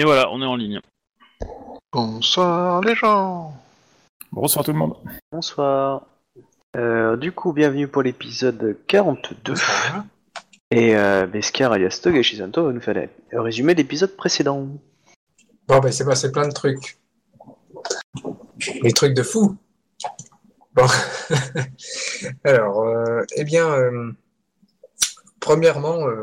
Et 0.00 0.04
voilà, 0.04 0.30
on 0.32 0.40
est 0.40 0.46
en 0.46 0.56
ligne. 0.56 0.80
Bonsoir 1.92 2.80
les 2.80 2.94
gens 2.94 3.52
Bonsoir 4.32 4.64
tout 4.64 4.72
le 4.72 4.78
monde. 4.78 4.96
Bonsoir. 5.30 6.06
Euh, 6.74 7.18
du 7.18 7.32
coup, 7.32 7.52
bienvenue 7.52 7.86
pour 7.86 8.02
l'épisode 8.02 8.78
42. 8.86 9.52
Et 10.70 10.96
euh, 10.96 11.26
Beskar 11.26 11.72
alias 11.72 12.00
Togashi 12.02 12.38
Santo 12.38 12.64
va 12.64 12.72
nous 12.72 12.80
faire 12.80 13.08
le 13.30 13.40
résumé 13.42 13.74
de 13.74 13.80
l'épisode 13.80 14.16
précédent. 14.16 14.68
Bon, 15.68 15.80
ben, 15.80 15.92
c'est 15.92 16.06
passé 16.06 16.32
plein 16.32 16.48
de 16.48 16.54
trucs. 16.54 16.96
Des 18.82 18.92
trucs 18.94 19.12
de 19.12 19.22
fou. 19.22 19.58
Bon. 20.72 20.86
Alors, 22.44 22.84
euh, 22.86 23.22
eh 23.36 23.44
bien, 23.44 23.70
euh, 23.70 24.12
premièrement, 25.40 26.08
euh, 26.08 26.22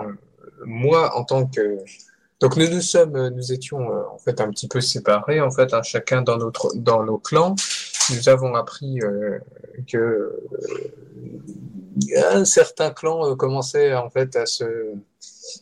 moi, 0.66 1.16
en 1.16 1.23
tant 1.23 1.46
que. 1.46 1.77
Donc, 2.40 2.55
nous 2.55 2.70
nous 2.70 2.82
sommes, 2.82 3.30
nous 3.30 3.52
étions 3.52 3.91
euh, 3.91 4.04
en 4.14 4.18
fait 4.20 4.40
un 4.41 4.50
petit 4.50 4.68
peu 4.68 4.82
séparés, 4.82 5.41
en 5.41 5.52
fait, 5.52 5.73
hein, 5.73 5.82
chacun 5.84 6.22
dans, 6.22 6.38
notre, 6.38 6.76
dans 6.76 7.04
nos 7.04 7.18
clans. 7.18 7.55
Nous 8.12 8.30
avons 8.30 8.55
appris 8.55 9.02
euh, 9.02 9.40
que 9.88 9.98
euh, 9.98 10.40
un 12.32 12.46
certain 12.46 12.91
clan 12.91 13.27
euh, 13.27 13.36
commençait 13.36 13.94
en 13.96 14.10
fait 14.10 14.36
à 14.36 14.46
se 14.46 14.94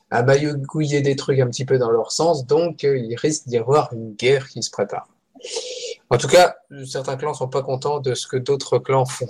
à 0.10 0.24
maillotouiller 0.24 1.02
des 1.02 1.16
trucs 1.16 1.40
un 1.40 1.48
petit 1.48 1.66
peu 1.66 1.78
dans 1.78 1.92
leur 1.92 2.12
sens, 2.12 2.46
donc 2.46 2.84
euh, 2.84 2.98
il 2.98 3.16
risque 3.16 3.48
d'y 3.48 3.58
avoir 3.58 3.94
une 3.94 4.14
guerre 4.14 4.50
qui 4.50 4.64
se 4.64 4.72
prépare. 4.72 5.08
En 6.10 6.18
tout 6.18 6.28
cas, 6.28 6.56
certains 6.86 7.18
clans 7.18 7.34
sont 7.34 7.50
pas 7.50 7.62
contents 7.62 8.00
de 8.00 8.16
ce 8.16 8.28
que 8.28 8.38
d'autres 8.38 8.80
clans 8.80 9.06
font. 9.06 9.28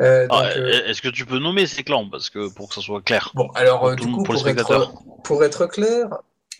Euh, 0.00 0.26
Ah, 0.30 0.44
euh, 0.56 0.84
Est-ce 0.86 1.02
que 1.02 1.08
tu 1.08 1.26
peux 1.26 1.38
nommer 1.38 1.66
ces 1.66 1.82
clans 1.82 2.08
parce 2.08 2.30
que 2.30 2.48
pour 2.52 2.68
que 2.68 2.74
ça 2.74 2.80
soit 2.80 3.02
clair 3.02 3.32
Bon, 3.34 3.48
alors 3.54 3.86
euh, 3.86 3.96
Pour 3.96 4.06
tout 4.06 4.06
du 4.06 4.12
coup, 4.12 4.22
pour 4.22 4.34
être, 4.34 4.40
spectateurs. 4.40 4.92
pour 5.24 5.44
être 5.44 5.66
clair, 5.66 6.08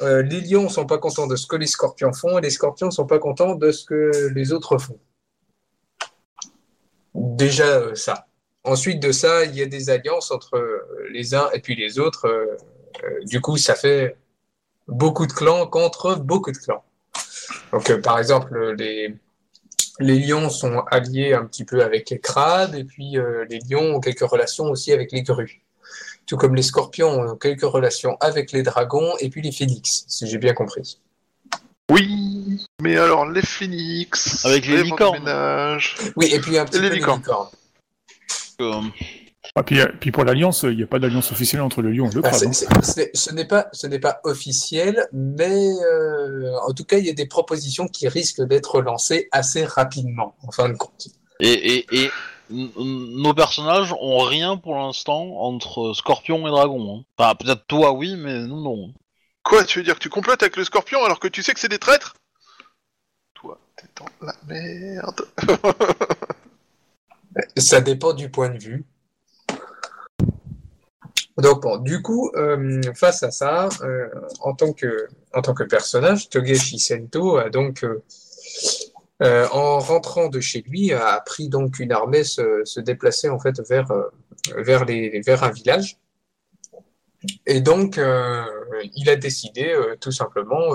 euh, 0.03 0.23
les 0.23 0.41
lions 0.41 0.69
sont 0.69 0.86
pas 0.86 0.98
contents 0.98 1.27
de 1.27 1.36
ce 1.36 1.47
que 1.47 1.56
les 1.56 1.67
scorpions 1.67 2.12
font 2.12 2.39
et 2.39 2.41
les 2.41 2.51
scorpions 2.51 2.91
sont 2.91 3.06
pas 3.06 3.19
contents 3.19 3.55
de 3.55 3.70
ce 3.70 3.84
que 3.84 4.31
les 4.34 4.53
autres 4.53 4.78
font. 4.78 4.98
Déjà 7.14 7.64
euh, 7.67 7.95
ça. 7.95 8.27
Ensuite 8.64 9.01
de 9.01 9.12
ça, 9.12 9.45
il 9.45 9.55
y 9.56 9.62
a 9.62 9.67
des 9.67 9.91
alliances 9.91 10.31
entre 10.31 10.56
euh, 10.56 11.08
les 11.11 11.34
uns 11.34 11.48
et 11.53 11.61
puis 11.61 11.75
les 11.77 11.98
autres. 11.98 12.27
euh, 12.27 12.56
euh, 13.05 13.20
du 13.25 13.41
coup, 13.41 13.56
ça 13.56 13.75
fait 13.75 14.17
beaucoup 14.89 15.27
de 15.27 15.33
clans 15.33 15.67
contre 15.67 16.17
beaucoup 16.17 16.53
de 16.53 16.58
clans. 16.58 16.84
Donc, 17.73 17.89
euh, 17.91 18.01
par 18.01 18.19
exemple, 18.19 18.75
les, 18.78 19.14
les 20.01 20.19
lions 20.19 20.51
sont 20.51 20.81
alliés 20.91 21.34
un 21.34 21.45
petit 21.45 21.65
peu 21.65 21.83
avec 21.83 22.11
les 22.11 22.19
crabes 22.19 22.75
et 22.75 22.84
puis 22.84 23.19
euh, 23.19 23.45
les 23.48 23.61
lions 23.69 23.97
ont 23.97 24.01
quelques 24.01 24.29
relations 24.29 24.65
aussi 24.65 24.92
avec 24.92 25.12
les 25.12 25.23
grues 25.23 25.62
tout 26.27 26.37
comme 26.37 26.55
les 26.55 26.62
scorpions 26.62 27.09
ont 27.09 27.37
quelques 27.37 27.62
relations 27.62 28.17
avec 28.20 28.53
les 28.53 28.62
dragons 28.62 29.15
et 29.19 29.31
puis 29.31 29.42
les 29.42 29.51
phénix, 29.51 30.05
si 30.07 30.29
j'ai 30.29 30.39
bien 30.39 30.55
compris. 30.55 31.01
Oui 31.91 32.65
Mais 32.81 32.97
alors, 32.97 33.29
les 33.29 33.42
phoenix 33.42 34.45
Avec 34.45 34.65
les 34.67 34.77
vents 34.77 34.83
licornes. 34.84 35.79
Oui, 36.14 36.29
et 36.33 36.39
puis 36.39 36.57
un 36.57 36.64
petit 36.64 36.79
Et 36.79 36.83
les 36.83 36.89
peu 36.89 36.95
les 36.95 37.01
licornes. 37.01 37.51
licornes. 38.59 38.92
Ah, 39.56 39.62
puis, 39.65 39.81
euh, 39.81 39.89
puis 40.01 40.12
pour 40.12 40.25
l'alliance, 40.25 40.62
il 40.62 40.77
n'y 40.77 40.83
a 40.83 40.87
pas 40.87 41.01
d'alliance 41.01 41.33
officielle 41.33 41.61
entre 41.61 41.83
le 41.83 41.91
lion 41.91 42.09
et 42.09 42.15
le 42.15 42.20
Ah, 42.25 42.31
crabe. 42.31 42.43
hein. 42.47 42.53
ce 43.15 43.33
n'est 43.33 43.45
pas, 43.47 43.69
ce 43.73 43.87
n'est 43.89 43.98
pas 43.98 44.20
officiel, 44.25 45.09
mais 45.12 45.69
euh, 45.83 46.57
en 46.69 46.73
tout 46.73 46.84
cas, 46.84 46.98
il 46.98 47.07
y 47.07 47.11
a 47.11 47.15
des 47.15 47.27
propositions 47.27 47.89
qui 47.89 48.07
risquent 48.09 48.42
d'être 48.42 48.81
lancées 48.81 49.29
assez 49.33 49.65
rapidement, 49.65 50.37
en 50.47 50.53
fin 50.53 50.69
de 50.69 50.75
compte. 50.75 51.09
Et, 51.41 52.11
nos 52.51 53.33
personnages 53.33 53.92
ont 54.01 54.19
rien 54.19 54.57
pour 54.57 54.74
l'instant 54.77 55.36
entre 55.41 55.92
Scorpion 55.95 56.47
et 56.48 56.51
Dragon. 56.51 56.98
hein. 56.98 57.05
Enfin, 57.17 57.35
peut-être 57.36 57.64
toi 57.67 57.92
oui, 57.92 58.17
mais 58.17 58.41
nous 58.41 58.61
non. 58.63 58.92
Quoi, 59.45 59.64
tu 59.64 59.79
veux 59.79 59.85
dire 59.85 59.95
que 59.95 60.01
tu 60.01 60.08
complotes 60.11 60.42
avec 60.42 60.57
le 60.57 60.64
scorpion 60.64 61.03
alors 61.05 61.20
que 61.20 61.29
tu 61.29 61.42
sais 61.42 61.55
que 61.55 61.61
c'est 61.61 61.69
des 61.69 61.79
traîtres? 61.79 62.14
Toi, 63.35 63.58
t'es 63.77 63.86
dans 63.97 64.27
la 64.27 64.35
merde. 64.48 65.23
Ça 67.57 67.80
dépend 67.80 68.13
du 68.13 68.30
point 68.30 68.48
de 68.48 68.58
vue. 68.58 68.85
Donc 71.40 71.83
du 71.83 72.02
coup, 72.02 72.30
euh, 72.34 72.80
face 72.95 73.23
à 73.23 73.30
ça, 73.30 73.68
euh, 73.83 74.08
en 74.40 74.55
tant 74.55 74.73
que 74.73 75.08
en 75.33 75.42
tant 75.42 75.55
que 75.55 75.64
personnage, 75.64 76.28
Togeshi 76.28 76.78
Sento 76.78 77.36
a 77.36 77.51
donc, 77.51 77.84
euh, 79.23 79.46
en 79.52 79.79
rentrant 79.79 80.29
de 80.29 80.40
chez 80.40 80.62
lui, 80.62 80.92
a 80.92 81.20
pris 81.20 81.48
donc 81.48 81.79
une 81.79 81.92
armée 81.92 82.24
se, 82.24 82.62
se 82.64 82.80
déplacer 82.80 83.29
en 83.29 83.39
fait 83.39 83.61
vers 83.68 83.89
vers 84.56 84.84
les 84.84 85.20
vers 85.20 85.45
un 85.45 85.50
village. 85.50 85.98
Et 87.46 87.61
donc, 87.61 88.00
il 88.95 89.11
a 89.11 89.17
décidé 89.17 89.77
tout 90.00 90.12
simplement 90.12 90.74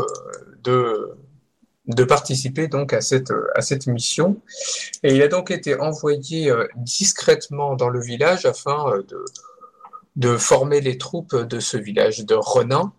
de 0.64 1.12
de 1.88 2.04
participer 2.04 2.68
donc 2.68 2.94
à 2.94 3.02
cette 3.02 3.34
à 3.56 3.62
cette 3.62 3.88
mission. 3.88 4.42
Et 5.04 5.16
il 5.16 5.22
a 5.24 5.28
donc 5.28 5.50
été 5.52 5.80
envoyé 5.80 6.54
discrètement 6.76 7.76
dans 7.76 7.90
le 7.90 8.00
village 8.00 8.46
afin 8.46 9.00
de, 9.10 9.26
de 10.16 10.38
former 10.38 10.82
les 10.82 10.98
troupes 10.98 11.36
de 11.36 11.60
ce 11.60 11.78
village 11.78 12.26
de 12.26 12.36
Renin. 12.36 12.94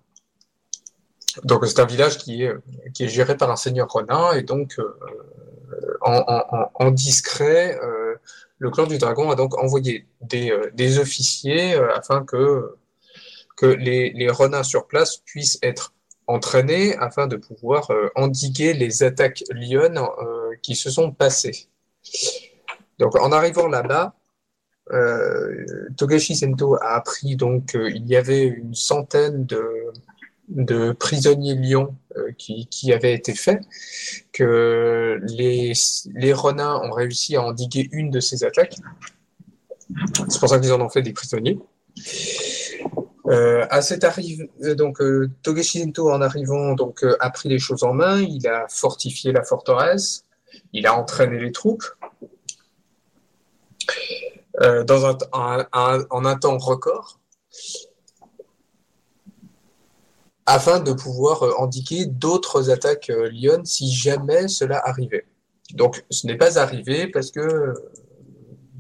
Donc 1.44 1.66
c'est 1.66 1.80
un 1.80 1.86
village 1.86 2.18
qui 2.18 2.44
est, 2.44 2.52
qui 2.94 3.04
est 3.04 3.08
géré 3.08 3.36
par 3.36 3.50
un 3.50 3.56
seigneur 3.56 3.88
Renin 3.90 4.32
et 4.32 4.42
donc 4.42 4.78
euh, 4.78 6.68
en, 6.74 6.90
discret, 6.90 7.78
euh, 7.82 8.14
le 8.58 8.70
clan 8.70 8.86
du 8.86 8.98
dragon 8.98 9.30
a 9.30 9.34
donc 9.34 9.58
envoyé 9.58 10.06
des, 10.20 10.50
euh, 10.50 10.70
des 10.74 10.98
officiers 10.98 11.74
afin 11.74 12.24
que, 12.24 12.76
que 13.56 13.66
les, 13.66 14.10
les 14.12 14.30
Renins 14.30 14.62
sur 14.62 14.86
place 14.86 15.18
puissent 15.18 15.58
être 15.62 15.92
entraînés 16.26 16.96
afin 16.96 17.26
de 17.26 17.36
pouvoir 17.36 17.90
endiguer 18.16 18.72
les 18.72 19.02
attaques 19.02 19.44
lionnes 19.50 20.00
qui 20.60 20.74
se 20.74 20.90
sont 20.90 21.12
passées. 21.12 21.68
Donc 22.98 23.14
en 23.16 23.30
arrivant 23.30 23.68
là-bas, 23.68 24.14
Togashi 25.96 26.36
Sento 26.36 26.76
a 26.76 26.94
appris 26.94 27.36
donc 27.36 27.72
qu'il 27.72 28.06
y 28.06 28.16
avait 28.16 28.44
une 28.44 28.74
centaine 28.74 29.46
de, 29.46 30.92
prisonniers 30.92 31.56
lions 31.56 31.96
euh, 32.16 32.30
qui, 32.38 32.92
avaient 32.92 33.14
été 33.14 33.34
faits, 33.34 33.62
que 34.32 35.20
les, 35.22 35.72
les 36.14 36.34
ont 36.34 36.90
réussi 36.92 37.36
à 37.36 37.42
endiguer 37.42 37.88
une 37.92 38.10
de 38.10 38.20
ces 38.20 38.44
attaques. 38.44 38.76
C'est 40.28 40.38
pour 40.38 40.48
ça 40.48 40.58
qu'ils 40.58 40.72
en 40.72 40.80
ont 40.80 40.88
fait 40.88 41.02
des 41.02 41.12
prisonniers. 41.12 41.58
Euh, 43.28 43.66
à 43.70 43.82
cette 43.82 44.04
arrive, 44.04 44.46
euh, 44.62 44.74
donc 44.76 45.00
euh, 45.00 45.28
Sento 45.62 46.10
en 46.12 46.20
arrivant 46.20 46.74
donc 46.74 47.02
euh, 47.02 47.16
a 47.18 47.30
pris 47.30 47.48
les 47.48 47.58
choses 47.58 47.82
en 47.82 47.92
main, 47.92 48.20
il 48.20 48.46
a 48.46 48.66
fortifié 48.68 49.32
la 49.32 49.42
forteresse, 49.42 50.24
il 50.72 50.86
a 50.86 50.96
entraîné 50.96 51.40
les 51.40 51.50
troupes 51.50 51.84
euh, 54.62 54.84
dans 54.84 55.06
un, 55.06 55.16
en 56.10 56.24
un 56.24 56.36
temps 56.36 56.58
record 56.58 57.18
afin 60.46 60.78
de 60.80 60.92
pouvoir 60.92 61.42
euh, 61.42 61.52
indiquer 61.60 62.06
d'autres 62.06 62.70
attaques 62.70 63.10
euh, 63.10 63.28
Lyon 63.28 63.62
si 63.64 63.92
jamais 63.92 64.46
cela 64.48 64.80
arrivait. 64.86 65.26
Donc 65.74 66.04
ce 66.10 66.26
n'est 66.26 66.36
pas 66.36 66.58
arrivé 66.58 67.08
parce 67.08 67.30
que 67.32 67.74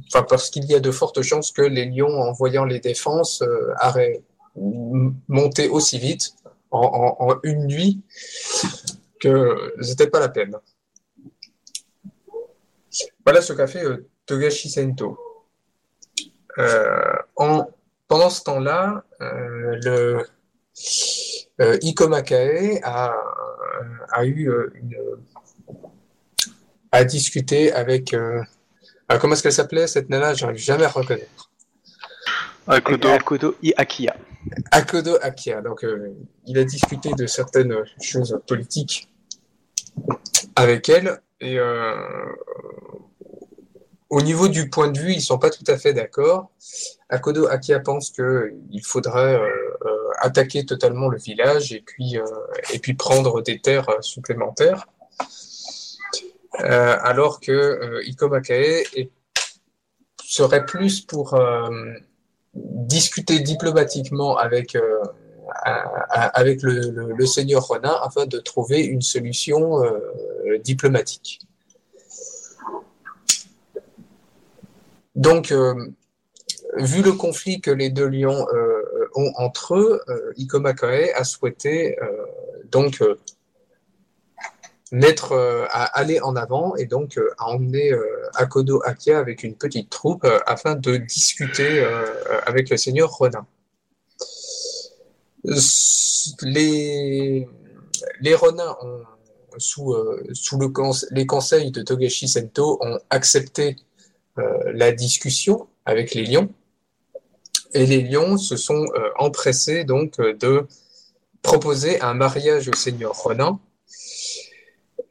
enfin 0.08 0.24
parce 0.28 0.50
qu'il 0.50 0.64
y 0.66 0.74
a 0.74 0.80
de 0.80 0.92
fortes 0.92 1.22
chances 1.22 1.50
que 1.50 1.62
les 1.62 1.86
lions 1.86 2.20
en 2.20 2.32
voyant 2.32 2.64
les 2.64 2.78
défenses 2.78 3.42
euh, 3.42 3.74
auraient 3.84 4.22
m- 4.56 5.14
monté 5.26 5.68
aussi 5.68 5.98
vite 5.98 6.36
en, 6.70 7.36
une 7.42 7.66
nuit 7.66 8.02
que 9.20 9.74
c'était 9.80 10.08
pas 10.08 10.20
la 10.20 10.28
peine. 10.28 10.56
Voilà 13.24 13.42
ce 13.42 13.52
qu'a 13.54 13.66
fait 13.66 13.84
Togashi 14.26 14.68
Sento. 14.70 15.18
Euh, 16.58 17.14
en, 17.36 17.68
pendant 18.08 18.30
ce 18.30 18.42
temps-là, 18.44 19.04
euh, 19.20 19.78
le 19.82 20.26
euh, 21.60 21.78
Iko 21.82 22.08
Makae 22.08 22.80
a, 22.82 23.14
a 24.12 24.24
eu 24.24 24.50
une, 24.74 24.96
a 26.92 27.04
discuté 27.04 27.72
avec 27.72 28.14
euh, 28.14 28.42
ah, 29.08 29.18
comment 29.18 29.34
est-ce 29.34 29.42
qu'elle 29.42 29.52
s'appelait 29.52 29.86
cette 29.86 30.08
nana 30.08 30.34
J'arrive 30.34 30.58
jamais 30.58 30.84
à 30.84 30.88
reconnaître. 30.88 31.50
Akodo. 32.66 33.08
Akodo 33.08 33.54
I 33.62 33.72
Akia. 33.76 34.16
Akodo 34.72 35.16
Akia. 35.22 35.60
Donc, 35.62 35.84
euh, 35.84 36.12
il 36.46 36.58
a 36.58 36.64
discuté 36.64 37.12
de 37.12 37.26
certaines 37.26 37.76
choses 38.00 38.40
politiques 38.48 39.08
avec 40.56 40.88
elle. 40.88 41.20
Et 41.40 41.58
euh, 41.58 41.94
au 44.08 44.22
niveau 44.22 44.48
du 44.48 44.70
point 44.70 44.88
de 44.88 44.98
vue, 44.98 45.12
ils 45.12 45.20
sont 45.20 45.38
pas 45.38 45.50
tout 45.50 45.64
à 45.66 45.76
fait 45.76 45.92
d'accord. 45.92 46.50
Akodo 47.08 47.46
Akia 47.48 47.80
pense 47.80 48.10
qu'il 48.10 48.84
faudrait 48.84 49.34
euh, 49.34 49.48
euh, 49.84 50.10
attaquer 50.18 50.64
totalement 50.64 51.08
le 51.08 51.18
village 51.18 51.72
et 51.72 51.82
puis, 51.84 52.18
euh, 52.18 52.94
prendre 52.98 53.42
des 53.42 53.60
terres 53.60 53.90
supplémentaires. 54.00 54.86
Alors 56.58 57.40
que 57.40 58.00
Iko 58.06 58.28
Makae 58.28 58.84
est- 58.94 59.10
serait 60.24 60.64
plus 60.64 61.02
pour 61.02 61.38
discuter 62.54 63.40
diplomatiquement 63.40 64.38
avec, 64.38 64.72
le, 66.62 67.26
seigneur 67.26 67.62
Ronin 67.66 67.94
afin 68.02 68.24
de 68.26 68.38
trouver 68.38 68.82
une 68.84 69.02
solution 69.02 69.82
diplomatique. 70.64 71.45
Donc, 75.16 75.50
euh, 75.50 75.74
vu 76.76 77.02
le 77.02 77.12
conflit 77.12 77.60
que 77.60 77.70
les 77.70 77.90
deux 77.90 78.06
lions 78.06 78.46
euh, 78.52 79.08
ont 79.14 79.32
entre 79.36 79.74
eux, 79.74 80.02
euh, 80.08 80.32
Ikoma 80.36 80.74
Kae 80.74 81.10
a 81.14 81.24
souhaité 81.24 81.98
euh, 82.00 82.06
donc 82.70 83.00
euh, 83.00 83.18
mettre 84.92 85.32
euh, 85.32 85.64
à 85.70 85.84
aller 85.98 86.20
en 86.20 86.36
avant 86.36 86.76
et 86.76 86.84
donc 86.84 87.18
euh, 87.18 87.30
à 87.38 87.46
emmener 87.46 87.92
euh, 87.92 88.28
Akodo 88.34 88.82
Akia 88.84 89.18
avec 89.18 89.42
une 89.42 89.54
petite 89.54 89.90
troupe 89.90 90.24
euh, 90.24 90.38
afin 90.46 90.74
de 90.74 90.96
discuter 90.96 91.80
euh, 91.80 92.04
avec 92.44 92.70
le 92.70 92.76
seigneur 92.76 93.10
Ronin. 93.10 93.46
Les, 96.42 97.48
les 98.20 98.34
Ronins 98.34 98.76
sous, 99.58 99.92
euh, 99.94 100.22
le 100.28 101.14
les 101.14 101.26
conseils 101.26 101.70
de 101.70 101.82
Togashi 101.82 102.28
Sento 102.28 102.78
ont 102.82 102.98
accepté 103.10 103.76
euh, 103.76 103.85
la 104.36 104.92
discussion 104.92 105.68
avec 105.84 106.14
les 106.14 106.24
lions 106.24 106.50
et 107.76 107.86
les 107.86 108.02
lions 108.02 108.38
se 108.38 108.56
sont 108.56 108.86
euh, 108.94 109.10
empressés 109.18 109.84
donc 109.84 110.18
euh, 110.18 110.34
de 110.34 110.66
proposer 111.42 112.00
un 112.00 112.14
mariage 112.14 112.68
au 112.68 112.74
seigneur 112.74 113.14
Ronin 113.14 113.60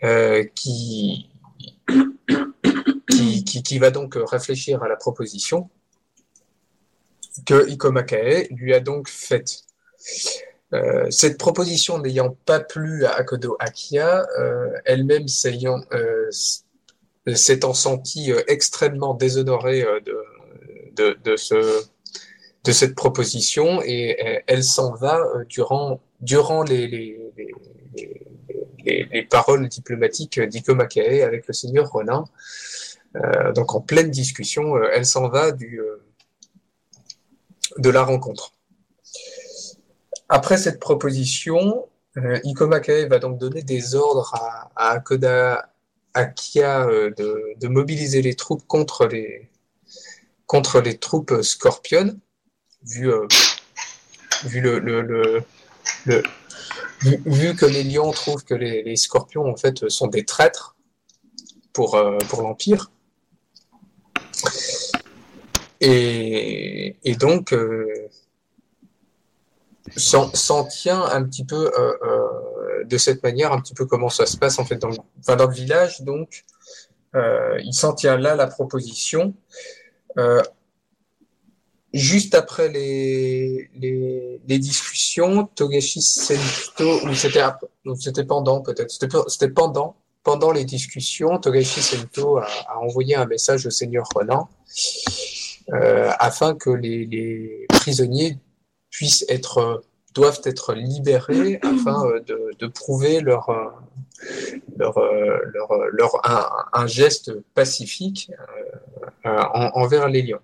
euh, 0.04 0.44
qui, 0.56 1.30
va 3.80 3.92
donc 3.92 4.16
réfléchir 4.16 4.84
à 4.84 4.88
la 4.88 4.96
proposition 4.96 5.70
que 7.46 7.70
Ikoma 7.70 8.04
Kae 8.04 8.48
lui 8.52 8.74
a 8.74 8.80
donc 8.80 9.10
faite. 9.10 9.64
Euh, 10.74 11.12
cette 11.12 11.38
proposition 11.38 12.00
n'ayant 12.00 12.38
pas 12.46 12.62
plu 12.62 13.06
à 13.06 13.16
Akodo 13.16 13.58
Akia, 13.60 14.26
euh, 14.40 14.72
elle-même 14.86 15.28
s'ayant 15.28 15.82
euh, 15.94 16.30
s'étant 17.34 17.74
sentie 17.74 18.32
euh, 18.32 18.42
extrêmement 18.48 19.14
déshonorée 19.16 19.84
euh, 19.84 20.00
de, 20.96 21.18
de, 21.24 21.36
ce, 21.36 21.84
de 22.64 22.72
cette 22.72 22.94
proposition 22.96 23.82
et 23.82 24.18
euh, 24.24 24.40
elle 24.48 24.64
s'en 24.64 24.94
va 24.94 25.20
durant, 25.50 26.00
durant 26.22 26.64
les, 26.64 26.88
les, 26.88 27.20
les, 27.38 27.54
les- 27.98 28.22
les, 28.86 29.08
les 29.12 29.24
paroles 29.24 29.68
diplomatiques 29.68 30.40
d'Ikoma 30.40 30.86
Kae 30.86 31.24
avec 31.24 31.48
le 31.48 31.54
seigneur 31.54 31.90
Ronin. 31.90 32.24
Donc 33.56 33.74
en 33.74 33.82
pleine 33.82 34.12
discussion, 34.12 34.78
elle 34.94 35.08
s'en 35.08 35.28
va 35.30 35.52
du, 35.52 35.82
de 37.78 37.90
la 37.90 38.04
rencontre. 38.04 38.54
Après 40.30 40.58
cette 40.58 40.80
proposition, 40.80 41.88
euh, 42.18 42.40
Ikoma 42.44 42.80
Kae 42.80 43.08
va 43.08 43.18
donc 43.18 43.40
donner 43.40 43.64
des 43.64 43.96
ordres 43.96 44.36
à, 44.36 44.70
à 44.76 44.92
Akoda 44.92 45.70
Akia 46.16 46.88
euh, 46.88 47.12
de, 47.18 47.68
mobiliser 47.68 48.22
les 48.22 48.36
troupes 48.36 48.66
contre 48.66 49.06
les, 49.06 49.50
troupes 50.98 51.42
Scorpion, 51.42 52.18
vu, 52.84 53.12
que 57.56 57.66
les 57.66 57.84
lions 57.84 58.12
trouvent 58.12 58.46
que 58.46 58.54
les, 58.54 58.96
scorpions 58.96 59.46
en 59.46 59.58
fait 59.58 59.90
sont 59.90 60.08
des 60.08 60.24
traîtres 60.24 60.78
pour, 61.74 61.96
euh, 61.96 62.18
l'Empire. 62.40 62.90
Et, 65.82 66.96
donc, 67.20 67.52
euh, 67.52 68.08
s'en 69.98 70.64
tient 70.64 71.04
un 71.04 71.24
petit 71.24 71.44
peu 71.44 71.70
de 72.88 72.98
cette 72.98 73.24
manière, 73.24 73.52
un 73.52 73.62
petit 73.62 73.74
peu 73.74 73.86
comment 73.86 74.10
ça 74.10 74.26
se 74.26 74.38
passe 74.38 74.60
en 74.60 74.66
fait 74.66 74.78
dans 74.78 74.90
le, 74.90 75.54
village. 75.54 76.02
Donc, 76.02 76.46
euh, 77.16 77.60
il 77.64 77.74
s'en 77.74 77.94
tient 77.94 78.18
là 78.18 78.36
la 78.36 78.48
proposition. 78.48 79.34
Euh, 80.18 80.42
juste 81.94 82.36
après 82.36 82.70
les, 82.70 83.70
les, 83.76 84.42
les 84.46 84.60
discussions, 84.60 85.46
Togashi 85.56 86.02
Sento, 86.02 87.06
ou 87.08 87.16
c'était 87.16 88.26
pendant 88.26 88.62
peut-être, 88.62 88.92
c'était 88.92 89.08
pe- 89.08 89.28
c'était 89.28 89.50
pendant, 89.50 89.96
pendant 90.24 90.52
les 90.52 90.66
discussions, 90.66 91.38
Togashi 91.40 91.82
Sento 91.82 92.38
a, 92.38 92.48
a 92.68 92.78
envoyé 92.80 93.16
un 93.16 93.26
message 93.26 93.66
au 93.66 93.70
seigneur 93.70 94.06
Ronan 94.14 94.50
euh, 95.74 96.12
afin 96.20 96.56
que 96.56 96.70
les 96.70 97.66
prisonniers 97.70 98.38
puissent 98.90 99.26
être, 99.30 99.84
doivent 100.16 100.42
être 100.46 100.74
libérés 100.74 101.60
afin 101.64 102.06
euh, 102.08 102.20
de, 102.22 102.52
de 102.58 102.68
prouver 102.68 103.22
leur, 103.22 103.50
euh, 103.50 103.70
leur, 104.78 104.98
euh, 104.98 105.38
leur, 105.54 105.70
leur 105.92 106.12
un, 106.30 106.48
un 106.74 106.88
geste 106.88 107.32
pacifique 107.54 108.32
en- 109.24 109.72
envers 109.76 110.08
les 110.10 110.22
lions. 110.24 110.40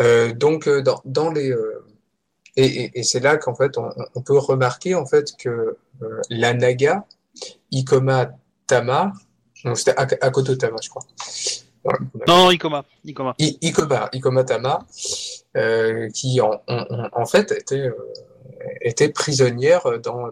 Euh, 0.00 0.32
donc 0.32 0.68
dans, 0.68 1.00
dans 1.04 1.30
les 1.30 1.50
euh, 1.52 1.84
et, 2.56 2.64
et, 2.84 2.98
et 2.98 3.02
c'est 3.02 3.20
là 3.20 3.36
qu'en 3.36 3.54
fait 3.54 3.76
on, 3.76 3.90
on 4.14 4.22
peut 4.22 4.38
remarquer 4.38 4.94
en 4.94 5.04
fait 5.06 5.36
que 5.38 5.76
euh, 6.02 6.20
la 6.30 6.54
Naga 6.54 7.04
Ikoma 7.70 8.30
Tama 8.66 9.12
non 9.64 9.74
c'était 9.74 9.92
Ak- 9.98 10.18
Akoto 10.22 10.54
Tama 10.56 10.78
je 10.82 10.88
crois. 10.88 11.02
Non, 11.84 11.92
non, 12.46 12.50
Ikoma. 12.50 12.84
Ikoma. 13.04 13.34
I- 13.38 13.56
Ikoma, 13.62 14.08
Ikoma 14.12 14.44
Tama, 14.44 14.80
euh, 14.80 15.29
qui 15.54 16.40
en, 16.40 16.60
en, 17.12 17.26
fait 17.26 17.52
était, 17.52 17.88
euh, 17.88 17.94
était 18.80 19.08
prisonnière 19.08 19.86
euh, 19.86 19.98
dans 19.98 20.26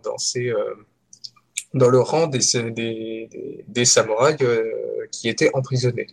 le 1.88 2.00
rang 2.00 2.26
des, 2.26 3.84
samouraïs 3.84 4.36
euh, 4.42 5.06
qui 5.10 5.28
étaient 5.28 5.50
emprisonnés. 5.54 6.08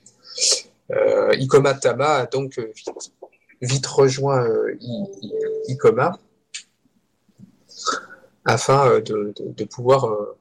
Euh, 0.91 1.33
Ikoma 1.33 1.73
Tama 1.73 2.05
a 2.05 2.25
donc 2.25 2.59
euh, 2.59 2.71
vite, 3.61 3.87
rejoint 3.87 4.47
euh, 4.47 4.77
Ikoma 5.67 6.19
afin 8.45 8.87
euh, 8.87 9.01
de, 9.01 9.63
pouvoir 9.63 10.05
euh, 10.05 10.37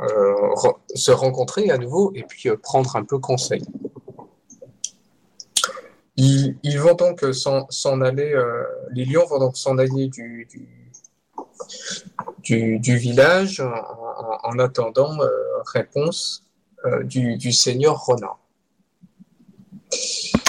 euh, 0.00 0.34
se 0.94 1.12
rencontrer 1.12 1.70
à 1.70 1.78
nouveau 1.78 2.12
et 2.14 2.24
puis 2.24 2.48
euh, 2.48 2.56
prendre 2.56 2.96
un 2.96 3.04
peu 3.04 3.18
conseil. 3.18 3.62
Ils, 6.16 6.56
ils 6.62 6.78
vont 6.78 6.94
donc 6.94 7.24
s'en 7.34 7.66
s'en 7.70 8.00
aller, 8.00 8.32
euh, 8.32 8.62
les 8.92 9.04
lions 9.04 9.26
vont 9.26 9.38
donc 9.40 9.56
s'en 9.56 9.78
aller 9.78 10.08
du, 10.08 10.46
du, 10.50 10.68
du, 12.42 12.78
du 12.78 12.96
village 12.96 13.60
en, 13.60 13.66
en- 13.72 14.38
en 14.44 14.58
attendant 14.58 15.20
euh, 15.20 15.28
réponse 15.72 16.44
euh, 16.84 17.02
du, 17.02 17.36
du 17.36 17.52
seigneur 17.52 17.98
Ronan. 18.04 18.36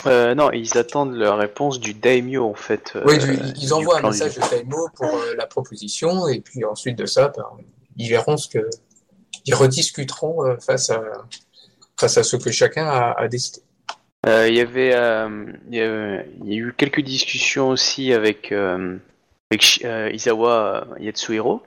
Euh, 0.05 0.35
non, 0.35 0.51
ils 0.51 0.77
attendent 0.77 1.15
la 1.15 1.35
réponse 1.35 1.79
du 1.79 1.93
daimyo 1.93 2.45
en 2.47 2.53
fait. 2.53 2.91
euh, 2.95 3.03
Oui, 3.05 3.17
du- 3.17 3.39
ils 3.57 3.73
envoient 3.73 3.97
un 3.99 4.01
message 4.11 4.35
de 4.35 4.41
Taimo 4.41 4.87
pour 4.95 5.07
euh, 5.15 5.35
la 5.35 5.47
proposition 5.47 6.27
et 6.27 6.41
puis 6.41 6.63
ensuite 6.63 6.97
de 6.97 7.05
ça, 7.07 7.29
ben, 7.35 7.45
ils 7.97 8.09
verront 8.09 8.37
ce 8.37 8.47
que 8.49 8.69
ils 9.45 9.55
rediscuteront 9.55 10.45
euh, 10.45 10.57
face 10.57 10.89
à 10.89 11.01
face 11.99 12.17
à 12.17 12.23
ce 12.23 12.35
que 12.35 12.51
chacun 12.51 12.85
a, 12.87 13.11
a 13.17 13.27
décidé. 13.27 13.61
Euh, 14.25 14.47
Il 14.47 14.55
y 14.55 14.61
avait, 14.61 14.93
euh, 14.95 15.45
il 15.69 15.75
y 15.77 15.81
a, 15.81 16.23
il 16.43 16.53
y 16.53 16.55
a 16.55 16.57
eu 16.57 16.73
quelques 16.75 17.01
discussions 17.01 17.69
aussi 17.69 18.13
avec, 18.13 18.51
euh, 18.51 18.97
avec 19.51 19.81
euh, 19.85 20.09
Isawa 20.11 20.87
Yatsuhiro 20.99 21.61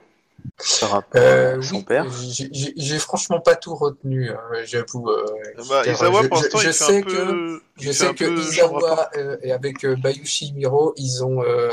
par 0.81 0.89
rapport 0.91 1.21
Euh, 1.21 1.57
à 1.57 1.61
son 1.61 1.75
oui, 1.77 1.83
père. 1.83 2.05
j'ai- 2.75 2.99
franchement 2.99 3.39
pas 3.41 3.55
tout 3.55 3.75
retenu, 3.75 4.29
hein, 4.29 4.39
j'avoue. 4.65 5.09
euh, 5.09 5.25
Bah, 5.69 5.81
je- 5.85 5.91
Isawa, 5.91 6.21
je- 6.23 6.27
pour 6.27 6.37
je- 6.37 6.43
l'instant, 6.43 6.59
je 6.59 6.71
sais 6.71 6.97
un 6.97 7.01
que- 7.01 7.61
Je 7.79 7.91
sais 7.93 8.13
que 8.13 8.25
euh, 9.17 9.37
et 9.41 9.51
avec 9.53 9.85
euh, 9.85 9.95
Bayushi 9.95 10.51
Miro, 10.53 10.93
ils 10.97 11.23
ont, 11.23 11.41
euh, 11.43 11.69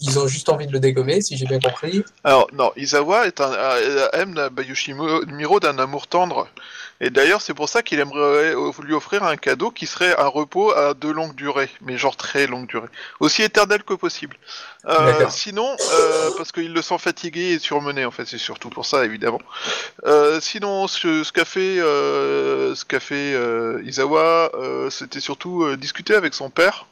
ils 0.00 0.18
ont 0.18 0.26
juste 0.26 0.48
envie 0.48 0.66
de 0.66 0.72
le 0.72 0.80
dégommer, 0.80 1.20
si 1.20 1.36
j'ai 1.36 1.44
bien 1.46 1.58
compris. 1.60 2.02
Alors, 2.24 2.46
non, 2.54 2.72
Isawa 2.76 3.26
est 3.26 3.40
un, 3.42 3.52
euh, 3.52 4.08
aime 4.14 4.48
Bayushi 4.52 4.94
Miro 5.28 5.60
d'un 5.60 5.78
amour 5.78 6.06
tendre. 6.06 6.48
Et 7.00 7.10
d'ailleurs, 7.10 7.42
c'est 7.42 7.54
pour 7.54 7.68
ça 7.68 7.82
qu'il 7.82 7.98
aimerait 7.98 8.54
lui 8.82 8.94
offrir 8.94 9.24
un 9.24 9.36
cadeau 9.36 9.70
qui 9.70 9.86
serait 9.86 10.16
un 10.18 10.28
repos 10.28 10.70
à 10.72 10.94
de 10.94 11.08
longue 11.08 11.34
durée, 11.34 11.68
mais 11.80 11.98
genre 11.98 12.16
très 12.16 12.46
longue 12.46 12.66
durée. 12.68 12.88
Aussi 13.20 13.42
éternel 13.42 13.82
que 13.82 13.94
possible. 13.94 14.36
Euh, 14.86 15.28
sinon, 15.28 15.76
euh, 15.92 16.30
parce 16.36 16.52
qu'il 16.52 16.72
le 16.72 16.82
sent 16.82 16.98
fatigué 16.98 17.52
et 17.52 17.58
surmené, 17.58 18.04
en 18.04 18.10
fait, 18.10 18.26
c'est 18.26 18.38
surtout 18.38 18.70
pour 18.70 18.86
ça, 18.86 19.04
évidemment. 19.04 19.40
Euh, 20.04 20.40
sinon, 20.40 20.86
ce, 20.86 21.24
ce 21.24 21.32
qu'a 21.32 21.44
fait, 21.44 21.80
euh, 21.80 22.74
ce 22.74 22.84
qu'a 22.84 23.00
fait 23.00 23.34
Isawa, 23.84 24.52
c'était 24.90 25.20
surtout 25.20 25.74
discuter 25.76 26.14
avec 26.14 26.32
son 26.32 26.48
père, 26.48 26.86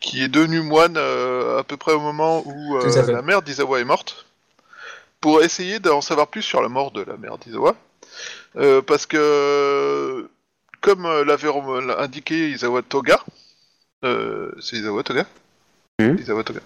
qui 0.00 0.22
est 0.22 0.28
devenu 0.28 0.62
moine 0.62 0.96
à 0.96 1.62
peu 1.62 1.76
près 1.76 1.92
au 1.92 2.00
moment 2.00 2.42
où 2.46 2.78
la 2.78 3.22
mère 3.22 3.42
d'Isawa 3.42 3.78
est 3.80 3.84
morte, 3.84 4.24
pour 5.20 5.42
essayer 5.42 5.80
d'en 5.80 6.00
savoir 6.00 6.28
plus 6.28 6.42
sur 6.42 6.62
la 6.62 6.68
mort 6.68 6.92
de 6.92 7.02
la 7.02 7.16
mère 7.16 7.36
d'Isawa. 7.36 7.76
Euh, 8.56 8.82
parce 8.82 9.06
que, 9.06 10.28
comme 10.80 11.06
euh, 11.06 11.24
l'avait 11.24 11.48
rem- 11.48 11.94
indiqué 11.98 12.50
Isawa 12.50 12.82
Toga, 12.82 13.18
euh, 14.04 14.50
c'est 14.60 14.76
Isawa 14.76 15.02
Toga 15.02 15.26
Mhm. 16.00 16.18
Isawa 16.18 16.42
Toga. 16.44 16.60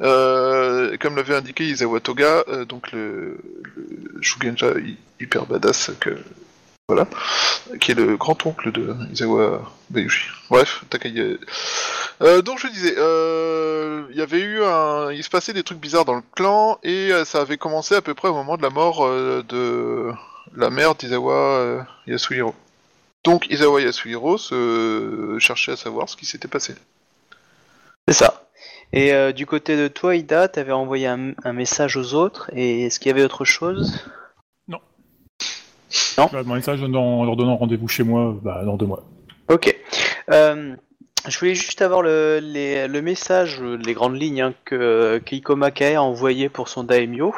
Euh, 0.00 0.96
comme 1.00 1.16
l'avait 1.16 1.34
indiqué 1.34 1.64
Isawa 1.64 2.00
Toga, 2.00 2.44
euh, 2.48 2.64
donc 2.64 2.92
le, 2.92 3.38
le 3.76 4.22
Shugenja 4.22 4.78
hy- 4.78 4.96
hyper 5.20 5.46
badass 5.46 5.90
que 6.00 6.10
voilà, 6.88 7.06
qui 7.80 7.92
est 7.92 7.94
le 7.94 8.16
grand 8.16 8.44
oncle 8.46 8.70
de 8.72 8.94
Isawa 9.12 9.62
Bayushi. 9.90 10.28
Bref, 10.50 10.84
Takai. 10.90 11.38
Euh, 12.20 12.42
donc 12.42 12.58
je 12.58 12.66
disais, 12.68 12.94
euh, 12.98 14.04
il 14.10 14.16
y 14.16 14.22
avait 14.22 14.40
eu 14.40 14.62
un, 14.62 15.10
il 15.12 15.22
se 15.24 15.30
passait 15.30 15.52
des 15.52 15.62
trucs 15.62 15.78
bizarres 15.80 16.04
dans 16.04 16.16
le 16.16 16.22
clan 16.36 16.78
et 16.82 17.10
euh, 17.12 17.24
ça 17.24 17.40
avait 17.40 17.58
commencé 17.58 17.94
à 17.94 18.02
peu 18.02 18.14
près 18.14 18.28
au 18.28 18.34
moment 18.34 18.56
de 18.56 18.62
la 18.62 18.70
mort 18.70 19.04
euh, 19.06 19.42
de 19.48 20.10
la 20.56 20.70
mère 20.70 20.94
d'Isawa 20.94 21.34
euh, 21.34 21.82
Yasuhiro. 22.06 22.54
Donc 23.24 23.48
Isawa 23.50 23.80
Yasuhiro 23.80 24.38
se 24.38 25.36
cherchait 25.38 25.72
à 25.72 25.76
savoir 25.76 26.08
ce 26.08 26.16
qui 26.16 26.26
s'était 26.26 26.48
passé. 26.48 26.74
C'est 28.08 28.14
ça. 28.14 28.44
Et 28.92 29.14
euh, 29.14 29.32
du 29.32 29.46
côté 29.46 29.76
de 29.76 29.88
toi, 29.88 30.16
Ida, 30.16 30.48
t'avais 30.48 30.72
envoyé 30.72 31.06
un, 31.06 31.32
un 31.44 31.52
message 31.52 31.96
aux 31.96 32.14
autres, 32.14 32.50
et 32.52 32.84
est-ce 32.84 32.98
qu'il 33.00 33.08
y 33.08 33.12
avait 33.12 33.24
autre 33.24 33.44
chose? 33.44 34.04
J'ai 35.88 36.16
demandé 36.16 36.50
un 36.50 36.54
message 36.54 36.82
en 36.82 36.92
en 36.94 37.24
leur 37.24 37.36
donnant 37.36 37.56
rendez-vous 37.56 37.88
chez 37.88 38.02
moi, 38.02 38.34
bah, 38.42 38.62
dans 38.64 38.76
deux 38.76 38.86
mois. 38.86 39.02
Ok. 39.48 39.74
Euh, 40.30 40.74
je 41.28 41.38
voulais 41.38 41.54
juste 41.54 41.82
avoir 41.82 42.02
le, 42.02 42.38
les- 42.42 42.88
le 42.88 43.02
message, 43.02 43.60
euh, 43.60 43.76
les 43.76 43.92
grandes 43.92 44.18
lignes 44.20 44.40
hein, 44.40 44.54
que 44.64 45.18
Keiko 45.24 45.54
Makae 45.54 45.94
a 45.96 46.02
envoyé 46.02 46.48
pour 46.48 46.68
son 46.68 46.84
daimyo. 46.84 47.34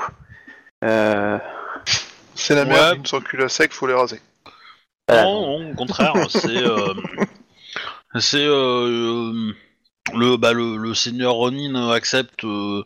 Euh, 0.85 1.39
C'est 2.35 2.55
la 2.55 2.65
Ouais. 2.65 2.95
d'une 2.97 3.07
s'encule 3.07 3.43
à 3.43 3.49
sec, 3.49 3.73
faut 3.73 3.87
les 3.87 3.95
raser. 3.95 4.21
voilà, 5.09 5.25
Non, 5.25 5.61
non, 5.61 5.71
au 5.73 5.75
contraire, 5.75 6.15
c'est 6.29 6.57
euh, 6.57 6.95
c'est 8.19 8.45
euh, 8.45 9.53
le 10.15 10.37
bah 10.37 10.53
le, 10.53 10.77
le 10.77 10.95
seigneur 10.95 11.35
Ronin 11.35 11.91
accepte 11.91 12.45
euh, 12.45 12.85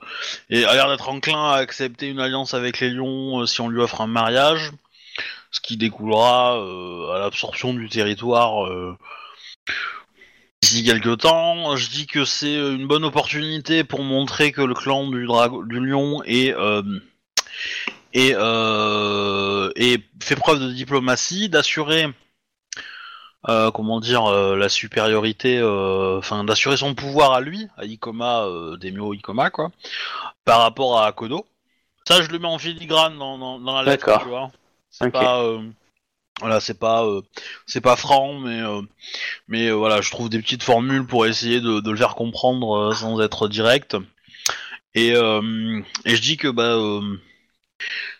et 0.50 0.64
a 0.64 0.75
l'air 0.75 0.88
d'être 0.88 1.09
enclin 1.09 1.52
à 1.52 1.57
accepter 1.57 2.09
une 2.09 2.21
alliance 2.21 2.55
avec 2.55 2.81
les 2.81 2.90
lions 2.90 3.40
euh, 3.40 3.47
si 3.47 3.61
on 3.61 3.69
lui 3.69 3.81
offre 3.81 4.00
un 4.00 4.07
mariage, 4.07 4.71
ce 5.50 5.61
qui 5.61 5.76
découlera 5.76 6.59
euh, 6.61 7.11
à 7.14 7.19
l'absorption 7.19 7.75
du 7.75 7.88
territoire 7.88 8.67
euh, 8.67 8.97
d'ici 10.62 10.85
quelques 10.85 11.19
temps. 11.19 11.76
Je 11.76 11.88
dis 11.90 12.07
que 12.07 12.25
c'est 12.25 12.55
une 12.55 12.87
bonne 12.87 13.05
opportunité 13.05 13.85
pour 13.85 14.02
montrer 14.02 14.52
que 14.52 14.62
le 14.62 14.75
clan 14.75 15.09
du 15.09 15.26
dragon 15.26 15.62
du 15.62 15.81
lion 15.81 16.23
est 16.25 16.55
euh, 16.55 16.83
et, 18.12 18.32
euh, 18.34 19.70
et 19.76 19.98
fait 20.22 20.36
preuve 20.36 20.60
de 20.60 20.72
diplomatie, 20.72 21.48
d'assurer, 21.48 22.06
euh, 23.48 23.70
comment 23.70 24.00
dire, 24.00 24.26
euh, 24.26 24.56
la 24.56 24.68
supériorité, 24.68 25.58
euh, 25.58 26.18
enfin 26.18 26.44
d'assurer 26.44 26.76
son 26.76 26.94
pouvoir 26.94 27.32
à 27.32 27.40
lui, 27.40 27.68
à 27.76 27.84
Ikoma, 27.84 28.44
euh, 28.46 28.76
Demio 28.76 29.14
Ikoma, 29.14 29.50
quoi, 29.50 29.70
par 30.44 30.60
rapport 30.60 30.98
à 30.98 31.06
Akodo. 31.06 31.46
Ça, 32.06 32.22
je 32.22 32.28
le 32.28 32.38
mets 32.38 32.48
en 32.48 32.58
filigrane 32.58 33.18
dans, 33.18 33.38
dans, 33.38 33.58
dans 33.60 33.76
la 33.76 33.82
lettre, 33.82 34.18
tu 34.22 34.28
vois. 34.28 34.50
C'est 34.90 35.06
Ok. 35.06 35.12
pas, 35.12 35.42
euh, 35.42 35.62
voilà, 36.40 36.60
c'est 36.60 36.78
pas, 36.78 37.04
euh, 37.04 37.20
c'est 37.66 37.80
pas 37.80 37.96
franc, 37.96 38.38
mais, 38.38 38.60
euh, 38.60 38.82
mais 39.48 39.70
voilà, 39.70 40.00
je 40.00 40.10
trouve 40.10 40.30
des 40.30 40.40
petites 40.40 40.62
formules 40.62 41.06
pour 41.06 41.26
essayer 41.26 41.60
de, 41.60 41.80
de 41.80 41.90
le 41.90 41.96
faire 41.96 42.14
comprendre 42.14 42.76
euh, 42.76 42.94
sans 42.94 43.20
être 43.20 43.48
direct. 43.48 43.96
Et, 44.94 45.14
euh, 45.14 45.82
et 46.04 46.16
je 46.16 46.22
dis 46.22 46.36
que 46.36 46.48
bah 46.48 46.76
euh, 46.76 47.20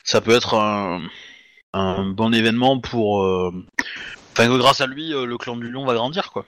ça 0.05 0.21
peut 0.21 0.35
être 0.35 0.55
un, 0.55 1.03
un 1.73 2.05
bon 2.11 2.33
événement 2.33 2.81
pour. 2.81 3.23
euh, 3.25 3.53
Enfin, 4.33 4.47
que 4.49 4.57
grâce 4.59 4.81
à 4.81 4.87
lui, 4.87 5.12
euh, 5.12 5.27
le 5.27 5.37
clan 5.37 5.57
du 5.57 5.69
lion 5.69 5.85
va 5.85 5.95
grandir, 5.95 6.31
quoi. 6.31 6.45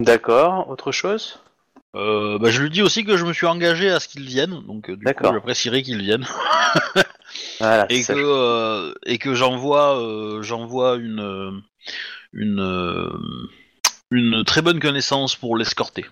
D'accord. 0.00 0.68
Autre 0.68 0.90
chose? 0.90 1.38
Euh, 1.94 2.38
bah, 2.38 2.50
je 2.50 2.60
lui 2.60 2.68
dis 2.70 2.82
aussi 2.82 3.04
que 3.04 3.16
je 3.16 3.24
me 3.24 3.32
suis 3.32 3.46
engagé 3.46 3.90
à 3.90 4.00
ce 4.00 4.08
qu'il 4.08 4.24
vienne, 4.24 4.60
donc 4.66 4.90
euh, 4.90 4.96
du 4.96 5.04
coup, 5.04 5.24
j'apprécierais 5.24 5.82
qu'il 5.82 6.02
vienne. 6.02 6.26
Voilà. 7.60 7.86
et 7.88 8.02
que 8.02 8.12
euh, 8.12 8.92
et 9.06 9.18
que 9.18 9.34
j'envoie 9.34 9.98
j'envoie 10.42 10.96
une 10.96 11.62
une 12.32 13.10
une 14.10 14.44
très 14.44 14.62
bonne 14.62 14.80
connaissance 14.80 15.36
pour 15.36 15.56
l'escorter. 15.56 16.04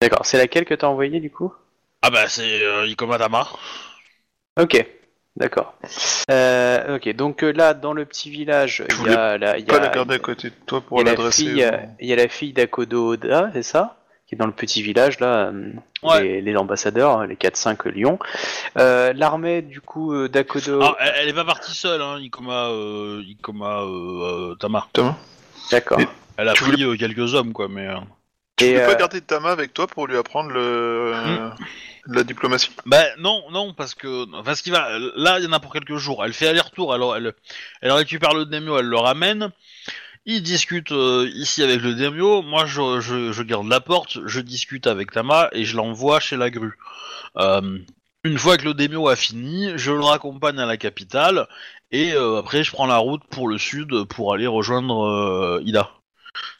D'accord. 0.00 0.24
C'est 0.24 0.38
laquelle 0.38 0.64
que 0.64 0.74
t'as 0.74 0.86
envoyée 0.86 1.18
du 1.18 1.30
coup? 1.30 1.52
Ah 2.02 2.10
bah 2.10 2.28
c'est 2.28 2.62
euh, 2.62 2.86
Ikoma 2.86 3.18
Tama. 3.18 3.48
Ok. 4.60 4.86
D'accord. 5.36 5.74
Euh, 6.30 6.96
ok. 6.96 7.14
Donc 7.16 7.42
euh, 7.42 7.52
là, 7.52 7.72
dans 7.74 7.92
le 7.94 8.04
petit 8.04 8.30
village, 8.30 8.84
il 9.00 9.06
y 9.10 9.14
a 9.14 9.38
la, 9.38 9.56
il 9.58 9.62
y 9.62 9.66
Pas 9.66 9.76
a- 9.76 9.80
la 9.80 9.88
garder 9.88 10.14
à 10.16 10.18
côté 10.18 10.50
de 10.50 10.54
toi 10.66 10.80
il 10.82 10.88
pour 10.88 10.98
y 10.98 11.00
a 11.00 11.04
la 11.04 11.10
l'adresser. 11.12 11.44
fille, 11.46 11.62
euh, 11.64 11.70
il 12.00 12.08
y 12.08 12.12
a 12.12 12.16
la 12.16 12.28
fille 12.28 12.52
d'Akodo 12.52 13.14
Oda, 13.14 13.50
c'est 13.54 13.62
ça 13.62 13.96
Qui 14.26 14.34
est 14.34 14.38
dans 14.38 14.46
le 14.46 14.52
petit 14.52 14.82
village 14.82 15.20
là, 15.20 15.46
euh, 15.52 15.72
Ouais. 16.02 16.22
les, 16.22 16.42
les 16.42 16.56
ambassadeurs, 16.56 17.26
les 17.26 17.36
4-5 17.36 17.88
lions. 17.88 18.18
Euh, 18.76 19.12
L'armée 19.14 19.62
du 19.62 19.80
coup 19.80 20.12
euh, 20.12 20.28
d'Akodo. 20.28 20.80
Ah, 20.82 20.96
elle, 21.00 21.12
elle 21.22 21.28
est 21.28 21.32
pas 21.34 21.44
partie 21.44 21.74
seule, 21.74 22.02
hein, 22.02 22.18
Ikoma 22.20 22.68
euh, 22.70 23.22
Ikoma 23.26 23.82
euh, 23.82 24.50
euh, 24.50 24.54
Tama. 24.56 24.86
Thomas 24.92 25.16
D'accord. 25.70 26.00
Elle 26.36 26.48
a 26.48 26.52
Tu 26.54 26.64
pris 26.64 26.82
euh, 26.84 26.96
quelques 26.96 27.34
hommes 27.34 27.52
quoi, 27.52 27.68
mais. 27.68 27.86
euh, 27.88 27.96
Tu 28.62 28.68
Et, 28.68 28.72
voulais 28.72 28.86
pas 28.86 28.92
euh, 28.92 28.98
garder 28.98 29.20
Tama 29.20 29.50
avec 29.50 29.74
toi 29.74 29.86
pour 29.86 30.06
lui 30.06 30.16
apprendre 30.16 30.50
le... 30.50 31.12
Hmm. 31.14 31.54
la 32.06 32.24
diplomatie? 32.24 32.70
Bah 32.86 33.04
non, 33.18 33.44
non, 33.50 33.74
parce 33.74 33.94
que 33.94 34.26
enfin 34.34 34.54
ce 34.54 34.62
qui 34.62 34.70
va, 34.70 34.98
là 35.16 35.38
il 35.38 35.44
y 35.44 35.48
en 35.48 35.52
a 35.52 35.60
pour 35.60 35.72
quelques 35.72 35.96
jours. 35.96 36.24
Elle 36.24 36.32
fait 36.32 36.48
aller-retour, 36.48 36.92
alors 36.92 37.16
elle, 37.16 37.32
elle 37.80 37.92
récupère 37.92 38.34
le 38.34 38.44
daimyo, 38.44 38.78
elle 38.78 38.86
le 38.86 38.98
ramène. 38.98 39.50
Ils 40.24 40.42
discutent 40.42 40.92
euh, 40.92 41.28
ici 41.34 41.62
avec 41.62 41.80
le 41.80 41.94
daimyo. 41.94 42.42
Moi 42.42 42.64
je, 42.66 43.00
je, 43.00 43.32
je 43.32 43.42
garde 43.42 43.68
la 43.68 43.80
porte, 43.80 44.18
je 44.26 44.40
discute 44.40 44.86
avec 44.86 45.10
Tama 45.10 45.48
et 45.52 45.64
je 45.64 45.76
l'envoie 45.76 46.20
chez 46.20 46.36
la 46.36 46.50
grue. 46.50 46.78
Euh, 47.36 47.78
une 48.24 48.38
fois 48.38 48.56
que 48.56 48.64
le 48.64 48.74
daimyo 48.74 49.08
a 49.08 49.16
fini, 49.16 49.72
je 49.76 49.90
le 49.90 50.04
raccompagne 50.04 50.60
à 50.60 50.66
la 50.66 50.76
capitale 50.76 51.48
et 51.90 52.12
euh, 52.12 52.38
après 52.38 52.62
je 52.62 52.70
prends 52.70 52.86
la 52.86 52.98
route 52.98 53.22
pour 53.30 53.48
le 53.48 53.58
sud 53.58 54.04
pour 54.04 54.32
aller 54.32 54.46
rejoindre 54.46 55.06
euh, 55.06 55.62
Ida. 55.64 55.90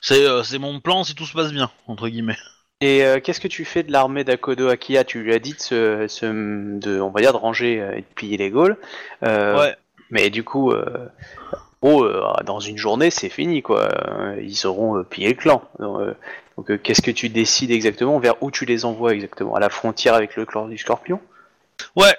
C'est 0.01 0.25
euh, 0.27 0.43
c'est 0.43 0.59
mon 0.59 0.81
plan 0.81 1.05
si 1.05 1.15
tout 1.15 1.27
se 1.27 1.33
passe 1.35 1.53
bien 1.53 1.71
entre 1.87 2.09
guillemets. 2.09 2.37
Et 2.81 3.05
euh, 3.05 3.21
qu'est-ce 3.21 3.41
que 3.41 3.49
tu 3.49 3.65
fais 3.65 3.85
de 3.85 3.93
l'armée 3.93 4.25
d'Akodo 4.25 4.69
Akia 4.69 5.05
Tu 5.05 5.23
lui 5.23 5.33
as 5.33 5.39
dit 5.39 5.53
de, 5.55 5.61
se, 5.61 6.07
se- 6.09 6.79
de, 6.81 7.01
on 7.01 7.11
va 7.11 7.21
dire, 7.21 7.33
de 7.33 7.37
ranger 7.39 7.81
euh, 7.81 7.93
et 7.93 8.01
de 8.01 8.07
piller 8.17 8.37
les 8.37 8.51
Gaules. 8.51 8.77
Euh, 9.23 9.57
Ouais. 9.59 9.77
Mais 10.11 10.31
du 10.31 10.43
coup, 10.45 10.73
euh, 10.73 11.09
oh, 11.81 12.03
euh, 12.05 12.23
dans 12.45 12.59
une 12.61 12.77
journée, 12.77 13.11
c'est 13.11 13.29
fini, 13.29 13.63
quoi. 13.63 13.89
Euh, 14.09 14.37
Ils 14.43 14.67
auront 14.67 14.99
euh, 14.99 15.05
pillé 15.05 15.29
le 15.29 15.35
clan. 15.35 15.63
Donc, 15.79 16.01
euh, 16.01 16.15
donc, 16.59 16.71
euh, 16.71 16.77
qu'est-ce 16.77 17.03
que 17.03 17.13
tu 17.13 17.29
décides 17.29 17.71
exactement? 17.71 18.19
Vers 18.19 18.43
où 18.43 18.51
tu 18.51 18.65
les 18.67 18.85
envoies 18.85 19.15
exactement? 19.15 19.55
À 19.55 19.61
la 19.61 19.71
frontière 19.71 20.15
avec 20.15 20.35
le 20.37 20.45
clan 20.45 20.67
du 20.69 20.77
Scorpion? 20.77 21.21
Ouais. 21.97 22.17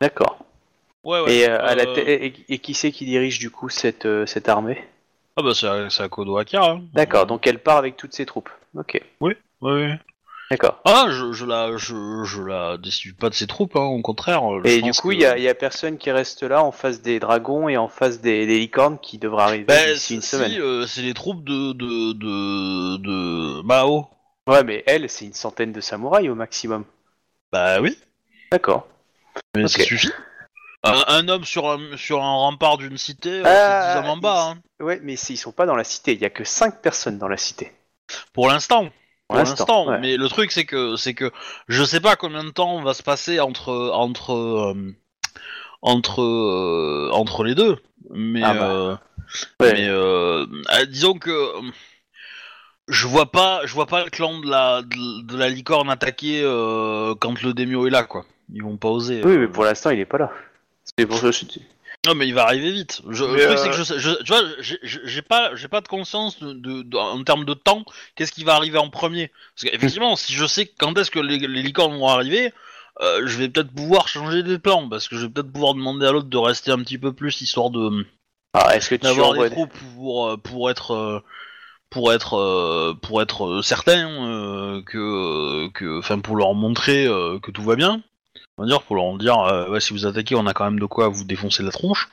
D'accord. 0.00 0.38
Ouais 1.04 1.20
ouais. 1.20 1.34
Et, 1.36 1.48
euh, 1.48 1.58
à 1.62 1.74
la 1.74 1.84
Euh, 1.84 1.94
te- 1.94 2.00
et, 2.00 2.32
et 2.48 2.58
qui 2.58 2.72
c'est 2.74 2.90
qui 2.90 3.04
dirige 3.04 3.38
du 3.38 3.50
coup 3.50 3.68
cette, 3.68 4.06
euh, 4.06 4.24
cette 4.26 4.48
armée? 4.48 4.82
Ah 5.40 5.42
bah 5.42 5.54
c'est 5.54 5.66
à- 5.66 5.88
c'est 5.88 6.02
à 6.02 6.08
hein. 6.62 6.82
D'accord, 6.92 7.24
donc 7.26 7.46
elle 7.46 7.62
part 7.62 7.78
avec 7.78 7.96
toutes 7.96 8.12
ses 8.12 8.26
troupes. 8.26 8.50
Ok, 8.76 9.00
Ouais, 9.22 9.38
ouais. 9.62 9.98
d'accord. 10.50 10.80
Ah, 10.84 11.06
je, 11.08 11.32
je 11.32 11.46
la, 11.46 11.76
je, 11.78 11.94
je 12.24 12.42
la 12.42 12.76
décide 12.76 13.16
pas 13.16 13.30
de 13.30 13.34
ses 13.34 13.46
troupes, 13.46 13.74
hein, 13.74 13.84
au 13.84 14.02
contraire. 14.02 14.42
je 14.62 14.68
Et 14.68 14.76
du 14.82 14.90
pense 14.90 15.00
coup, 15.00 15.12
il 15.12 15.18
que- 15.18 15.22
y, 15.22 15.26
a, 15.26 15.38
y 15.38 15.48
a 15.48 15.54
personne 15.54 15.96
qui 15.96 16.10
reste 16.10 16.42
là 16.42 16.62
en 16.62 16.72
face 16.72 17.00
des 17.00 17.20
dragons 17.20 17.70
et 17.70 17.78
en 17.78 17.88
face 17.88 18.20
des, 18.20 18.46
des 18.46 18.58
licornes 18.58 18.98
qui 19.00 19.16
devraient 19.16 19.44
arriver 19.44 19.64
Bah, 19.64 19.92
d'ici 19.94 20.16
une 20.16 20.20
si, 20.20 20.28
semaine. 20.28 20.60
euh, 20.60 20.86
c'est 20.86 21.00
les 21.02 21.14
troupes 21.14 21.42
de, 21.42 21.72
de, 21.72 22.12
de, 22.12 22.96
de 22.98 23.62
Mao. 23.62 24.08
Ouais, 24.46 24.62
mais 24.62 24.84
elle, 24.86 25.08
c'est 25.08 25.24
une 25.24 25.32
centaine 25.32 25.72
de 25.72 25.80
samouraïs 25.80 26.28
au 26.28 26.34
maximum. 26.34 26.84
Bah 27.50 27.80
oui, 27.80 27.96
D'accord. 28.52 28.86
mais 29.56 29.64
Ok. 29.64 29.70
ça 29.70 29.82
suffit. 29.84 30.10
Un, 30.82 31.04
un 31.08 31.28
homme 31.28 31.44
sur 31.44 31.68
un, 31.70 31.78
sur 31.96 32.22
un 32.22 32.32
rempart 32.36 32.78
d'une 32.78 32.96
cité, 32.96 33.30
euh, 33.30 33.42
Ah, 33.44 33.92
c'est 33.94 34.00
10 34.00 34.04
hommes 34.04 34.10
en 34.12 34.16
bas, 34.16 34.50
hein. 34.54 34.58
Ouais, 34.82 34.98
mais 35.02 35.14
ils 35.14 35.36
sont 35.36 35.52
pas 35.52 35.66
dans 35.66 35.76
la 35.76 35.84
cité. 35.84 36.12
Il 36.14 36.20
y 36.20 36.24
a 36.24 36.30
que 36.30 36.44
5 36.44 36.80
personnes 36.80 37.18
dans 37.18 37.28
la 37.28 37.36
cité. 37.36 37.72
Pour 38.32 38.48
l'instant. 38.48 38.88
Pour 39.28 39.36
l'instant, 39.36 39.86
ouais. 39.88 39.98
Mais 40.00 40.16
le 40.16 40.28
truc, 40.28 40.50
c'est 40.50 40.64
que, 40.64 40.96
c'est 40.96 41.14
que 41.14 41.30
je 41.68 41.84
sais 41.84 42.00
pas 42.00 42.16
combien 42.16 42.42
de 42.44 42.50
temps 42.50 42.80
va 42.82 42.94
se 42.94 43.02
passer 43.02 43.38
entre, 43.40 43.90
entre, 43.92 44.32
euh, 44.32 44.96
entre, 45.82 46.22
euh, 46.22 47.10
entre 47.12 47.44
les 47.44 47.54
deux. 47.54 47.76
Mais, 48.10 48.40
Ah 48.42 48.54
bah. 48.54 48.70
euh, 48.70 48.96
Ouais. 49.60 49.74
Mais 49.74 50.86
disons 50.86 51.14
que 51.14 51.52
je 52.88 53.06
vois 53.06 53.30
pas, 53.30 53.60
je 53.66 53.72
vois 53.74 53.86
pas 53.86 54.02
le 54.02 54.10
clan 54.10 54.40
de 54.40 54.50
la 54.50 54.82
de, 54.82 55.22
de 55.22 55.36
la 55.36 55.48
licorne 55.48 55.88
attaquer 55.90 56.42
quand 57.20 57.40
le 57.42 57.52
démio 57.54 57.86
est 57.86 57.90
là, 57.90 58.02
quoi. 58.02 58.24
Ils 58.52 58.64
vont 58.64 58.76
pas 58.76 58.88
oser. 58.88 59.20
Oui, 59.24 59.36
mais 59.38 59.46
pour 59.46 59.62
l'instant, 59.64 59.90
il 59.90 60.00
est 60.00 60.06
pas 60.06 60.18
là. 60.18 60.32
C'est 60.98 61.06
pour 61.06 61.16
ça 61.18 61.26
que 61.30 61.32
je 61.32 61.44
dis. 61.44 61.62
Non, 62.06 62.14
mais 62.14 62.26
il 62.26 62.34
va 62.34 62.44
arriver 62.44 62.72
vite. 62.72 63.02
Je, 63.10 63.24
le 63.24 63.30
truc 63.38 63.50
euh, 63.50 63.56
c'est 63.58 63.68
que 63.68 63.74
je, 63.76 63.82
sais- 63.82 63.98
je- 63.98 64.22
tu 64.22 64.32
vois, 64.32 64.40
j'ai- 64.60 65.22
pas, 65.22 65.54
j'ai 65.54 65.68
pas 65.68 65.82
de 65.82 65.88
conscience 65.88 66.38
de, 66.40 66.52
de- 66.54 66.82
de- 66.82 66.96
en 66.96 67.22
termes 67.24 67.44
de 67.44 67.52
temps. 67.52 67.84
Qu'est-ce 68.14 68.32
qui 68.32 68.42
va 68.44 68.54
arriver 68.54 68.78
en 68.78 68.88
premier 68.88 69.30
Parce 69.54 69.70
qu'effectivement, 69.70 70.16
si 70.16 70.32
je 70.32 70.46
sais 70.46 70.66
quand 70.78 70.96
est-ce 70.96 71.10
que 71.10 71.18
les, 71.20 71.38
les 71.38 71.62
licornes 71.62 71.98
vont 71.98 72.08
arriver. 72.08 72.52
euh, 73.02 73.26
je 73.26 73.38
vais 73.38 73.48
peut-être 73.48 73.72
pouvoir 73.72 74.08
changer 74.08 74.42
des 74.42 74.58
plans 74.58 74.88
parce 74.88 75.08
que 75.08 75.16
je 75.16 75.26
vais 75.26 75.30
peut-être 75.32 75.52
pouvoir 75.52 75.74
demander 75.74 76.06
à 76.06 76.12
l'autre 76.12 76.28
de 76.28 76.36
rester 76.38 76.70
un 76.70 76.78
petit 76.78 76.98
peu 76.98 77.12
plus 77.14 77.40
histoire 77.40 77.70
de 77.70 78.04
Alors, 78.54 78.70
est-ce 78.72 78.90
que 78.90 78.94
tu 78.94 79.02
d'avoir 79.02 79.32
des 79.34 79.50
troupes 79.50 79.72
pour 79.94 80.26
euh, 80.28 80.36
pour 80.36 80.70
être 80.70 80.90
euh, 80.92 81.20
pour 81.88 82.12
être 82.12 82.34
euh, 82.34 82.94
pour 83.00 83.22
être 83.22 83.62
certain 83.62 84.08
euh, 84.26 84.82
que 84.82 85.68
que 85.68 85.98
enfin 85.98 86.18
pour 86.18 86.36
leur 86.36 86.54
montrer 86.54 87.06
euh, 87.06 87.38
que 87.40 87.50
tout 87.50 87.62
va 87.62 87.76
bien. 87.76 88.02
On 88.58 88.62
va 88.62 88.68
dire 88.68 88.82
pour 88.82 88.96
leur 88.96 89.16
dire 89.18 89.38
euh, 89.40 89.68
ouais, 89.70 89.80
si 89.80 89.92
vous 89.92 90.06
attaquez, 90.06 90.34
on 90.34 90.46
a 90.46 90.52
quand 90.54 90.64
même 90.64 90.80
de 90.80 90.86
quoi 90.86 91.08
vous 91.08 91.24
défoncer 91.24 91.62
la 91.62 91.70
tronche. 91.70 92.08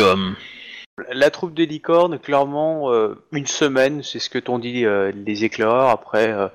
Euh, 0.00 0.32
La 1.12 1.30
troupe 1.30 1.54
des 1.54 1.64
licornes, 1.66 2.18
clairement, 2.18 2.92
euh, 2.92 3.14
une 3.32 3.46
semaine, 3.46 4.02
c'est 4.02 4.18
ce 4.18 4.28
que 4.28 4.38
t'ont 4.38 4.58
dit 4.58 4.84
euh, 4.84 5.12
les 5.14 5.44
éclaireurs. 5.44 5.88
Après, 5.88 6.30
euh, 6.30 6.48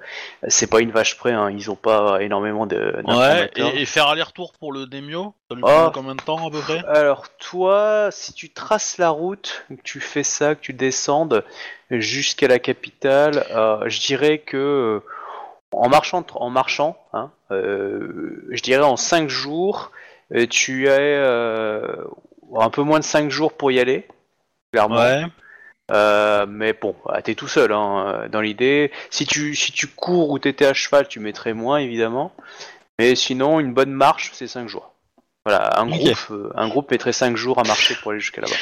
c'est 0.48 0.70
pas 0.70 0.82
une 0.82 0.92
vache 0.92 1.18
près, 1.18 1.32
hein, 1.32 1.50
ils 1.50 1.72
ont 1.72 1.76
pas 1.76 2.22
énormément 2.22 2.68
de. 2.68 2.76
ouais, 2.78 3.04
d'informateurs. 3.04 3.72
et, 3.76 3.82
et 3.82 3.86
faire 3.86 4.08
aller-retour 4.08 4.54
pour 4.60 4.72
le 4.72 4.86
Demio, 4.86 5.34
ça 5.50 5.56
lui 5.56 5.64
Oh. 5.66 5.68
prend 5.68 5.92
combien 5.92 6.16
de 6.16 6.22
temps 6.22 6.48
à 6.48 6.52
peu 6.52 6.60
près? 6.60 6.84
Alors 6.86 7.26
toi, 7.38 8.10
si 8.12 8.34
tu 8.34 8.52
traces 8.52 8.98
la 9.00 9.10
route, 9.10 9.66
que 9.70 9.82
tu 9.84 10.00
fais 10.00 10.24
ça, 10.24 10.54
que 10.54 10.62
tu 10.62 10.74
descendes 10.74 11.44
jusqu'à 11.90 12.48
la 12.48 12.60
capitale, 12.60 13.46
euh, 13.52 13.84
je 13.88 14.00
dirais 14.02 14.40
que 14.40 14.58
euh, 14.58 15.00
en 15.78 15.90
marchant, 15.90 16.26
en 16.36 16.50
marchant, 16.50 16.98
hein, 17.14 17.32
euh, 17.52 18.46
je 18.50 18.62
dirais 18.62 18.84
en 18.84 18.98
5 18.98 19.30
jours, 19.30 19.92
euh, 20.34 20.48
tu 20.48 20.90
as 20.90 21.00
euh, 21.00 21.96
un 22.56 22.70
peu 22.70 22.82
moins 22.82 23.00
de 23.00 23.04
5 23.04 23.30
jours 23.30 23.54
pour 23.54 23.72
y 23.72 23.80
aller, 23.80 24.08
clairement. 24.72 24.98
Ouais. 24.98 25.24
Euh, 25.92 26.48
mais 26.48 26.74
bon, 26.74 26.96
ah, 27.08 27.22
t'es 27.22 27.36
tout 27.36 27.48
seul 27.48 27.72
hein, 27.72 28.28
dans 28.32 28.42
l'idée. 28.42 28.92
Si 29.12 29.26
tu 29.26 29.54
si 29.54 29.72
tu 29.72 29.88
cours 29.88 30.32
ou 30.32 30.40
t'étais 30.40 30.66
à 30.66 30.74
cheval, 30.74 31.08
tu 31.08 31.20
mettrais 31.20 31.54
moins 31.54 31.78
évidemment. 31.78 32.32
Mais 32.98 33.16
sinon, 33.16 33.60
une 33.60 33.74
bonne 33.74 33.92
marche, 33.92 34.32
c'est 34.34 34.48
5 34.48 34.68
jours. 34.68 34.94
Voilà, 35.46 35.80
un 35.80 35.86
groupe, 35.86 36.34
un 36.56 36.68
groupe 36.70 36.90
mettrait 36.90 37.14
5 37.14 37.38
jours 37.38 37.60
à 37.60 37.64
marcher 37.64 37.96
pour 38.02 38.12
aller 38.12 38.20
jusqu'à 38.20 38.42
là-bas. 38.42 38.56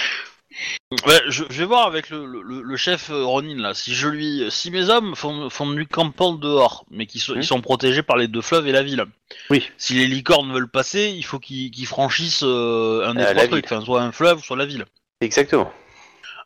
Ouais, 1.08 1.22
je, 1.28 1.44
je 1.50 1.58
vais 1.60 1.66
voir 1.66 1.88
avec 1.88 2.10
le, 2.10 2.26
le, 2.26 2.62
le 2.62 2.78
chef 2.78 3.10
euh, 3.10 3.24
Ronin 3.24 3.62
là. 3.62 3.74
Si 3.74 3.94
je 3.94 4.08
lui, 4.08 4.44
si 4.50 4.70
mes 4.72 4.90
hommes 4.90 5.16
font, 5.16 5.50
font 5.50 5.70
du 5.72 5.88
campement 5.88 6.34
dehors, 6.34 6.86
mais 6.92 7.06
qu'ils 7.08 7.22
sont, 7.22 7.36
ils 7.36 7.44
sont 7.44 7.62
protégés 7.62 8.04
par 8.04 8.18
les 8.18 8.28
deux 8.28 8.42
fleuves 8.42 8.68
et 8.68 8.72
la 8.72 8.84
ville. 8.84 9.06
Oui. 9.50 9.68
Si 9.78 9.96
les 9.96 10.08
licornes 10.08 10.54
veulent 10.54 10.70
passer, 10.70 11.14
il 11.16 11.24
faut 11.24 11.40
qu'ils 11.40 11.88
franchissent 11.88 12.44
euh, 12.44 13.08
un 13.08 13.16
des 13.16 13.24
Euh, 13.24 13.34
trois 13.34 13.48
trucs, 13.48 13.66
enfin, 13.66 13.82
soit 13.82 14.02
un 14.02 14.12
fleuve, 14.12 14.44
soit 14.44 14.58
la 14.58 14.66
ville. 14.66 14.86
Exactement. 15.22 15.72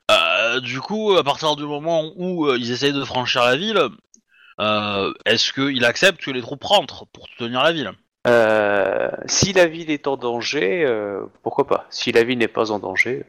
Euh, 0.09 0.61
du 0.61 0.79
coup, 0.79 1.17
à 1.17 1.23
partir 1.23 1.57
du 1.57 1.63
moment 1.63 2.13
où 2.15 2.47
euh, 2.47 2.57
ils 2.57 2.71
essayent 2.71 2.93
de 2.93 3.03
franchir 3.03 3.43
la 3.43 3.57
ville, 3.57 3.81
euh, 4.61 5.13
est-ce 5.25 5.51
qu'il 5.51 5.83
accepte 5.83 6.21
que 6.21 6.31
les 6.31 6.41
troupes 6.41 6.63
rentrent 6.63 7.05
pour 7.07 7.27
tenir 7.37 7.61
la 7.61 7.73
ville? 7.73 7.91
Euh, 8.25 9.09
si 9.25 9.53
la 9.53 9.67
ville 9.67 9.91
est 9.91 10.07
en 10.07 10.15
danger, 10.15 10.85
euh, 10.85 11.21
pourquoi 11.43 11.67
pas? 11.67 11.85
Si 11.89 12.11
la 12.11 12.23
ville 12.23 12.37
n'est 12.37 12.47
pas 12.47 12.71
en 12.71 12.79
danger, 12.79 13.25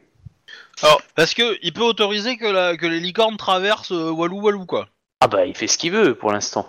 Parce 1.15 1.33
que 1.33 1.57
il 1.61 1.73
peut 1.73 1.83
autoriser 1.83 2.37
que, 2.37 2.45
la, 2.47 2.77
que 2.77 2.85
les 2.85 2.99
licornes 2.99 3.37
traversent 3.37 3.91
euh, 3.91 4.09
Walou 4.11 4.41
Walou 4.41 4.65
quoi. 4.65 4.87
ah 5.21 5.27
bah 5.27 5.45
il 5.45 5.55
fait 5.55 5.67
ce 5.67 5.77
qu'il 5.77 5.91
veut 5.91 6.15
pour 6.15 6.31
l'instant. 6.31 6.67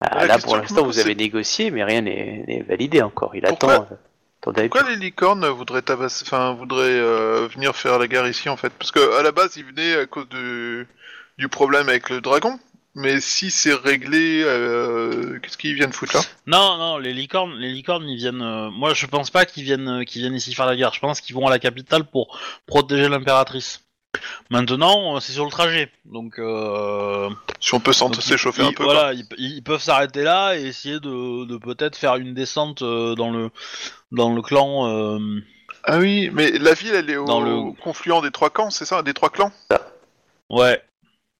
Ah, 0.00 0.18
La 0.20 0.26
là 0.26 0.34
question 0.34 0.48
pour 0.48 0.52
que 0.54 0.56
je 0.58 0.62
l'instant 0.74 0.84
vous 0.86 0.98
avez 0.98 1.10
c'est- 1.10 1.14
négocié, 1.18 1.70
mais 1.70 1.84
rien 1.84 2.00
n'est 2.02 2.44
n'est 2.46 2.62
validé 2.62 3.02
encore. 3.02 3.34
Il 3.34 3.42
Pourquoi 3.42 3.72
attend. 3.74 3.86
euh, 3.90 3.96
attendez. 4.42 4.68
Pourquoi 4.68 4.88
les 4.90 4.96
licornes 4.96 5.46
voudraient 5.48 5.82
tabasser, 5.82 6.24
enfin 6.26 6.52
voudraient 6.54 6.82
euh, 6.88 7.48
venir 7.52 7.74
faire 7.76 7.98
la 7.98 8.06
guerre 8.06 8.26
ici 8.26 8.48
en 8.48 8.56
fait? 8.56 8.72
Parce 8.78 8.90
que 8.90 9.18
à 9.18 9.22
la 9.22 9.32
base 9.32 9.56
ils 9.56 9.64
venaient 9.64 9.96
à 9.96 10.06
cause 10.06 10.28
du 10.28 10.86
du 11.38 11.48
problème 11.48 11.88
avec 11.88 12.10
le 12.10 12.20
dragon. 12.20 12.58
Mais 12.96 13.20
si 13.20 13.50
c'est 13.50 13.74
réglé, 13.74 14.42
euh, 14.44 15.38
qu'est-ce 15.40 15.56
qu'ils 15.58 15.74
viennent 15.74 15.92
foutre 15.92 16.14
là? 16.16 16.22
Non, 16.46 16.76
non, 16.78 16.98
les 16.98 17.12
licornes, 17.12 17.54
les 17.58 17.72
licornes, 17.72 18.08
ils 18.08 18.16
viennent. 18.16 18.42
euh, 18.42 18.70
moi, 18.70 18.94
je 18.94 19.06
pense 19.06 19.30
pas 19.30 19.44
qu'ils 19.46 19.64
viennent, 19.64 19.88
euh, 19.88 20.04
qu'ils 20.04 20.22
viennent 20.22 20.34
ici 20.36 20.54
faire 20.54 20.66
la 20.66 20.76
guerre. 20.76 20.94
Je 20.94 21.00
pense 21.00 21.20
qu'ils 21.20 21.34
vont 21.34 21.46
à 21.46 21.50
la 21.50 21.58
capitale 21.58 22.04
pour 22.04 22.38
protéger 22.66 23.08
l'impératrice. 23.08 23.80
Maintenant, 24.48 25.16
euh, 25.16 25.20
c'est 25.20 25.32
sur 25.32 25.44
le 25.44 25.50
trajet, 25.50 25.90
donc. 26.04 26.38
Euh, 26.38 27.28
Si 27.58 27.74
on 27.74 27.80
peut 27.80 27.92
s'en- 27.92 28.10
donc, 28.10 28.22
s'échauffer 28.22 28.62
ils- 28.62 28.68
un 28.68 28.72
peu. 28.72 28.84
Voilà, 28.84 29.12
ils, 29.12 29.26
ils 29.38 29.62
peuvent 29.64 29.82
s'arrêter 29.82 30.22
là 30.22 30.56
et 30.56 30.62
essayer 30.66 31.00
de, 31.00 31.44
de 31.46 31.56
peut-être 31.56 31.96
faire 31.96 32.14
une 32.14 32.32
descente 32.32 32.82
euh, 32.82 33.16
dans 33.16 33.30
le 33.32 33.50
dans 34.12 34.32
le 34.32 34.40
clan. 34.40 34.86
euh, 34.86 35.18
quoi. 35.18 35.76
Ah 35.82 35.98
oui, 35.98 36.30
mais 36.32 36.52
la 36.52 36.74
ville 36.74 36.94
elle 36.94 37.10
est 37.10 37.16
au 37.16 37.24
Dans 37.24 37.40
le- 37.40 37.72
confluent 37.82 38.22
des 38.22 38.30
trois 38.30 38.50
camps, 38.50 38.70
c'est 38.70 38.84
ça? 38.84 39.02
Des 39.02 39.14
trois 39.14 39.30
clans? 39.30 39.50
Ouais. 40.48 40.80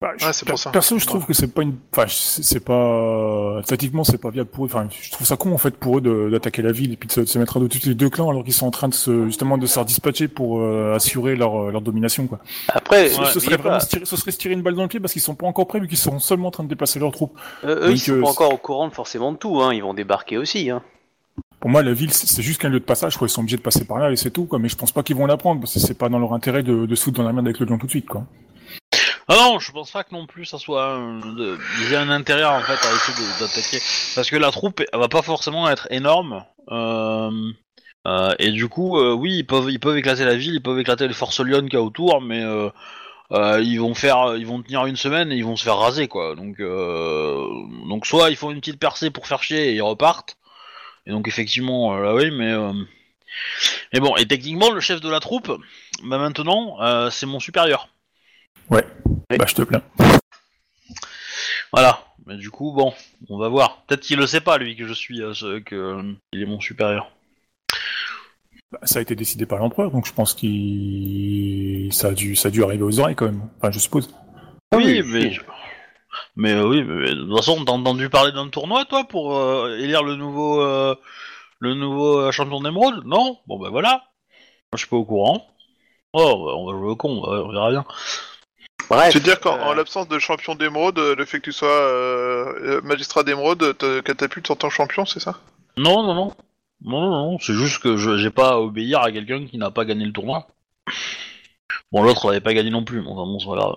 Bah, 0.04 0.12
je- 0.18 0.26
Ouais, 0.26 0.32
c'est 0.34 0.46
pour 0.46 0.58
ça. 0.58 0.70
Perso, 0.70 0.98
je 0.98 1.06
trouve 1.06 1.24
que 1.24 1.32
c'est 1.32 1.46
pas 1.48 1.62
une, 1.62 1.74
enfin, 1.92 2.04
c'est 2.08 2.62
pas, 2.62 3.60
statiquement, 3.64 4.04
c'est 4.04 4.18
pas 4.18 4.28
viable 4.30 4.50
pour 4.50 4.64
eux. 4.64 4.68
Enfin, 4.68 4.86
je 4.90 5.10
trouve 5.10 5.26
ça 5.26 5.36
con, 5.36 5.52
en 5.54 5.58
fait, 5.58 5.74
pour 5.76 5.96
eux 5.98 6.30
d'attaquer 6.30 6.60
la 6.60 6.72
ville 6.72 6.92
et 6.92 6.96
puis 6.96 7.06
de 7.06 7.12
se, 7.12 7.20
de 7.20 7.24
se 7.26 7.38
mettre 7.38 7.56
à 7.56 7.60
dos 7.60 7.68
tous 7.68 7.86
les 7.86 7.94
deux 7.94 8.10
clans 8.10 8.28
alors 8.28 8.44
qu'ils 8.44 8.52
sont 8.52 8.66
en 8.66 8.70
train 8.70 8.88
de 8.88 8.94
se, 8.94 9.24
justement, 9.26 9.56
de 9.56 9.64
se 9.66 9.72
faire 9.74 9.84
dispatcher 9.86 10.28
pour 10.28 10.60
euh, 10.60 10.94
assurer 10.94 11.36
leur, 11.36 11.68
euh, 11.68 11.72
leur 11.72 11.80
domination, 11.80 12.26
quoi. 12.26 12.38
Après, 12.68 13.08
Ce- 13.08 13.18
Ouais, 13.20 13.26
ce, 13.32 13.40
serait 13.40 13.56
vraiment 13.56 13.70
pas, 13.76 13.80
se 13.80 13.88
tirer, 13.88 14.04
ce 14.04 14.16
serait 14.16 14.30
se 14.30 14.38
tirer 14.38 14.52
une 14.54 14.62
balle 14.62 14.74
dans 14.74 14.82
le 14.82 14.88
pied 14.88 15.00
parce 15.00 15.12
qu'ils 15.14 15.22
sont 15.22 15.34
pas 15.34 15.46
encore 15.46 15.66
prêts 15.66 15.80
vu 15.80 15.88
qu'ils 15.88 15.96
sont 15.96 16.18
seulement 16.18 16.48
en 16.48 16.50
train 16.50 16.64
de 16.64 16.68
déplacer 16.68 16.98
leurs 16.98 17.12
troupes. 17.12 17.38
euh, 17.64 17.88
eux, 17.88 17.92
ils 17.92 17.98
sont 17.98 18.12
euh, 18.12 18.20
pas 18.22 18.28
encore 18.28 18.52
au 18.52 18.58
courant 18.58 18.90
forcément 18.90 19.32
de 19.32 19.38
tout. 19.38 19.62
Hein. 19.62 19.72
Ils 19.72 19.82
vont 19.82 19.94
débarquer 19.94 20.36
aussi. 20.36 20.68
Hein. 20.70 20.82
Pour 21.60 21.70
moi, 21.70 21.82
la 21.82 21.94
ville, 21.94 22.12
c'est 22.12 22.42
juste 22.42 22.60
qu'un 22.60 22.68
lieu 22.68 22.78
de 22.80 22.84
passage, 22.84 23.16
quoi. 23.16 23.26
Ils 23.26 23.30
sont 23.30 23.40
obligés 23.40 23.56
de 23.56 23.62
passer 23.62 23.86
par 23.86 23.98
là 23.98 24.10
et 24.12 24.16
c'est 24.16 24.30
tout, 24.30 24.44
quoi. 24.44 24.58
Mais 24.58 24.68
je 24.68 24.76
pense 24.76 24.92
pas 24.92 25.02
qu'ils 25.02 25.16
vont 25.16 25.24
la 25.24 25.38
prendre 25.38 25.60
parce 25.62 25.72
que 25.72 25.80
c'est 25.80 25.94
pas 25.96 26.10
dans 26.10 26.18
leur 26.18 26.34
intérêt 26.34 26.62
de, 26.62 26.84
de 26.84 26.94
se 26.94 27.04
foutre 27.04 27.16
dans 27.16 27.24
la 27.26 27.32
merde 27.32 27.46
avec 27.46 27.58
le 27.58 27.64
lion 27.66 27.78
tout 27.78 27.86
de 27.86 27.90
suite, 27.90 28.06
quoi. 28.06 28.24
Ah 29.28 29.36
non, 29.36 29.58
je 29.58 29.72
pense 29.72 29.90
pas 29.90 30.04
que 30.04 30.14
non 30.14 30.26
plus 30.26 30.44
ça 30.44 30.58
soit 30.58 30.84
un, 30.84 31.18
de, 31.20 31.58
a 31.94 32.00
un 32.00 32.10
intérêt 32.10 32.44
en 32.44 32.60
fait 32.60 32.72
à 32.86 32.92
essayer 32.94 33.26
d'attaquer. 33.40 33.78
Parce 34.14 34.28
que 34.28 34.36
la 34.36 34.50
troupe 34.50 34.82
elle 34.92 35.00
va 35.00 35.08
pas 35.08 35.22
forcément 35.22 35.68
être 35.70 35.88
énorme 35.90 36.44
euh, 36.70 37.30
euh, 38.06 38.34
et 38.38 38.50
du 38.50 38.68
coup 38.68 38.98
euh, 38.98 39.14
oui 39.14 39.38
ils 39.38 39.46
peuvent 39.46 39.70
ils 39.70 39.80
peuvent 39.80 39.96
éclater 39.96 40.24
la 40.24 40.36
ville, 40.36 40.54
ils 40.54 40.62
peuvent 40.62 40.78
éclater 40.78 41.08
les 41.08 41.14
forces 41.14 41.40
lionnes 41.40 41.68
qu'il 41.70 41.78
y 41.78 41.82
a 41.82 41.82
autour 41.82 42.20
mais 42.20 42.42
euh, 42.44 42.68
euh, 43.32 43.62
ils 43.62 43.78
vont 43.80 43.94
faire 43.94 44.36
ils 44.36 44.46
vont 44.46 44.62
tenir 44.62 44.84
une 44.84 44.96
semaine 44.96 45.32
et 45.32 45.36
ils 45.36 45.44
vont 45.44 45.56
se 45.56 45.64
faire 45.64 45.78
raser 45.78 46.06
quoi. 46.08 46.34
Donc 46.36 46.60
euh, 46.60 47.46
donc 47.88 48.06
soit 48.06 48.28
ils 48.30 48.36
font 48.36 48.50
une 48.50 48.60
petite 48.60 48.78
percée 48.78 49.10
pour 49.10 49.26
faire 49.26 49.42
chier 49.42 49.70
et 49.70 49.74
ils 49.74 49.82
repartent. 49.82 50.36
Et 51.06 51.10
donc 51.12 51.28
effectivement 51.28 51.94
euh, 51.96 52.02
là 52.02 52.14
oui 52.14 52.30
mais 52.30 52.52
euh, 52.52 52.72
mais 53.92 54.00
bon 54.00 54.16
et 54.16 54.26
techniquement 54.26 54.70
le 54.70 54.80
chef 54.80 55.00
de 55.00 55.08
la 55.10 55.20
troupe 55.20 55.50
bah 56.02 56.18
maintenant 56.18 56.76
euh, 56.82 57.08
c'est 57.10 57.26
mon 57.26 57.40
supérieur 57.40 57.88
Oui. 58.70 58.80
Bah, 59.30 59.44
je 59.46 59.54
te 59.54 59.62
plains. 59.62 59.82
Voilà. 61.72 62.00
Mais 62.26 62.36
du 62.36 62.50
coup, 62.50 62.72
bon, 62.72 62.92
on 63.28 63.38
va 63.38 63.48
voir. 63.48 63.82
Peut-être 63.86 64.00
qu'il 64.02 64.18
le 64.18 64.26
sait 64.26 64.40
pas, 64.40 64.56
lui, 64.58 64.76
que 64.76 64.86
je 64.86 64.94
suis, 64.94 65.20
euh, 65.22 65.34
ce- 65.34 65.58
que 65.58 65.74
euh, 65.74 66.12
il 66.32 66.42
est 66.42 66.46
mon 66.46 66.60
supérieur. 66.60 67.10
Bah, 68.72 68.78
ça 68.84 68.98
a 68.98 69.02
été 69.02 69.14
décidé 69.14 69.44
par 69.44 69.58
l'empereur, 69.58 69.90
donc 69.90 70.06
je 70.06 70.12
pense 70.12 70.32
qu'il, 70.34 71.92
ça 71.92 72.08
a 72.08 72.12
dû, 72.12 72.34
ça 72.34 72.48
a 72.48 72.50
dû 72.50 72.64
arriver 72.64 72.82
aux 72.82 72.98
oreilles 73.00 73.14
quand 73.14 73.26
même. 73.26 73.42
Enfin, 73.58 73.70
je 73.70 73.78
suppose. 73.78 74.08
Oui, 74.74 74.84
oui, 74.86 75.02
mais, 75.04 75.24
oui. 75.26 75.38
mais 76.36 76.52
euh, 76.52 76.66
oui, 76.66 76.82
mais 76.82 77.10
de 77.10 77.24
toute 77.24 77.36
façon, 77.36 77.62
t'as 77.64 77.72
entendu 77.72 78.08
parler 78.08 78.32
d'un 78.32 78.48
tournoi, 78.48 78.84
toi, 78.86 79.04
pour 79.04 79.36
euh, 79.36 79.76
élire 79.78 80.02
le 80.02 80.16
nouveau, 80.16 80.62
euh, 80.62 80.94
le 81.58 81.74
nouveau 81.74 82.32
champion 82.32 82.60
d'émeraude 82.60 83.04
Non? 83.04 83.38
Bon, 83.46 83.58
ben 83.58 83.68
voilà. 83.70 83.90
Moi, 83.90 84.76
je 84.76 84.78
suis 84.78 84.88
pas 84.88 84.96
au 84.96 85.04
courant. 85.04 85.46
Oh, 86.14 86.44
bah, 86.46 86.52
on 86.56 86.66
va 86.66 86.78
jouer 86.78 86.88
au 86.90 86.96
con, 86.96 87.22
on 87.22 87.52
verra 87.52 87.70
bien. 87.70 87.84
Bref. 88.88 89.10
Tu 89.10 89.18
veux 89.18 89.24
dire 89.24 89.40
qu'en 89.40 89.56
euh, 89.58 89.62
en 89.62 89.72
l'absence 89.72 90.08
de 90.08 90.18
champion 90.18 90.54
d'émeraude, 90.54 90.98
euh, 90.98 91.14
le 91.14 91.24
fait 91.24 91.38
que 91.38 91.44
tu 91.44 91.52
sois 91.52 91.68
euh, 91.68 92.80
magistrat 92.82 93.22
d'émeraude 93.22 93.76
te 93.78 94.00
catapulte 94.00 94.50
en 94.50 94.56
tant 94.56 94.68
que 94.68 94.74
champion, 94.74 95.06
c'est 95.06 95.20
ça? 95.20 95.38
Non, 95.76 96.02
non, 96.02 96.14
non. 96.14 96.34
Non, 96.82 97.00
non, 97.00 97.30
non. 97.32 97.38
C'est 97.38 97.54
juste 97.54 97.82
que 97.82 97.96
je 97.96 98.18
j'ai 98.18 98.30
pas 98.30 98.50
à 98.50 98.58
obéir 98.58 99.00
à 99.00 99.10
quelqu'un 99.10 99.46
qui 99.46 99.56
n'a 99.56 99.70
pas 99.70 99.84
gagné 99.84 100.04
le 100.04 100.12
tournoi. 100.12 100.46
Bon, 101.92 102.02
l'autre 102.02 102.26
n'avait 102.26 102.40
pas 102.40 102.52
gagné 102.54 102.70
non 102.70 102.84
plus, 102.84 103.00
mais 103.00 103.08
enfin, 103.08 103.24
bon, 103.24 103.38
c'est 103.38 103.46
pas 103.46 103.56
grave. 103.56 103.76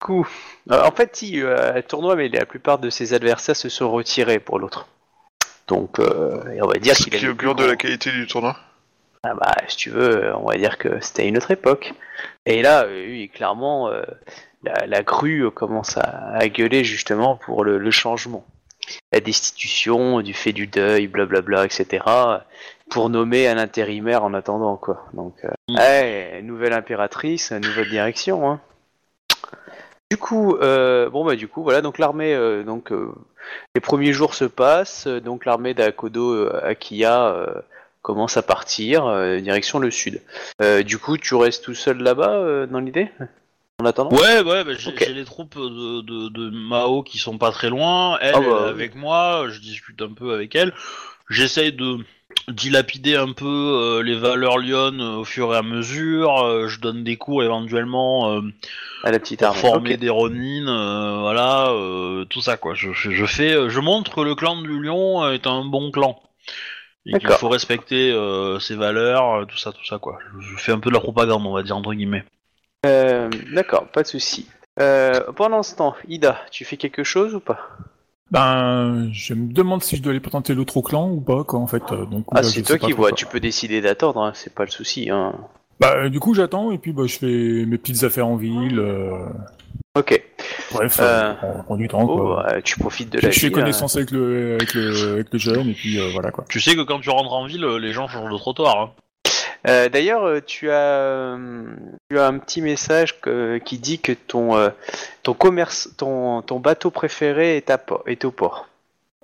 coup. 0.00 0.26
En 0.70 0.90
fait, 0.90 1.16
si, 1.16 1.42
euh, 1.42 1.74
un 1.74 1.82
tournoi, 1.82 2.16
mais 2.16 2.28
la 2.28 2.46
plupart 2.46 2.78
de 2.78 2.90
ses 2.90 3.12
adversaires 3.12 3.56
se 3.56 3.68
sont 3.68 3.90
retirés 3.90 4.38
pour 4.38 4.58
l'autre. 4.58 4.88
Donc, 5.68 5.98
euh, 5.98 6.58
on 6.62 6.66
va 6.66 6.78
dire 6.78 6.94
qu'il 6.94 7.14
a 7.14 7.18
qui 7.18 7.28
augure 7.28 7.54
de 7.54 7.64
la 7.64 7.76
qualité 7.76 8.10
du 8.12 8.26
tournoi. 8.26 8.56
Ah 9.28 9.34
bah, 9.34 9.54
si 9.66 9.76
tu 9.76 9.90
veux, 9.90 10.32
on 10.36 10.46
va 10.46 10.56
dire 10.56 10.78
que 10.78 11.00
c'était 11.00 11.26
une 11.26 11.36
autre 11.36 11.50
époque. 11.50 11.94
Et 12.44 12.62
là, 12.62 12.86
oui, 12.88 13.28
clairement, 13.32 13.88
euh, 13.88 14.02
la, 14.62 14.86
la 14.86 15.02
crue 15.02 15.50
commence 15.50 15.96
à, 15.96 16.30
à 16.34 16.48
gueuler 16.48 16.84
justement 16.84 17.36
pour 17.36 17.64
le, 17.64 17.78
le 17.78 17.90
changement. 17.90 18.44
La 19.12 19.18
destitution, 19.20 20.20
du 20.20 20.32
fait 20.32 20.52
du 20.52 20.68
deuil, 20.68 21.08
blablabla, 21.08 21.64
etc. 21.64 22.04
Pour 22.88 23.10
nommer 23.10 23.48
un 23.48 23.58
intérimaire 23.58 24.22
en 24.22 24.32
attendant, 24.32 24.76
quoi. 24.76 25.06
Donc, 25.12 25.34
euh, 25.44 25.50
Mm. 25.68 26.46
nouvelle 26.46 26.72
impératrice, 26.72 27.50
nouvelle 27.50 27.88
direction, 27.90 28.48
hein. 28.48 28.60
Du 30.12 30.16
coup, 30.16 30.56
euh, 30.58 31.10
bon 31.10 31.24
bah 31.24 31.34
du 31.34 31.48
coup 31.48 31.64
voilà 31.64 31.80
donc 31.80 31.98
l'armée 31.98 32.32
euh, 32.32 32.62
donc 32.62 32.92
euh, 32.92 33.12
les 33.74 33.80
premiers 33.80 34.12
jours 34.12 34.34
se 34.34 34.44
passent 34.44 35.08
donc 35.08 35.44
l'armée 35.44 35.74
d'Akodo 35.74 36.48
Akiya 36.62 37.64
commence 38.06 38.36
à 38.36 38.42
partir 38.42 39.04
euh, 39.06 39.40
direction 39.40 39.80
le 39.80 39.90
sud. 39.90 40.22
Euh, 40.62 40.84
du 40.84 40.96
coup 40.96 41.18
tu 41.18 41.34
restes 41.34 41.64
tout 41.64 41.74
seul 41.74 41.98
là-bas 41.98 42.34
euh, 42.34 42.66
dans 42.68 42.78
l'idée? 42.78 43.08
En 43.80 43.84
attendant? 43.84 44.16
Ouais, 44.16 44.42
ouais, 44.42 44.62
bah, 44.62 44.74
j'ai 44.78 45.12
les 45.12 45.24
troupes 45.24 45.58
de, 45.58 46.02
de, 46.02 46.28
de 46.28 46.50
Mao 46.50 47.02
qui 47.02 47.18
sont 47.18 47.36
pas 47.36 47.50
très 47.50 47.68
loin. 47.68 48.16
Elle, 48.20 48.34
Ah 48.36 48.40
bah, 48.40 48.46
elle 48.46 48.52
est 48.52 48.64
oui. 48.66 48.70
avec 48.70 48.94
moi, 48.94 49.46
je 49.48 49.58
discute 49.58 50.00
un 50.00 50.12
peu 50.12 50.32
avec 50.32 50.54
elle. 50.54 50.72
J'essaye 51.28 51.72
de, 51.72 51.98
dilapider 52.48 53.16
un 53.16 53.32
peu 53.32 54.00
les 54.04 54.14
valeurs 54.14 54.58
Lyon 54.58 55.18
au 55.18 55.24
fur 55.24 55.52
et 55.52 55.56
à 55.56 55.62
mesure. 55.62 56.68
je 56.68 56.78
donne 56.78 57.02
des 57.02 57.16
cours 57.16 57.42
éventuellement 57.42 58.40
À 59.02 59.10
la 59.10 59.18
petite 59.18 59.40
pour 59.40 59.48
armée. 59.48 59.60
former 59.60 59.96
des 59.96 60.10
Ronin, 60.10 60.68
euh, 60.68 61.18
voilà, 61.22 61.72
tout 62.30 62.40
ça 62.40 62.56
quoi. 62.56 62.74
Je, 62.74 62.92
je, 62.92 63.10
je 63.10 63.26
fais, 63.26 63.68
je 63.68 63.80
montre 63.80 64.14
que 64.14 64.20
le 64.20 64.36
clan 64.36 64.62
du 64.62 64.80
Lion 64.80 65.28
est 65.28 65.48
un 65.48 65.64
bon 65.64 65.90
clan. 65.90 66.22
Et 67.06 67.18
qu'il 67.18 67.30
faut 67.30 67.48
respecter 67.48 68.10
euh, 68.12 68.58
ses 68.58 68.74
valeurs, 68.74 69.34
euh, 69.34 69.44
tout 69.44 69.56
ça, 69.58 69.72
tout 69.72 69.84
ça 69.84 69.98
quoi. 69.98 70.18
Je, 70.40 70.56
fais 70.56 70.72
un 70.72 70.80
peu 70.80 70.90
de 70.90 70.94
la 70.94 71.00
propagande, 71.00 71.46
on 71.46 71.52
va 71.52 71.62
dire 71.62 71.76
entre 71.76 71.94
guillemets. 71.94 72.24
Euh, 72.84 73.30
D'accord, 73.52 73.86
pas 73.88 74.02
de 74.02 74.08
souci. 74.08 74.48
Euh, 74.80 75.20
pendant 75.36 75.62
ce 75.62 75.74
temps, 75.76 75.94
Ida, 76.08 76.38
tu 76.50 76.64
fais 76.64 76.76
quelque 76.76 77.04
chose 77.04 77.34
ou 77.34 77.40
pas? 77.40 77.58
Ben, 78.30 79.08
je 79.12 79.34
me 79.34 79.52
demande 79.52 79.82
si 79.82 79.96
je 79.96 80.02
dois 80.02 80.10
aller 80.10 80.20
tenter 80.20 80.54
l'autre 80.54 80.76
au 80.76 80.82
clan 80.82 81.08
ou 81.10 81.20
pas, 81.20 81.44
quoi, 81.44 81.60
en 81.60 81.66
fait. 81.66 81.82
euh, 81.92 82.06
Donc, 82.06 82.26
Ah, 82.32 82.42
c'est 82.42 82.60
je 82.60 82.66
toi 82.66 82.78
qui 82.78 82.92
vois. 82.92 83.10
quoi. 83.10 83.16
Tu 83.16 83.24
peux 83.26 83.40
décider 83.40 83.80
d'attendre, 83.80 84.20
hein, 84.20 84.32
c'est 84.34 84.52
pas 84.52 84.64
le 84.64 84.70
souci. 84.70 85.08
Hein. 85.10 85.32
Bah, 85.80 86.08
du 86.08 86.20
coup, 86.20 86.34
j'attends 86.34 86.70
et 86.72 86.78
puis 86.78 86.92
bah, 86.92 87.02
je 87.06 87.18
fais 87.18 87.26
mes 87.66 87.78
petites 87.78 88.02
affaires 88.04 88.26
en 88.26 88.36
ville. 88.36 88.78
euh, 88.78 89.26
Ok. 89.94 90.22
Bref, 90.72 90.98
Euh, 91.00 91.32
euh, 91.32 91.34
on 91.58 91.62
prend 91.62 91.76
du 91.76 91.88
temps, 91.88 92.02
Oh, 92.02 92.16
quoi. 92.18 92.42
bah, 92.46 92.62
tu 92.62 92.78
profites 92.78 93.10
de 93.10 93.18
la 93.20 93.30
je 93.30 93.38
fais 93.40 93.46
vie. 93.48 93.52
connaissance 93.52 93.96
avec 93.96 94.10
le, 94.10 94.54
avec 94.56 94.74
le, 94.74 95.12
avec 95.12 95.32
le 95.32 95.38
jeune 95.38 95.68
et 95.68 95.72
puis 95.74 95.98
euh, 95.98 96.08
voilà, 96.12 96.30
quoi. 96.30 96.44
Tu 96.48 96.60
sais 96.60 96.74
que 96.76 96.82
quand 96.82 97.00
tu 97.00 97.08
rentres 97.10 97.32
en 97.32 97.46
ville, 97.46 97.64
euh, 97.64 97.78
les 97.78 97.92
gens 97.92 98.06
changent 98.08 98.30
de 98.32 98.36
trottoir. 98.38 98.78
Hein. 98.80 98.90
Euh, 99.68 99.88
D'ailleurs, 99.88 100.24
euh, 100.24 100.40
tu 100.44 100.70
as, 100.70 100.74
euh, 100.74 101.64
tu 102.10 102.18
as 102.18 102.26
un 102.26 102.38
petit 102.38 102.60
message 102.62 103.20
que- 103.20 103.58
qui 103.58 103.78
dit 103.78 103.98
que 103.98 104.12
ton, 104.12 104.56
euh, 104.56 104.68
ton 105.22 105.32
commerce, 105.34 105.90
ton, 105.96 106.42
ton 106.42 106.60
bateau 106.60 106.90
préféré 106.90 107.56
est, 107.56 107.70
à 107.70 107.78
po- 107.78 108.02
est 108.06 108.24
au 108.24 108.30
port. 108.30 108.68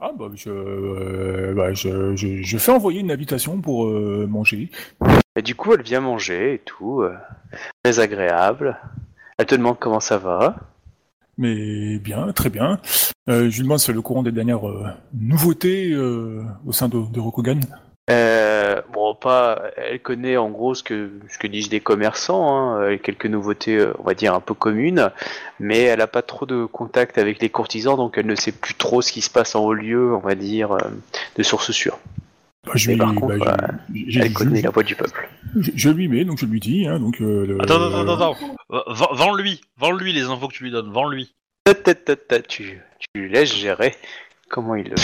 Ah, 0.05 0.11
bah, 0.19 0.27
je, 0.35 0.51
euh, 0.51 1.55
bah, 1.55 1.73
je, 1.75 2.17
je, 2.17 2.43
je 2.43 2.59
fais 2.59 2.73
envoyer 2.73 2.99
une 2.99 3.13
invitation 3.13 3.61
pour 3.61 3.87
euh, 3.87 4.27
manger. 4.29 4.69
Et 5.37 5.43
du 5.43 5.55
coup, 5.55 5.73
elle 5.75 5.83
vient 5.83 6.01
manger 6.01 6.55
et 6.55 6.59
tout, 6.59 7.03
euh, 7.03 7.15
très 7.85 8.01
agréable. 8.01 8.77
Elle 9.39 9.47
te 9.47 9.55
demande 9.55 9.79
comment 9.79 10.01
ça 10.01 10.19
va. 10.19 10.57
Mais 11.39 11.99
bien, 11.99 12.33
très 12.33 12.51
bien. 12.51 12.81
Je 13.29 13.45
lui 13.45 13.63
demande 13.63 13.79
si 13.79 13.87
c'est 13.87 13.93
le 13.93 14.03
courant 14.03 14.25
des 14.25 14.33
dernières 14.33 14.63
nouveautés 15.15 15.97
au 15.97 16.73
sein 16.73 16.89
de, 16.89 17.01
de 17.11 17.21
Rokugan. 17.21 17.61
Euh, 19.27 19.55
pas, 19.57 19.63
elle 19.77 20.01
connaît 20.01 20.37
en 20.37 20.49
gros 20.51 20.75
ce 20.75 20.83
que, 20.83 21.11
ce 21.29 21.39
que 21.39 21.47
disent 21.47 21.71
les 21.71 21.81
commerçants, 21.81 22.57
hein, 22.57 22.81
euh, 22.83 22.99
quelques 22.99 23.27
nouveautés, 23.27 23.77
euh, 23.79 23.93
on 23.99 24.03
va 24.05 24.15
dire, 24.15 24.35
un 24.35 24.41
peu 24.41 24.55
communes, 24.55 25.11
mais 25.61 25.79
elle 25.81 25.99
n'a 26.01 26.07
pas 26.07 26.23
trop 26.23 26.47
de 26.47 26.65
contact 26.65 27.19
avec 27.19 27.41
les 27.41 27.49
courtisans, 27.49 27.97
donc 27.97 28.19
elle 28.19 28.27
ne 28.27 28.35
sait 28.35 28.53
plus 28.53 28.75
trop 28.75 29.01
ce 29.03 29.13
qui 29.13 29.21
se 29.21 29.31
passe 29.31 29.55
en 29.55 29.61
haut 29.65 29.75
lieu, 29.75 30.15
on 30.15 30.19
va 30.21 30.35
dire, 30.35 30.73
euh, 30.73 30.79
de 31.37 31.43
source 31.43 31.71
sûre. 31.73 31.99
Bah, 32.67 32.73
je 32.77 32.89
Mais 32.89 32.95
lui, 32.95 33.01
par 33.01 33.15
contre, 33.15 33.37
bah, 33.39 33.57
euh, 33.61 33.67
je- 33.95 34.11
j'ai- 34.11 34.21
Elle 34.21 34.29
je- 34.29 34.35
connaît 34.35 34.59
je- 34.59 34.65
la 34.65 34.71
voix 34.71 34.83
du 34.85 34.95
peuple. 34.95 35.29
je, 35.59 35.71
je 35.75 35.91
lui 35.91 36.09
mets, 36.09 36.25
donc 36.25 36.39
je 36.39 36.47
lui 36.47 36.61
dis, 36.61 36.87
hein, 36.87 36.99
donc 37.01 37.21
euh, 37.21 37.47
le- 37.47 37.63
Attends, 37.63 37.75
attends, 37.83 38.01
attends, 38.09 38.33
attends. 38.33 38.37
Euh, 38.73 38.81
vends- 38.89 39.13
Vends-lui, 39.15 39.61
vends-lui 39.79 40.13
les 40.13 40.23
infos 40.23 40.49
que 40.49 40.55
tu 40.55 40.65
lui 40.65 40.71
donnes, 40.71 40.93
vends-lui. 40.93 41.33
Tu, 42.49 42.81
tu 43.15 43.29
laisses 43.29 43.55
gérer 43.55 43.95
comment 44.49 44.75
il 44.75 44.89
le 44.89 44.97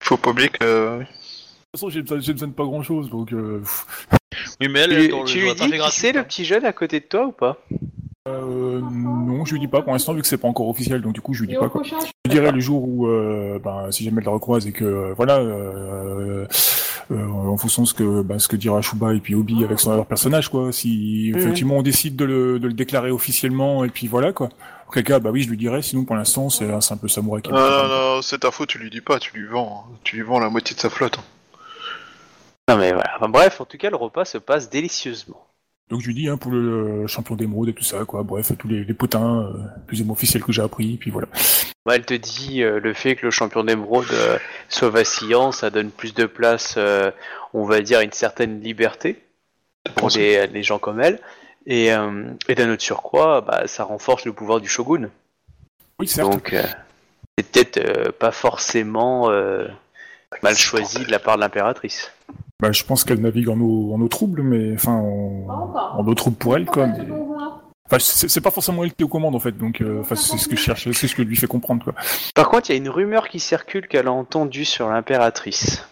Faut 0.00 0.16
pas 0.16 0.30
oublier 0.30 0.48
que. 0.48 1.00
De 1.74 1.78
toute 1.78 1.86
façon, 1.88 1.90
j'ai 1.90 2.02
besoin, 2.02 2.20
j'ai 2.20 2.32
besoin 2.34 2.48
de 2.48 2.52
pas 2.52 2.64
grand 2.64 2.82
chose, 2.82 3.08
donc 3.08 3.32
euh, 3.32 3.62
Oui, 4.60 4.68
mais 4.68 4.80
elle, 4.80 4.90
Tu, 5.24 5.38
lui 5.40 5.54
dis 5.54 5.70
qui 5.70 5.90
c'est 5.90 6.12
le 6.12 6.22
petit 6.22 6.44
jeune 6.44 6.66
à 6.66 6.72
côté 6.74 7.00
de 7.00 7.06
toi 7.06 7.24
ou 7.28 7.32
pas? 7.32 7.56
Euh, 8.28 8.82
non, 8.82 9.46
je 9.46 9.54
lui 9.54 9.60
dis 9.60 9.68
pas 9.68 9.80
pour 9.80 9.90
l'instant 9.92 10.12
vu 10.12 10.20
que 10.20 10.26
c'est 10.26 10.36
pas 10.36 10.48
encore 10.48 10.68
officiel, 10.68 11.00
donc 11.00 11.14
du 11.14 11.22
coup 11.22 11.32
je 11.32 11.40
lui 11.40 11.48
dis 11.48 11.54
pas 11.54 11.70
quoi. 11.70 11.82
Je 11.82 12.30
dirai 12.30 12.52
le 12.52 12.60
jour 12.60 12.86
où, 12.86 13.06
euh, 13.06 13.58
ben, 13.58 13.90
si 13.90 14.04
jamais 14.04 14.18
elle 14.18 14.26
la 14.26 14.32
recroise 14.32 14.66
et 14.66 14.72
que 14.72 14.84
euh, 14.84 15.14
voilà, 15.16 15.38
euh, 15.38 16.46
euh, 17.10 17.26
en 17.26 17.56
fonction 17.56 17.84
de 17.84 17.88
ce 17.88 17.94
que, 17.94 18.20
ben, 18.20 18.38
ce 18.38 18.48
que 18.48 18.56
dira 18.56 18.82
Shuba 18.82 19.14
et 19.14 19.20
puis 19.20 19.34
Obi 19.34 19.64
avec 19.64 19.80
son 19.80 19.96
leur 19.96 20.04
personnage, 20.04 20.50
quoi. 20.50 20.72
Si 20.72 21.30
Mhm. 21.32 21.38
effectivement 21.40 21.76
on 21.78 21.82
décide 21.82 22.16
de 22.16 22.26
le, 22.26 22.58
de 22.58 22.66
le 22.66 22.74
déclarer 22.74 23.10
officiellement 23.10 23.82
et 23.86 23.88
puis 23.88 24.08
voilà, 24.08 24.34
quoi. 24.34 24.50
En 24.88 24.90
quel 24.92 25.04
cas, 25.04 25.20
bah 25.20 25.30
oui, 25.32 25.40
je 25.40 25.48
lui 25.48 25.56
dirai. 25.56 25.80
Sinon, 25.80 26.04
pour 26.04 26.16
l'instant, 26.16 26.50
c'est 26.50 26.70
un 26.70 26.82
simple 26.82 27.08
samouraï 27.08 27.40
qui. 27.40 27.50
Non, 27.50 27.56
non, 27.56 27.88
non, 27.88 28.20
cette 28.20 28.44
info, 28.44 28.66
tu 28.66 28.76
lui 28.76 28.90
dis 28.90 29.00
pas, 29.00 29.18
tu 29.18 29.34
lui 29.34 29.46
vends. 29.46 29.86
hein. 29.88 29.96
Tu 30.04 30.16
lui 30.16 30.22
vends 30.22 30.38
la 30.38 30.50
moitié 30.50 30.76
de 30.76 30.80
sa 30.80 30.90
flotte. 30.90 31.16
hein. 31.18 31.22
Non 32.68 32.76
mais 32.76 32.92
voilà. 32.92 33.12
Enfin, 33.16 33.28
bref, 33.28 33.60
en 33.60 33.64
tout 33.64 33.78
cas, 33.78 33.90
le 33.90 33.96
repas 33.96 34.24
se 34.24 34.38
passe 34.38 34.70
délicieusement. 34.70 35.46
Donc 35.90 36.00
je 36.00 36.06
lui 36.06 36.14
dis 36.14 36.28
hein, 36.28 36.38
pour 36.38 36.52
le 36.52 37.06
champion 37.06 37.34
d'émeraude 37.34 37.68
et 37.68 37.74
tout 37.74 37.84
ça, 37.84 38.04
quoi. 38.04 38.22
Bref, 38.22 38.52
tous 38.58 38.68
les, 38.68 38.84
les 38.84 38.94
potins 38.94 39.42
euh, 39.42 39.52
plus 39.86 40.00
ou 40.00 40.04
moins 40.04 40.14
officiels 40.14 40.42
que 40.42 40.52
j'ai 40.52 40.62
appris, 40.62 40.96
puis 40.96 41.10
voilà. 41.10 41.26
Bah, 41.84 41.96
elle 41.96 42.06
te 42.06 42.14
dit 42.14 42.62
euh, 42.62 42.78
le 42.80 42.94
fait 42.94 43.16
que 43.16 43.26
le 43.26 43.30
champion 43.30 43.64
d'émeraude 43.64 44.06
euh, 44.12 44.38
soit 44.68 44.88
vacillant, 44.88 45.50
ça 45.50 45.68
donne 45.70 45.90
plus 45.90 46.14
de 46.14 46.24
place, 46.24 46.76
euh, 46.78 47.10
on 47.52 47.64
va 47.64 47.80
dire, 47.80 48.00
une 48.00 48.12
certaine 48.12 48.60
liberté 48.62 49.20
pour 49.96 50.08
des, 50.08 50.46
des 50.46 50.62
gens 50.62 50.78
comme 50.78 51.00
elle. 51.00 51.18
Et, 51.66 51.90
et 52.48 52.54
d'un 52.56 52.72
autre 52.72 52.82
surcroît, 52.82 53.40
bah, 53.40 53.68
ça 53.68 53.84
renforce 53.84 54.24
le 54.24 54.32
pouvoir 54.32 54.60
du 54.60 54.68
shogun. 54.68 55.10
Oui, 56.00 56.08
certes. 56.08 56.30
Donc, 56.30 56.56
c'est 57.38 57.52
peut-être 57.52 58.10
pas 58.12 58.32
forcément 58.32 59.30
mal 60.42 60.56
choisi 60.56 61.04
de 61.04 61.10
la 61.12 61.20
part 61.20 61.36
de 61.36 61.40
l'impératrice. 61.40 62.10
Bah, 62.62 62.70
je 62.72 62.84
pense 62.84 63.02
qu'elle 63.04 63.20
navigue 63.20 63.48
en 63.48 63.58
eau, 63.60 63.92
en 63.92 64.00
eau 64.00 64.06
trouble, 64.08 64.42
mais 64.42 64.72
enfin 64.74 64.92
en, 64.92 65.74
en 65.98 66.06
eau 66.06 66.14
trouble 66.14 66.36
pour 66.36 66.56
elle, 66.56 66.64
quoi. 66.66 66.86
mais- 66.86 67.04
Enfin, 67.90 67.98
c'est 67.98 68.40
pas 68.40 68.50
forcément 68.52 68.84
elle 68.84 68.90
qui 68.94 69.02
est 69.02 69.04
aux 69.04 69.08
commandes 69.08 69.34
en 69.34 69.40
fait, 69.40 69.52
donc 69.52 69.82
euh, 69.82 70.00
enfin, 70.00 70.14
c'est 70.14 70.38
ce 70.38 70.48
que 70.48 70.56
je 70.56 70.60
cherche, 70.62 70.90
c'est 70.92 71.08
ce 71.08 71.14
que 71.14 71.22
je 71.24 71.28
lui 71.28 71.36
fais 71.36 71.48
comprendre 71.48 71.84
quoi. 71.84 71.94
Par 72.34 72.48
contre, 72.48 72.70
il 72.70 72.72
y 72.72 72.74
a 72.76 72.78
une 72.78 72.88
rumeur 72.88 73.28
qui 73.28 73.38
circule 73.40 73.86
qu'elle 73.88 74.06
a 74.06 74.12
entendue 74.12 74.64
sur 74.64 74.88
l'impératrice. 74.88 75.86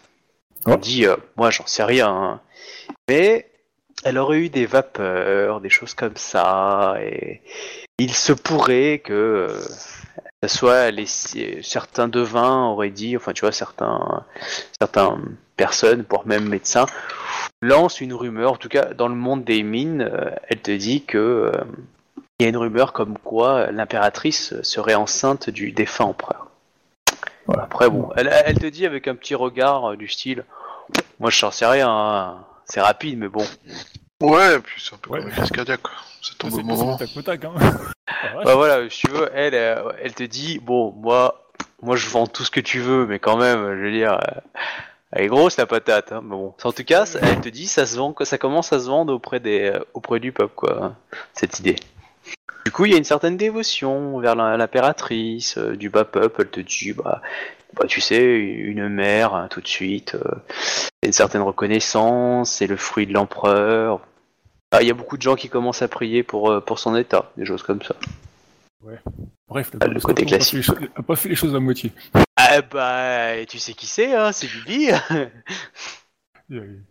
On 0.64 0.74
Oh. 0.74 0.76
dit, 0.76 1.04
euh, 1.06 1.16
moi 1.36 1.50
j'en 1.50 1.66
sais 1.66 1.82
rien, 1.84 2.08
hein. 2.08 2.40
mais 3.08 3.50
elle 4.04 4.16
aurait 4.16 4.38
eu 4.38 4.48
des 4.48 4.64
vapeurs, 4.64 5.60
des 5.60 5.68
choses 5.68 5.92
comme 5.92 6.16
ça, 6.16 6.94
et 7.02 7.42
il 7.98 8.14
se 8.14 8.32
pourrait 8.32 9.02
que 9.04 9.12
euh, 9.12 9.60
soit 10.46 10.90
les, 10.90 11.06
certains 11.06 12.08
devins 12.08 12.66
auraient 12.66 12.90
dit, 12.90 13.16
enfin 13.16 13.32
tu 13.32 13.42
vois, 13.42 13.52
certains, 13.52 14.24
certaines 14.78 15.36
personnes, 15.56 16.04
voire 16.08 16.26
même 16.26 16.48
médecins, 16.48 16.86
lancent 17.62 18.00
une 18.00 18.14
rumeur, 18.14 18.52
en 18.52 18.56
tout 18.56 18.68
cas 18.68 18.94
dans 18.94 19.08
le 19.08 19.14
monde 19.14 19.44
des 19.44 19.62
mines, 19.62 20.02
euh, 20.02 20.30
elle 20.48 20.60
te 20.60 20.70
dit 20.70 21.04
que 21.04 21.18
euh, 21.18 21.52
il 22.38 22.44
y 22.44 22.46
a 22.46 22.48
une 22.48 22.56
rumeur 22.56 22.92
comme 22.92 23.18
quoi 23.18 23.70
l'impératrice 23.70 24.54
serait 24.62 24.94
enceinte 24.94 25.50
du 25.50 25.72
défunt 25.72 26.06
empereur. 26.06 26.48
Voilà. 27.46 27.64
Après, 27.64 27.90
bon, 27.90 28.08
elle, 28.16 28.30
elle 28.46 28.58
te 28.58 28.66
dit 28.66 28.86
avec 28.86 29.08
un 29.08 29.14
petit 29.14 29.34
regard 29.34 29.92
euh, 29.92 29.96
du 29.96 30.08
style 30.08 30.44
Moi, 31.18 31.30
je 31.30 31.44
n'en 31.44 31.50
sais 31.50 31.66
rien, 31.66 31.88
hein. 31.90 32.38
c'est 32.64 32.80
rapide, 32.80 33.18
mais 33.18 33.28
bon. 33.28 33.44
Ouais, 34.20 34.56
et 34.56 34.58
puis 34.58 34.82
c'est 34.84 34.94
un 34.94 34.98
peu 34.98 35.10
Ouais. 35.10 35.20
comme 35.20 35.28
une 35.28 35.34
crise 35.34 35.50
cardiaque, 35.50 35.82
quoi. 35.82 35.92
Ça 36.22 36.32
tombe 36.38 36.52
au 36.52 36.56
C'est 36.56 36.62
moment. 36.62 36.96
tac 36.96 37.08
au 37.16 37.22
tac, 37.22 37.44
hein. 37.44 37.52
Ah, 38.06 38.36
ouais. 38.36 38.44
Bah 38.44 38.54
voilà, 38.54 38.90
si 38.90 39.02
tu 39.06 39.10
veux, 39.12 39.30
elle, 39.34 39.54
euh, 39.54 39.92
elle 40.02 40.14
te 40.14 40.24
dit 40.24 40.58
Bon, 40.58 40.92
moi, 40.92 41.42
moi, 41.80 41.96
je 41.96 42.08
vends 42.10 42.26
tout 42.26 42.44
ce 42.44 42.50
que 42.50 42.60
tu 42.60 42.80
veux, 42.80 43.06
mais 43.06 43.18
quand 43.18 43.36
même, 43.38 43.60
je 43.78 43.82
veux 43.84 43.92
dire. 43.92 44.12
euh, 44.14 44.40
elle 45.12 45.24
est 45.24 45.28
grosse 45.28 45.56
la 45.56 45.66
patate, 45.66 46.12
hein. 46.12 46.20
mais 46.22 46.30
bon. 46.30 46.54
En 46.62 46.72
tout 46.72 46.84
cas, 46.84 47.06
ça- 47.06 47.18
elle 47.22 47.40
te 47.40 47.48
dit 47.48 47.66
ça 47.66 47.86
se 47.86 47.96
vend, 47.96 48.12
que 48.12 48.24
ça 48.24 48.36
commence 48.36 48.72
à 48.72 48.80
se 48.80 48.86
vendre 48.88 49.12
auprès 49.14 49.40
des, 49.40 49.70
euh, 49.70 49.80
auprès 49.94 50.20
du 50.20 50.32
peuple, 50.32 50.54
quoi, 50.54 50.82
hein, 50.84 50.96
cette 51.32 51.58
idée. 51.60 51.76
Du 52.64 52.72
coup, 52.72 52.84
il 52.84 52.92
y 52.92 52.94
a 52.94 52.98
une 52.98 53.04
certaine 53.04 53.36
dévotion 53.36 54.18
vers 54.20 54.36
l'impératrice 54.36 55.56
euh, 55.58 55.76
du 55.76 55.88
bas 55.90 56.04
peuple. 56.04 56.42
Elle 56.42 56.50
te 56.50 56.60
dit, 56.60 56.92
bah, 56.92 57.20
bah, 57.74 57.86
tu 57.88 58.00
sais, 58.00 58.38
une 58.38 58.88
mère, 58.88 59.34
hein, 59.34 59.48
tout 59.48 59.60
de 59.60 59.68
suite, 59.68 60.14
euh, 60.14 60.34
une 61.02 61.12
certaine 61.12 61.42
reconnaissance, 61.42 62.50
c'est 62.52 62.66
le 62.66 62.76
fruit 62.76 63.06
de 63.06 63.12
l'empereur. 63.14 64.00
Ah, 64.72 64.82
Il 64.82 64.88
y 64.88 64.90
a 64.90 64.94
beaucoup 64.94 65.16
de 65.16 65.22
gens 65.22 65.34
qui 65.36 65.48
commencent 65.48 65.82
à 65.82 65.88
prier 65.88 66.22
pour, 66.22 66.50
euh, 66.50 66.60
pour 66.60 66.78
son 66.78 66.94
état, 66.96 67.32
des 67.36 67.44
choses 67.44 67.62
comme 67.62 67.82
ça. 67.82 67.94
Bref, 69.48 69.70
Ah, 69.80 69.86
le 69.88 70.00
côté 70.00 70.22
a 70.22 70.26
pas 70.26 70.30
les 70.30 70.38
classique. 70.38 70.66
a 70.96 71.02
pas 71.02 71.16
fait 71.16 71.28
les 71.28 71.34
choses 71.34 71.54
à 71.54 71.60
moitié. 71.60 71.92
Ah 72.36 72.62
bah, 72.62 73.44
tu 73.48 73.58
sais 73.58 73.72
qui 73.74 73.86
c'est, 73.86 74.14
hein, 74.14 74.32
c'est 74.32 74.46
Bibi. 74.46 74.90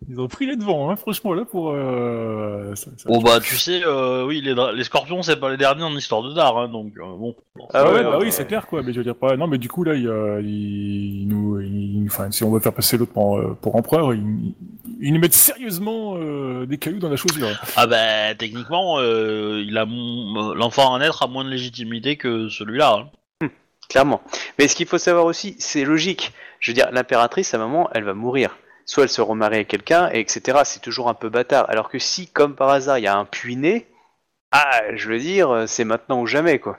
Ils 0.08 0.18
ont 0.18 0.26
pris 0.26 0.46
les 0.46 0.56
devants, 0.56 0.90
hein, 0.90 0.96
franchement 0.96 1.34
là 1.34 1.44
pour. 1.44 1.70
Euh... 1.72 2.74
ça- 2.76 2.90
ça- 2.96 3.08
Bon 3.08 3.20
bah 3.20 3.40
tu 3.40 3.56
sais, 3.56 3.82
euh, 3.84 4.24
oui, 4.24 4.40
les, 4.40 4.54
dra- 4.54 4.72
les 4.72 4.84
scorpions 4.84 5.22
c'est 5.22 5.38
pas 5.38 5.50
les 5.50 5.58
derniers 5.58 5.82
en 5.84 5.94
histoire 5.94 6.22
de 6.22 6.32
d'art, 6.32 6.56
hein, 6.56 6.68
donc 6.68 6.94
euh, 6.96 7.02
bon. 7.04 7.36
Ah 7.74 7.84
ouais, 7.84 7.90
ouais, 7.92 8.02
bah 8.04 8.10
non, 8.12 8.18
oui, 8.18 8.24
mais- 8.26 8.30
c'est 8.30 8.46
clair 8.46 8.66
quoi, 8.66 8.82
mais 8.82 8.92
je 8.94 8.98
veux 8.98 9.04
dire 9.04 9.14
pas. 9.16 9.36
Non, 9.36 9.46
mais 9.46 9.58
du 9.58 9.68
coup 9.68 9.84
là, 9.84 9.94
il, 9.94 10.08
euh, 10.08 10.40
il, 10.42 11.20
il 11.22 11.28
nous, 11.28 11.60
il- 11.60 12.06
enfin, 12.06 12.30
si 12.30 12.42
on 12.42 12.50
veut 12.50 12.60
faire 12.60 12.72
passer 12.72 12.96
l'autre 12.96 13.12
pour, 13.12 13.36
euh, 13.38 13.54
pour 13.60 13.76
empereur, 13.76 14.14
il, 14.14 14.54
il 14.98 15.12
nous 15.12 15.20
met 15.20 15.30
sérieusement 15.30 16.14
euh, 16.16 16.64
des 16.64 16.78
cailloux 16.78 16.98
dans 16.98 17.10
la 17.10 17.16
chaussure. 17.16 17.48
Ah 17.76 17.86
bah 17.86 18.34
techniquement, 18.38 18.98
euh, 18.98 19.62
il 19.66 19.76
a 19.76 19.84
mon- 19.84 20.52
euh, 20.52 20.54
l'enfant 20.54 20.94
à 20.94 20.98
naître 20.98 21.22
a 21.22 21.26
moins 21.26 21.44
de 21.44 21.50
légitimité 21.50 22.16
que 22.16 22.48
celui-là. 22.48 23.08
hein. 23.42 23.48
Clairement. 23.90 24.22
Mais 24.58 24.68
ce 24.68 24.76
qu'il 24.76 24.86
faut 24.86 24.98
savoir 24.98 25.24
aussi, 25.26 25.56
c'est 25.58 25.84
logique. 25.84 26.32
Je 26.60 26.70
veux 26.70 26.74
dire, 26.74 26.88
l'impératrice, 26.92 27.52
à 27.54 27.56
un 27.56 27.60
moment, 27.60 27.90
elle 27.92 28.04
va 28.04 28.14
mourir. 28.14 28.56
Soit 28.90 29.04
elle 29.04 29.08
se 29.08 29.20
remarie 29.20 29.54
avec 29.54 29.68
quelqu'un, 29.68 30.10
et 30.12 30.18
etc. 30.18 30.62
C'est 30.64 30.82
toujours 30.82 31.08
un 31.08 31.14
peu 31.14 31.28
bâtard. 31.28 31.70
Alors 31.70 31.88
que 31.88 32.00
si, 32.00 32.26
comme 32.26 32.56
par 32.56 32.70
hasard, 32.70 32.98
il 32.98 33.02
y 33.02 33.06
a 33.06 33.16
un 33.16 33.24
puits-né, 33.24 33.86
ah, 34.50 34.80
je 34.96 35.08
veux 35.08 35.20
dire, 35.20 35.64
c'est 35.68 35.84
maintenant 35.84 36.20
ou 36.20 36.26
jamais, 36.26 36.58
quoi. 36.58 36.76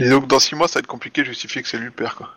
Et 0.00 0.10
donc 0.10 0.26
dans 0.26 0.40
6 0.40 0.56
mois, 0.56 0.66
ça 0.66 0.74
va 0.74 0.80
être 0.80 0.88
compliqué 0.88 1.22
de 1.22 1.26
justifier 1.28 1.62
que 1.62 1.68
c'est 1.68 1.78
lui 1.78 1.84
le 1.86 1.92
père, 1.92 2.16
quoi. 2.16 2.30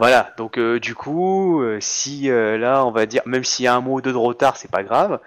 Voilà, 0.00 0.34
donc 0.38 0.58
euh, 0.58 0.80
du 0.80 0.96
coup, 0.96 1.62
euh, 1.62 1.78
si 1.80 2.30
euh, 2.30 2.58
là, 2.58 2.84
on 2.84 2.90
va 2.90 3.06
dire, 3.06 3.22
même 3.26 3.44
s'il 3.44 3.66
y 3.66 3.68
a 3.68 3.74
un 3.74 3.80
mois 3.80 3.96
ou 3.96 4.00
deux 4.00 4.12
de 4.12 4.16
retard, 4.16 4.56
c'est 4.56 4.70
pas 4.70 4.82
grave, 4.82 5.20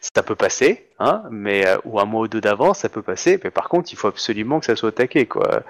ça 0.00 0.22
peut 0.22 0.34
passer, 0.34 0.88
hein, 0.98 1.24
mais 1.30 1.66
euh, 1.66 1.76
ou 1.84 2.00
un 2.00 2.06
mois 2.06 2.22
ou 2.22 2.28
deux 2.28 2.40
d'avance, 2.40 2.78
ça 2.78 2.88
peut 2.88 3.02
passer. 3.02 3.38
Mais 3.44 3.50
par 3.50 3.68
contre, 3.68 3.92
il 3.92 3.96
faut 3.96 4.08
absolument 4.08 4.60
que 4.60 4.66
ça 4.66 4.76
soit 4.76 4.88
attaqué, 4.90 5.26
quoi. 5.26 5.62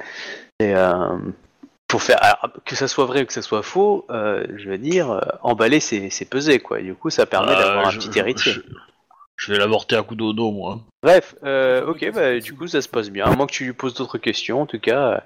Et 0.61 0.75
euh, 0.75 1.19
pour 1.91 2.03
faire 2.03 2.19
alors, 2.23 2.53
que 2.65 2.75
ça 2.77 2.89
soit 2.89 3.05
vrai 3.05 3.23
ou 3.23 3.27
que 3.27 3.33
ça 3.33 3.43
soit 3.43 3.63
faux, 3.63 4.07
euh, 4.11 4.47
je 4.57 4.71
veux 4.71 4.79
dire, 4.79 5.11
euh, 5.11 5.21
emballer, 5.43 5.81
c'est 5.81 6.09
c'est 6.11 6.25
peser, 6.25 6.59
quoi. 6.61 6.81
Et 6.81 6.85
du 6.85 6.95
coup, 6.95 7.11
ça 7.11 7.27
permet 7.27 7.55
d'avoir 7.55 7.85
Euh, 7.85 7.89
un 7.89 7.91
je- 7.91 7.99
petit 7.99 8.19
héritier. 8.19 8.53
Je, 8.53 8.61
je 9.37 9.53
vais 9.53 9.59
l'avorter 9.59 9.97
à 9.97 10.03
coup 10.03 10.15
d'odo, 10.15 10.51
moi. 10.51 10.79
Bref, 11.03 11.35
euh, 11.45 11.85
ok, 11.87 12.11
bah, 12.15 12.39
du 12.39 12.55
coup, 12.55 12.67
ça 12.69 12.81
se 12.81 12.89
passe 12.89 13.11
bien. 13.11 13.25
À 13.27 13.35
moins 13.35 13.47
que 13.47 13.53
tu 13.53 13.65
lui 13.65 13.73
poses 13.73 13.95
d'autres 13.95 14.19
questions, 14.19 14.63
en 14.63 14.67
tout 14.67 14.79
cas. 14.81 15.23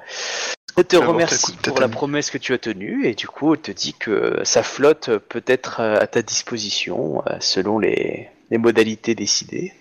Elle 0.77 0.85
te 0.85 0.97
remercie 0.97 1.57
pour 1.59 1.79
la 1.79 1.89
promesse 1.89 2.31
que 2.33 2.39
tu 2.39 2.53
as 2.53 2.59
tenue 2.59 3.07
et 3.07 3.15
du 3.15 3.29
coup, 3.29 3.55
elle 3.55 3.61
te 3.61 3.71
dit 3.71 3.95
que 3.95 4.41
sa 4.43 4.63
flotte 4.65 5.19
peut 5.19 5.45
être 5.47 5.81
à 5.81 6.07
ta 6.09 6.21
disposition 6.23 7.23
selon 7.41 7.79
les, 7.79 8.29
les 8.51 8.59
modalités 8.59 9.15
décidées. 9.15 9.73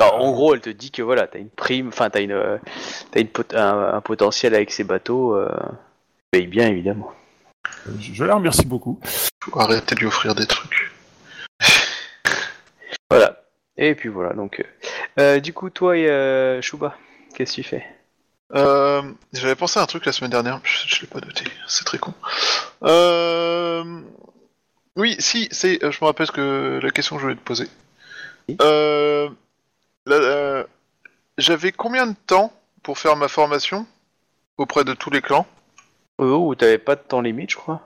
Alors, 0.00 0.22
en 0.24 0.32
gros, 0.32 0.54
elle 0.54 0.60
te 0.62 0.70
dit 0.70 0.90
que 0.90 1.02
voilà, 1.02 1.26
t'as 1.28 1.38
une 1.38 1.50
prime, 1.50 1.88
enfin, 1.88 2.08
t'as 2.10 2.22
une, 2.22 2.58
t'as 3.12 3.20
une 3.20 3.28
pot- 3.28 3.54
un, 3.54 3.92
un 3.94 4.00
potentiel 4.00 4.54
avec 4.54 4.70
ces 4.72 4.82
bateaux. 4.82 5.36
Euh, 5.36 5.48
paye 6.30 6.46
bien, 6.46 6.68
évidemment. 6.68 7.12
Je, 7.98 8.24
la 8.24 8.34
remercie 8.34 8.66
beaucoup. 8.66 9.00
Faut 9.42 9.58
arrêter 9.58 9.94
de 9.94 10.00
lui 10.00 10.06
offrir 10.06 10.34
des 10.34 10.46
trucs. 10.46 10.90
Voilà. 13.12 13.42
Et 13.76 13.96
puis 13.96 14.08
voilà, 14.08 14.34
donc. 14.34 14.60
euh, 14.60 14.64
euh, 15.18 15.40
du 15.40 15.52
coup, 15.52 15.68
toi 15.68 15.96
et 15.96 16.08
euh, 16.08 16.62
Shuba, 16.62 16.96
qu'est-ce 17.34 17.56
que 17.56 17.62
tu 17.62 17.62
fais? 17.64 17.84
Euh, 18.54 19.02
J'avais 19.32 19.56
pensé 19.56 19.80
à 19.80 19.82
un 19.82 19.86
truc 19.86 20.06
la 20.06 20.12
semaine 20.12 20.30
dernière, 20.30 20.60
je, 20.62 20.86
je 20.86 21.00
l'ai 21.00 21.08
pas 21.08 21.18
noté, 21.18 21.42
c'est 21.66 21.84
très 21.84 21.98
con. 21.98 22.14
Euh... 22.84 24.00
Oui, 24.94 25.16
si, 25.18 25.48
c'est, 25.50 25.80
je 25.82 25.98
me 26.00 26.04
rappelle 26.06 26.28
ce 26.28 26.32
que 26.32 26.78
la 26.80 26.90
question 26.90 27.16
que 27.16 27.20
je 27.20 27.26
voulais 27.26 27.36
te 27.36 27.44
poser. 27.44 27.66
Oui. 28.48 28.56
Euh... 28.60 29.28
J'avais 31.38 31.72
combien 31.72 32.06
de 32.06 32.16
temps 32.26 32.52
pour 32.84 32.98
faire 32.98 33.16
ma 33.16 33.26
formation 33.26 33.86
auprès 34.56 34.84
de 34.84 34.92
tous 34.92 35.10
les 35.10 35.20
clans? 35.20 35.46
Oh, 36.22 36.48
ou 36.48 36.54
t'avais 36.54 36.78
pas 36.78 36.96
de 36.96 37.00
temps 37.00 37.20
limite, 37.20 37.50
je 37.50 37.56
crois 37.56 37.80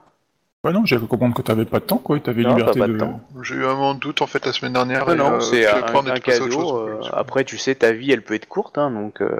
Ouais, 0.64 0.72
non, 0.72 0.84
j'avais 0.86 1.06
comprendre 1.06 1.34
que 1.34 1.42
t'avais 1.42 1.66
pas 1.66 1.78
de 1.78 1.84
temps, 1.84 1.98
quoi, 1.98 2.18
t'avais 2.20 2.42
Non, 2.42 2.54
liberté 2.56 2.80
t'as 2.80 2.86
pas 2.86 2.88
de 2.88 2.92
de. 2.94 2.98
temps. 2.98 3.20
J'ai 3.42 3.54
eu 3.54 3.64
un 3.66 3.74
moment 3.74 3.94
de 3.94 4.00
doute 4.00 4.22
en 4.22 4.26
fait 4.26 4.44
la 4.46 4.52
semaine 4.52 4.72
dernière. 4.72 5.06
Non, 5.06 5.12
et, 5.12 5.16
non, 5.16 5.32
euh, 5.34 5.40
c'est 5.40 5.62
je 5.62 5.68
un, 5.68 5.74
vais 5.74 5.82
prendre 5.82 6.08
et 6.08 6.12
un 6.12 6.14
tout 6.16 6.22
passer 6.22 6.40
à 6.40 6.44
autre 6.44 6.50
cadeau. 6.56 6.68
chose, 6.68 7.04
euh, 7.04 7.08
après, 7.12 7.44
tu 7.44 7.58
sais, 7.58 7.74
ta 7.74 7.92
vie, 7.92 8.10
elle 8.12 8.22
peut 8.22 8.34
être 8.34 8.46
courte, 8.48 8.78
hein, 8.78 8.90
donc. 8.90 9.20
euh, 9.20 9.36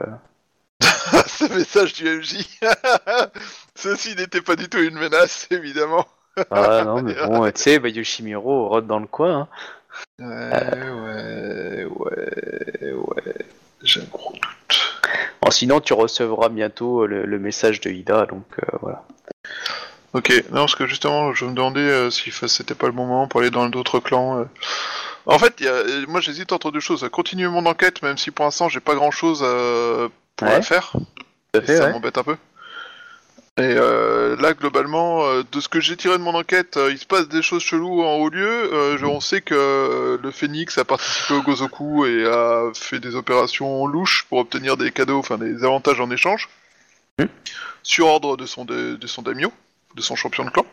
Ce 1.26 1.44
message 1.52 1.94
du 1.94 2.04
MJ. 2.18 2.46
Ceci 3.74 4.14
n'était 4.16 4.42
pas 4.42 4.54
du 4.57 4.68
tout 4.68 4.78
une 4.78 4.94
menace, 4.98 5.48
évidemment. 5.50 6.04
Ah 6.50 6.83
non, 6.85 7.00
mais 7.02 7.14
bon, 7.26 7.44
tu 7.54 7.62
sais, 7.62 7.78
bah, 7.78 7.88
Yoshimiro 7.88 8.68
rôde 8.68 8.87
dans 8.87 8.98
le 9.00 9.07
coin. 9.07 9.48
hein. 9.48 9.48
Ouais, 10.18 10.90
ouais, 10.90 11.85
ouais, 11.85 12.92
ouais. 12.92 13.35
J'ai 13.83 14.00
un 14.00 14.04
gros 14.12 14.33
doute. 14.33 14.42
Bon, 15.40 15.50
sinon, 15.50 15.80
tu 15.80 15.92
recevras 15.92 16.48
bientôt 16.48 17.07
le, 17.07 17.24
le 17.24 17.38
message 17.38 17.80
de 17.80 17.90
Ida, 17.90 18.26
donc 18.26 18.44
euh, 18.62 18.63
voilà. 18.84 19.02
Ok, 20.12 20.30
non, 20.52 20.60
parce 20.60 20.76
que 20.76 20.86
justement, 20.86 21.34
je 21.34 21.44
me 21.44 21.52
demandais 21.52 21.80
euh, 21.80 22.10
si 22.10 22.30
c'était 22.30 22.74
pas 22.76 22.86
le 22.86 22.92
bon 22.92 23.04
moment 23.06 23.26
pour 23.26 23.40
aller 23.40 23.50
dans 23.50 23.68
d'autres 23.68 23.98
clans. 23.98 24.38
euh. 24.40 24.44
En 25.26 25.38
fait, 25.38 25.54
il 25.58 25.66
y 25.66 25.68
a- 25.68 25.72
euh, 25.72 26.04
moi 26.06 26.20
j'hésite 26.20 26.52
entre 26.52 26.70
deux 26.70 26.80
choses. 26.80 27.08
Continuer 27.10 27.48
mon 27.48 27.66
enquête, 27.66 28.02
même 28.02 28.16
si 28.18 28.30
pour 28.30 28.44
l'instant 28.44 28.68
j'ai 28.68 28.80
pas 28.80 28.94
grand 28.94 29.10
chose 29.10 29.38
pour 30.36 30.48
Ouais. 30.48 30.54
la 30.54 30.62
faire. 30.62 30.92
Tout 30.92 31.58
à 31.60 31.62
Et 31.62 31.66
fait, 31.66 31.76
ça 31.78 31.86
ouais. 31.86 31.92
m'embête 31.92 32.18
un 32.18 32.22
peu. 32.22 32.36
Et 33.56 33.62
euh, 33.62 34.36
là, 34.40 34.52
globalement, 34.52 35.24
euh, 35.26 35.42
de 35.52 35.60
ce 35.60 35.68
que 35.68 35.80
j'ai 35.80 35.96
tiré 35.96 36.18
de 36.18 36.22
mon 36.24 36.34
enquête, 36.34 36.76
euh, 36.76 36.90
il 36.90 36.98
se 36.98 37.06
passe 37.06 37.28
des 37.28 37.40
choses 37.40 37.62
cheloues 37.62 38.02
en 38.02 38.14
haut 38.16 38.28
lieu. 38.28 38.44
Euh, 38.74 38.98
je- 38.98 39.06
on 39.06 39.20
sait 39.20 39.40
que 39.42 39.54
euh, 39.56 40.18
le 40.20 40.30
Phoenix 40.32 40.76
a 40.78 40.84
participé 40.84 41.34
au 41.34 41.42
Gozoku 41.42 42.04
et 42.04 42.26
a 42.26 42.70
fait 42.74 42.98
des 42.98 43.14
opérations 43.14 43.86
louches 43.86 44.26
pour 44.28 44.38
obtenir 44.38 44.76
des 44.76 44.90
cadeaux, 44.90 45.18
enfin 45.18 45.38
des 45.38 45.62
avantages 45.64 46.00
en 46.00 46.10
échange. 46.10 46.48
Hmm. 47.20 47.26
Sur 47.84 48.06
ordre 48.08 48.36
de 48.36 48.46
son, 48.46 48.64
de, 48.64 48.96
de 48.96 49.06
son 49.06 49.22
daimyo, 49.22 49.52
de 49.94 50.02
son 50.02 50.16
champion 50.16 50.44
de 50.44 50.50
clan. 50.50 50.66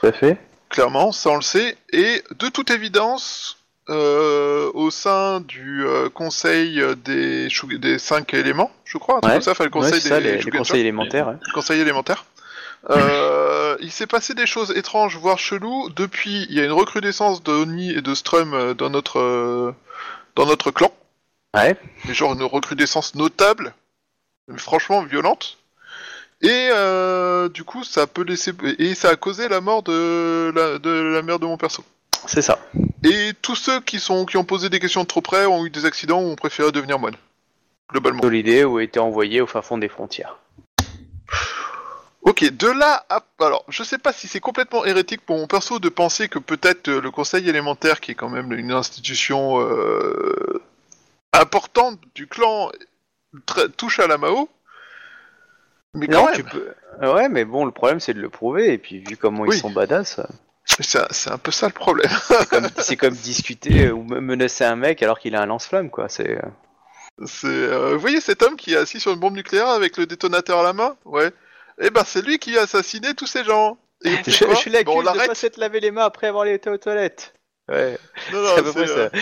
Tout 0.00 0.06
à 0.08 0.12
fait. 0.12 0.38
Clairement, 0.70 1.12
ça 1.12 1.30
on 1.30 1.36
le 1.36 1.42
sait. 1.42 1.76
Et 1.92 2.24
de 2.38 2.48
toute 2.48 2.70
évidence, 2.70 3.58
euh, 3.90 4.70
au 4.74 4.90
sein 4.90 5.40
du 5.42 5.84
euh, 5.86 6.08
conseil 6.08 6.82
des, 7.04 7.48
des 7.78 7.98
cinq 7.98 8.32
éléments, 8.34 8.70
je 8.84 8.96
crois, 8.98 9.20
Ouais. 9.24 9.40
ça, 9.42 9.50
enfin 9.52 9.64
le 9.64 9.68
Ouais, 9.68 9.80
conseil 9.80 10.00
ça, 10.00 10.18
des 10.18 10.24
les, 10.24 10.32
les 10.36 10.40
Shugenja, 10.40 10.58
conseils 10.58 10.80
élémentaires. 10.80 11.28
ouais. 11.28 11.34
conseil 11.54 11.80
élémentaire. 11.80 12.24
Euh, 12.90 13.76
il 13.80 13.92
s'est 13.92 14.08
passé 14.08 14.34
des 14.34 14.46
choses 14.46 14.72
étranges, 14.76 15.16
voire 15.16 15.38
cheloues. 15.38 15.90
Depuis, 15.94 16.46
il 16.48 16.54
y 16.56 16.60
a 16.60 16.64
une 16.64 16.72
recrudescence 16.72 17.42
de 17.42 17.52
Oni 17.52 17.92
et 17.92 18.00
de 18.00 18.14
Strum 18.14 18.74
dans 18.74 18.90
notre 18.90 19.74
dans 20.34 20.46
notre 20.46 20.70
clan. 20.72 20.90
Ouais. 21.54 21.76
Mais 22.06 22.14
genre 22.14 22.32
une 22.32 22.42
recrudescence 22.42 23.14
notable, 23.14 23.74
mais 24.48 24.58
franchement 24.58 25.02
violente. 25.02 25.58
Et 26.42 26.70
euh, 26.72 27.48
du 27.48 27.62
coup, 27.62 27.84
ça 27.84 28.06
peut 28.06 28.24
laisser 28.24 28.52
et 28.78 28.94
ça 28.94 29.10
a 29.10 29.16
causé 29.16 29.48
la 29.48 29.60
mort 29.60 29.82
de 29.84 30.52
la, 30.54 30.78
de 30.78 30.90
la 30.90 31.22
mère 31.22 31.38
de 31.38 31.46
mon 31.46 31.56
perso. 31.56 31.84
C'est 32.26 32.42
ça. 32.42 32.58
Et 33.04 33.32
tous 33.40 33.56
ceux 33.56 33.80
qui 33.80 34.00
sont 34.00 34.26
qui 34.26 34.36
ont 34.36 34.44
posé 34.44 34.68
des 34.68 34.80
questions 34.80 35.02
de 35.02 35.08
trop 35.08 35.20
près 35.20 35.46
ont 35.46 35.64
eu 35.64 35.70
des 35.70 35.84
accidents 35.84 36.20
ou 36.20 36.26
ont 36.26 36.36
préféré 36.36 36.72
devenir 36.72 36.98
moine. 36.98 37.16
Globalement. 37.90 38.20
D'où 38.20 38.30
l'idée 38.30 38.64
où 38.64 38.80
été 38.80 38.98
envoyé 38.98 39.40
au 39.40 39.46
fin 39.46 39.62
fond 39.62 39.78
des 39.78 39.88
frontières. 39.88 40.38
Ok, 42.22 42.44
de 42.44 42.68
là 42.68 43.04
à... 43.08 43.24
Alors, 43.40 43.64
je 43.68 43.82
sais 43.82 43.98
pas 43.98 44.12
si 44.12 44.28
c'est 44.28 44.40
complètement 44.40 44.84
hérétique 44.84 45.22
pour 45.26 45.36
mon 45.36 45.48
perso 45.48 45.80
de 45.80 45.88
penser 45.88 46.28
que 46.28 46.38
peut-être 46.38 46.88
euh, 46.88 47.00
le 47.00 47.10
conseil 47.10 47.48
élémentaire, 47.48 48.00
qui 48.00 48.12
est 48.12 48.14
quand 48.14 48.28
même 48.28 48.52
une 48.52 48.70
institution 48.70 49.60
euh, 49.60 50.62
importante 51.32 51.98
du 52.14 52.28
clan, 52.28 52.70
touche 53.76 53.98
à 53.98 54.06
la 54.06 54.18
Mao. 54.18 54.48
Mais 55.94 56.06
quand 56.08 56.32
tu 56.32 56.44
peux. 56.44 56.68
Euh, 57.02 57.12
Ouais, 57.14 57.28
mais 57.28 57.44
bon, 57.44 57.64
le 57.64 57.70
problème 57.72 58.00
c'est 58.00 58.14
de 58.14 58.20
le 58.20 58.28
prouver, 58.28 58.72
et 58.74 58.78
puis 58.78 59.00
vu 59.00 59.16
comment 59.16 59.42
Oui. 59.42 59.56
ils 59.56 59.60
sont 59.60 59.70
badass, 59.70 60.18
euh, 60.20 60.24
c'est 60.64 61.30
un- 61.30 61.38
peu 61.38 61.50
ça 61.50 61.66
le 61.66 61.72
problème. 61.72 62.10
c'est 62.78 62.96
comme, 62.96 63.14
discuter 63.14 63.86
euh, 63.86 63.92
ou 63.92 64.02
me- 64.04 64.20
menacer 64.20 64.64
un 64.64 64.76
mec 64.76 65.02
alors 65.02 65.18
qu'il 65.18 65.34
a 65.34 65.40
un 65.42 65.46
lance-flamme, 65.46 65.90
quoi. 65.90 66.08
C'est. 66.08 66.38
euh, 67.44 67.92
vous 67.94 67.98
voyez 67.98 68.20
cet 68.20 68.42
homme 68.42 68.56
qui 68.56 68.74
est 68.74 68.76
assis 68.76 69.00
sur 69.00 69.12
une 69.12 69.18
bombe 69.18 69.34
nucléaire 69.34 69.68
avec 69.68 69.96
le 69.96 70.06
détonateur 70.06 70.60
à 70.60 70.62
la 70.62 70.72
main? 70.72 70.96
Ouais. 71.04 71.30
Eh 71.80 71.90
ben, 71.90 72.02
c'est 72.06 72.22
lui 72.24 72.38
qui 72.38 72.56
a 72.58 72.62
assassiné 72.62 73.14
tous 73.14 73.26
ces 73.26 73.42
gens. 73.44 73.78
Et 74.04 74.10
Je, 74.26 74.30
je 74.30 74.44
l'accuse 74.70 74.84
Bon, 74.84 74.98
on 75.00 75.02
de 75.12 75.26
pas 75.26 75.34
s'être 75.34 75.56
lavé 75.56 75.80
les 75.80 75.90
mains 75.90 76.04
après 76.04 76.26
avoir 76.28 76.44
été 76.46 76.68
aux 76.70 76.76
toilettes. 76.78 77.32
Ouais, 77.68 77.98
Non, 78.32 78.42
non, 78.42 78.48
c'est, 78.72 78.78
euh, 78.90 79.08
ça. 79.10 79.18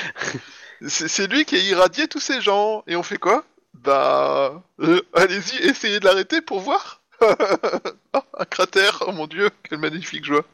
C'est 0.86 1.08
c'est 1.08 1.26
lui 1.26 1.44
qui 1.44 1.56
a 1.56 1.58
irradié 1.60 2.08
tous 2.08 2.20
ces 2.20 2.40
gens. 2.40 2.82
Et 2.86 2.96
on 2.96 3.02
fait 3.02 3.18
quoi? 3.18 3.44
Bah... 3.74 4.62
euh, 4.80 5.00
Allez-y, 5.14 5.56
essayez 5.68 6.00
de 6.00 6.04
l'arrêter 6.04 6.40
pour 6.40 6.60
voir. 6.60 7.00
Oh, 7.22 7.26
un 8.38 8.44
cratère, 8.44 9.02
oh 9.06 9.12
mon 9.12 9.26
dieu, 9.26 9.50
quelle 9.68 9.78
magnifique 9.78 10.24
joie. 10.24 10.44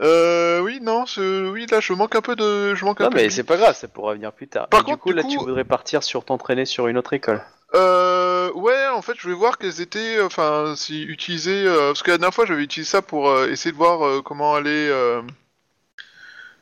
Euh, 0.00 0.60
oui, 0.60 0.80
non, 0.82 1.06
je- 1.06 1.48
oui, 1.50 1.66
là, 1.70 1.78
je 1.80 1.92
manque 1.92 2.16
un 2.16 2.20
peu 2.20 2.34
de... 2.34 2.74
Je 2.74 2.84
manque 2.84 3.00
un 3.00 3.04
Non, 3.04 3.10
peu 3.10 3.16
mais 3.18 3.24
de... 3.26 3.30
c'est 3.30 3.44
pas 3.44 3.56
grave, 3.56 3.76
ça 3.76 3.86
pourra 3.86 4.14
venir 4.14 4.32
plus 4.32 4.48
tard. 4.48 4.68
Par 4.68 4.80
Et 4.80 4.82
du 4.84 4.90
contre, 4.90 5.02
coup, 5.02 5.08
du 5.10 5.16
là, 5.16 5.22
coup- 5.22 5.28
tu 5.30 5.38
voudrais 5.38 5.64
partir 5.64 6.02
sur 6.02 6.24
t'entraîner 6.24 6.64
sur 6.66 6.88
une 6.88 6.98
autre 6.98 7.12
école. 7.12 7.42
Euh, 7.74 8.50
ouais, 8.52 8.86
en 8.88 9.02
fait, 9.02 9.14
je 9.18 9.28
vais 9.28 9.34
voir 9.34 9.58
quelles 9.58 9.80
étaient, 9.80 10.20
enfin, 10.20 10.74
si 10.76 11.02
utiliser, 11.02 11.64
euh, 11.66 11.88
parce 11.88 12.02
que 12.02 12.10
la 12.12 12.18
dernière 12.18 12.34
fois, 12.34 12.46
j'avais 12.46 12.62
utilisé 12.62 12.90
ça 12.90 13.02
pour 13.02 13.28
euh, 13.28 13.48
essayer 13.48 13.72
de 13.72 13.76
voir 13.76 14.04
euh, 14.06 14.20
comment 14.22 14.54
aller, 14.54 14.88
euh, 14.90 15.22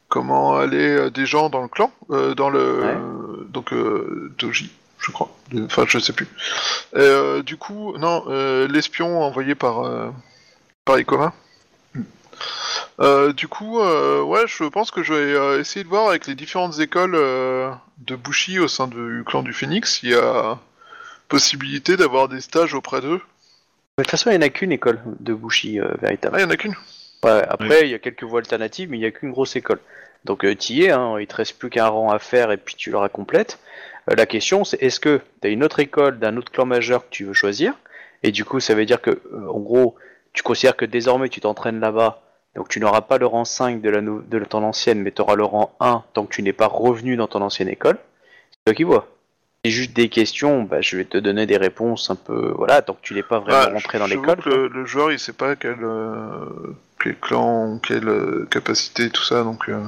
comment 0.08 0.56
aller 0.56 0.88
euh, 0.96 1.10
des 1.10 1.26
gens 1.26 1.48
dans 1.50 1.62
le 1.62 1.68
clan, 1.68 1.92
euh, 2.10 2.34
dans 2.34 2.50
le, 2.50 3.46
donc 3.48 3.72
euh, 3.72 4.32
Doji, 4.38 4.70
je 5.02 5.10
crois, 5.10 5.30
enfin, 5.64 5.84
je 5.88 5.98
sais 5.98 6.12
plus. 6.12 6.28
Euh, 6.96 7.42
du 7.42 7.56
coup, 7.56 7.96
non, 7.98 8.24
euh, 8.28 8.66
l'espion 8.68 9.22
envoyé 9.22 9.54
par 9.54 9.84
euh, 9.84 10.10
par 10.84 10.98
Ikoma. 10.98 11.32
Euh, 13.00 13.32
du 13.32 13.48
coup, 13.48 13.80
euh, 13.80 14.22
ouais, 14.22 14.42
je 14.46 14.64
pense 14.64 14.90
que 14.90 15.02
je 15.02 15.12
vais 15.14 15.34
euh, 15.34 15.60
essayer 15.60 15.82
de 15.84 15.88
voir 15.88 16.08
avec 16.08 16.26
les 16.26 16.34
différentes 16.34 16.78
écoles 16.78 17.14
euh, 17.14 17.70
de 17.98 18.16
Bushi 18.16 18.58
au 18.58 18.68
sein 18.68 18.86
du 18.86 19.22
clan 19.26 19.42
du 19.42 19.52
Phoenix 19.52 19.98
s'il 20.00 20.10
y 20.10 20.14
a 20.14 20.58
possibilité 21.28 21.96
d'avoir 21.96 22.28
des 22.28 22.40
stages 22.40 22.74
auprès 22.74 23.00
d'eux. 23.00 23.20
De 23.98 24.02
toute 24.04 24.10
façon, 24.10 24.30
il 24.30 24.38
n'y 24.38 24.44
en 24.44 24.46
a 24.46 24.50
qu'une 24.50 24.72
école 24.72 25.00
de 25.20 25.34
Bushi, 25.34 25.80
euh, 25.80 25.88
Ah, 25.94 25.96
véritable. 26.02 26.36
il 26.38 26.42
y 26.42 26.44
en 26.44 26.50
a 26.50 26.56
qu'une. 26.56 26.74
Ouais, 27.24 27.42
après, 27.48 27.82
il 27.82 27.90
y 27.90 27.94
a 27.94 27.98
quelques 27.98 28.24
voies 28.24 28.40
alternatives, 28.40 28.90
mais 28.90 28.96
il 28.96 29.00
n'y 29.00 29.06
a 29.06 29.10
qu'une 29.10 29.30
grosse 29.30 29.56
école. 29.56 29.78
Donc, 30.24 30.44
euh, 30.44 30.54
t'y 30.54 30.82
es, 30.84 30.90
hein, 30.90 31.16
il 31.20 31.26
te 31.26 31.34
reste 31.36 31.58
plus 31.58 31.70
qu'un 31.70 31.86
rang 31.88 32.10
à 32.10 32.18
faire 32.18 32.52
et 32.52 32.56
puis 32.56 32.74
tu 32.74 32.90
l'auras 32.90 33.08
complète. 33.08 33.58
Euh, 34.10 34.14
la 34.16 34.26
question, 34.26 34.64
c'est 34.64 34.82
est-ce 34.82 35.00
que 35.00 35.20
tu 35.40 35.48
as 35.48 35.50
une 35.50 35.62
autre 35.64 35.80
école 35.80 36.18
d'un 36.18 36.36
autre 36.36 36.50
clan 36.52 36.66
majeur 36.66 37.04
que 37.04 37.10
tu 37.10 37.24
veux 37.24 37.32
choisir 37.32 37.74
Et 38.22 38.32
du 38.32 38.44
coup, 38.44 38.60
ça 38.60 38.74
veut 38.74 38.84
dire 38.86 39.00
que, 39.00 39.10
euh, 39.10 39.48
en 39.48 39.58
gros, 39.60 39.94
tu 40.32 40.42
considères 40.42 40.76
que 40.76 40.84
désormais 40.84 41.28
tu 41.28 41.40
t'entraînes 41.40 41.80
là-bas, 41.80 42.22
donc 42.56 42.68
tu 42.68 42.80
n'auras 42.80 43.02
pas 43.02 43.18
le 43.18 43.26
rang 43.26 43.44
5 43.44 43.80
de, 43.80 43.90
la 43.90 44.00
de 44.00 44.44
ton 44.44 44.62
ancienne, 44.64 45.00
mais 45.00 45.10
tu 45.12 45.22
auras 45.22 45.36
le 45.36 45.44
rang 45.44 45.74
1 45.80 46.02
tant 46.14 46.24
que 46.26 46.34
tu 46.34 46.42
n'es 46.42 46.52
pas 46.52 46.66
revenu 46.66 47.16
dans 47.16 47.26
ton 47.28 47.40
ancienne 47.42 47.68
école. 47.68 47.98
C'est 48.50 48.64
toi 48.66 48.74
qui 48.74 48.82
vois. 48.84 49.08
c'est 49.64 49.70
juste 49.70 49.92
des 49.94 50.08
questions, 50.08 50.62
bah, 50.62 50.80
je 50.80 50.96
vais 50.96 51.04
te 51.04 51.16
donner 51.18 51.46
des 51.46 51.56
réponses 51.56 52.10
un 52.10 52.16
peu, 52.16 52.52
voilà, 52.56 52.82
tant 52.82 52.94
que 52.94 53.00
tu 53.02 53.14
n'es 53.14 53.22
pas 53.22 53.38
vraiment 53.40 53.64
Bah, 53.66 53.72
rentré 53.72 53.98
dans 53.98 54.06
l'école. 54.06 54.36
que 54.42 54.48
Le, 54.50 54.68
le 54.68 54.84
joueur, 54.84 55.12
il 55.12 55.18
sait 55.18 55.32
pas 55.32 55.54
quel, 55.56 55.78
euh, 55.82 56.46
quel 57.02 57.16
clan, 57.18 57.78
quelle 57.78 58.08
euh, 58.08 58.46
capacité, 58.50 59.08
tout 59.10 59.22
ça, 59.22 59.44
donc. 59.44 59.68
euh, 59.68 59.82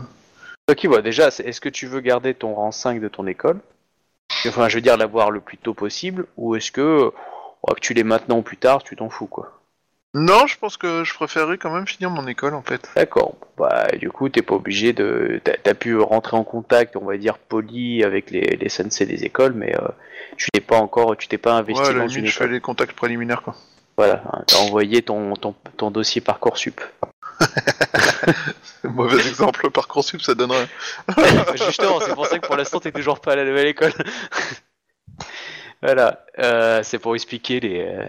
Toi 0.66 0.74
qui 0.74 0.87
vois, 0.87 1.03
déjà, 1.03 1.29
est-ce 1.29 1.61
que 1.61 1.68
tu 1.68 1.87
veux 1.87 2.00
garder 2.00 2.35
ton 2.35 2.55
rang 2.55 2.70
5 2.72 3.00
de 3.00 3.09
ton 3.09 3.27
école 3.27 3.59
Enfin, 4.48 4.68
je 4.68 4.76
veux 4.76 4.80
dire, 4.80 4.96
l'avoir 4.96 5.30
le 5.30 5.40
plus 5.40 5.57
tôt 5.59 5.74
possible, 5.74 6.26
ou 6.37 6.54
est-ce 6.57 6.70
que, 6.72 7.12
oh, 7.62 7.74
que 7.74 7.80
tu 7.80 7.94
l'aies 7.94 8.02
maintenant 8.04 8.38
ou 8.38 8.42
plus 8.42 8.57
tard, 8.57 8.83
tu 8.83 8.96
t'en 8.96 9.09
fous, 9.11 9.26
quoi 9.26 9.61
Non, 10.14 10.46
je 10.46 10.57
pense 10.59 10.76
que 10.76 11.04
je 11.04 11.14
préférerais 11.14 11.59
quand 11.59 11.72
même 11.72 11.87
finir 11.87 12.11
mon 12.11 12.26
école 12.26 12.54
en 12.54 12.62
fait. 12.62 12.88
D'accord. 12.96 13.35
Bah, 13.59 13.88
du 13.98 14.11
coup, 14.11 14.28
t'es 14.28 14.42
pas 14.42 14.54
obligé 14.54 14.92
de. 14.92 15.40
T'as 15.44 15.70
as 15.70 15.74
pu 15.74 15.96
rentrer 15.98 16.37
en 16.37 16.44
contact, 16.44 16.96
on 16.96 17.04
va 17.04 17.16
dire, 17.16 17.38
poli 17.38 18.02
avec 18.04 18.30
les, 18.30 18.40
les 18.61 18.68
sensei 18.68 19.07
des 19.07 19.24
écoles, 19.24 19.52
mais 19.54 19.74
euh, 19.76 19.88
tu 20.37 20.48
t'es 20.52 20.61
pas 20.61 20.76
encore, 20.78 21.16
tu 21.16 21.28
t'es 21.28 21.38
pas 21.38 21.54
investi 21.54 21.83
Ouais, 21.83 21.94
dans 21.94 22.09
une 22.09 22.26
je 22.26 22.30
fais 22.33 22.44
école. 22.44 22.54
les 22.54 22.61
contacts 22.61 22.92
préliminaires 22.96 23.42
quoi. 23.42 23.54
Voilà, 23.96 24.24
hein, 24.33 24.42
t'as 24.48 24.59
envoyé 24.59 25.02
ton, 25.02 25.35
ton, 25.35 25.54
ton 25.76 25.90
dossier 25.92 26.20
Parcoursup. 26.20 26.80
Mauvais 28.92 29.27
exemple, 29.27 29.70
Parcoursup, 29.70 30.20
ça 30.20 30.35
donnerait. 30.35 30.68
Justement, 31.57 32.01
c'est 32.01 32.14
pour 32.14 32.27
ça 32.27 32.38
que 32.38 32.47
pour 32.47 32.57
l'instant, 32.57 32.81
t'es 32.81 32.92
toujours 32.92 33.20
pas 33.20 33.33
à 33.33 33.37
la 33.37 33.44
nouvelle 33.44 33.68
école. 33.68 33.92
voilà, 35.83 36.25
euh, 36.38 36.83
c'est 36.83 36.99
pour 36.99 37.14
expliquer 37.14 37.61
les, 37.61 37.81
euh, 37.81 38.07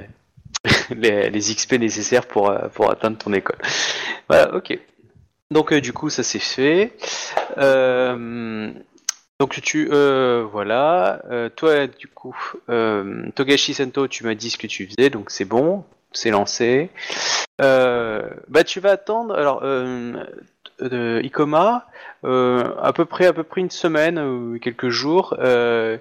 les, 0.89 1.29
les 1.29 1.39
XP 1.39 1.73
nécessaires 1.73 2.25
pour, 2.25 2.49
euh, 2.49 2.67
pour 2.69 2.91
atteindre 2.91 3.17
ton 3.17 3.31
école. 3.33 3.57
Voilà, 4.27 4.53
ok. 4.53 4.77
Donc, 5.51 5.73
du 5.73 5.93
coup, 5.93 6.09
ça 6.09 6.23
c'est 6.23 6.39
fait. 6.39 6.93
Donc, 9.39 9.61
tu. 9.61 9.87
Voilà. 9.87 11.21
Toi, 11.55 11.87
du 11.87 12.07
coup, 12.07 12.35
Togashi 13.35 13.73
Sento, 13.73 14.07
tu 14.07 14.25
m'as 14.25 14.35
dit 14.35 14.49
ce 14.49 14.57
que 14.57 14.67
tu 14.67 14.87
faisais, 14.87 15.09
donc 15.09 15.29
c'est 15.29 15.45
bon. 15.45 15.85
C'est 16.11 16.31
lancé. 16.31 16.89
Bah, 17.59 18.63
tu 18.65 18.79
vas 18.79 18.91
attendre. 18.91 19.35
Alors, 19.35 19.61
de 20.79 21.21
Ikoma, 21.23 21.85
euh, 22.23 22.73
à 22.81 22.91
peu 22.93 23.05
près 23.05 23.27
à 23.27 23.33
peu 23.33 23.43
près 23.43 23.61
une 23.61 23.69
semaine 23.69 24.19
ou 24.19 24.59
quelques 24.59 24.89
jours, 24.89 25.35
euh, 25.39 25.97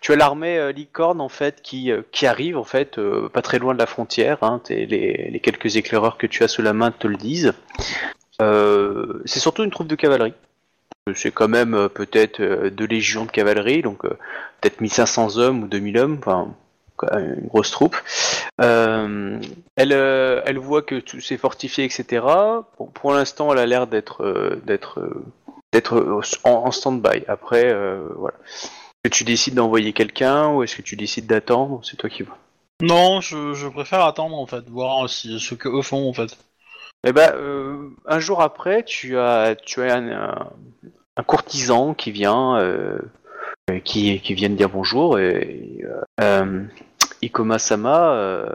tu 0.00 0.12
as 0.12 0.16
l'armée 0.16 0.58
euh, 0.58 0.72
licorne 0.72 1.20
en 1.20 1.28
fait 1.28 1.60
qui, 1.62 1.90
qui 2.12 2.26
arrive 2.26 2.56
en 2.56 2.64
fait 2.64 2.98
pas 3.32 3.42
très 3.42 3.58
loin 3.58 3.74
de 3.74 3.78
la 3.78 3.86
frontière. 3.86 4.42
Hein, 4.42 4.60
les, 4.68 5.40
quelques 5.42 5.76
éclaireurs 5.76 6.18
que 6.18 6.26
tu 6.26 6.42
as 6.42 6.48
sous 6.48 6.62
la 6.62 6.72
main 6.72 6.90
te 6.90 7.06
le 7.06 7.16
disent. 7.16 7.52
C'est 8.38 9.40
surtout 9.40 9.64
une 9.64 9.70
troupe 9.70 9.88
de 9.88 9.96
cavalerie. 9.96 10.34
C'est 11.14 11.30
quand 11.30 11.48
même 11.48 11.88
peut-être 11.88 12.68
deux 12.68 12.86
légions 12.86 13.26
de 13.26 13.30
cavalerie, 13.30 13.82
donc 13.82 14.02
peut-être 14.02 14.80
1500 14.80 15.38
hommes 15.38 15.62
ou 15.62 15.68
2000 15.68 15.98
hommes, 15.98 16.20
une 17.12 17.46
grosse 17.48 17.70
troupe. 17.70 17.96
Euh, 18.60 19.38
elle, 19.76 19.92
euh, 19.92 20.40
elle 20.46 20.58
voit 20.58 20.82
que 20.82 20.96
tout 21.00 21.20
c'est 21.20 21.36
fortifié, 21.36 21.84
etc. 21.84 22.24
Bon, 22.78 22.86
pour 22.86 23.12
l'instant, 23.12 23.52
elle 23.52 23.58
a 23.58 23.66
l'air 23.66 23.86
d'être 23.86 24.22
euh, 24.24 24.60
d'être 24.64 25.00
d'être 25.72 26.20
en, 26.44 26.50
en 26.50 26.70
stand-by. 26.70 27.24
Après, 27.28 27.74
voilà. 28.16 28.36
Est-ce 29.04 29.10
que 29.10 29.16
tu 29.18 29.24
décides 29.24 29.54
d'envoyer 29.54 29.92
quelqu'un 29.92 30.48
ou 30.48 30.62
est-ce 30.62 30.76
que 30.76 30.82
tu 30.82 30.96
décides 30.96 31.26
d'attendre? 31.26 31.80
C'est 31.84 31.96
toi 31.96 32.08
qui 32.10 32.22
vois. 32.22 32.38
Non, 32.82 33.20
je, 33.20 33.54
je 33.54 33.68
préfère 33.68 34.04
attendre 34.04 34.36
en 34.36 34.46
fait, 34.46 34.68
voir 34.68 35.08
si, 35.08 35.38
ce 35.40 35.54
que 35.54 35.68
eux 35.68 35.82
font 35.82 36.08
en 36.08 36.12
fait. 36.12 36.36
Eh 37.06 37.12
ben, 37.12 37.32
un 38.06 38.18
jour 38.18 38.40
après, 38.42 38.82
tu 38.84 39.16
as, 39.18 39.54
tu 39.54 39.82
as 39.82 39.94
un, 39.94 40.10
un- 40.10 40.50
un 41.18 41.22
courtisan 41.22 41.94
qui 41.94 42.10
vient, 42.10 42.60
qui, 43.84 44.20
qui 44.20 44.34
vient 44.34 44.50
de 44.50 44.54
dire 44.56 44.68
bonjour. 44.68 45.18
Et, 45.18 45.84
euh, 46.20 46.62
Ikoma-sama, 47.26 48.12
euh, 48.14 48.46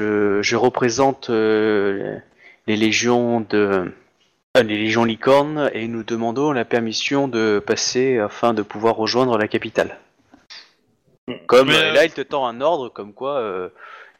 je, 0.00 0.42
je 0.42 0.56
représente 0.56 1.30
euh, 1.30 2.16
les 2.66 2.76
légions 2.76 3.40
de, 3.40 3.92
euh, 4.56 4.62
les 4.62 4.78
légions 4.78 5.04
licornes 5.04 5.70
et 5.72 5.88
nous 5.88 6.02
demandons 6.02 6.52
la 6.52 6.64
permission 6.64 7.28
de 7.28 7.62
passer 7.64 8.18
afin 8.18 8.54
de 8.54 8.62
pouvoir 8.62 8.96
rejoindre 8.96 9.36
la 9.38 9.48
capitale. 9.48 9.98
Comme 11.46 11.68
Mais, 11.68 11.92
là, 11.92 12.04
il 12.04 12.12
te 12.12 12.22
tend 12.22 12.46
un 12.46 12.60
ordre, 12.60 12.88
comme 12.88 13.12
quoi 13.12 13.70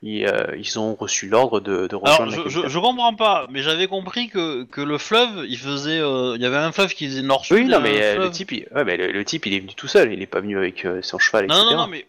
ils, 0.03 0.27
euh, 0.27 0.55
ils 0.57 0.79
ont 0.79 0.95
reçu 0.95 1.27
l'ordre 1.29 1.61
de, 1.61 1.87
de 1.87 1.97
rejoindre 1.97 2.23
Alors, 2.23 2.27
la 2.27 2.37
je, 2.37 2.43
capitale. 2.43 2.63
je, 2.65 2.69
je 2.69 2.79
comprends 2.79 3.15
pas, 3.15 3.47
mais 3.51 3.63
j'avais 3.63 3.87
compris 3.87 4.29
que, 4.29 4.65
que 4.65 4.81
le 4.81 4.99
fleuve, 4.99 5.45
il 5.49 5.59
faisait, 5.59 6.01
euh, 6.01 6.35
il 6.37 6.43
y 6.43 6.47
avait 6.47 6.57
un 6.57 6.71
fleuve 6.71 6.95
qui 6.95 7.07
faisait 7.07 7.23
nord-sud. 7.23 7.57
Oui, 7.57 7.65
non, 7.65 7.81
mais 7.81 8.01
euh, 8.03 8.19
le 8.19 8.31
type, 8.31 8.53
il... 8.53 8.69
ouais, 8.75 8.85
mais 8.85 8.97
le, 8.97 9.11
le 9.11 9.25
type, 9.25 9.47
il 9.47 9.55
est 9.55 9.61
venu 9.61 9.75
tout 9.75 9.89
seul. 9.89 10.13
Il 10.13 10.23
est 10.23 10.27
pas 10.27 10.41
venu 10.41 10.57
avec 10.57 10.87
son 11.03 11.19
cheval, 11.19 11.47
etc. 11.47 11.59
Non, 11.59 11.71
non, 11.71 11.77
non, 11.79 11.87
mais 11.89 12.07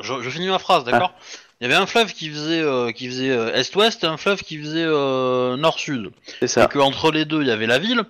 je, 0.00 0.22
je 0.22 0.30
finis 0.30 0.48
ma 0.48 0.58
phrase, 0.58 0.84
d'accord 0.84 1.12
Ah. 1.16 1.22
Il 1.60 1.64
y 1.64 1.66
avait 1.72 1.80
un 1.82 1.86
fleuve 1.86 2.12
qui 2.12 2.28
faisait, 2.28 2.60
euh, 2.60 2.92
qui 2.92 3.06
faisait 3.08 3.30
euh, 3.30 3.54
est-ouest 3.54 4.04
et 4.04 4.06
un 4.06 4.18
fleuve 4.18 4.42
qui 4.42 4.58
faisait 4.58 4.84
euh, 4.84 5.56
nord-sud. 5.56 6.10
C'est 6.40 6.44
Et 6.44 6.48
ça. 6.48 6.66
que 6.66 6.78
entre 6.78 7.10
les 7.10 7.24
deux, 7.24 7.40
il 7.40 7.48
y 7.48 7.50
avait 7.50 7.66
la 7.66 7.78
ville. 7.78 8.02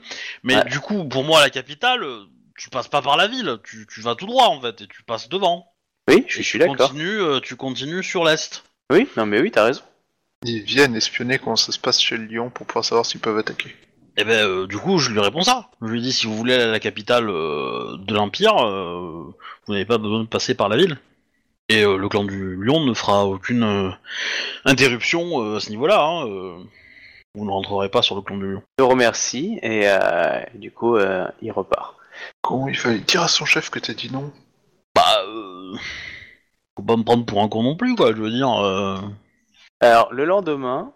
Mais 0.42 0.56
Ouais. 0.56 0.64
du 0.64 0.80
coup, 0.80 1.04
pour 1.04 1.22
moi, 1.22 1.40
la 1.40 1.48
capitale, 1.50 2.04
tu 2.58 2.70
passes 2.70 2.88
pas 2.88 3.02
par 3.02 3.16
la 3.16 3.28
ville, 3.28 3.58
tu, 3.62 3.86
tu 3.88 4.00
vas 4.00 4.16
tout 4.16 4.26
droit 4.26 4.46
en 4.48 4.60
fait, 4.60 4.80
et 4.80 4.86
tu 4.88 5.04
passes 5.04 5.28
devant. 5.28 5.72
Oui, 6.08 6.24
je 6.26 6.40
Et 6.40 6.42
suis 6.42 6.58
d'accord. 6.58 6.76
continues, 6.76 7.20
euh, 7.20 7.38
tu 7.40 7.54
continues 7.54 8.02
sur 8.02 8.24
l'est. 8.24 8.64
Oui, 8.92 9.06
non, 9.16 9.26
mais 9.26 9.40
oui, 9.40 9.50
t'as 9.52 9.64
raison. 9.64 9.82
Ils 10.44 10.62
viennent 10.62 10.96
espionner 10.96 11.38
comment 11.38 11.56
ça 11.56 11.70
se 11.72 11.78
passe 11.78 12.00
chez 12.00 12.16
le 12.16 12.24
lion 12.26 12.50
pour 12.50 12.66
pouvoir 12.66 12.84
savoir 12.84 13.06
s'ils 13.06 13.20
peuvent 13.20 13.38
attaquer. 13.38 13.74
Et 14.16 14.24
ben, 14.24 14.44
euh, 14.44 14.66
du 14.66 14.76
coup, 14.78 14.98
je 14.98 15.10
lui 15.10 15.20
réponds 15.20 15.42
ça. 15.42 15.70
Je 15.82 15.86
lui 15.86 16.00
dis 16.00 16.12
si 16.12 16.26
vous 16.26 16.36
voulez 16.36 16.54
aller 16.54 16.64
à 16.64 16.70
la 16.72 16.80
capitale 16.80 17.28
euh, 17.30 17.96
de 17.98 18.12
l'Empire, 18.14 18.56
euh, 18.56 19.22
vous 19.66 19.72
n'avez 19.72 19.84
pas 19.84 19.98
besoin 19.98 20.20
de 20.20 20.26
passer 20.28 20.54
par 20.54 20.68
la 20.68 20.76
ville. 20.76 20.98
Et 21.68 21.82
euh, 21.82 21.96
le 21.96 22.08
clan 22.08 22.24
du 22.24 22.56
Lion 22.56 22.84
ne 22.84 22.94
fera 22.94 23.26
aucune 23.26 23.64
euh, 23.64 23.90
interruption 24.64 25.42
euh, 25.42 25.56
à 25.56 25.60
ce 25.60 25.70
niveau-là. 25.70 26.00
hein, 26.00 26.26
euh. 26.28 26.56
vous 27.34 27.44
ne 27.44 27.50
rentrerez 27.50 27.88
pas 27.90 28.02
sur 28.02 28.14
le 28.14 28.22
clan 28.22 28.36
du 28.36 28.52
Lion. 28.52 28.62
Je 28.78 28.84
remercie 28.84 29.58
et 29.62 29.82
euh, 29.86 30.42
du 30.54 30.70
coup, 30.70 30.96
euh, 30.96 31.26
il 31.42 31.50
repart. 31.50 31.96
Comment 32.42 32.68
il 32.68 32.76
fallait 32.76 33.00
dire 33.00 33.22
à 33.22 33.28
son 33.28 33.44
chef 33.44 33.70
que 33.70 33.78
t'as 33.78 33.94
dit 33.94 34.10
non? 34.12 34.32
Bah, 34.94 35.02
euh, 35.26 35.74
faut 36.76 36.84
pas 36.84 36.96
me 36.96 37.02
prendre 37.02 37.26
pour 37.26 37.42
un 37.42 37.48
con 37.48 37.62
non 37.62 37.76
plus, 37.76 37.94
quoi. 37.96 38.12
Je 38.14 38.22
veux 38.22 38.30
dire. 38.30 38.50
euh. 38.64 38.96
Alors, 39.80 40.12
le 40.12 40.24
lendemain, 40.24 40.92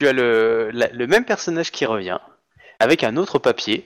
tu 0.00 0.06
as 0.08 0.12
le, 0.12 0.70
la- 0.72 0.88
le 0.88 1.06
même 1.06 1.24
personnage 1.24 1.70
qui 1.72 1.84
revient 1.86 2.18
avec 2.78 3.02
un 3.04 3.16
autre 3.16 3.38
papier 3.38 3.84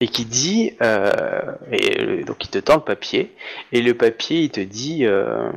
et 0.00 0.08
qui 0.08 0.24
dit, 0.24 0.76
euh, 0.82 1.52
et 1.70 2.00
euh, 2.00 2.24
donc 2.24 2.44
il 2.44 2.48
te 2.48 2.58
tend 2.58 2.76
le 2.76 2.80
papier 2.80 3.34
et 3.72 3.82
le 3.82 3.94
papier 3.94 4.40
il 4.40 4.50
te 4.50 4.60
dit 4.60 5.04
euh, 5.04 5.50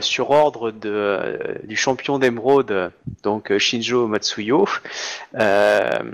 sur, 0.00 0.30
ordre 0.30 0.70
de, 0.70 1.60
du 1.64 1.76
champion 1.76 2.18
d'émeraude, 2.18 2.92
donc 3.22 3.56
Shinjo 3.58 4.06
Matsuyo, 4.06 4.66
la, 5.34 6.12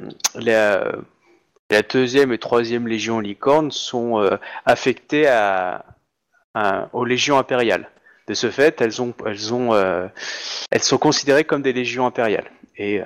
deuxième 1.91 2.33
et 2.33 2.39
troisième 2.39 2.89
légion 2.89 3.21
licorne 3.21 3.71
sont 3.71 4.21
affectées 4.65 5.27
à, 5.27 5.85
aux 6.93 7.05
légions 7.05 7.39
impériales. 7.39 7.91
De 8.27 8.35
ce 8.35 8.51
fait, 8.51 8.81
elles 8.81 8.93
elles 9.27 9.55
ont, 9.55 9.75
elles 10.71 10.83
sont 10.83 10.99
considérées 10.99 11.45
comme 11.45 11.63
des 11.63 11.73
légions 11.73 12.07
impériales. 12.07 12.51
Et, 12.77 13.01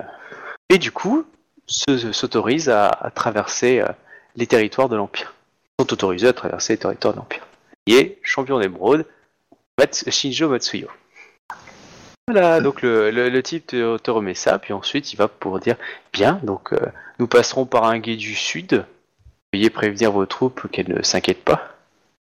et 0.69 0.79
du 0.79 0.91
coup, 0.91 1.25
s'autorisent 1.73 2.69
à, 2.69 2.89
à 2.89 3.11
traverser 3.11 3.81
euh, 3.81 3.87
les 4.37 4.47
territoires 4.47 4.89
de 4.89 4.97
l'Empire. 4.97 5.35
Ils 5.79 5.83
sont 5.85 5.93
autorisés 5.93 6.29
à 6.29 6.33
traverser 6.33 6.75
les 6.75 6.79
territoires 6.79 7.15
de 7.15 7.19
l'Empire. 7.19 7.47
Il 7.87 7.95
est 7.97 8.19
champion 8.23 8.59
d'émeraude, 8.61 9.07
Mats- 9.79 10.09
Shinjo 10.11 10.49
Matsuyo. 10.49 10.89
Voilà, 12.29 12.61
donc 12.61 12.83
le, 12.83 13.11
le, 13.11 13.29
le 13.29 13.43
type 13.43 13.67
te, 13.69 13.97
te 13.99 14.11
remet 14.11 14.35
ça, 14.35 14.59
puis 14.59 14.73
ensuite 14.73 15.13
il 15.13 15.17
va 15.17 15.27
pour 15.29 15.59
dire 15.59 15.77
Bien, 16.13 16.41
donc 16.45 16.73
euh, 16.73 16.79
nous 17.19 17.27
passerons 17.27 17.67
par 17.67 17.85
un 17.85 17.99
guet 17.99 18.17
du 18.17 18.35
sud. 18.35 18.85
Veuillez 19.53 19.71
prévenir 19.71 20.13
vos 20.13 20.25
troupes 20.25 20.69
qu'elles 20.71 20.89
ne 20.89 21.03
s'inquiètent 21.03 21.45
pas. 21.45 21.75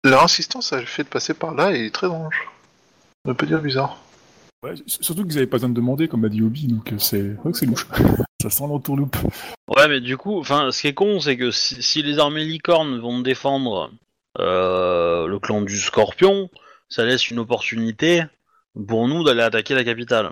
Leur 0.04 0.24
insistance 0.24 0.72
à 0.72 0.80
le 0.80 0.86
fait 0.86 1.04
de 1.04 1.10
passer 1.10 1.34
par 1.34 1.54
là 1.56 1.72
est 1.72 1.90
très 1.94 2.08
étrange. 2.08 2.48
On 3.26 3.34
peut 3.34 3.48
dire 3.48 3.60
bizarre. 3.60 3.98
Ouais, 4.64 4.76
surtout 4.86 5.24
qu'ils 5.26 5.38
avaient 5.38 5.48
pas 5.48 5.58
besoin 5.58 5.70
de 5.70 5.74
demander, 5.74 6.08
comme 6.08 6.24
a 6.26 6.30
dit 6.30 6.42
Obi, 6.42 6.68
donc 6.68 6.92
euh, 6.94 6.98
c'est 7.00 7.22
vrai 7.22 7.52
que 7.52 7.58
c'est 7.58 7.66
louche. 7.66 7.88
Ça 8.42 8.50
sent 8.52 8.66
l'entourloupe. 8.68 9.16
Ouais, 9.76 9.88
mais 9.88 10.00
du 10.00 10.16
coup, 10.16 10.40
enfin, 10.40 10.70
ce 10.72 10.82
qui 10.82 10.88
est 10.88 10.94
con, 10.94 11.20
c'est 11.20 11.38
que 11.38 11.50
si, 11.52 11.82
si 11.82 12.04
les 12.04 12.20
armées 12.20 12.44
licornes 12.46 13.00
vont 13.00 13.20
défendre 13.20 13.92
euh, 14.40 15.26
le 15.28 15.40
clan 15.40 15.62
du 15.62 15.78
Scorpion, 15.78 16.50
ça 16.88 17.04
laisse 17.04 17.32
une 17.32 17.40
opportunité 17.40 18.24
pour 18.88 19.08
nous 19.08 19.24
d'aller 19.24 19.42
attaquer 19.42 19.74
la 19.74 19.84
capitale. 19.84 20.30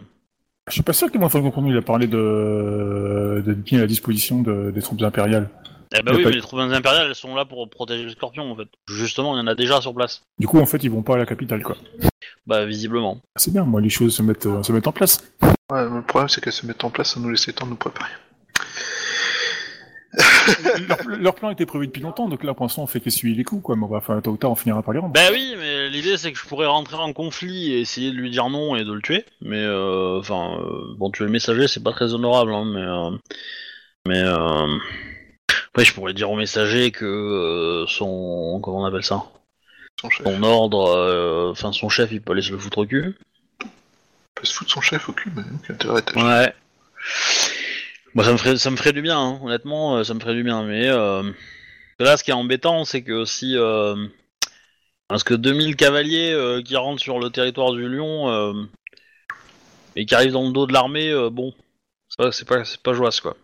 Je 0.68 0.74
suis 0.74 0.84
pas 0.84 0.94
sûr 0.94 1.12
que 1.12 1.18
moi, 1.18 1.30
Falcon 1.30 1.50
Chrono, 1.52 1.70
il 1.70 1.78
a 1.78 1.82
parlé 1.82 2.06
de, 2.08 3.44
de 3.46 3.76
à 3.76 3.80
la 3.80 3.88
disposition 3.88 4.42
de- 4.42 4.72
des 4.72 4.82
troupes 4.82 5.02
impériales. 5.02 5.50
Eh 5.98 6.02
ben 6.02 6.16
oui, 6.16 6.24
pas- 6.24 6.30
mais 6.30 6.36
les 6.36 6.42
troupes 6.42 6.60
impériales, 6.60 7.08
elles 7.08 7.16
sont 7.16 7.36
là 7.36 7.46
pour 7.46 7.68
protéger 7.70 8.04
le 8.04 8.10
Scorpion, 8.10 8.52
en 8.52 8.56
fait. 8.56 8.68
Justement, 8.88 9.36
il 9.36 9.40
y 9.40 9.42
en 9.42 9.48
a 9.48 9.56
déjà 9.56 9.82
sur 9.82 9.94
place. 9.96 10.24
Du 10.40 10.48
coup, 10.48 10.60
en 10.60 10.66
fait, 10.66 10.84
ils 10.84 10.90
vont 10.92 11.04
pas 11.04 11.16
à 11.16 11.18
la 11.18 11.26
capitale, 11.26 11.64
quoi. 11.64 11.78
Bah, 12.48 12.66
visiblement. 12.66 13.22
C'est 13.36 13.52
bien, 13.52 13.64
moi, 13.64 13.82
les 13.82 13.90
choses 13.90 14.16
se 14.16 14.22
mettent, 14.22 14.46
euh, 14.46 14.64
se 14.64 14.72
mettent 14.72 14.88
en 14.88 14.92
place. 14.92 15.24
Ouais, 15.72 15.90
mais 15.90 15.98
le 15.98 16.04
problème 16.04 16.30
c'est 16.30 16.42
qu'elles 16.42 16.54
se 16.54 16.66
mettent 16.66 16.84
en 16.84 16.92
place 16.92 17.12
sans 17.12 17.20
nous 17.20 17.30
laisser 17.32 17.52
le 17.52 17.56
temps 17.56 17.66
de 17.66 17.72
nous 17.72 17.76
préparer. 17.78 18.12
leur, 20.88 20.98
leur 21.20 21.36
plan 21.36 21.50
était 21.50 21.66
prévu 21.66 21.88
depuis 21.88 22.02
longtemps, 22.02 22.30
donc 22.30 22.44
là 22.44 22.54
pour 22.54 22.66
l'instant 22.66 22.84
on 22.84 22.88
fait 22.88 23.00
qu'essuyer 23.00 23.36
les 23.36 23.44
coups, 23.44 23.64
quoi. 23.64 23.76
Mais 23.76 23.84
on 23.84 23.88
va, 23.88 23.98
enfin, 23.98 24.22
tôt 24.22 24.32
ou 24.32 24.38
tard 24.38 24.52
on 24.52 24.56
finira 24.56 24.82
par 24.82 24.94
les 24.94 25.00
rendre. 25.00 25.14
Bah 25.14 25.30
oui, 25.32 25.56
mais 25.58 25.90
l'idée 25.90 26.18
c'est 26.18 26.32
que 26.32 26.38
je 26.38 26.46
pourrais 26.46 26.68
rentrer 26.68 26.98
en 26.98 27.12
conflit 27.14 27.74
et 27.74 27.82
essayer 27.82 28.12
de 28.12 28.16
lui 28.16 28.30
dire 28.30 28.50
non 28.50 28.76
et 28.76 28.84
de 28.84 28.94
le 28.94 29.02
tuer. 29.02 29.26
Mais 29.42 29.62
euh, 29.62 30.20
enfin, 30.20 30.58
euh, 30.60 30.96
bon, 30.98 31.10
tuer 31.12 31.26
le 31.26 31.32
messager 31.32 31.68
c'est 31.68 31.84
pas 31.84 31.92
très 31.92 32.14
honorable, 32.14 32.54
hein, 32.54 32.66
mais 32.66 32.82
euh, 32.82 33.18
mais 34.08 34.22
euh, 34.22 34.78
après 35.70 35.84
je 35.84 35.94
pourrais 35.94 36.14
dire 36.14 36.30
au 36.32 36.36
messager 36.38 36.92
que 36.92 37.06
euh, 37.06 37.86
son 37.88 38.60
comment 38.64 38.82
on 38.82 38.86
appelle 38.86 39.04
ça, 39.04 39.24
Son 40.02 40.10
chef. 40.10 40.26
son 40.26 40.44
ordre, 40.44 40.90
euh, 40.90 41.52
enfin 41.52 41.72
son 41.72 41.90
chef 41.90 42.12
il 42.12 42.22
peut 42.22 42.34
aller 42.34 42.42
se 42.42 42.52
le 42.52 42.58
foutre 42.58 42.80
au 42.80 42.86
cul. 42.86 43.16
Il 43.62 43.68
peut 44.36 44.46
se 44.46 44.54
foutre 44.54 44.72
son 44.72 44.82
chef 44.82 45.08
au 45.10 45.14
cul, 45.14 45.32
mais 45.36 45.44
donc 45.44 45.70
intérêt 45.70 46.04
à 46.16 46.24
Ouais. 46.24 46.54
Moi, 48.16 48.24
ça 48.24 48.32
me 48.32 48.38
ferait, 48.38 48.58
ça 48.58 48.72
me 48.72 48.78
ferait 48.78 48.94
du 48.94 49.02
bien, 49.02 49.20
hein. 49.20 49.40
honnêtement, 49.44 49.98
euh, 49.98 50.04
ça 50.06 50.14
me 50.14 50.22
ferait 50.22 50.36
du 50.36 50.44
bien. 50.44 50.64
Mais 50.64 50.88
euh, 50.88 51.30
là, 52.00 52.16
ce 52.16 52.24
qui 52.24 52.32
est 52.32 52.34
embêtant, 52.34 52.86
c'est 52.86 53.04
que 53.04 53.26
si. 53.26 53.58
Euh, 53.58 54.08
parce 55.10 55.24
que 55.24 55.34
2000 55.34 55.76
cavaliers 55.76 56.32
euh, 56.32 56.62
qui 56.64 56.78
rentrent 56.78 57.02
sur 57.02 57.20
le 57.20 57.30
territoire 57.30 57.74
du 57.74 57.88
Lion 57.88 58.68
et 59.98 60.06
qui 60.06 60.16
arrivent 60.16 60.32
dans 60.32 60.48
le 60.48 60.54
dos 60.54 60.66
de 60.66 60.74
l'armée, 60.74 61.14
bon, 61.30 61.54
c'est 62.32 62.48
pas, 62.48 62.64
c'est 62.64 62.82
pas, 62.82 62.94
joyeux, 62.94 63.12
quoi. 63.22 63.36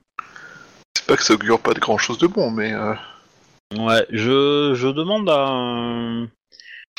C'est 0.98 1.06
pas 1.06 1.18
que 1.18 1.24
ça 1.24 1.34
augure 1.34 1.60
pas 1.60 1.74
de 1.74 1.80
grand 1.80 1.98
chose 1.98 2.18
de 2.18 2.28
bon, 2.28 2.50
mais 2.50 2.74
euh, 2.74 2.94
Ouais, 3.78 4.06
je, 4.10 4.74
je 4.74 4.88
demande 4.88 5.30
à 5.30 6.28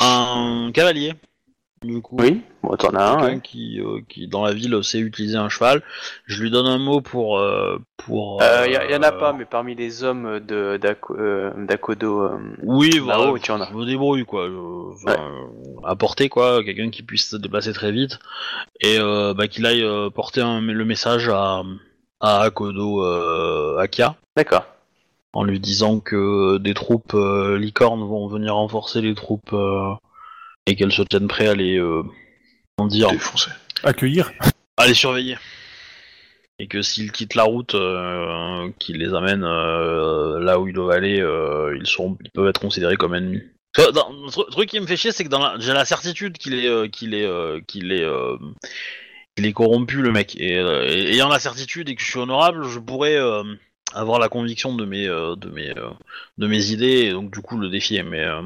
un, 0.00 0.70
cavalier, 0.72 1.14
du 1.82 2.00
coup. 2.00 2.16
Oui, 2.18 2.40
bon, 2.62 2.76
t'en 2.76 2.90
as 2.90 3.10
un. 3.10 3.16
quelqu'un 3.16 3.34
ouais. 3.34 3.40
qui, 3.42 3.80
euh, 3.80 4.00
qui 4.08 4.28
dans 4.28 4.44
la 4.44 4.52
ville 4.52 4.82
sait 4.82 4.98
utiliser 5.00 5.36
un 5.36 5.48
cheval. 5.48 5.82
Je 6.26 6.42
lui 6.42 6.50
donne 6.50 6.66
un 6.66 6.78
mot 6.78 7.00
pour 7.00 7.38
euh, 7.38 7.78
pour. 7.96 8.42
Euh, 8.42 8.66
y, 8.68 8.76
en 8.96 9.02
a 9.02 9.12
euh, 9.12 9.18
pas, 9.18 9.32
mais 9.32 9.44
parmi 9.44 9.74
les 9.74 10.02
hommes 10.04 10.40
de 10.40 10.76
d'Ako- 10.76 11.16
euh, 11.18 11.52
d'Akodo, 11.66 12.22
euh, 12.22 12.38
Oui, 12.62 12.98
voilà. 12.98 13.32
tu 13.40 13.50
en 13.52 13.60
as. 13.60 13.68
Je 13.70 13.74
me 13.74 13.84
débrouille 13.84 14.24
quoi. 14.24 14.46
Je- 14.48 15.10
euh, 15.10 15.16
apporter 15.84 16.28
quoi, 16.28 16.62
quelqu'un 16.64 16.90
qui 16.90 17.02
puisse 17.02 17.28
se 17.30 17.36
déplacer 17.36 17.72
très 17.72 17.90
vite 17.92 18.18
et 18.80 18.98
euh, 18.98 19.34
bah, 19.34 19.48
qu'il 19.48 19.66
aille 19.66 19.82
euh, 19.84 20.10
porter 20.10 20.40
un- 20.40 20.60
le 20.60 20.84
message 20.84 21.28
à 21.28 21.62
à 22.20 22.42
Akodo 22.42 23.04
euh, 23.04 23.78
Akia 23.78 24.14
d'accord. 24.36 24.64
En 25.32 25.44
lui 25.44 25.60
disant 25.60 26.00
que 26.00 26.58
des 26.58 26.74
troupes 26.74 27.14
euh, 27.14 27.58
licornes 27.58 28.06
vont 28.06 28.26
venir 28.28 28.54
renforcer 28.54 29.00
les 29.00 29.14
troupes 29.14 29.52
euh, 29.52 29.92
et 30.66 30.76
qu'elles 30.76 30.92
se 30.92 31.02
tiennent 31.02 31.28
prêtes 31.28 31.48
à 31.48 31.54
les 31.54 31.78
euh, 31.78 32.02
comment 32.76 32.88
dire. 32.88 33.08
Accueillir. 33.84 34.30
à 34.76 34.86
les 34.86 34.94
surveiller. 34.94 35.36
Et 36.58 36.68
que 36.68 36.82
s'ils 36.82 37.10
quittent 37.12 37.34
la 37.34 37.42
route 37.44 37.74
euh, 37.74 38.70
qui 38.78 38.92
les 38.92 39.14
amène 39.14 39.42
euh, 39.42 40.38
là 40.38 40.60
où 40.60 40.68
ils 40.68 40.74
doivent 40.74 40.90
aller, 40.90 41.18
euh, 41.20 41.76
ils, 41.80 41.86
seront, 41.86 42.16
ils 42.22 42.30
peuvent 42.30 42.46
être 42.48 42.60
considérés 42.60 42.96
comme 42.96 43.14
ennemis. 43.14 43.42
Dans- 43.76 44.10
Le 44.12 44.28
tru- 44.30 44.48
truc 44.50 44.68
qui 44.68 44.78
me 44.78 44.86
fait 44.86 44.98
chier, 44.98 45.12
c'est 45.12 45.24
que 45.24 45.30
dans 45.30 45.40
la- 45.40 45.56
j'ai 45.58 45.72
la 45.72 45.86
certitude 45.86 46.36
qu'il 46.36 46.54
est, 46.54 46.68
euh, 46.68 46.88
qu'il 46.88 47.14
est, 47.14 47.24
euh, 47.24 47.60
qu'il 47.66 47.90
est, 47.90 48.04
euh, 48.04 48.36
qu'il 49.34 49.46
est 49.46 49.52
corrompu 49.54 50.02
le 50.02 50.12
mec. 50.12 50.36
Et, 50.38 50.58
euh, 50.58 50.86
et 50.86 51.14
ayant 51.14 51.28
la 51.30 51.38
certitude 51.38 51.88
et 51.88 51.94
que 51.96 52.02
je 52.02 52.10
suis 52.10 52.18
honorable, 52.18 52.68
je 52.68 52.78
pourrais 52.78 53.16
euh, 53.16 53.42
avoir 53.94 54.18
la 54.18 54.28
conviction 54.28 54.74
de 54.74 54.84
mes, 54.84 55.06
euh, 55.06 55.36
de 55.36 55.48
mes, 55.50 55.70
euh, 55.70 55.90
de 56.38 56.46
mes 56.46 56.70
idées 56.70 57.06
et 57.06 57.12
donc 57.12 57.32
du 57.32 57.40
coup 57.40 57.58
le 57.58 57.68
défier. 57.68 58.02
Mais, 58.02 58.24
euh, 58.24 58.42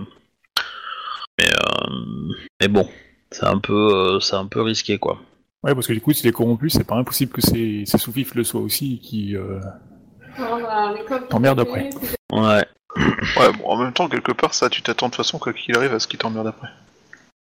mais, 1.39 1.49
euh, 1.51 2.35
mais 2.61 2.69
bon, 2.69 2.89
c'est 3.31 3.47
un 3.47 3.59
peu, 3.59 3.95
euh, 3.95 4.21
c'est 4.21 4.37
un 4.37 4.47
peu 4.47 4.63
risqué 4.63 4.99
quoi. 4.99 5.19
Ouais, 5.63 5.75
parce 5.75 5.87
que 5.89 5.93
du 5.93 6.01
coup, 6.01 6.13
s'il 6.13 6.29
est 6.29 6.33
corrompu, 6.33 6.71
c'est 6.71 6.85
pas 6.85 6.95
impossible 6.95 7.33
que 7.33 7.41
ses, 7.41 7.85
ses 7.87 7.99
sous-fifs 7.99 8.35
le 8.37 8.45
soient 8.45 8.61
aussi, 8.61 9.01
qui. 9.01 9.35
Euh... 9.35 9.61
T'emmerdes 11.29 11.59
après. 11.59 11.91
Ouais. 12.31 12.65
Ouais, 13.37 13.53
bon, 13.59 13.65
en 13.65 13.77
même 13.77 13.93
temps, 13.93 14.09
quelque 14.09 14.33
part, 14.33 14.55
ça, 14.55 14.71
tu 14.71 14.81
t'attends 14.83 15.07
de 15.07 15.11
toute 15.11 15.17
façon, 15.17 15.39
quoi 15.39 15.53
qu'il 15.53 15.77
arrive, 15.77 15.93
à 15.93 15.99
ce 15.99 16.07
qui 16.07 16.19
t'emmerde 16.19 16.47
après. 16.47 16.69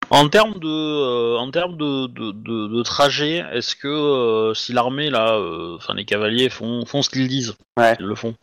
En 0.09 0.29
termes 0.29 0.59
de, 0.59 0.67
euh, 0.67 1.37
en 1.37 1.49
termes 1.51 1.77
de, 1.77 2.07
de, 2.07 2.31
de, 2.31 2.67
de 2.67 2.83
trajet, 2.83 3.43
est-ce 3.53 3.75
que 3.75 3.87
euh, 3.87 4.53
si 4.53 4.71
l'armée 4.71 5.09
là, 5.09 5.33
euh, 5.33 5.75
enfin 5.77 5.93
les 5.93 6.05
cavaliers 6.05 6.49
font, 6.49 6.85
font 6.85 7.01
ce 7.01 7.09
qu'ils 7.09 7.27
disent, 7.27 7.55
Ouais. 7.77 7.95
ils 7.99 8.05
le 8.05 8.15
font. 8.15 8.35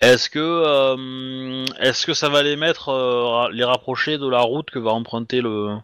Est-ce 0.00 0.30
que, 0.30 1.66
est-ce 1.82 2.06
que 2.06 2.14
ça 2.14 2.28
va 2.28 2.42
les 2.42 2.56
mettre, 2.56 3.50
les 3.52 3.64
rapprocher 3.64 4.16
de 4.18 4.28
la 4.28 4.40
route 4.40 4.70
que 4.70 4.78
va 4.78 4.92
emprunter 4.92 5.40
le, 5.40 5.76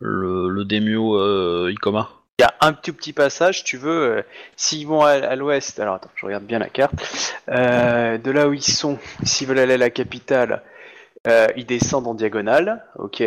le, 0.00 0.48
le 0.48 0.66
euh, 0.70 1.70
Ikoma? 1.70 2.08
Il 2.38 2.42
y 2.42 2.44
a 2.44 2.54
un 2.60 2.72
tout 2.72 2.92
petit 2.94 3.12
passage, 3.12 3.64
tu 3.64 3.76
veux, 3.76 4.24
s'ils 4.56 4.86
vont 4.86 5.02
à, 5.02 5.10
à 5.10 5.36
l'ouest, 5.36 5.78
alors 5.80 5.96
attends, 5.96 6.10
je 6.14 6.24
regarde 6.24 6.44
bien 6.44 6.60
la 6.60 6.68
carte, 6.68 6.94
de 7.48 8.30
là 8.30 8.48
où 8.48 8.54
ils 8.54 8.62
sont, 8.62 8.98
s'ils 9.24 9.46
veulent 9.46 9.58
aller 9.58 9.74
à 9.74 9.78
la 9.78 9.90
capitale, 9.90 10.62
ils 11.56 11.66
descendent 11.66 12.06
en 12.06 12.14
diagonale, 12.14 12.84
ok. 12.96 13.22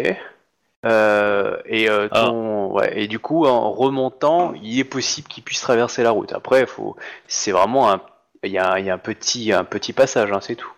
Euh, 0.86 1.58
et, 1.66 1.90
euh, 1.90 2.08
ton- 2.10 2.72
ouais, 2.72 3.04
et 3.04 3.08
du 3.08 3.20
coup, 3.20 3.46
en 3.46 3.72
remontant, 3.72 4.54
il 4.64 4.80
est 4.80 4.84
possible 4.84 5.28
qu'ils 5.28 5.44
puissent 5.44 5.62
traverser 5.62 6.02
la 6.04 6.12
route. 6.12 6.34
Après, 6.34 6.66
faut, 6.66 6.96
c'est 7.28 7.52
vraiment 7.52 7.92
un, 7.92 8.02
il 8.44 8.52
y 8.52 8.58
a, 8.58 8.80
il 8.80 8.86
y 8.86 8.90
a 8.90 8.96
un 8.96 8.98
petit, 8.98 9.54
un 9.54 9.64
petit 9.64 9.94
passage, 9.94 10.32
hein, 10.32 10.40
c'est 10.42 10.56
tout. 10.56 10.72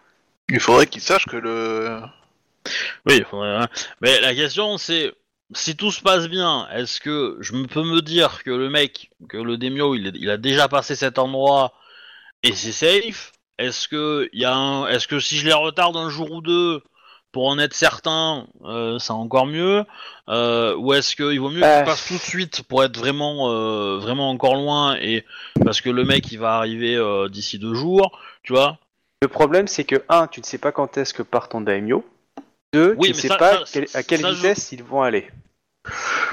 Il 0.49 0.59
faudrait 0.59 0.87
qu'ils 0.87 1.01
sachent 1.01 1.25
que 1.25 1.37
le. 1.37 1.99
Oui, 3.05 3.17
il 3.17 3.25
faudrait, 3.25 3.55
hein. 3.55 3.67
mais 4.01 4.19
la 4.21 4.33
question 4.35 4.77
c'est 4.77 5.13
si 5.53 5.75
tout 5.75 5.91
se 5.91 6.01
passe 6.01 6.27
bien, 6.27 6.67
est-ce 6.73 6.99
que 6.99 7.37
je 7.41 7.53
me 7.53 7.67
peux 7.67 7.83
me 7.83 8.01
dire 8.01 8.43
que 8.43 8.49
le 8.51 8.69
mec, 8.69 9.11
que 9.29 9.37
le 9.37 9.57
Demio, 9.57 9.93
il, 9.95 10.07
est- 10.07 10.15
il 10.15 10.29
a 10.29 10.37
déjà 10.37 10.67
passé 10.67 10.95
cet 10.95 11.19
endroit 11.19 11.73
et 12.43 12.53
c'est 12.53 12.71
safe? 12.71 13.31
Est-ce 13.59 13.87
que 13.87 14.29
il 14.33 14.41
y 14.41 14.45
a 14.45 14.53
un, 14.55 14.87
est-ce 14.87 15.07
que 15.07 15.19
si 15.19 15.37
je 15.37 15.45
les 15.45 15.53
retarde 15.53 15.95
un 15.97 16.09
jour 16.09 16.31
ou 16.31 16.41
deux 16.41 16.81
pour 17.33 17.47
en 17.49 17.59
être 17.59 17.73
certain, 17.73 18.47
euh, 18.63 18.97
c'est 18.99 19.11
encore 19.11 19.45
mieux 19.47 19.83
Euh, 20.29 20.73
Ou 20.77 20.93
est-ce 20.93 21.17
qu'il 21.17 21.37
vaut 21.41 21.49
mieux 21.49 21.61
Euh. 21.61 21.77
qu'il 21.79 21.85
passe 21.85 22.07
tout 22.07 22.13
de 22.13 22.19
suite 22.19 22.61
pour 22.63 22.81
être 22.85 22.97
vraiment, 22.97 23.51
euh, 23.51 23.97
vraiment 23.97 24.29
encore 24.29 24.55
loin 24.55 24.95
et 25.01 25.25
parce 25.65 25.81
que 25.81 25.89
le 25.89 26.05
mec 26.05 26.31
il 26.31 26.39
va 26.39 26.55
arriver 26.55 26.95
euh, 26.95 27.27
d'ici 27.27 27.59
deux 27.59 27.73
jours, 27.73 28.17
tu 28.43 28.53
vois? 28.53 28.77
Le 29.21 29.27
problème, 29.27 29.67
c'est 29.67 29.83
que, 29.83 30.01
un, 30.07 30.27
tu 30.27 30.39
ne 30.39 30.45
sais 30.45 30.57
pas 30.59 30.71
quand 30.71 30.97
est-ce 30.97 31.13
que 31.13 31.23
part 31.23 31.49
ton 31.49 31.59
daimyo. 31.59 32.05
Deux, 32.73 32.95
Oui, 32.97 33.09
tu 33.09 33.15
ne 33.15 33.19
sais 33.21 33.27
ça- 33.27 33.35
pas 33.35 33.65
ça- 33.65 33.71
quel- 33.73 33.87
à 33.93 34.03
quelle 34.03 34.21
ça, 34.21 34.29
je- 34.31 34.35
vitesse 34.35 34.71
ils 34.71 34.81
vont 34.83 35.01
aller. 35.01 35.29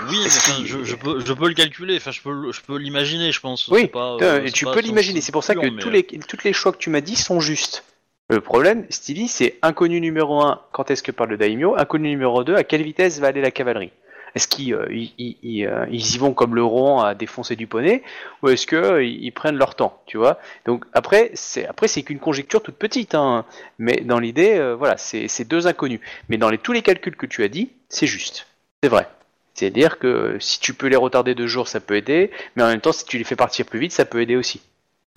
Oui, 0.08 0.16
mais 0.22 0.26
enfin, 0.26 0.62
je, 0.64 0.84
je 0.84 0.94
peux, 0.94 1.18
je 1.24 1.32
peux 1.32 1.48
le 1.48 1.54
calculer, 1.54 1.96
enfin, 1.96 2.12
je 2.12 2.20
peux, 2.22 2.52
je 2.52 2.60
peux 2.60 2.76
l'imaginer, 2.78 3.32
je 3.32 3.40
pense. 3.40 3.66
Oui, 3.68 3.88
pas, 3.88 4.16
euh, 4.22 4.48
tu 4.52 4.64
pas 4.64 4.74
peux 4.74 4.80
l'imaginer, 4.80 5.20
c'est 5.20 5.32
pour 5.32 5.42
ça 5.42 5.54
que 5.56 5.66
mais, 5.66 5.82
tous 5.82 5.88
euh, 5.88 5.92
les, 5.92 6.04
toutes 6.04 6.44
les 6.44 6.52
choix 6.52 6.70
que 6.72 6.78
tu 6.78 6.90
m'as 6.90 7.00
dit 7.00 7.16
sont 7.16 7.40
justes. 7.40 7.82
Le 8.30 8.40
problème, 8.40 8.86
Stevie, 8.90 9.26
c'est 9.26 9.58
inconnu 9.60 10.00
numéro 10.00 10.40
1, 10.40 10.60
quand 10.70 10.92
est-ce 10.92 11.02
que 11.02 11.10
parle 11.10 11.30
le 11.30 11.36
daimyo? 11.36 11.74
Inconnu 11.76 12.10
numéro 12.10 12.44
2, 12.44 12.54
à 12.54 12.62
quelle 12.62 12.84
vitesse 12.84 13.18
va 13.18 13.26
aller 13.26 13.40
la 13.40 13.50
cavalerie? 13.50 13.90
Est-ce 14.36 14.46
qu'ils 14.46 14.72
euh, 14.72 14.86
euh, 14.88 15.86
y 15.90 16.18
vont 16.18 16.32
comme 16.32 16.54
le 16.54 16.62
Rohan 16.62 17.02
à 17.02 17.16
défoncer 17.16 17.56
du 17.56 17.66
poney 17.66 18.04
Ou 18.44 18.50
est-ce 18.50 18.68
qu'ils 18.68 18.78
euh, 18.78 19.30
prennent 19.34 19.56
leur 19.56 19.74
temps, 19.74 20.00
tu 20.06 20.16
vois? 20.16 20.38
Donc 20.64 20.84
après, 20.92 21.32
c'est 21.34 22.02
qu'une 22.04 22.20
conjecture 22.20 22.62
toute 22.62 22.76
petite, 22.76 23.16
hein. 23.16 23.44
mais 23.80 24.02
dans 24.02 24.20
l'idée, 24.20 24.74
voilà, 24.78 24.96
c'est 24.96 25.48
deux 25.48 25.66
inconnus. 25.66 25.98
Mais 26.28 26.36
dans 26.36 26.56
tous 26.56 26.70
les 26.72 26.82
calculs 26.82 27.16
que 27.16 27.26
tu 27.26 27.42
as 27.42 27.48
dit, 27.48 27.72
c'est 27.88 28.06
juste. 28.06 28.46
C'est 28.80 28.90
vrai. 28.90 29.08
C'est-à-dire 29.54 29.98
que 29.98 30.36
si 30.38 30.60
tu 30.60 30.72
peux 30.72 30.86
les 30.86 30.94
retarder 30.94 31.34
deux 31.34 31.48
jours, 31.48 31.66
ça 31.66 31.80
peut 31.80 31.96
aider, 31.96 32.30
mais 32.54 32.62
en 32.62 32.68
même 32.68 32.80
temps, 32.80 32.92
si 32.92 33.04
tu 33.04 33.18
les 33.18 33.24
fais 33.24 33.34
partir 33.34 33.66
plus 33.66 33.80
vite, 33.80 33.90
ça 33.90 34.04
peut 34.04 34.22
aider 34.22 34.36
aussi. 34.36 34.60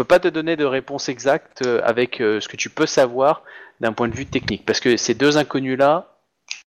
Peux 0.03 0.15
pas 0.15 0.19
te 0.19 0.27
donner 0.27 0.57
de 0.57 0.65
réponse 0.65 1.07
exacte 1.07 1.61
euh, 1.65 1.79
avec 1.85 2.19
euh, 2.19 2.41
ce 2.41 2.49
que 2.49 2.57
tu 2.57 2.69
peux 2.69 2.85
savoir 2.85 3.41
d'un 3.79 3.93
point 3.93 4.09
de 4.09 4.13
vue 4.13 4.25
technique, 4.25 4.65
parce 4.65 4.81
que 4.81 4.97
ces 4.97 5.13
deux 5.13 5.37
inconnus-là 5.37 6.17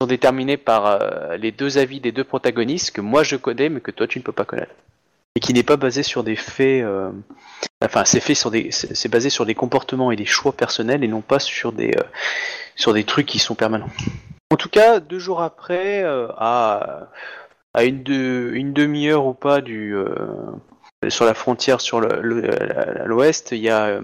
sont 0.00 0.06
déterminés 0.06 0.56
par 0.56 0.86
euh, 0.86 1.36
les 1.36 1.52
deux 1.52 1.76
avis 1.76 2.00
des 2.00 2.10
deux 2.10 2.24
protagonistes 2.24 2.90
que 2.90 3.02
moi 3.02 3.24
je 3.24 3.36
connais, 3.36 3.68
mais 3.68 3.80
que 3.80 3.90
toi 3.90 4.06
tu 4.06 4.18
ne 4.18 4.24
peux 4.24 4.32
pas 4.32 4.46
connaître, 4.46 4.72
et 5.36 5.40
qui 5.40 5.52
n'est 5.52 5.62
pas 5.62 5.76
basé 5.76 6.02
sur 6.02 6.24
des 6.24 6.36
faits. 6.36 6.86
Enfin, 7.84 8.06
c'est 8.06 8.20
fait 8.20 8.34
sur 8.34 8.50
des, 8.50 8.70
c'est 8.70 9.10
basé 9.10 9.28
sur 9.28 9.44
des 9.44 9.54
comportements 9.54 10.10
et 10.10 10.16
des 10.16 10.24
choix 10.24 10.52
personnels, 10.52 11.04
et 11.04 11.08
non 11.08 11.20
pas 11.20 11.38
sur 11.38 11.72
des 11.72 11.94
sur 12.76 12.94
des 12.94 13.04
trucs 13.04 13.26
qui 13.26 13.38
sont 13.38 13.54
permanents. 13.54 13.90
En 14.50 14.56
tout 14.56 14.70
cas, 14.70 15.00
deux 15.00 15.18
jours 15.18 15.42
après, 15.42 16.02
à 16.02 17.08
une, 17.84 18.02
de- 18.02 18.52
une 18.54 18.72
demi-heure 18.72 19.26
ou 19.26 19.34
pas 19.34 19.60
du 19.60 19.94
sur 21.08 21.24
la 21.24 21.34
frontière 21.34 21.80
sur 21.80 22.00
l'ouest, 22.00 23.52
il 23.52 23.58
y 23.58 23.68
a 23.68 23.86
euh, 23.86 24.00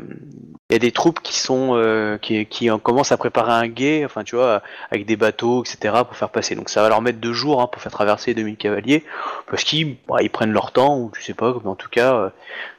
il 0.70 0.72
y 0.72 0.76
a 0.76 0.78
des 0.78 0.92
troupes 0.92 1.20
qui 1.20 1.38
sont 1.38 1.76
euh, 1.76 2.16
qui, 2.16 2.46
qui 2.46 2.70
en 2.70 2.78
commencent 2.78 3.12
à 3.12 3.18
préparer 3.18 3.52
un 3.52 3.68
guet, 3.68 4.02
enfin 4.04 4.24
tu 4.24 4.34
vois, 4.34 4.62
avec 4.90 5.04
des 5.04 5.16
bateaux, 5.16 5.62
etc. 5.62 5.94
pour 6.06 6.16
faire 6.16 6.30
passer. 6.30 6.54
Donc 6.54 6.70
ça 6.70 6.82
va 6.82 6.88
leur 6.88 7.02
mettre 7.02 7.18
deux 7.18 7.34
jours 7.34 7.60
hein, 7.60 7.68
pour 7.70 7.82
faire 7.82 7.92
traverser 7.92 8.30
les 8.30 8.36
2000 8.36 8.56
cavaliers, 8.56 9.04
parce 9.50 9.62
qu'ils 9.62 9.96
bah, 10.08 10.22
ils 10.22 10.30
prennent 10.30 10.52
leur 10.52 10.72
temps 10.72 10.98
ou 10.98 11.10
tu 11.14 11.22
sais 11.22 11.34
pas, 11.34 11.54
mais 11.62 11.68
en 11.68 11.74
tout 11.74 11.90
cas, 11.90 12.14
euh, 12.14 12.30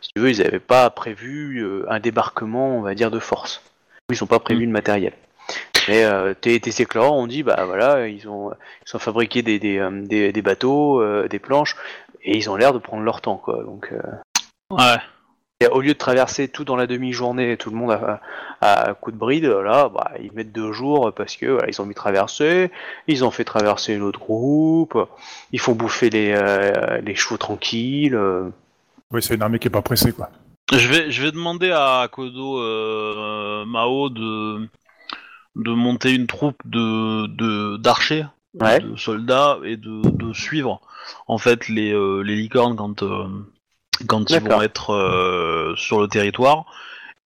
si 0.01 0.11
tu 0.16 0.22
veux, 0.22 0.32
ils 0.32 0.41
n'avaient 0.41 0.59
pas 0.59 0.89
prévu 0.89 1.59
euh, 1.59 1.86
un 1.88 1.99
débarquement, 1.99 2.76
on 2.76 2.82
va 2.82 2.95
dire, 2.95 3.11
de 3.11 3.20
force. 3.20 3.61
Ils 4.09 4.18
n'ont 4.20 4.28
pas 4.28 4.39
prévu 4.39 4.66
de 4.66 4.72
matériel. 4.72 5.13
Mais 5.88 6.03
euh, 6.03 6.33
tes, 6.33 6.59
tes 6.59 6.81
éclairs 6.81 7.13
ont 7.13 7.27
dit, 7.27 7.43
bah 7.43 7.63
voilà, 7.65 8.07
ils 8.07 8.27
ont, 8.27 8.51
ils 8.86 8.95
ont 8.95 8.99
fabriqué 8.99 9.41
des, 9.41 9.59
des, 9.59 9.77
euh, 9.77 10.01
des, 10.03 10.31
des 10.31 10.41
bateaux, 10.41 11.01
euh, 11.01 11.27
des 11.27 11.39
planches, 11.39 11.75
et 12.23 12.38
ils 12.38 12.49
ont 12.49 12.55
l'air 12.55 12.73
de 12.73 12.79
prendre 12.79 13.03
leur 13.03 13.21
temps, 13.21 13.38
quoi. 13.38 13.63
Donc, 13.63 13.89
euh, 13.91 14.01
Ouais. 14.71 14.97
Et 15.61 15.67
au 15.67 15.79
lieu 15.79 15.93
de 15.93 15.97
traverser 15.97 16.49
tout 16.49 16.65
dans 16.65 16.75
la 16.75 16.86
demi-journée, 16.86 17.55
tout 17.55 17.69
le 17.69 17.77
monde 17.77 17.91
à, 17.91 18.19
à 18.59 18.93
coup 18.93 19.11
de 19.11 19.17
bride, 19.17 19.45
là, 19.45 19.88
bah, 19.88 20.11
ils 20.21 20.33
mettent 20.33 20.51
deux 20.51 20.73
jours 20.73 21.13
parce 21.15 21.38
que 21.38 21.45
voilà, 21.45 21.69
ils 21.69 21.81
ont 21.81 21.86
mis 21.86 21.95
traverser, 21.95 22.71
ils 23.07 23.23
ont 23.23 23.31
fait 23.31 23.45
traverser 23.45 23.95
l'autre 23.97 24.19
groupe, 24.19 24.97
ils 25.53 25.59
font 25.59 25.73
bouffer 25.73 26.09
les, 26.09 26.33
euh, 26.33 26.99
les 26.99 27.15
chevaux 27.15 27.38
tranquilles. 27.38 28.19
Oui, 29.11 29.23
c'est 29.23 29.36
une 29.36 29.41
armée 29.43 29.59
qui 29.59 29.67
est 29.67 29.71
pas 29.71 29.81
pressée, 29.81 30.11
quoi. 30.11 30.29
Je 30.73 30.88
vais, 30.89 31.09
je 31.11 31.21
vais 31.23 31.31
demander 31.31 31.71
à 31.71 32.09
Kodo 32.11 32.59
euh, 32.59 33.63
Mao 33.65 34.09
de, 34.09 34.67
de 35.56 35.72
monter 35.72 36.12
une 36.14 36.28
troupe 36.28 36.58
de 36.66 37.28
de- 37.28 37.78
d'archers, 37.78 38.26
Ouais. 38.60 38.80
de 38.80 38.95
soldats 38.95 39.58
et 39.64 39.78
de, 39.78 40.01
de 40.10 40.34
suivre 40.34 40.82
en 41.28 41.38
fait 41.38 41.68
les, 41.68 41.91
euh, 41.93 42.22
les 42.22 42.36
licornes 42.36 42.76
quand, 42.76 43.03
euh, 43.03 43.26
quand 44.08 44.30
ils 44.30 44.39
vont 44.39 44.62
être 44.62 44.91
euh, 44.91 45.76
sur 45.76 45.99
le 46.01 46.08
territoire 46.08 46.66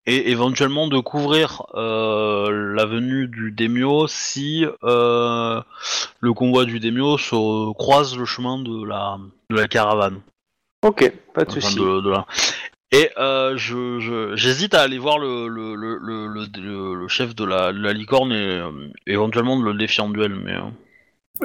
et 0.06 0.30
éventuellement 0.30 0.88
de 0.88 0.98
couvrir 0.98 1.62
la 1.74 2.84
venue 2.86 3.28
du 3.28 3.52
Demio 3.52 4.06
si 4.08 4.64
le 4.82 6.32
convoi 6.34 6.64
du 6.64 6.80
Demio 6.80 7.18
se 7.18 7.72
croise 7.74 8.16
le 8.16 8.24
chemin 8.24 8.58
de 8.58 8.84
la, 8.84 9.18
de 9.50 9.56
la 9.56 9.68
caravane. 9.68 10.20
Ok, 10.82 11.12
pas 11.34 11.44
de 11.44 11.50
Enfin, 11.50 11.60
souci. 11.60 11.76
de- 11.78 12.00
de 12.00 12.10
la- 12.10 12.26
Et 12.92 13.10
euh, 13.18 13.56
je, 13.56 14.00
je- 14.00 14.34
j'hésite 14.36 14.74
à 14.74 14.82
aller 14.82 14.98
voir 14.98 15.18
le, 15.18 15.46
le, 15.48 15.74
le, 15.76 15.98
le, 15.98 16.94
le- 16.94 17.08
chef 17.08 17.34
de 17.36 17.44
la, 17.44 17.72
de 17.72 17.78
la 17.78 17.92
licorne 17.92 18.32
et 18.32 18.58
euh, 18.58 18.88
éventuellement 19.06 19.58
de 19.58 19.64
le 19.64 19.74
défier 19.74 20.02
en 20.02 20.08
duel. 20.10 20.34
Mais 20.34 20.54
euh, 20.54 20.62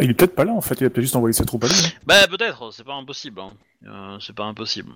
Il 0.01 0.09
est 0.09 0.13
peut-être 0.15 0.35
pas 0.35 0.43
là, 0.45 0.53
en 0.53 0.61
fait. 0.61 0.79
Il 0.81 0.85
a 0.85 0.89
peut-être 0.89 1.01
juste 1.03 1.15
envoyé 1.15 1.33
ses 1.33 1.45
troupes 1.45 1.63
à 1.63 1.67
lui. 1.67 1.75
hein. 1.75 1.89
bah 2.05 2.27
peut-être, 2.27 2.71
c'est 2.71 2.83
pas 2.83 2.95
impossible. 2.95 3.39
hein. 3.41 3.51
Euh, 3.85 4.17
c'est 4.19 4.35
pas 4.35 4.45
impossible. 4.45 4.91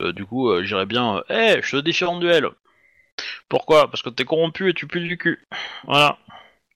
Euh, 0.00 0.12
du 0.12 0.24
coup, 0.24 0.50
euh, 0.50 0.62
j'irais 0.62 0.86
bien. 0.86 1.22
Eh, 1.28 1.60
je 1.62 1.76
te 1.76 1.82
défie 1.82 2.04
en 2.04 2.20
duel. 2.20 2.48
Pourquoi? 3.48 3.90
Parce 3.90 4.02
que 4.02 4.10
t'es 4.10 4.24
corrompu 4.24 4.70
et 4.70 4.74
tu 4.74 4.86
pues 4.86 5.02
du 5.02 5.18
cul. 5.18 5.44
Voilà. 5.84 6.18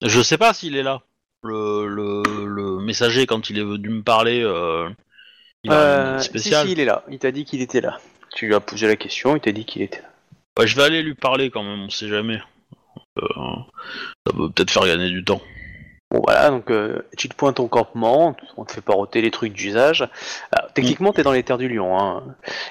Je 0.05 0.21
sais 0.21 0.39
pas 0.39 0.53
s'il 0.53 0.75
est 0.77 0.83
là. 0.83 1.03
Le, 1.45 1.87
le, 1.87 2.23
le 2.47 2.79
messager 2.85 3.27
quand 3.27 3.51
il 3.51 3.59
est 3.59 3.65
venu 3.65 3.89
me 3.91 4.03
parler. 4.03 4.43
Euh, 4.43 4.89
il 5.63 5.71
a 5.71 5.75
Euh, 5.75 6.15
une 6.15 6.21
si, 6.23 6.29
spéciale. 6.29 6.67
si, 6.67 6.73
il 6.73 6.81
est 6.81 6.85
là. 6.85 7.05
Il 7.09 7.21
t'a 7.21 7.31
dit 7.31 7.45
qu'il 7.45 7.61
était 7.63 7.81
là. 7.81 8.01
Tu 8.35 8.47
lui 8.47 8.55
as 8.55 8.61
posé 8.61 8.87
la 8.87 8.97
question, 8.97 9.37
il 9.37 9.41
t'a 9.41 9.53
dit 9.53 9.65
qu'il 9.65 9.83
était 9.83 10.01
là. 10.01 10.09
Ouais, 10.59 10.67
je 10.67 10.77
vais 10.77 10.83
aller 10.83 11.03
lui 11.03 11.15
parler 11.15 11.51
quand 11.51 11.63
même, 11.63 11.81
on 11.83 11.91
sait 11.91 12.09
jamais. 12.09 12.41
Euh, 13.19 13.25
ça 14.27 14.33
peut 14.33 14.51
peut-être 14.51 14.71
faire 14.71 14.85
gagner 14.87 15.11
du 15.11 15.25
temps. 15.25 15.41
Bon 16.11 16.21
voilà, 16.27 16.51
donc 16.51 16.71
euh, 16.71 17.01
tu 17.17 17.29
te 17.29 17.35
pointes 17.35 17.57
ton 17.57 17.69
campement, 17.69 18.37
on 18.59 18.65
te 18.67 18.73
fait 18.73 18.83
paroter 18.83 19.23
les 19.23 19.31
trucs 19.31 19.55
d'usage. 19.55 20.07
Alors, 20.53 20.71
techniquement, 20.75 21.13
t'es 21.13 21.23
dans 21.23 21.33
les 21.33 21.43
terres 21.43 21.57
du 21.59 21.69
lion, 21.69 21.99
hein. 21.99 22.23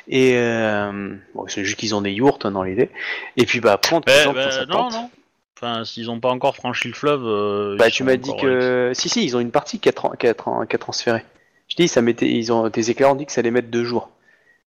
Et 0.08 0.34
euh, 0.38 1.16
bon, 1.34 1.46
c'est 1.48 1.66
juste 1.66 1.80
qu'ils 1.80 1.96
ont 1.96 2.02
des 2.02 2.12
yourtes 2.12 2.46
hein, 2.46 2.52
dans 2.52 2.62
l'idée. 2.64 2.92
Et 3.38 3.46
puis 3.48 3.60
bah 3.60 3.78
te 3.78 3.88
Eh, 3.96 4.00
ben, 4.06 4.34
dans 4.34 4.52
sa 4.52 4.66
non, 4.68 4.74
tente. 4.74 4.94
non. 4.94 5.10
Enfin, 5.58 5.86
s'ils 5.86 6.10
ont 6.12 6.20
pas 6.20 6.30
encore 6.30 6.56
franchi 6.56 6.88
le 6.88 6.94
fleuve. 6.94 7.24
euh, 7.26 7.76
Bah 7.78 7.88
ils 7.88 7.92
tu 7.92 8.00
sont 8.00 8.06
m'as 8.06 8.16
dit 8.16 8.30
encore, 8.30 8.42
que 8.42 8.92
si 8.94 9.10
si, 9.10 9.24
ils 9.24 9.36
ont 9.36 9.40
une 9.40 9.52
partie 9.52 9.80
qui 9.80 9.90
a, 9.90 9.92
tran- 9.92 10.16
qui 10.18 10.28
a 10.28 10.34
tran- 10.36 10.66
qui 10.68 10.76
a 10.76 10.80
transféré. 10.80 11.24
Je 11.68 11.76
dis, 11.76 11.88
ça 11.88 12.02
mettait, 12.02 12.28
ils 12.30 12.52
ont 12.52 12.70
tes 12.70 12.90
éclairs 12.92 13.12
ont 13.12 13.16
dit 13.16 13.26
que 13.26 13.32
ça 13.32 13.40
allait 13.42 13.52
mettre 13.52 13.70
deux 13.70 13.84
jours. 13.86 14.10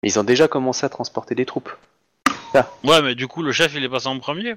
Mais 0.03 0.09
ils 0.09 0.19
ont 0.19 0.23
déjà 0.23 0.47
commencé 0.47 0.85
à 0.85 0.89
transporter 0.89 1.35
des 1.35 1.45
troupes. 1.45 1.71
euh, 2.55 2.61
Ouais, 2.83 3.01
mais 3.01 3.15
du 3.15 3.27
coup, 3.27 3.41
le 3.43 3.51
chef 3.51 3.73
il 3.75 3.83
est 3.83 3.89
passé 3.89 4.07
en 4.07 4.19
premier. 4.19 4.55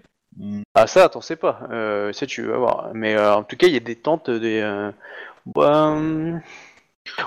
Ah 0.75 0.87
ça, 0.87 1.09
t'en 1.09 1.21
sais 1.21 1.37
pas. 1.37 1.61
Euh, 1.71 2.13
ça 2.13 2.27
tu 2.27 2.43
vas 2.43 2.57
voir. 2.57 2.91
Mais 2.95 3.15
euh, 3.15 3.35
en 3.37 3.45
tout 3.45 3.57
cas, 3.57 3.67
il 3.69 3.73
y 3.75 3.77
a 3.77 3.81
des 3.81 3.97
tentes, 3.97 4.31
des. 4.31 4.61
euh, 4.61 4.91
bah, 5.47 5.97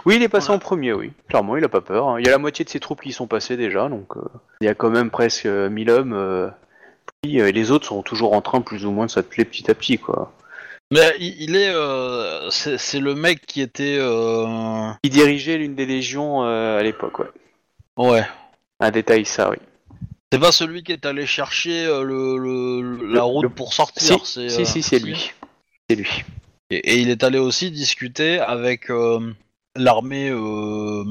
Oui, 0.05 0.15
il 0.15 0.24
est 0.24 0.30
passé 0.30 0.49
en 0.49 0.59
premier, 0.59 0.91
oui. 0.93 1.13
Clairement, 1.30 1.55
il 1.55 1.63
a 1.63 1.70
pas 1.70 1.82
peur. 1.82 2.09
hein. 2.09 2.20
Il 2.20 2.26
y 2.26 2.28
a 2.28 2.32
la 2.32 2.38
moitié 2.38 2.65
de 2.65 2.70
ses 2.70 2.80
troupes 2.80 3.01
qui 3.01 3.13
sont 3.13 3.28
passées 3.28 3.55
déjà, 3.57 3.88
donc 3.88 4.18
euh, 4.18 4.22
il 4.61 4.65
y 4.65 4.70
a 4.70 4.74
quand 4.76 4.89
même 4.89 5.09
presque 5.11 5.45
euh, 5.45 5.70
1000 5.70 5.89
hommes. 5.89 6.13
euh, 6.13 6.49
puis, 7.22 7.39
euh, 7.39 7.47
et 7.47 7.51
les 7.51 7.72
autres 7.72 7.86
sont 7.86 8.01
toujours 8.01 8.34
en 8.34 8.41
train 8.41 8.59
plus 8.61 8.86
ou 8.86 8.91
moins 8.91 9.05
de 9.05 9.11
s'atteler 9.11 9.45
petit 9.45 9.70
à 9.72 9.76
petit, 9.76 9.97
quoi. 9.99 10.34
Mais 10.91 11.13
il, 11.20 11.41
il 11.43 11.55
est. 11.55 11.70
euh, 11.74 12.49
c'est 12.49 12.78
c'est 12.78 12.99
le 12.99 13.13
mec 13.15 13.45
qui 13.45 13.61
était. 13.61 13.97
euh, 13.99 14.89
Il 15.03 15.11
dirigeait 15.11 15.57
l'une 15.57 15.76
des 15.76 15.86
légions 15.86 16.43
euh, 16.43 16.80
à 16.80 16.84
l'époque, 16.84 17.20
ouais. 17.20 17.28
Ouais. 17.98 18.26
Un 18.80 18.91
détail, 18.91 19.26
ça, 19.26 19.50
oui. 19.50 19.58
C'est 20.32 20.39
pas 20.39 20.52
celui 20.52 20.84
qui 20.84 20.91
est 20.91 21.06
allé 21.06 21.26
chercher 21.26 21.86
euh, 21.86 22.04
le, 22.04 22.38
le- 22.38 23.08
la 23.08 23.14
Le- 23.14 23.24
route 23.24 23.43
le- 23.43 23.50
pour 23.50 23.74
sortir. 23.74 24.26
Si, 24.26 24.34
c'est, 24.34 24.50
si, 24.50 24.62
euh, 24.62 24.66
si, 24.66 24.84
c'est 24.84 25.00
lui. 25.00 25.32
C'est 25.89 25.95
lui. 25.95 26.10
Et, 26.70 26.78
et 26.78 26.98
il 27.00 27.10
est 27.10 27.24
allé 27.24 27.39
aussi 27.39 27.72
discuter 27.72 28.39
avec 28.39 28.89
euh, 28.91 29.34
l'armée 29.76 30.30
euh, 30.30 31.04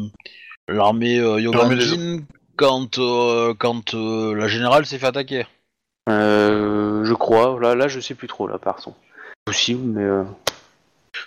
l'armée 0.68 1.18
euh, 1.18 1.40
L'armée 1.50 1.76
des 1.76 1.84
Yoganjin 1.86 2.24
quand 2.56 2.98
euh, 2.98 3.54
quand 3.58 3.94
euh, 3.94 4.34
la 4.34 4.48
générale 4.48 4.84
s'est 4.84 4.98
fait 4.98 5.06
attaquer. 5.06 5.46
Euh, 6.10 7.04
je 7.04 7.14
crois. 7.14 7.58
Là, 7.60 7.74
là, 7.74 7.88
je 7.88 8.00
sais 8.00 8.14
plus 8.14 8.28
trop, 8.28 8.46
là, 8.46 8.58
par 8.58 8.76
contre. 8.76 8.98
Possible, 9.46 9.82
mais. 9.82 10.02
euh, 10.02 10.24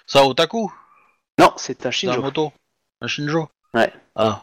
Ça 0.06 0.24
Otaku, 0.26 0.72
Non, 1.40 1.52
c'est 1.58 1.86
un 1.86 1.92
c'est 1.92 2.08
un 2.08 2.12
Shinjo. 2.12 2.22
moto, 2.22 2.54
un 3.02 3.08
Shinjo. 3.08 3.50
Ouais. 3.74 3.92
Ah, 4.16 4.42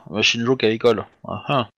qui 0.57 0.65
est 0.65 0.65
à 0.65 0.69
l'école. 0.69 1.05
Ah, 1.27 1.43
ah. 1.49 1.69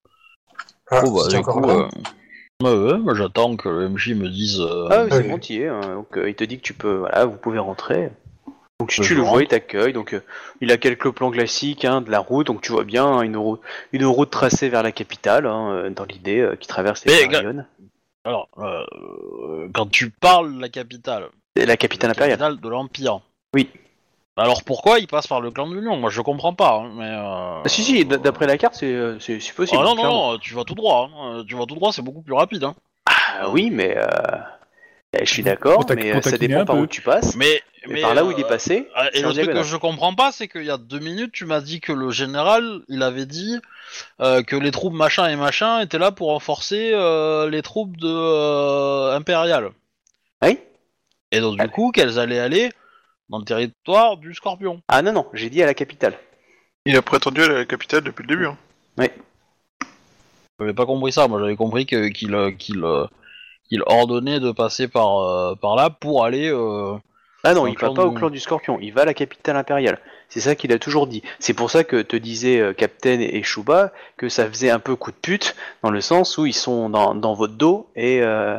Ah, 0.91 1.03
Oh, 1.05 1.11
bah, 1.15 1.23
c'est 1.31 1.37
du 1.39 1.43
coup, 1.45 1.69
euh, 1.71 2.99
ouais, 2.99 3.15
j'attends 3.15 3.57
que 3.57 3.69
le 3.69 3.89
MJ 3.89 4.15
me 4.15 4.29
dise. 4.29 4.61
euh, 4.61 4.89
Ah 4.91 5.03
oui, 5.05 5.11
c'est 5.11 5.23
Oui. 5.23 5.29
bon, 5.29 5.39
es, 5.39 5.67
hein. 5.69 5.81
Donc 5.95 6.17
euh, 6.17 6.29
il 6.29 6.35
te 6.35 6.45
dit 6.45 6.57
que 6.59 6.63
tu 6.63 6.75
peux, 6.75 6.97
voilà, 6.97 7.25
vous 7.27 7.37
pouvez 7.37 7.59
rentrer. 7.59 8.11
Donc 8.81 8.91
tu, 8.91 9.01
tu 9.03 9.15
le 9.15 9.23
vois, 9.23 9.43
il 9.43 9.49
t'accueille. 9.49 9.93
Donc 9.93 10.15
euh, 10.15 10.21
il 10.61 10.71
a 10.73 10.77
quelques 10.77 11.11
plans 11.11 11.31
classiques 11.31 11.85
hein, 11.85 12.01
de 12.01 12.11
la 12.11 12.21
route. 12.21 12.47
Donc 12.47 12.61
tu 12.63 12.73
vois 12.73 12.85
bien 12.85 13.05
hein, 13.07 13.23
une 13.23 13.37
route, 13.37 13.61
une 13.93 14.05
route 14.07 14.31
tracée 14.31 14.69
vers 14.69 14.83
la 14.83 14.93
capitale, 14.93 15.47
hein, 15.47 15.91
dans 15.91 16.05
l'idée, 16.05 16.41
euh, 16.41 16.57
qui 16.57 16.69
traverse 16.69 17.05
les 17.05 17.27
lyonnes. 17.27 17.67
Alors, 18.25 18.49
euh, 18.59 19.69
quand 19.73 19.91
tu 19.91 20.11
parles 20.11 20.55
de 20.55 20.61
la 20.61 20.69
capitale, 20.69 21.29
La 21.57 21.77
capitale 21.77 22.09
la 22.09 22.13
impériale. 22.13 22.39
capitale 22.39 22.61
de 22.61 22.69
l'Empire. 22.69 23.21
Oui. 23.55 23.71
Alors 24.39 24.63
pourquoi 24.63 24.99
il 25.01 25.07
passe 25.07 25.27
par 25.27 25.41
le 25.41 25.51
clan 25.51 25.69
du 25.69 25.81
Lion 25.81 25.97
Moi 25.97 26.11
je 26.11 26.21
comprends 26.23 26.55
pas, 26.55 26.75
hein, 26.85 26.91
mais. 26.95 27.05
euh, 27.11 27.63
Ah, 27.65 27.69
si 27.69 27.83
si, 27.85 28.05
d- 28.05 28.19
d'après 28.19 28.47
la 28.47 28.57
carte, 28.57 28.75
c'est 28.75 28.87
euh, 28.93 29.19
c'est 29.19 29.41
c'est 29.41 29.53
possible. 29.53 29.81
Ah 29.83 29.85
non, 29.85 29.95
clairement. 29.95 30.27
non, 30.27 30.33
non, 30.33 30.39
tu 30.39 30.55
vas 30.55 30.65
tout 30.65 30.75
droit. 30.75 31.11
hein. 31.13 31.39
Euh, 31.41 31.45
Tu 31.45 31.55
vas 31.57 31.67
tout 31.67 31.75
droit, 31.75 31.93
c'est 31.93 32.03
beaucoup 32.03 32.23
plus 32.23 32.35
rapide. 32.35 32.65
Hein. 32.65 32.75
Ah 33.07 33.49
oui, 33.51 33.71
mais 33.71 33.97
euh, 33.97 34.07
eh, 35.15 35.25
je 35.25 35.31
suis 35.33 35.43
d'accord, 35.43 35.85
mais 35.95 36.13
euh, 36.15 36.21
ça 36.23 36.39
dépend 36.39 36.61
un 36.61 36.65
par 36.65 36.77
peu. 36.77 36.83
où 36.83 36.87
tu 36.87 37.03
passes. 37.03 37.35
Mais, 37.37 37.61
Mais, 37.87 37.95
mais 37.95 38.01
par 38.03 38.15
là 38.15 38.25
où 38.25 38.31
il 38.31 38.39
est 38.39 38.45
euh, 38.45 38.49
passé, 38.49 38.89
ah, 38.95 39.09
Et 39.13 39.19
c'est 39.19 39.25
en 39.25 39.29
le 39.29 39.35
truc 39.35 39.47
que 39.47 39.51
diagonale. 39.53 39.65
je 39.71 39.77
comprends 39.77 40.15
pas, 40.15 40.31
c'est 40.33 40.47
qu'il 40.49 40.65
y 40.65 40.71
a 40.71 40.77
deux 40.79 40.99
minutes, 40.99 41.33
tu 41.33 41.45
m'as 41.47 41.61
dit 41.61 41.81
que 41.81 41.93
le 41.93 42.11
général, 42.11 42.81
il 42.89 43.03
avait 43.03 43.27
dit 43.27 43.57
euh, 44.21 44.43
que 44.43 44.55
les 44.57 44.71
troupes 44.71 44.93
machin 44.95 45.29
et 45.29 45.37
machin 45.37 45.81
étaient 45.81 45.99
là 45.99 46.13
pour 46.13 46.29
renforcer 46.29 46.91
euh, 46.93 47.49
les 47.49 47.63
troupes 47.63 47.97
de 47.97 48.09
euh, 48.09 49.17
impériales. 49.17 49.71
Oui. 50.43 50.59
Et 51.33 51.41
donc 51.41 51.59
du 51.59 51.69
coup, 51.69 51.91
qu'elles 51.93 52.19
allaient 52.19 52.39
aller 52.41 52.71
dans 53.29 53.39
le 53.39 53.45
territoire 53.45 54.17
du 54.17 54.35
Scorpion. 54.35 54.81
Ah 54.89 55.03
non 55.03 55.13
non, 55.13 55.27
j'ai 55.35 55.51
dit 55.51 55.63
à 55.63 55.67
la 55.67 55.75
capitale. 55.75 56.15
Il 56.87 56.97
a 56.97 57.03
prétendu 57.03 57.43
à 57.43 57.49
la 57.49 57.65
capitale 57.65 58.03
depuis 58.03 58.23
le 58.23 58.29
début. 58.29 58.47
Hein. 58.47 58.57
J'avais 60.61 60.75
pas 60.75 60.87
compris 60.87 61.13
ça. 61.13 61.29
Moi, 61.29 61.39
j'avais 61.41 61.57
compris 61.57 61.87
que 61.87 62.09
qu'il 62.09 62.35
euh, 62.35 62.51
qu'il 62.51 62.83
euh, 62.83 63.07
qu'il 63.69 63.83
ordonnait 63.87 64.41
de 64.41 64.51
passer 64.51 64.89
par 64.89 65.19
euh, 65.21 65.55
par 65.55 65.77
là 65.77 65.91
pour 65.91 66.25
aller. 66.25 66.49
euh, 66.51 66.97
Ah 67.45 67.55
non, 67.55 67.63
Au 67.63 67.67
il 67.69 67.75
clan 67.77 67.91
va 67.91 67.95
pas 68.03 68.07
au 68.07 68.11
du- 68.11 68.17
clan 68.17 68.31
du 68.31 68.41
Scorpion, 68.41 68.79
il 68.81 68.93
va 68.93 69.03
à 69.03 69.05
la 69.05 69.15
capitale 69.15 69.57
impériale. 69.57 70.01
C'est 70.29 70.41
ça 70.41 70.57
qu'il 70.57 70.73
a 70.73 70.79
toujours 70.79 71.07
dit. 71.07 71.23
C'est 71.39 71.55
pour 71.55 71.71
ça 71.71 71.85
que 71.85 72.03
te 72.03 72.17
disaient 72.17 72.59
euh, 72.61 72.73
Captain 72.73 73.21
et 73.21 73.43
Shuba 73.43 73.93
que 74.17 74.29
ça 74.29 74.49
faisait 74.49 74.71
un 74.71 74.81
peu 74.81 74.97
coup 74.97 75.11
de 75.13 75.17
pute, 75.17 75.55
dans 75.83 75.91
le 75.91 76.01
sens 76.01 76.37
où 76.39 76.47
ils 76.47 76.53
sont 76.55 76.91
dans, 76.91 77.15
dans 77.15 77.35
votre 77.35 77.55
dos 77.55 77.89
et, 77.95 78.21
euh, 78.23 78.59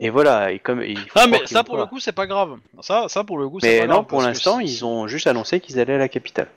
et 0.00 0.10
voilà. 0.10 0.50
Et 0.52 0.58
comme, 0.58 0.82
faut 0.82 1.18
Ah 1.20 1.26
mais 1.28 1.46
ça 1.46 1.62
pour 1.62 1.76
le 1.76 1.86
coup 1.86 2.00
c'est 2.00 2.12
pas 2.12 2.26
grave. 2.26 2.56
Ça 2.80 3.06
ça 3.08 3.22
pour 3.22 3.38
le 3.38 3.48
coup 3.48 3.60
c'est 3.60 3.68
Mais 3.68 3.80
pas 3.80 3.86
non, 3.86 3.94
grave, 3.94 4.06
pour 4.06 4.18
parce 4.18 4.24
que 4.24 4.28
l'instant, 4.30 4.58
ils 4.60 4.84
ont 4.84 5.06
juste 5.06 5.26
annoncé 5.28 5.60
qu'ils 5.60 5.78
allaient 5.78 5.94
à 5.94 5.98
la 5.98 6.08
capitale. 6.08 6.48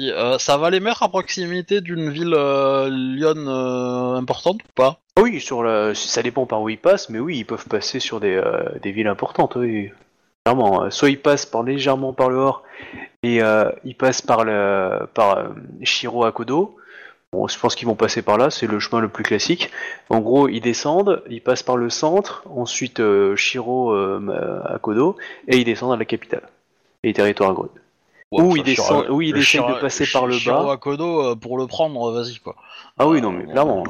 euh, 0.00 0.38
ça 0.38 0.56
va 0.56 0.68
les 0.70 0.80
mettre 0.80 1.02
à 1.02 1.08
proximité 1.08 1.80
d'une 1.80 2.10
ville 2.10 2.34
euh, 2.34 2.90
Lyon 2.90 3.46
euh, 3.46 4.16
importante 4.16 4.62
ou 4.62 4.72
pas? 4.74 4.98
Oui, 5.18 5.40
sur 5.40 5.62
le, 5.62 5.94
ça 5.94 6.22
dépend 6.22 6.46
par 6.46 6.62
où 6.62 6.68
ils 6.68 6.78
passent, 6.78 7.08
mais 7.08 7.18
oui, 7.18 7.38
ils 7.38 7.44
peuvent 7.44 7.68
passer 7.68 8.00
sur 8.00 8.18
des, 8.18 8.34
euh, 8.34 8.64
des 8.82 8.92
villes 8.92 9.06
importantes, 9.08 9.56
oui. 9.56 9.90
Clairement, 10.44 10.90
soit 10.90 11.10
ils 11.10 11.20
passent 11.20 11.46
par 11.46 11.62
légèrement 11.62 12.12
par 12.12 12.28
le 12.28 12.36
Hors 12.36 12.64
et 13.22 13.40
ils 13.84 13.94
passent 13.94 14.22
par 14.22 14.44
le 14.44 15.06
par 15.14 15.52
Shiro 15.82 16.24
Akodo. 16.24 16.76
Bon, 17.32 17.48
je 17.48 17.58
pense 17.58 17.74
qu'ils 17.74 17.88
vont 17.88 17.94
passer 17.94 18.20
par 18.20 18.36
là, 18.36 18.50
c'est 18.50 18.66
le 18.66 18.78
chemin 18.78 19.00
le 19.00 19.08
plus 19.08 19.24
classique. 19.24 19.70
En 20.10 20.20
gros, 20.20 20.48
ils 20.48 20.60
descendent, 20.60 21.22
ils 21.30 21.40
passent 21.40 21.62
par 21.62 21.78
le 21.78 21.88
centre, 21.88 22.44
ensuite 22.54 23.00
euh, 23.00 23.36
Shiro 23.36 23.92
euh, 23.94 24.60
Akodo, 24.66 25.16
et 25.48 25.56
ils 25.56 25.64
descendent 25.64 25.94
à 25.94 25.96
la 25.96 26.04
capitale, 26.04 26.46
les 27.02 27.14
territoires. 27.14 27.58
Ouais, 27.58 27.68
Ou 28.32 28.40
enfin, 28.48 28.54
il 28.58 28.62
descend- 28.64 29.04
Shiro- 29.04 29.14
ou 29.14 29.22
il 29.22 29.32
le 29.32 29.38
essaye 29.40 29.62
de 29.62 29.66
Shiro- 29.66 29.80
passer 29.80 30.04
par 30.12 30.26
le 30.26 30.34
Shiro 30.34 30.64
bas. 30.66 30.72
Akodo, 30.72 31.22
euh, 31.30 31.34
pour 31.34 31.56
le 31.56 31.66
prendre, 31.66 32.10
euh, 32.10 32.22
vas-y 32.22 32.38
quoi. 32.38 32.54
Ah 32.98 33.08
oui, 33.08 33.22
non, 33.22 33.30
mais 33.32 33.44
Euh, 33.44 33.52
clairement. 33.52 33.84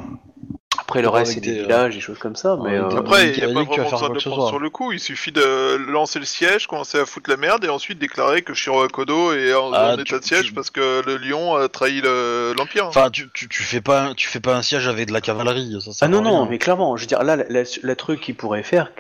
Après, 0.82 1.00
le 1.00 1.08
reste, 1.08 1.32
c'est 1.34 1.40
des 1.40 1.52
des, 1.52 1.58
euh, 1.60 1.62
villages, 1.62 1.94
des 1.94 2.00
choses 2.00 2.18
comme 2.18 2.36
ça, 2.36 2.58
mais... 2.62 2.76
avec 2.76 2.92
euh, 2.92 2.98
Après, 2.98 3.28
il 3.30 3.36
n'y 3.36 3.40
a 3.42 3.44
a 3.44 3.48
pas 3.48 3.62
vraiment 3.62 3.72
faire 3.72 3.84
besoin 3.84 4.08
de 4.10 4.14
le 4.14 4.20
prendre 4.20 4.48
sur 4.48 4.58
le 4.58 4.68
coup. 4.70 4.92
Il 4.92 5.00
suffit 5.00 5.32
de 5.32 5.76
lancer 5.90 6.18
le 6.18 6.24
siège, 6.24 6.66
commencer 6.66 6.98
à 6.98 7.06
foutre 7.06 7.30
la 7.30 7.36
merde 7.36 7.64
et 7.64 7.68
ensuite 7.68 7.98
déclarer 7.98 8.42
que 8.42 8.52
Shiro 8.52 8.82
Akodo 8.82 9.32
est 9.32 9.54
en, 9.54 9.72
Ah, 9.72 9.92
en 9.92 9.96
tu- 9.96 10.02
état 10.02 10.18
de 10.18 10.24
siège 10.24 10.46
tu- 10.46 10.52
parce 10.52 10.70
que 10.70 11.02
le 11.06 11.16
lion 11.16 11.54
a 11.56 11.68
trahi 11.68 12.00
le- 12.02 12.52
l'Empire. 12.58 12.86
Enfin, 12.86 13.10
tu, 13.10 13.30
tu, 13.32 13.48
tu 13.48 13.62
fais 13.62 13.80
pas 13.80 14.02
un, 14.02 14.14
tu 14.14 14.28
fais 14.28 14.40
pas 14.40 14.54
un 14.56 14.62
siège 14.62 14.86
avec 14.88 15.08
de 15.08 15.12
la 15.12 15.20
cavalerie. 15.20 15.78
Ça, 15.82 15.92
ça 15.92 16.06
Ah 16.06 16.08
non, 16.08 16.20
non, 16.20 16.40
rien. 16.42 16.48
mais 16.50 16.58
clairement, 16.58 16.96
je 16.96 17.02
veux 17.02 17.06
dire, 17.08 17.22
là, 17.22 17.36
la, 17.36 17.44
la- 17.48 17.62
la 17.82 17.96
truc 17.96 18.20
qu'il 18.20 18.34
pourrait 18.34 18.62
faire, 18.62 18.90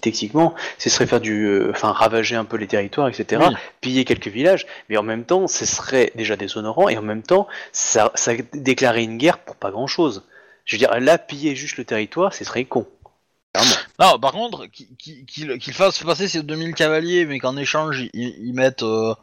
techniquement, 0.00 0.54
ce 0.78 0.90
serait 0.90 1.06
faire 1.06 1.20
du. 1.20 1.46
euh, 1.46 1.70
Enfin, 1.74 1.92
ravager 1.92 2.36
un 2.36 2.44
peu 2.44 2.56
les 2.56 2.66
territoires, 2.66 3.08
etc., 3.08 3.42
Oui. 3.48 3.54
piller 3.80 4.04
quelques 4.04 4.28
villages, 4.28 4.66
mais 4.88 4.96
en 4.96 5.02
même 5.02 5.24
temps, 5.24 5.46
ce 5.48 5.66
serait 5.66 6.12
déjà 6.14 6.36
déshonorant, 6.36 6.88
et 6.88 6.96
en 6.96 7.02
même 7.02 7.22
temps, 7.22 7.46
ça, 7.72 8.10
ça 8.14 8.32
déclarer 8.54 9.02
une 9.02 9.18
guerre 9.18 9.38
pour 9.38 9.56
pas 9.56 9.70
grand 9.70 9.86
chose. 9.86 10.22
Je 10.64 10.76
veux 10.76 10.78
dire, 10.78 10.98
là, 11.00 11.18
piller 11.18 11.56
juste 11.56 11.76
le 11.76 11.84
territoire, 11.84 12.32
ce 12.34 12.44
serait 12.44 12.64
con. 12.64 12.86
Clairement. 13.52 13.74
Non, 13.98 14.18
par 14.18 14.32
contre, 14.32 14.66
qu'il 14.66 14.96
qu'il 15.26 15.74
fasse 15.74 16.02
passer 16.02 16.28
ses 16.28 16.42
2000 16.42 16.74
cavaliers, 16.74 17.26
mais 17.26 17.38
qu'en 17.38 17.56
échange, 17.56 18.00
ils, 18.14 18.34
ils 18.38 18.54
mettent, 18.54 18.82
euh, 18.82 19.14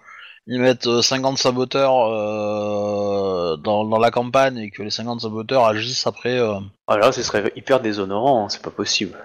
ils 0.48 0.60
mettent 0.60 0.88
euh, 0.88 1.02
50 1.02 1.38
saboteurs 1.38 2.08
euh, 2.08 3.58
dans, 3.58 3.86
dans 3.86 3.98
la 3.98 4.12
campagne 4.12 4.58
et 4.58 4.70
que 4.70 4.84
les 4.84 4.92
50 4.92 5.22
saboteurs 5.22 5.66
agissent 5.66 6.06
après. 6.06 6.38
euh. 6.38 6.60
Ah 6.88 6.98
là, 6.98 7.12
ce 7.12 7.24
serait 7.24 7.52
hyper 7.56 7.80
déshonorant, 7.80 8.46
hein, 8.46 8.50
c'est 8.50 8.62
pas 8.62 8.70
possible. 8.70 9.18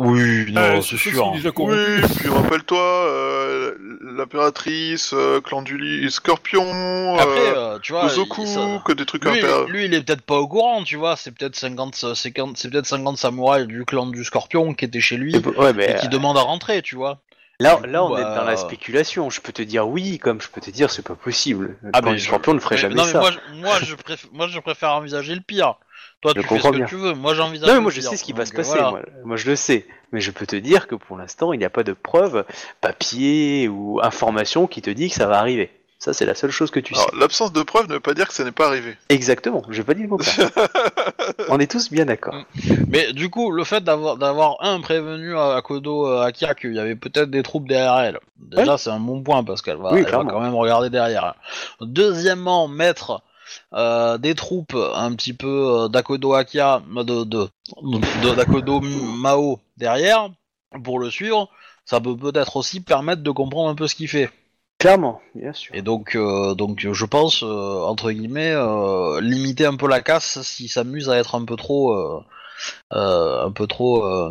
Oui, 0.00 0.52
non, 0.52 0.60
Euh, 0.60 0.80
c'est 0.80 0.96
sûr. 0.96 1.32
déjà 1.32 1.50
corrompus. 1.50 1.76
Oui, 2.04 2.16
puis 2.20 2.28
rappelle-toi, 2.28 2.78
euh, 2.80 3.74
l'impératrice, 4.16 5.12
euh, 5.12 5.40
clan 5.40 5.62
du 5.62 5.76
lit, 5.76 6.08
Scorpion, 6.10 7.16
Après, 7.18 7.52
euh, 7.56 7.78
tu 7.80 7.92
vois, 7.92 8.08
ça- 8.08 8.14
que 8.84 8.92
des 8.92 9.04
trucs 9.06 9.24
lui, 9.24 9.40
lui, 9.68 9.84
il 9.86 9.94
est 9.94 10.02
peut-être 10.02 10.22
pas 10.22 10.36
au 10.36 10.46
courant, 10.46 10.84
tu 10.84 10.94
vois. 10.96 11.16
C'est 11.16 11.32
peut-être 11.32 11.56
50, 11.56 11.94
c'est 11.96 12.14
50 12.14 12.56
c'est 12.56 12.70
peut-être 12.70 12.86
50 12.86 13.18
samouraïs 13.18 13.66
du 13.66 13.84
clan 13.84 14.06
du 14.06 14.22
Scorpion 14.24 14.72
qui 14.72 14.84
étaient 14.84 15.00
chez 15.00 15.16
lui 15.16 15.34
Ouais, 15.56 15.72
mais 15.72 15.90
et 15.90 15.94
qui 15.96 16.08
demandent 16.08 16.38
à 16.38 16.42
rentrer, 16.42 16.80
tu 16.82 16.94
vois. 16.94 17.18
là, 17.60 17.80
là, 17.84 18.04
on 18.04 18.16
est 18.16 18.22
dans 18.22 18.44
la 18.44 18.56
spéculation. 18.56 19.30
Je 19.30 19.40
peux 19.40 19.52
te 19.52 19.62
dire 19.62 19.88
oui, 19.88 20.18
comme 20.20 20.40
je 20.40 20.48
peux 20.48 20.60
te 20.60 20.70
dire 20.70 20.90
c'est 20.92 21.02
pas 21.06 21.16
possible. 21.16 21.76
Le 21.82 21.90
Ah, 21.92 22.00
du 22.02 22.18
je- 22.18 22.24
Scorpion 22.26 22.54
ne 22.54 22.60
ferait 22.60 22.76
Mais- 22.76 22.82
jamais 22.82 22.94
non, 22.94 23.04
mais 23.04 23.10
ça. 23.12 23.18
moi, 23.18 23.30
je- 23.32 23.60
moi, 23.60 23.78
je 23.82 23.94
préfère, 23.96 24.30
moi, 24.32 24.46
je 24.46 24.60
préfère 24.60 24.90
envisager 24.92 25.34
le 25.34 25.40
pire. 25.40 25.74
Toi, 26.20 26.32
Je 26.34 26.40
tu 26.40 26.46
fais 26.48 26.54
ce 26.56 26.60
comprends 26.62 26.70
que 26.72 26.76
bien. 26.78 26.86
tu 26.86 26.96
veux. 26.96 27.14
Moi, 27.14 27.34
j'envisage 27.34 27.68
Non, 27.68 27.74
mais 27.76 27.80
moi 27.80 27.90
je 27.92 28.00
sais 28.00 28.16
ce 28.16 28.24
qui 28.24 28.32
va 28.32 28.38
Donc, 28.44 28.48
se 28.48 28.52
euh, 28.54 28.56
passer, 28.56 28.70
voilà. 28.78 28.90
moi, 28.90 29.00
Moi, 29.24 29.36
je 29.36 29.48
le 29.50 29.56
sais. 29.56 29.86
Mais 30.12 30.20
je 30.20 30.30
peux 30.30 30.46
te 30.46 30.56
dire 30.56 30.86
que 30.88 30.94
pour 30.94 31.16
l'instant 31.18 31.52
il 31.52 31.58
n'y 31.58 31.64
a 31.64 31.70
pas 31.70 31.84
de 31.84 31.92
preuve, 31.92 32.44
papier 32.80 33.68
ou 33.68 34.00
information 34.02 34.66
qui 34.66 34.82
te 34.82 34.90
dit 34.90 35.08
que 35.10 35.14
ça 35.14 35.26
va 35.26 35.38
arriver. 35.38 35.70
Ça 36.00 36.12
c'est 36.14 36.24
la 36.26 36.34
seule 36.36 36.52
chose 36.52 36.70
que 36.70 36.78
tu 36.80 36.94
sais. 36.94 37.00
Alors, 37.00 37.14
l'absence 37.16 37.52
de 37.52 37.60
preuve 37.62 37.88
ne 37.88 37.94
veut 37.94 38.00
pas 38.00 38.14
dire 38.14 38.28
que 38.28 38.32
ça 38.34 38.44
n'est 38.44 38.52
pas 38.52 38.68
arrivé. 38.68 38.96
Exactement, 39.08 39.62
je 39.68 39.82
pas 39.82 39.94
dit 39.94 40.02
le 40.02 40.08
contraire. 40.08 40.48
On 41.48 41.58
est 41.58 41.70
tous 41.70 41.90
bien 41.90 42.06
d'accord. 42.06 42.36
Mais 42.86 43.12
du 43.12 43.30
coup, 43.30 43.50
le 43.50 43.64
fait 43.64 43.82
d'avoir 43.82 44.16
d'avoir 44.16 44.56
un 44.60 44.80
prévenu 44.80 45.36
à, 45.36 45.56
à 45.56 45.62
Kodo 45.62 46.06
euh, 46.06 46.22
Akia 46.22 46.54
qu'il 46.54 46.72
y 46.74 46.78
avait 46.78 46.94
peut-être 46.94 47.30
des 47.30 47.42
troupes 47.42 47.66
derrière 47.68 47.98
elle, 47.98 48.18
déjà 48.38 48.78
c'est 48.78 48.90
un 48.90 49.00
bon 49.00 49.22
point 49.22 49.42
parce 49.44 49.60
qu'elle 49.60 49.76
va, 49.78 49.92
Oui, 49.92 50.04
elle 50.06 50.12
va 50.12 50.24
quand 50.24 50.40
même 50.40 50.54
regarder 50.54 50.88
derrière. 50.88 51.34
Deuxièmement, 51.80 52.68
mettre 52.68 53.22
euh, 53.74 54.18
des 54.18 54.34
troupes 54.34 54.76
un 54.94 55.14
petit 55.14 55.32
peu 55.32 55.84
euh, 55.84 55.88
d'Akodo 55.88 56.34
Akia, 56.34 56.82
de, 56.88 57.24
de, 57.24 57.48
de- 57.82 58.34
d'Akodo 58.34 58.80
Mao 58.80 59.60
derrière 59.76 60.30
pour 60.84 60.98
le 60.98 61.10
suivre, 61.10 61.48
ça 61.84 62.00
peut 62.00 62.16
peut-être 62.16 62.56
aussi 62.56 62.80
permettre 62.80 63.22
de 63.22 63.30
comprendre 63.30 63.70
un 63.70 63.74
peu 63.74 63.88
ce 63.88 63.94
qu'il 63.94 64.08
fait. 64.08 64.30
Clairement, 64.78 65.20
bien 65.34 65.52
sûr. 65.52 65.74
Et 65.74 65.82
donc, 65.82 66.14
euh, 66.14 66.54
donc 66.54 66.80
je 66.80 67.04
pense, 67.04 67.42
entre 67.42 68.12
guillemets, 68.12 68.54
limiter 69.20 69.66
un 69.66 69.76
peu 69.76 69.88
la 69.88 70.00
casse 70.00 70.40
s'il 70.42 70.68
s'amuse 70.68 71.10
à 71.10 71.16
être 71.18 71.34
un 71.34 71.44
peu 71.44 71.56
trop, 71.56 72.22
un 72.90 73.50
peu 73.52 73.66
trop 73.66 74.30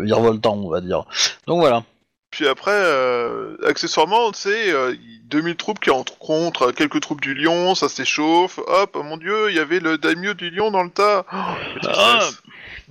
virevoltant, 0.00 0.56
on 0.56 0.68
va 0.68 0.80
dire. 0.80 1.04
Donc 1.46 1.60
voilà. 1.60 1.84
Puis 2.36 2.46
après, 2.46 2.70
euh, 2.70 3.56
accessoirement, 3.66 4.30
tu 4.30 4.40
sais, 4.40 4.70
euh, 4.70 4.94
2000 5.30 5.56
troupes 5.56 5.80
qui 5.80 5.88
rencontrent 5.88 6.70
quelques 6.70 7.00
troupes 7.00 7.22
du 7.22 7.32
Lion, 7.32 7.74
ça 7.74 7.88
s'échauffe. 7.88 8.58
Hop, 8.58 8.94
mon 9.02 9.16
dieu, 9.16 9.48
il 9.48 9.56
y 9.56 9.58
avait 9.58 9.80
le 9.80 9.96
daimyo 9.96 10.34
du 10.34 10.50
Lion 10.50 10.70
dans 10.70 10.82
le 10.82 10.90
tas. 10.90 11.24
Oh. 11.32 12.20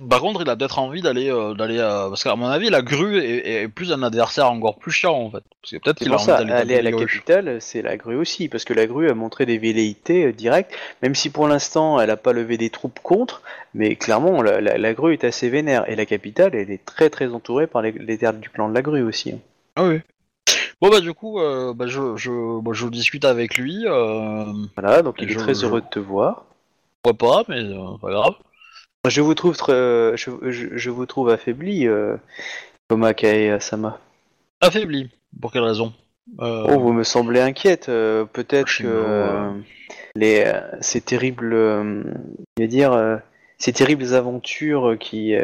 Par 0.08 0.20
contre, 0.20 0.42
il 0.42 0.50
a 0.50 0.56
peut-être 0.56 0.78
envie 0.78 1.00
d'aller, 1.02 1.30
euh, 1.30 1.54
d'aller, 1.54 1.78
euh, 1.78 2.08
parce 2.08 2.22
qu'à 2.24 2.36
mon 2.36 2.46
avis, 2.46 2.70
la 2.70 2.82
grue 2.82 3.18
est, 3.18 3.62
est 3.62 3.68
plus 3.68 3.92
un 3.92 4.02
adversaire 4.02 4.50
encore 4.50 4.78
plus 4.78 4.90
chiant 4.92 5.14
en 5.14 5.30
fait. 5.30 5.42
Parce 5.62 5.72
que 5.72 5.76
peut-être 5.78 5.98
C'est 5.98 6.04
qu'il 6.04 6.12
a 6.12 6.16
pour 6.16 6.20
envie 6.22 6.26
ça, 6.26 6.38
d'aller 6.44 6.52
aller 6.52 6.76
à 6.76 6.82
la 6.82 6.92
capitale, 6.92 7.56
c'est 7.60 7.82
la 7.82 7.96
grue 7.96 8.16
aussi, 8.16 8.48
parce 8.48 8.64
que 8.64 8.74
la 8.74 8.86
grue 8.86 9.08
a 9.08 9.14
montré 9.14 9.46
des 9.46 9.58
velléités 9.58 10.26
euh, 10.26 10.32
directes, 10.32 10.72
même 11.02 11.14
si 11.14 11.30
pour 11.30 11.48
l'instant 11.48 12.00
elle 12.00 12.08
n'a 12.08 12.16
pas 12.16 12.32
levé 12.32 12.56
des 12.58 12.70
troupes 12.70 13.00
contre, 13.02 13.42
mais 13.74 13.96
clairement 13.96 14.42
la, 14.42 14.60
la- 14.60 14.78
la 14.78 14.94
grue 14.94 15.14
est 15.14 15.24
assez 15.24 15.48
vénère, 15.48 15.88
et 15.90 15.96
la 15.96 16.06
capitale 16.06 16.54
elle 16.54 16.70
est 16.70 16.84
très 16.84 17.10
très 17.10 17.32
entourée 17.32 17.66
par 17.66 17.82
les, 17.82 17.92
les 17.92 18.18
terres 18.18 18.34
du 18.34 18.50
clan 18.50 18.68
de 18.68 18.74
la 18.74 18.82
grue 18.82 19.02
aussi. 19.02 19.32
hein. 19.32 19.38
Ah 19.76 19.84
oui. 19.84 20.00
Bon 20.80 20.90
bah 20.90 21.00
du 21.00 21.12
coup, 21.14 21.40
euh, 21.40 21.72
bah, 21.74 21.86
je, 21.86 22.16
je, 22.16 22.60
bah, 22.60 22.72
je 22.74 22.86
discute 22.88 23.24
avec 23.24 23.56
lui. 23.56 23.84
Euh, 23.86 24.44
Voilà, 24.76 25.02
donc 25.02 25.16
il 25.20 25.28
Je- 25.28 25.32
est 25.32 25.36
très 25.36 25.54
je- 25.54 25.64
heureux 25.66 25.80
de 25.80 25.86
te 25.88 25.98
voir. 25.98 26.44
pourquoi 27.02 27.44
pas, 27.44 27.44
mais 27.48 27.60
euh, 27.62 27.96
pas 28.00 28.10
grave. 28.10 28.34
Je 29.08 29.20
vous 29.20 29.34
trouve 29.34 29.56
très, 29.56 29.72
euh, 29.72 30.16
je, 30.16 30.30
je- 30.50 30.76
je 30.76 30.90
vous 30.90 31.06
trouve 31.06 31.28
affaibli, 31.30 31.86
euh, 31.86 32.16
Koma 32.88 33.14
Kae-sama. 33.14 34.00
Affaibli. 34.60 35.10
Pour 35.40 35.52
quelle 35.52 35.62
raison? 35.62 35.92
Euh, 36.40 36.66
Oh, 36.68 36.80
vous 36.80 36.92
me 36.92 37.04
semblez 37.04 37.40
inquiète. 37.40 37.88
euh, 37.88 38.24
Peut-être 38.24 38.66
que 38.78 38.84
euh, 38.86 39.50
les, 40.14 40.52
ces 40.80 41.00
terribles, 41.00 41.52
je 41.54 42.62
vais 42.62 42.68
dire, 42.68 43.20
ces 43.58 43.72
terribles 43.72 44.14
aventures 44.14 44.96
qui, 44.98 45.34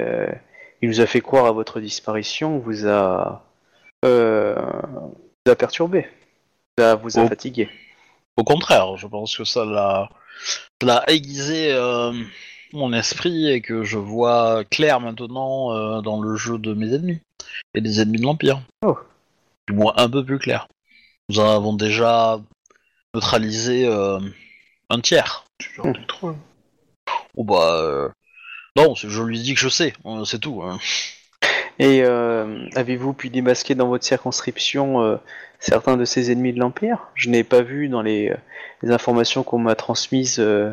qui 0.81 0.87
nous 0.87 1.01
a 1.01 1.07
fait 1.07 1.21
croire 1.21 1.47
à 1.47 1.53
votre 1.53 1.79
disparition 1.81 2.59
vous 2.59 2.87
a, 2.89 3.45
vous 4.03 4.09
a 5.53 5.55
perturbé, 5.57 6.07
vous 6.79 6.85
a, 6.85 6.95
vous 6.97 7.19
a 7.19 7.23
Oh. 7.25 7.29
fatigué. 7.29 7.69
Au 8.37 8.45
contraire, 8.45 8.97
je 8.97 9.07
pense 9.07 9.37
que 9.37 9.45
ça 9.45 9.65
l'a, 9.65 10.09
aiguisé 11.09 11.71
mon 12.73 12.93
esprit 12.93 13.51
et 13.51 13.61
que 13.61 13.83
je 13.85 13.99
vois 13.99 14.65
clair 14.65 15.01
maintenant 15.01 15.73
euh, 15.73 16.01
dans 16.01 16.21
le 16.21 16.37
jeu 16.37 16.59
de 16.59 16.75
mes 16.75 16.95
ennemis 16.95 17.21
et 17.75 17.81
des 17.81 18.01
ennemis 18.01 18.19
de 18.19 18.25
l'Empire. 18.25 18.61
Oh. 18.85 18.99
Du 19.69 19.75
moins 19.75 19.95
un 19.97 20.09
peu 20.09 20.25
plus 20.25 20.39
clair. 20.39 20.69
Nous 21.29 21.39
en 21.41 21.49
avons 21.49 21.73
déjà 21.75 22.41
neutralisé 23.15 23.87
euh, 23.87 24.19
un 24.91 25.01
tiers. 25.01 25.45
Trop. 26.09 26.35
Oh 27.37 27.45
bah 27.45 27.79
euh, 27.81 28.09
non, 28.77 28.95
c'est- 28.95 29.09
je 29.09 29.23
lui 29.23 29.41
dis 29.41 29.55
que 29.55 29.61
je 29.61 29.69
sais, 29.69 29.93
euh, 30.07 30.25
c'est 30.25 30.39
tout. 30.39 30.63
hein. 30.63 30.79
Et 31.79 32.03
euh, 32.03 32.67
avez-vous 32.75 33.13
pu 33.15 33.31
démasquer 33.31 33.75
dans 33.75 33.89
votre 33.89 34.05
circonscription 34.05 35.03
euh, 35.03 35.17
certains 35.59 35.97
de 35.97 36.05
ces 36.05 36.31
ennemis 36.31 36.53
de 36.53 36.59
l'Empire? 36.59 36.99
Je 37.15 37.31
n'ai 37.31 37.45
pas 37.45 37.63
vu 37.63 37.89
dans 37.89 38.03
les, 38.03 38.33
les 38.83 38.91
informations 38.91 39.43
qu'on 39.43 39.59
m'a 39.59 39.75
transmises 39.75 40.39
euh, 40.39 40.73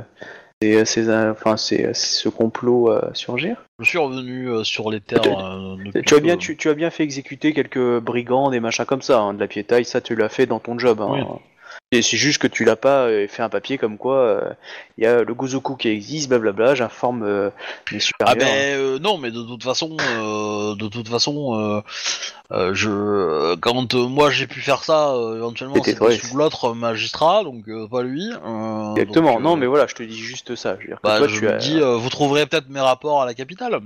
ces, 0.62 0.84
ces, 0.86 1.08
euh, 1.10 1.32
enfin, 1.32 1.56
ces- 1.58 1.94
ce 1.94 2.28
complot 2.28 2.92
euh, 2.92 3.02
surgir. 3.14 3.56
Je 3.80 3.86
suis 3.86 3.98
revenu 3.98 4.50
euh, 4.50 4.64
sur 4.66 4.92
les 4.92 5.00
terres. 5.00 5.22
Tu- 5.22 5.30
euh, 5.30 6.18
as, 6.18 6.20
bien, 6.20 6.36
tu 6.38 6.70
as 6.70 6.74
bien 6.74 6.90
fait 6.90 7.04
exécuter 7.04 7.54
quelques 7.54 8.00
brigands, 8.00 8.50
des 8.50 8.60
machins 8.60 8.86
comme 8.86 9.02
ça, 9.02 9.20
hein, 9.20 9.34
de 9.34 9.40
la 9.40 9.48
piétaille, 9.48 9.86
ça 9.86 10.02
tu 10.02 10.16
l'as 10.16 10.28
fait 10.30 10.46
dans 10.48 10.60
ton 10.60 10.78
job. 10.78 11.00
hein. 11.02 11.08
Oui. 11.12 11.22
C'est 11.92 12.18
juste 12.18 12.40
que 12.40 12.46
tu 12.46 12.66
l'as 12.66 12.76
pas 12.76 13.08
euh, 13.08 13.28
fait 13.28 13.42
un 13.42 13.50
papier 13.50 13.80
comme 13.80 13.98
quoi 13.98 14.18
euh, 14.18 14.54
il 15.00 15.04
y 15.04 15.08
a 15.08 15.24
le 15.24 15.34
Gozoku 15.34 15.76
qui 15.76 15.88
existe, 15.88 16.30
blablabla, 16.30 16.76
j'informe 16.76 17.24
euh, 17.24 17.50
mes 17.92 17.98
Ah 17.98 18.00
supérieurs. 18.00 18.38
ben 18.38 18.78
euh, 18.78 19.00
non, 19.00 19.18
mais 19.18 19.32
de 19.32 19.42
toute 19.42 19.64
façon, 19.64 19.96
de 19.96 20.88
toute 20.88 21.08
façon, 21.08 21.82
je 22.52 23.56
quand 23.56 23.94
moi 23.96 24.30
j'ai 24.30 24.46
pu 24.46 24.62
faire 24.62 24.84
ça, 24.84 25.16
éventuellement 25.36 25.82
C'était 25.84 26.18
sous 26.20 26.38
l'autre 26.38 26.76
magistrat, 26.76 27.44
donc 27.44 27.66
pas 27.90 28.04
lui. 28.04 28.28
Exactement, 28.28 29.34
donc, 29.34 29.42
non 29.42 29.56
mais 29.56 29.66
voilà, 29.66 29.88
je 29.88 29.96
te 29.96 30.04
dis 30.04 30.20
juste 30.20 30.56
ça. 30.56 30.76
Je 30.76 30.82
veux 30.82 30.88
dire 30.90 30.98
que 30.98 31.08
bah, 31.08 31.18
toi, 31.18 31.28
je 31.28 31.40
tu 31.40 31.46
me 31.46 31.54
as... 31.54 31.58
dis, 31.58 31.80
vous 31.80 32.10
trouverez 32.10 32.46
peut-être 32.46 32.70
mes 32.70 32.82
rapports 32.82 33.24
à 33.24 33.26
la 33.26 33.34
capitale, 33.34 33.82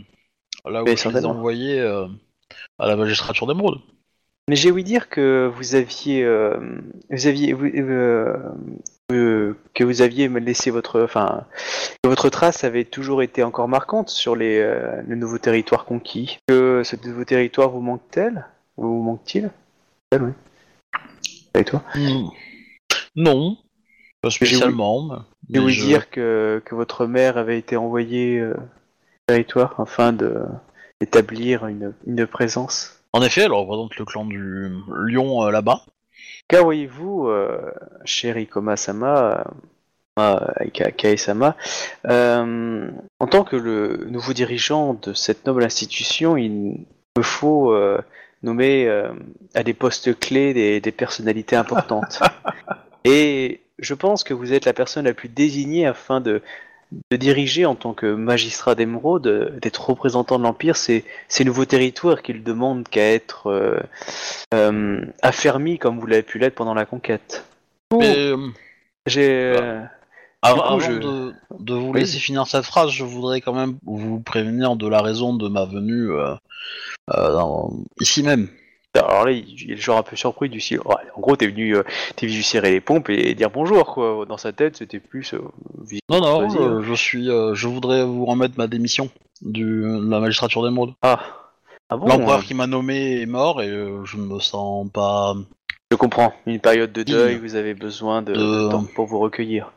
là 0.65 0.81
où 0.81 0.85
Mais 0.85 0.97
je 0.97 1.07
les 1.07 1.21
ai 1.21 1.25
envoyés 1.25 1.79
à 1.79 2.85
la 2.85 2.97
magistrature 2.97 3.47
d'émeraude. 3.47 3.79
Mais 4.49 4.55
j'ai 4.57 4.71
ouï 4.71 4.83
dire 4.83 5.07
que 5.09 5.49
vous 5.55 5.75
aviez, 5.75 6.23
euh, 6.23 6.57
vous 7.09 7.27
aviez, 7.27 7.53
vous- 7.53 7.65
euh, 7.65 8.35
euh, 9.11 9.55
que 9.73 9.85
vous 9.85 10.01
aviez 10.01 10.27
laissé 10.27 10.69
votre, 10.69 11.01
enfin, 11.01 11.45
que 12.03 12.09
votre 12.09 12.27
trace 12.29 12.65
avait 12.65 12.83
toujours 12.83 13.23
été 13.23 13.41
encore 13.41 13.69
marquante 13.69 14.09
sur 14.09 14.35
les, 14.35 14.59
euh, 14.59 15.01
les 15.07 15.15
nouveaux 15.15 15.37
territoires 15.37 15.85
conquis. 15.85 16.39
Que 16.47 16.81
ce 16.83 16.97
nouveau 17.07 17.23
territoire 17.23 17.69
vous 17.69 17.79
manque-t-elle? 17.79 18.45
Ou 18.77 18.83
vous 18.87 19.01
manque-t-il? 19.03 19.49
Oui. 20.13 20.31
Et 21.55 21.63
toi? 21.63 21.83
Hmm. 21.95 22.27
Non, 23.15 23.57
pas 24.21 24.29
spécialement. 24.29 25.23
J'ai 25.49 25.59
ouï 25.59 25.71
je- 25.71 25.85
dire 25.85 26.09
que, 26.09 26.61
que 26.65 26.75
votre 26.75 27.05
mère 27.05 27.37
avait 27.37 27.59
été 27.59 27.77
envoyée 27.77 28.43
au 28.43 28.53
territoire 29.27 29.79
afin 29.79 30.11
de 30.11 30.41
d'établir 30.99 31.65
une, 31.67 31.93
une 32.07 32.25
présence. 32.27 33.02
En 33.13 33.21
effet, 33.21 33.41
elle 33.41 33.53
représente 33.53 33.95
le 33.95 34.05
clan 34.05 34.25
du 34.25 34.71
lion 35.05 35.43
euh, 35.43 35.51
là-bas. 35.51 35.85
Qu'envoyez-vous, 36.47 37.27
euh, 37.27 37.71
cher 38.05 38.37
Ikoma-sama, 38.37 39.45
euh, 40.19 40.39
euh, 40.59 40.89
Kae-sama. 40.97 41.55
Euh, 42.07 42.91
en 43.19 43.27
tant 43.27 43.43
que 43.43 43.55
le 43.55 44.05
nouveau 44.09 44.33
dirigeant 44.33 44.95
de 44.95 45.13
cette 45.13 45.45
noble 45.45 45.63
institution, 45.63 46.37
il 46.37 46.85
me 47.15 47.23
faut 47.23 47.71
euh, 47.71 47.99
nommer 48.41 48.87
euh, 48.87 49.11
à 49.53 49.63
des 49.63 49.73
postes 49.73 50.19
clés 50.19 50.53
des, 50.53 50.81
des 50.81 50.91
personnalités 50.91 51.55
importantes. 51.55 52.19
Et 53.05 53.61
je 53.77 53.93
pense 53.93 54.23
que 54.23 54.33
vous 54.33 54.53
êtes 54.53 54.65
la 54.65 54.73
personne 54.73 55.05
la 55.05 55.13
plus 55.13 55.29
désignée 55.29 55.85
afin 55.85 56.19
de, 56.19 56.41
de 57.11 57.17
diriger 57.17 57.65
en 57.65 57.75
tant 57.75 57.93
que 57.93 58.13
magistrat 58.13 58.75
d'émeraude, 58.75 59.27
euh, 59.27 59.49
d'être 59.61 59.89
représentant 59.89 60.37
de 60.37 60.43
l'Empire, 60.43 60.75
ces, 60.77 61.03
ces 61.27 61.43
nouveaux 61.45 61.65
territoires 61.65 62.21
qu'il 62.21 62.43
demande 62.43 62.87
qu'à 62.87 63.11
être 63.13 63.47
euh, 63.47 63.79
euh, 64.53 65.05
affermis 65.21 65.79
comme 65.79 65.99
vous 65.99 66.07
l'avez 66.07 66.23
pu 66.23 66.39
l'être 66.39 66.55
pendant 66.55 66.73
la 66.73 66.85
conquête. 66.85 67.45
Mais 67.97 68.17
euh, 68.17 68.37
J'ai... 69.05 69.29
euh, 69.29 69.81
coup, 69.81 69.87
avant 70.41 70.79
je- 70.79 70.91
de, 70.93 71.33
de 71.59 71.73
vous 71.73 71.91
Oui. 71.91 72.01
laisser 72.01 72.19
finir 72.19 72.47
cette 72.47 72.65
phrase, 72.65 72.89
je 72.91 73.03
voudrais 73.05 73.39
quand 73.41 73.53
même 73.53 73.77
vous 73.85 74.19
prévenir 74.19 74.75
de 74.75 74.87
la 74.87 75.01
raison 75.01 75.33
de 75.33 75.47
ma 75.47 75.65
venue 75.65 76.11
euh, 76.11 76.33
euh, 77.13 77.31
dans- 77.33 77.71
ici 78.01 78.23
même. 78.23 78.49
Alors 78.95 79.25
là, 79.25 79.31
il 79.31 79.71
est 79.71 79.75
genre 79.77 79.97
un 79.97 80.03
peu 80.03 80.15
surpris 80.15 80.49
du 80.49 80.59
style. 80.61 80.79
En 80.85 81.19
gros, 81.19 81.35
t'es 81.35 81.47
venu, 81.47 81.75
euh, 81.75 81.83
t'es 82.15 82.27
venu 82.27 82.43
serrer 82.43 82.69
les 82.71 82.81
pompes 82.81 83.09
et 83.09 83.33
dire 83.33 83.49
bonjour, 83.49 83.87
quoi. 83.93 84.25
Dans 84.27 84.37
sa 84.37 84.53
tête, 84.53 84.77
c'était 84.77 84.99
plus. 84.99 85.33
euh, 85.33 85.39
vis- 85.83 85.99
Non, 86.09 86.21
non, 86.21 86.47
Vas-y, 86.47 86.57
euh, 86.59 86.81
je 86.83 86.93
suis, 86.93 87.29
euh, 87.29 87.55
je 87.55 87.67
voudrais 87.67 88.03
vous 88.05 88.25
remettre 88.25 88.53
ma 88.57 88.67
démission 88.67 89.09
du, 89.41 89.63
de 89.81 90.09
la 90.11 90.19
magistrature 90.19 90.63
d'émeraude. 90.63 90.93
Ah, 91.01 91.19
ah 91.89 91.97
bon 91.97 92.07
L'empereur 92.07 92.39
euh, 92.39 92.43
qui 92.43 92.53
m'a 92.53 92.67
nommé 92.67 93.21
est 93.21 93.25
mort 93.25 93.63
et 93.63 93.69
euh, 93.69 94.05
je 94.05 94.17
ne 94.17 94.23
me 94.25 94.39
sens 94.39 94.87
pas. 94.91 95.33
Je 95.91 95.97
comprends. 95.97 96.33
Une 96.45 96.59
période 96.59 96.91
de 96.91 97.01
deuil, 97.03 97.37
vous 97.37 97.55
avez 97.55 97.73
besoin 97.73 98.21
de, 98.21 98.33
De- 98.33 98.39
de 98.65 98.71
temps 98.71 98.85
pour 98.95 99.07
vous 99.07 99.19
recueillir. 99.19 99.71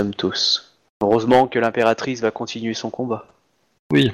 Nous 0.00 0.06
sommes 0.06 0.14
tous. 0.14 0.76
Heureusement 1.02 1.48
que 1.48 1.58
l'impératrice 1.58 2.20
va 2.20 2.30
continuer 2.30 2.74
son 2.74 2.90
combat. 2.90 3.24
Oui. 3.90 4.10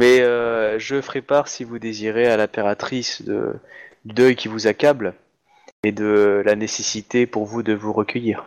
Mais 0.00 0.20
euh, 0.20 0.78
je 0.78 1.00
ferai 1.00 1.22
part, 1.22 1.48
si 1.48 1.64
vous 1.64 1.78
désirez, 1.78 2.26
à 2.26 2.36
l'impératrice 2.36 3.22
de, 3.22 3.54
du 4.04 4.14
deuil 4.14 4.36
qui 4.36 4.48
vous 4.48 4.66
accable 4.66 5.14
et 5.82 5.92
de 5.92 6.42
la 6.44 6.54
nécessité 6.54 7.26
pour 7.26 7.46
vous 7.46 7.62
de 7.62 7.74
vous 7.74 7.92
recueillir. 7.92 8.46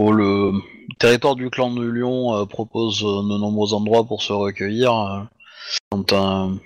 Le 0.00 0.52
territoire 0.98 1.36
du 1.36 1.50
clan 1.50 1.70
de 1.70 1.84
Lyon 1.86 2.34
euh, 2.34 2.46
propose 2.46 3.02
euh, 3.04 3.22
de 3.22 3.38
nombreux 3.38 3.74
endroits 3.74 4.04
pour 4.04 4.22
se 4.22 4.32
recueillir. 4.32 5.28
quand 5.90 6.12
un 6.12 6.58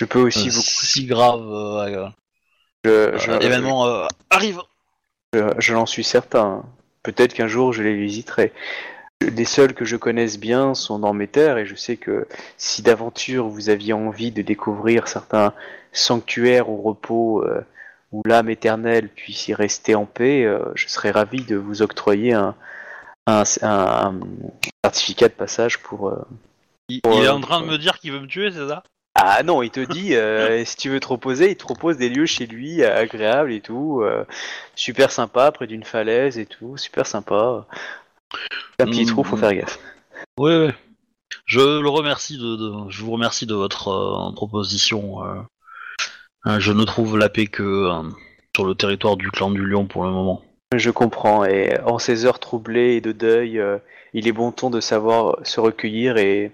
Je 0.00 0.04
peux 0.06 0.20
aussi 0.20 0.48
vous. 0.48 0.62
si 0.62 1.06
grave 1.06 1.42
je- 2.84 3.18
je- 3.18 3.44
événement 3.44 4.06
arrive. 4.30 4.60
Je, 5.34 5.40
je 5.58 5.74
l'en 5.74 5.86
suis 5.86 6.04
certain. 6.04 6.64
Peut-être 7.02 7.34
qu'un 7.34 7.48
jour 7.48 7.72
je 7.72 7.82
les 7.82 7.94
visiterai. 7.94 8.52
Les 9.20 9.44
seuls 9.44 9.74
que 9.74 9.84
je 9.84 9.96
connaisse 9.96 10.38
bien 10.38 10.74
sont 10.74 10.98
dans 11.00 11.12
mes 11.12 11.26
terres 11.26 11.58
et 11.58 11.66
je 11.66 11.74
sais 11.74 11.96
que 11.96 12.28
si 12.56 12.82
d'aventure 12.82 13.48
vous 13.48 13.68
aviez 13.68 13.92
envie 13.92 14.30
de 14.30 14.42
découvrir 14.42 15.08
certains 15.08 15.52
sanctuaires 15.92 16.68
au 16.70 16.76
repos 16.76 17.42
euh, 17.44 17.60
où 18.12 18.22
l'âme 18.24 18.48
éternelle 18.48 19.08
puisse 19.08 19.48
y 19.48 19.54
rester 19.54 19.96
en 19.96 20.06
paix, 20.06 20.44
euh, 20.44 20.60
je 20.76 20.86
serais 20.86 21.10
ravi 21.10 21.42
de 21.42 21.56
vous 21.56 21.82
octroyer 21.82 22.32
un, 22.32 22.54
un, 23.26 23.42
un- 23.62 24.14
un 24.14 24.20
certificat 24.84 25.28
de 25.28 25.34
passage 25.34 25.78
pour... 25.82 26.08
euh, 26.10 26.22
Il, 26.88 27.00
est 27.12 27.28
en 27.28 27.40
train 27.40 27.60
de 27.60 27.66
me 27.66 27.76
dire 27.76 27.98
qu'il 27.98 28.12
veut 28.12 28.20
me 28.20 28.26
tuer, 28.28 28.52
c'est 28.52 28.68
ça? 28.68 28.84
Ah 29.16 29.42
non, 29.42 29.62
il 29.62 29.70
te 29.70 29.80
dit, 29.92 30.14
euh, 30.14 30.64
si 30.64 30.76
tu 30.76 30.90
veux 30.90 31.00
te 31.00 31.08
reposer, 31.08 31.50
il 31.50 31.56
te 31.56 31.64
propose 31.64 31.96
des 31.96 32.08
lieux 32.08 32.26
chez 32.26 32.46
lui, 32.46 32.82
euh, 32.82 32.96
agréables 32.96 33.52
et 33.52 33.60
tout, 33.60 34.00
euh, 34.02 34.24
super 34.76 35.10
sympa, 35.10 35.50
près 35.50 35.66
d'une 35.66 35.82
falaise 35.84 36.38
et 36.38 36.46
tout, 36.46 36.76
super 36.76 37.04
sympa. 37.04 37.66
Un 38.78 38.86
petit 38.86 39.06
trou, 39.06 39.24
faut 39.24 39.36
mm. 39.36 39.40
faire 39.40 39.54
gaffe. 39.54 39.78
Oui, 40.38 40.54
oui. 40.54 40.70
Je 41.44 41.80
le 41.80 41.88
remercie 41.88 42.38
de, 42.38 42.56
de- 42.56 42.90
je 42.90 43.02
vous 43.02 43.12
remercie 43.12 43.46
de 43.46 43.54
votre 43.54 43.88
euh, 43.88 44.32
proposition. 44.32 45.24
euh. 45.24 45.40
Euh, 46.46 46.60
je 46.60 46.72
ne 46.72 46.84
trouve 46.84 47.18
la 47.18 47.28
paix 47.28 47.46
que 47.46 47.62
euh, 47.62 48.02
sur 48.54 48.64
le 48.64 48.74
territoire 48.74 49.16
du 49.16 49.30
clan 49.30 49.50
du 49.50 49.64
Lion 49.64 49.86
pour 49.86 50.04
le 50.04 50.10
moment. 50.10 50.42
Je 50.76 50.90
comprends, 50.90 51.44
et 51.44 51.78
en 51.80 51.98
ces 51.98 52.26
heures 52.26 52.38
troublées 52.38 52.96
et 52.96 53.00
de 53.00 53.12
deuil, 53.12 53.58
euh, 53.58 53.78
il 54.12 54.28
est 54.28 54.32
bon 54.32 54.52
ton 54.52 54.68
de 54.70 54.80
savoir 54.80 55.38
se 55.42 55.60
recueillir 55.60 56.18
et, 56.18 56.52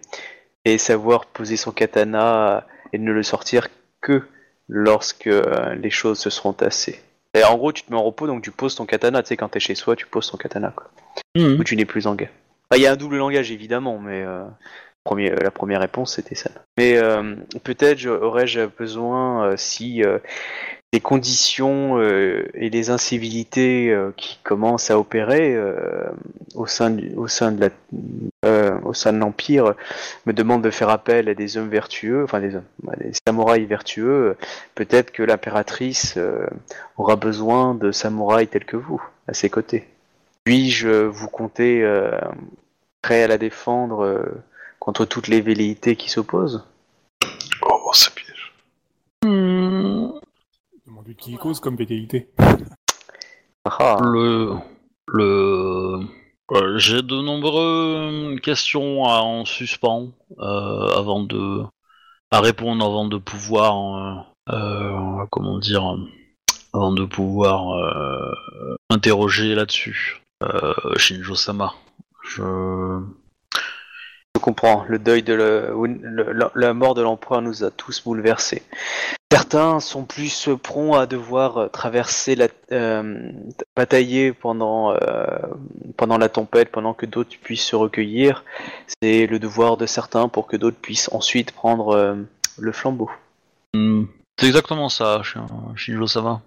et 0.64 0.78
savoir 0.78 1.26
poser 1.26 1.56
son 1.56 1.72
katana 1.72 2.66
et 2.92 2.98
ne 2.98 3.12
le 3.12 3.22
sortir 3.24 3.66
que 4.00 4.22
lorsque 4.68 5.26
euh, 5.26 5.74
les 5.74 5.90
choses 5.90 6.18
se 6.18 6.30
seront 6.30 6.52
tassées. 6.52 7.02
Et 7.34 7.42
en 7.42 7.56
gros, 7.56 7.72
tu 7.72 7.82
te 7.82 7.92
mets 7.92 7.98
en 7.98 8.04
repos, 8.04 8.28
donc 8.28 8.42
tu 8.42 8.52
poses 8.52 8.76
ton 8.76 8.86
katana, 8.86 9.22
tu 9.22 9.28
sais, 9.28 9.36
quand 9.36 9.48
t'es 9.48 9.60
chez 9.60 9.74
soi, 9.74 9.96
tu 9.96 10.06
poses 10.06 10.30
ton 10.30 10.36
katana, 10.36 10.72
quoi. 10.74 10.90
Mhm. 11.36 11.58
où 11.60 11.64
tu 11.64 11.76
n'es 11.76 11.84
plus 11.84 12.06
en 12.06 12.14
guerre. 12.14 12.30
Enfin, 12.70 12.78
Il 12.80 12.82
y 12.82 12.86
a 12.86 12.92
un 12.92 12.96
double 12.96 13.16
langage 13.16 13.50
évidemment, 13.50 13.98
mais 13.98 14.22
euh, 14.24 14.44
premier, 15.04 15.30
la 15.30 15.50
première 15.50 15.80
réponse 15.80 16.14
c'était 16.16 16.34
ça. 16.34 16.50
Mais 16.78 16.96
euh, 16.96 17.34
peut-être 17.62 17.98
je- 17.98 18.08
aurais-je 18.10 18.66
besoin, 18.66 19.44
euh, 19.44 19.54
si 19.56 20.02
euh, 20.04 20.18
les 20.92 21.00
conditions 21.00 21.98
euh, 21.98 22.46
et 22.54 22.70
les 22.70 22.90
incivilités 22.90 23.90
euh, 23.90 24.12
qui 24.16 24.38
commencent 24.44 24.90
à 24.92 24.98
opérer 24.98 25.54
euh, 25.56 26.06
au 26.54 26.66
sein 26.66 26.90
de 26.90 27.70
euh, 28.46 28.78
l'empire 29.12 29.74
me 30.26 30.32
demandent 30.32 30.62
de 30.62 30.70
faire 30.70 30.88
appel 30.90 31.28
à 31.28 31.34
des 31.34 31.56
hommes 31.56 31.68
vertueux, 31.68 32.22
enfin 32.24 32.40
des 32.40 32.50
des 32.98 33.12
samouraïs 33.26 33.66
vertueux. 33.66 34.36
Peut-être 34.76 35.10
que 35.10 35.22
l'impératrice 35.24 36.14
euh, 36.16 36.46
aura 36.96 37.16
besoin 37.16 37.74
de 37.74 37.90
samouraïs 37.90 38.48
tels 38.48 38.64
que 38.64 38.76
vous 38.76 39.02
à 39.26 39.34
ses 39.34 39.50
côtés. 39.50 39.84
Puis-je 40.44 40.88
vous 40.88 41.28
compter 41.28 41.82
euh, 41.82 42.18
prêt 43.02 43.22
à 43.22 43.28
la 43.28 43.38
défendre 43.38 44.04
euh, 44.04 44.44
contre 44.78 45.04
toutes 45.06 45.28
les 45.28 45.40
velléités 45.40 45.96
qui 45.96 46.10
s'opposent? 46.10 46.64
Oh, 47.62 47.90
ça 47.94 48.10
piège. 48.10 48.52
Demande 49.22 50.20
qui 51.16 51.34
cause 51.36 51.60
comme 51.60 51.76
vétéité. 51.76 52.28
Ah, 53.64 53.96
Le, 54.02 54.56
le, 55.08 56.00
euh, 56.52 56.78
j'ai 56.78 57.00
de 57.00 57.22
nombreuses 57.22 58.38
questions 58.40 59.04
à- 59.06 59.22
en 59.22 59.46
suspens 59.46 60.10
euh, 60.38 60.88
avant 60.98 61.22
de, 61.22 61.62
à 62.30 62.40
répondre 62.40 62.84
avant 62.84 63.06
de 63.06 63.16
pouvoir, 63.16 64.26
euh, 64.50 64.54
euh, 64.54 65.24
comment 65.30 65.58
dire, 65.58 65.96
avant 66.74 66.92
de 66.92 67.06
pouvoir 67.06 67.70
euh, 67.72 68.34
interroger 68.90 69.54
là-dessus, 69.54 70.20
euh, 70.44 70.74
Shinjo-sama. 70.96 71.74
Je, 72.22 72.42
je 74.34 74.40
comprends. 74.40 74.84
Le 74.88 74.98
deuil 74.98 75.22
de 75.22 75.34
le- 75.34 75.72
le- 75.86 76.32
la, 76.32 76.50
la 76.54 76.74
mort 76.74 76.94
de 76.94 77.02
l'empereur 77.02 77.42
nous 77.42 77.64
a 77.64 77.70
tous 77.70 78.02
bouleversés. 78.02 78.62
Certains 79.32 79.80
sont 79.80 80.04
plus 80.04 80.48
prompts 80.62 80.94
à 80.96 81.06
devoir 81.06 81.70
traverser 81.70 82.36
la 82.36 82.46
euh, 82.72 83.30
batailler 83.76 84.32
pendant 84.32 84.92
euh, 84.92 85.26
pendant 85.96 86.18
la 86.18 86.28
tempête, 86.28 86.70
pendant 86.70 86.94
que 86.94 87.04
d'autres 87.04 87.36
puissent 87.42 87.66
se 87.66 87.76
recueillir. 87.76 88.44
C'est 89.02 89.26
le 89.26 89.38
devoir 89.38 89.76
de 89.76 89.86
certains 89.86 90.28
pour 90.28 90.46
que 90.46 90.56
d'autres 90.56 90.76
puissent 90.78 91.10
ensuite 91.12 91.50
prendre 91.52 91.88
euh, 91.96 92.14
le 92.58 92.72
flambeau. 92.72 93.10
Hmm, 93.74 94.04
c'est 94.38 94.46
exactement 94.46 94.88
ça, 94.88 95.20
Shin- 95.24 95.46
Shinjo-sama. 95.74 96.40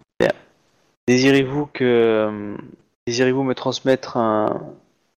Désirez-vous 1.07 1.67
que 1.67 2.57
désirez-vous 3.07 3.43
me 3.43 3.55
transmettre 3.55 4.17
un, 4.17 4.61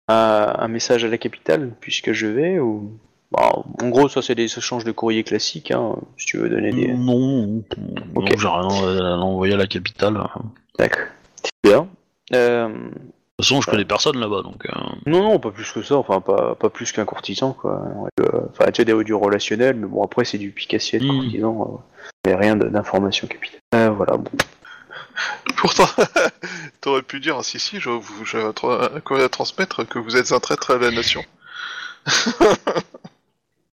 un, 0.08 0.54
un 0.60 0.68
message 0.68 1.04
à 1.04 1.08
la 1.10 1.18
capitale 1.18 1.72
puisque 1.82 2.14
je 2.14 2.28
vais 2.28 2.60
ou 2.60 2.92
Bon, 3.32 3.64
en 3.84 3.90
gros 3.90 4.10
ça 4.10 4.24
c'est 4.24 4.34
des 4.34 4.46
échanges 4.46 4.84
de 4.86 4.92
courrier 4.92 5.24
classiques 5.24 5.70
hein, 5.72 5.96
si 6.18 6.26
tu 6.26 6.38
veux 6.38 6.50
donner 6.50 6.72
des 6.72 6.88
Non, 6.94 7.46
non, 7.46 7.64
Ok. 8.16 8.30
j'ai 8.40 8.48
rien 8.48 9.06
à 9.14 9.16
l'envoyer 9.18 9.54
à 9.54 9.58
la 9.58 9.68
capitale. 9.68 10.16
De 10.16 10.20
D'accord. 10.80 11.04
Bien. 11.64 11.88
Euh, 12.34 12.70
toute 13.38 13.46
façon, 13.46 13.62
je 13.62 13.70
connais 13.70 13.86
personne 13.86 14.20
là-bas, 14.20 14.42
donc. 14.42 14.66
euh, 14.66 14.72
non 15.06 15.22
non 15.24 15.40
pas 15.40 15.52
plus 15.52 15.72
que 15.72 15.84
ça 15.84 15.96
enfin 15.98 16.22
pas, 16.22 16.56
pas 16.56 16.70
plus 16.72 16.92
qu'un 16.92 17.06
courtisan 17.06 17.54
quoi. 17.54 17.84
Euh, 18.20 18.42
Enfin 18.50 18.72
tu 18.72 18.82
as 18.82 18.86
des 18.86 19.04
du 19.04 19.14
relationnel 19.14 19.76
mais 19.76 19.86
bon 19.88 20.04
après 20.04 20.26
c'est 20.26 20.40
du 20.40 20.50
picassier 20.52 20.98
de 21.00 21.06
Mm. 21.06 21.20
courtisan. 21.20 21.62
euh, 21.62 21.78
mais 22.26 22.34
rien 22.36 22.56
de- 22.56 22.68
d'information 22.68 23.28
capitale. 23.28 23.60
Euh, 23.76 23.90
voilà 23.92 24.18
bon. 24.18 24.32
Pourtant, 25.58 25.88
t'aurais 26.82 27.02
pu 27.02 27.20
dire, 27.20 27.44
si, 27.44 27.60
si, 27.60 27.80
je 27.80 27.90
vous 27.90 28.26
j'ai 28.26 28.42
un 28.42 28.52
tra- 28.52 28.96
un 28.96 29.00
courrier 29.00 29.26
à 29.26 29.30
transmettre 29.30 29.88
que 29.88 30.00
vous 30.00 30.16
êtes 30.16 30.32
un 30.32 30.40
traître 30.40 30.72
à 30.72 30.78
la 30.78 30.92
nation. 30.92 31.24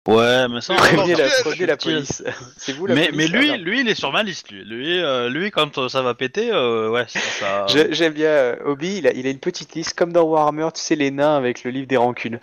Ouais, 0.06 0.50
mais 0.50 0.60
ça. 0.60 0.76
Prévenez 0.76 1.14
non, 1.14 1.20
la, 1.20 1.30
prévenez 1.30 1.78
police. 1.78 2.24
c'est 2.58 2.74
vous 2.74 2.88
la 2.88 2.94
Mais, 2.96 3.06
police 3.08 3.18
mais 3.18 3.28
lui, 3.40 3.50
Ah, 3.52 3.58
non. 3.58 3.64
lui, 3.64 3.80
il 3.80 3.88
est 3.88 3.96
sur 3.96 4.12
ma 4.12 4.22
liste, 4.22 4.52
lui. 4.52 4.66
Lui, 4.66 5.00
euh, 5.02 5.30
lui 5.30 5.50
quand 5.50 5.78
euh, 5.78 5.88
ça 5.88 6.02
va 6.02 6.14
péter, 6.14 6.52
euh, 6.52 6.90
ouais, 6.90 7.06
ça. 7.08 7.20
ça- 7.22 7.66
J'ai- 7.68 7.94
J'aime 7.94 8.12
bien 8.12 8.28
euh, 8.28 8.56
Obi, 8.66 8.98
il 8.98 9.08
a, 9.08 9.14
il 9.14 9.26
a 9.26 9.30
une 9.30 9.40
petite 9.40 9.76
liste 9.76 9.94
comme 9.94 10.12
dans 10.12 10.24
Warhammer, 10.24 10.68
tu 10.76 10.82
sais 10.82 10.98
les 10.98 11.10
nains 11.10 11.38
avec 11.38 11.64
le 11.64 11.72
livre 11.72 11.88
des 11.88 11.96
rancunes. 11.96 12.42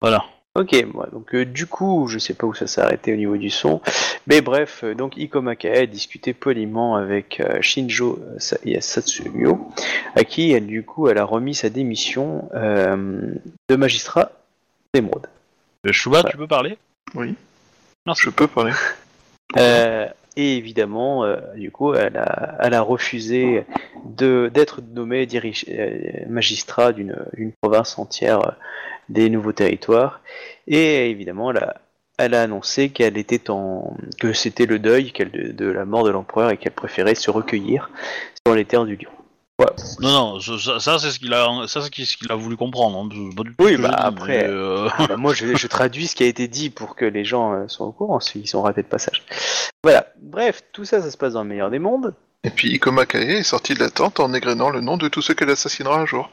Voilà. 0.00 0.24
Ok, 0.56 0.72
moi, 0.94 1.08
donc 1.10 1.34
euh, 1.34 1.44
du 1.44 1.66
coup, 1.66 2.06
je 2.06 2.18
sais 2.20 2.32
pas 2.34 2.46
où 2.46 2.54
ça 2.54 2.68
s'est 2.68 2.80
arrêté 2.80 3.12
au 3.12 3.16
niveau 3.16 3.36
du 3.36 3.50
son, 3.50 3.80
mais 4.28 4.40
bref, 4.40 4.82
euh, 4.84 4.94
donc 4.94 5.16
Ikoma 5.16 5.56
Kae 5.56 5.78
a 5.82 5.86
discuté 5.86 6.32
poliment 6.32 6.94
avec 6.94 7.40
euh, 7.40 7.60
Shinjo 7.60 8.20
Sa- 8.38 8.58
Satsumio, 8.80 9.68
à 10.14 10.22
qui 10.22 10.52
elle 10.52 10.66
du 10.66 10.84
coup 10.84 11.08
elle 11.08 11.18
a 11.18 11.24
remis 11.24 11.56
sa 11.56 11.70
démission 11.70 12.48
euh, 12.54 13.34
de 13.68 13.74
magistrat 13.76 14.30
d'émeraude. 14.94 15.26
Chouba, 15.90 16.22
Ouais. 16.22 16.30
tu 16.30 16.36
peux 16.36 16.46
parler? 16.46 16.78
Oui. 17.16 17.34
Merci. 18.06 18.22
Je 18.22 18.30
peux 18.30 18.46
parler. 18.46 18.72
Euh, 19.58 20.06
et 20.36 20.56
évidemment, 20.56 21.24
euh, 21.24 21.36
du 21.54 21.70
coup, 21.70 21.94
elle 21.94 22.16
a, 22.16 22.56
elle 22.60 22.74
a 22.74 22.80
refusé 22.80 23.64
d'être 24.04 24.80
nommée 24.92 25.26
dirige- 25.26 25.66
euh, 25.68 26.24
magistrat 26.28 26.92
d'une 26.92 27.52
province 27.60 27.98
entière 27.98 28.40
euh, 28.46 28.52
des 29.08 29.30
nouveaux 29.30 29.52
territoires. 29.52 30.20
Et 30.66 31.10
évidemment, 31.10 31.50
elle 31.50 31.58
a, 31.58 31.80
elle 32.18 32.34
a 32.34 32.42
annoncé 32.42 32.90
qu'elle 32.90 33.18
était 33.18 33.50
en 33.50 33.96
que 34.20 34.32
c'était 34.32 34.66
le 34.66 34.78
deuil 34.78 35.12
de 35.12 35.66
la 35.66 35.84
mort 35.84 36.04
de 36.04 36.10
l'empereur 36.10 36.50
et 36.50 36.56
qu'elle 36.56 36.72
préférait 36.72 37.14
se 37.14 37.30
recueillir 37.30 37.90
sur 38.46 38.54
les 38.54 38.64
terres 38.64 38.84
du 38.84 38.96
lion. 38.96 39.10
Non, 39.60 39.66
non, 40.00 40.40
ça, 40.40 40.58
ça- 40.58 40.80
ça, 40.80 40.98
c'est 40.98 41.10
ce 41.12 41.18
qu'il 41.20 41.32
a, 41.32 41.46
ça 41.68 41.80
c'est 41.80 42.04
ce 42.04 42.16
qu'il 42.16 42.30
a 42.32 42.34
voulu 42.34 42.56
comprendre. 42.56 42.98
hein. 42.98 43.08
C'est 43.12 43.36
pas 43.36 43.42
du 43.44 43.50
tout 43.54 43.64
Oui, 43.64 43.72
ce 43.72 43.76
que 43.76 43.82
bah, 43.82 43.90
j'ai 43.90 43.96
dit, 43.96 44.02
après, 44.08 44.38
mais, 44.38 44.44
euh, 44.48 44.88
Ah 44.98 45.06
bah, 45.08 45.16
moi, 45.16 45.32
je, 45.32 45.54
je 45.54 45.66
traduis 45.68 46.08
ce 46.08 46.16
qui 46.16 46.24
a 46.24 46.26
été 46.26 46.48
dit 46.48 46.70
pour 46.70 46.96
que 46.96 47.04
les 47.04 47.24
gens 47.24 47.52
euh, 47.52 47.68
soient 47.68 47.86
au 47.86 47.92
courant, 47.92 48.18
s'ils 48.18 48.48
sont 48.48 48.62
ratés 48.62 48.82
de 48.82 48.88
passage. 48.88 49.22
Voilà. 49.84 50.06
Bref, 50.20 50.62
tout 50.72 50.84
ça, 50.84 51.00
ça 51.00 51.10
se 51.10 51.16
passe 51.16 51.34
dans 51.34 51.42
le 51.44 51.48
meilleur 51.48 51.70
des 51.70 51.78
mondes. 51.78 52.14
Et 52.42 52.50
puis 52.50 52.72
Ikoma 52.74 53.06
Kae 53.06 53.22
est 53.38 53.42
sorti 53.44 53.74
de 53.74 53.78
la 53.80 53.90
tente 53.90 54.18
en 54.20 54.34
égrénant 54.34 54.70
le 54.70 54.80
nom 54.80 54.96
de 54.96 55.06
tous 55.08 55.22
ceux 55.22 55.34
qu'elle 55.34 55.50
assassinera 55.50 56.00
un 56.00 56.06
jour. 56.06 56.28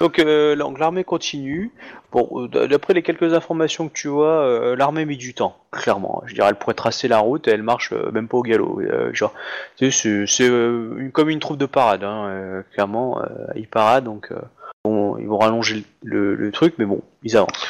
Donc 0.00 0.18
euh, 0.18 0.56
donc, 0.56 0.78
l'armée 0.78 1.04
continue. 1.04 1.70
Bon, 2.12 2.48
euh, 2.54 2.66
d'après 2.68 2.94
les 2.94 3.02
quelques 3.02 3.34
informations 3.34 3.88
que 3.88 3.94
tu 3.94 4.08
vois, 4.08 4.42
euh, 4.44 4.76
l'armée 4.76 5.04
met 5.04 5.16
du 5.16 5.34
temps, 5.34 5.56
clairement. 5.72 6.22
Je 6.26 6.34
dirais, 6.34 6.48
elle 6.48 6.54
pourrait 6.56 6.74
tracer 6.74 7.08
la 7.08 7.18
route 7.18 7.48
et 7.48 7.50
elle 7.52 7.62
marche 7.62 7.92
euh, 7.92 8.10
même 8.12 8.28
pas 8.28 8.36
au 8.38 8.42
galop. 8.42 8.80
Euh, 8.80 9.12
genre, 9.12 9.34
c'est 9.78 9.90
c'est, 9.90 10.48
euh, 10.48 11.10
comme 11.12 11.28
une 11.30 11.40
troupe 11.40 11.58
de 11.58 11.66
parade, 11.66 12.04
hein, 12.04 12.26
euh, 12.28 12.62
clairement. 12.72 13.20
euh, 13.22 13.26
ils 13.56 13.66
paradent, 13.68 14.04
donc 14.04 14.28
euh, 14.32 14.36
bon, 14.84 15.16
ils 15.18 15.26
vont 15.26 15.38
rallonger 15.38 15.84
le, 16.02 16.34
le- 16.34 16.34
le 16.36 16.52
truc, 16.52 16.74
mais 16.78 16.84
bon, 16.84 17.00
ils 17.22 17.36
avancent. 17.36 17.66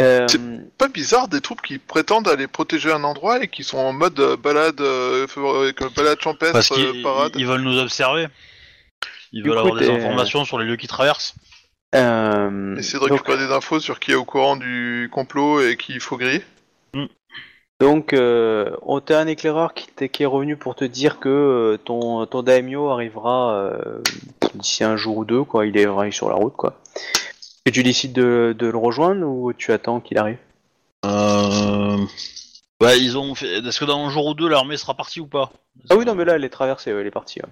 Euh, 0.00 0.26
Pas 0.76 0.88
bizarre 0.88 1.28
des 1.28 1.40
troupes 1.40 1.62
qui 1.62 1.78
prétendent 1.78 2.26
aller 2.28 2.48
protéger 2.48 2.90
un 2.92 3.04
endroit 3.04 3.42
et 3.44 3.48
qui 3.48 3.62
sont 3.62 3.78
en 3.78 3.92
mode 3.92 4.20
balade, 4.42 4.80
balade 5.96 6.20
champêtre, 6.20 6.52
parce 6.52 6.72
euh, 6.72 7.02
parade. 7.02 7.32
ils 7.36 7.46
veulent 7.46 7.60
nous 7.62 7.78
observer. 7.78 8.26
Ils 9.36 9.42
veulent 9.42 9.52
coup, 9.52 9.58
avoir 9.58 9.76
des 9.76 9.90
informations 9.90 10.44
sur 10.44 10.58
les 10.58 10.64
lieux 10.64 10.76
qu'ils 10.76 10.88
traversent. 10.88 11.34
euh, 11.94 12.76
Essayer 12.76 12.94
de 12.98 13.08
donc- 13.08 13.10
récupérer 13.18 13.38
des 13.46 13.52
infos 13.52 13.80
sur 13.80 14.00
qui 14.00 14.12
est 14.12 14.14
au 14.16 14.24
courant 14.24 14.56
du 14.56 15.10
complot 15.12 15.60
et 15.60 15.76
qui 15.76 15.92
il 15.92 16.00
faut 16.00 16.16
griller. 16.16 16.42
Donc, 17.80 18.12
euh, 18.12 18.70
on 18.82 19.00
t'a 19.00 19.18
un 19.20 19.26
éclaireur 19.26 19.74
qui, 19.74 19.88
t'est- 19.88 20.08
qui 20.08 20.22
est 20.22 20.26
revenu 20.26 20.56
pour 20.56 20.76
te 20.76 20.84
dire 20.84 21.18
que 21.18 21.28
euh, 21.28 21.76
ton, 21.76 22.24
ton 22.24 22.42
daimyo 22.42 22.88
arrivera 22.88 23.52
euh, 23.56 24.00
d'ici 24.54 24.84
un 24.84 24.96
jour 24.96 25.16
ou 25.18 25.24
deux, 25.24 25.42
quoi. 25.42 25.66
Il 25.66 25.76
est 25.76 25.84
vraiment 25.84 26.10
sur 26.12 26.28
la 26.28 26.36
route, 26.36 26.54
quoi. 26.56 26.80
Et 27.66 27.72
tu 27.72 27.82
décides 27.82 28.12
de, 28.12 28.54
de 28.56 28.66
le 28.68 28.78
rejoindre 28.78 29.26
ou 29.26 29.52
tu 29.52 29.72
attends 29.72 30.00
qu'il 30.00 30.18
arrive? 30.18 30.38
Euh... 31.04 31.98
Ouais, 32.80 32.98
ils 33.00 33.18
ont 33.18 33.34
fait. 33.34 33.58
Est-ce 33.58 33.80
que 33.80 33.84
dans 33.84 34.06
un 34.06 34.10
jour 34.10 34.26
ou 34.26 34.34
deux, 34.34 34.48
l'armée 34.48 34.76
sera 34.76 34.94
partie 34.94 35.20
ou 35.20 35.26
pas? 35.26 35.50
Ah 35.90 35.96
oui, 35.96 36.04
non, 36.04 36.14
mais 36.14 36.24
là, 36.24 36.36
elle 36.36 36.44
est 36.44 36.50
traversée, 36.50 36.92
ouais, 36.94 37.00
elle 37.00 37.06
est 37.06 37.10
partie. 37.10 37.40
ouais. 37.40 37.48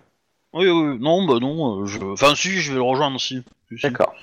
Oui, 0.55 0.69
oui, 0.69 0.99
non, 1.01 1.25
bah 1.27 1.39
non. 1.41 1.83
euh, 1.83 1.87
Je... 1.87 1.99
Enfin, 2.01 2.35
si, 2.35 2.61
je 2.61 2.71
vais 2.73 2.77
le 2.77 2.83
rejoindre 2.83 3.17
aussi. 3.17 3.43
Si, 3.69 3.79
si. 3.79 3.83
D'accord. 3.83 4.15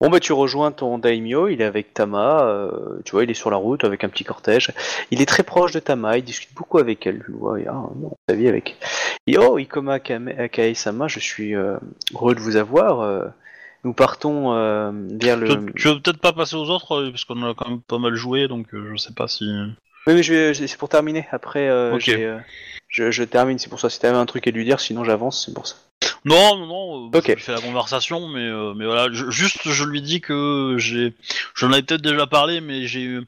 Bon, 0.00 0.08
bah, 0.08 0.18
tu 0.18 0.32
rejoins 0.32 0.72
ton 0.72 0.96
daimyo, 0.98 1.48
il 1.48 1.60
est 1.60 1.64
avec 1.64 1.92
Tama, 1.92 2.40
euh, 2.44 3.00
tu 3.04 3.12
vois, 3.12 3.22
il 3.24 3.30
est 3.30 3.34
sur 3.34 3.50
la 3.50 3.58
route 3.58 3.84
avec 3.84 4.02
un 4.02 4.08
petit 4.08 4.24
cortège. 4.24 4.72
Il 5.10 5.20
est 5.20 5.26
très 5.26 5.42
proche 5.42 5.72
de 5.72 5.78
Tama, 5.78 6.16
il 6.16 6.24
discute 6.24 6.54
beaucoup 6.54 6.78
avec 6.78 7.06
elle, 7.06 7.22
tu 7.22 7.32
vois, 7.32 7.60
il 7.60 7.68
a 7.68 7.72
non, 7.72 8.16
sa 8.26 8.34
vie 8.34 8.48
avec. 8.48 8.76
Et 9.26 9.36
oh, 9.36 9.58
Ikoma 9.58 9.98
Kame- 10.00 10.48
Kae-sama, 10.48 11.06
je 11.06 11.18
suis 11.20 11.54
euh, 11.54 11.76
heureux 12.14 12.34
de 12.34 12.40
vous 12.40 12.56
avoir. 12.56 13.00
euh, 13.00 13.26
nous 13.84 13.92
partons 13.92 14.52
vers 15.18 15.36
le. 15.36 15.66
Tu, 15.66 15.72
tu 15.74 15.88
veux 15.88 16.00
peut-être 16.00 16.20
pas 16.20 16.32
passer 16.32 16.56
aux 16.56 16.70
autres, 16.70 17.10
parce 17.10 17.24
qu'on 17.26 17.42
a 17.42 17.54
quand 17.54 17.68
même 17.68 17.80
pas 17.82 17.98
mal 17.98 18.14
joué, 18.14 18.48
donc 18.48 18.68
je 18.72 18.96
sais 18.96 19.12
pas 19.12 19.28
si. 19.28 19.44
Oui, 20.06 20.14
mais 20.14 20.22
je 20.22 20.52
c'est 20.54 20.76
pour 20.78 20.88
terminer. 20.88 21.26
Après, 21.30 21.68
euh, 21.68 21.94
Ok. 21.94 22.02
j'ai, 22.02 22.24
euh, 22.24 22.38
je, 22.88 23.10
je 23.10 23.22
termine, 23.24 23.58
c'est 23.58 23.68
pour 23.68 23.80
ça. 23.80 23.90
Si 23.90 24.00
t'avais 24.00 24.16
un 24.16 24.26
truc 24.26 24.46
à 24.46 24.50
lui 24.50 24.64
dire, 24.64 24.80
sinon 24.80 25.04
j'avance, 25.04 25.44
c'est 25.46 25.54
pour 25.54 25.66
ça. 25.66 25.76
Non, 26.24 26.56
non, 26.56 26.66
non. 26.66 27.06
euh, 27.14 27.18
Ok. 27.18 27.34
Je 27.36 27.42
fais 27.42 27.52
la 27.52 27.60
conversation, 27.60 28.28
mais 28.28 28.40
euh, 28.46 28.72
mais 28.74 28.86
voilà. 28.86 29.08
je- 29.12 29.30
juste, 29.30 29.68
je 29.68 29.84
lui 29.84 30.00
dis 30.02 30.20
que 30.20 30.76
j'ai. 30.78 31.14
J'en 31.54 31.72
avais 31.72 31.82
peut-être 31.82 32.02
déjà 32.02 32.26
parlé, 32.26 32.60
mais 32.60 32.86
j'ai 32.86 33.02
eu 33.02 33.22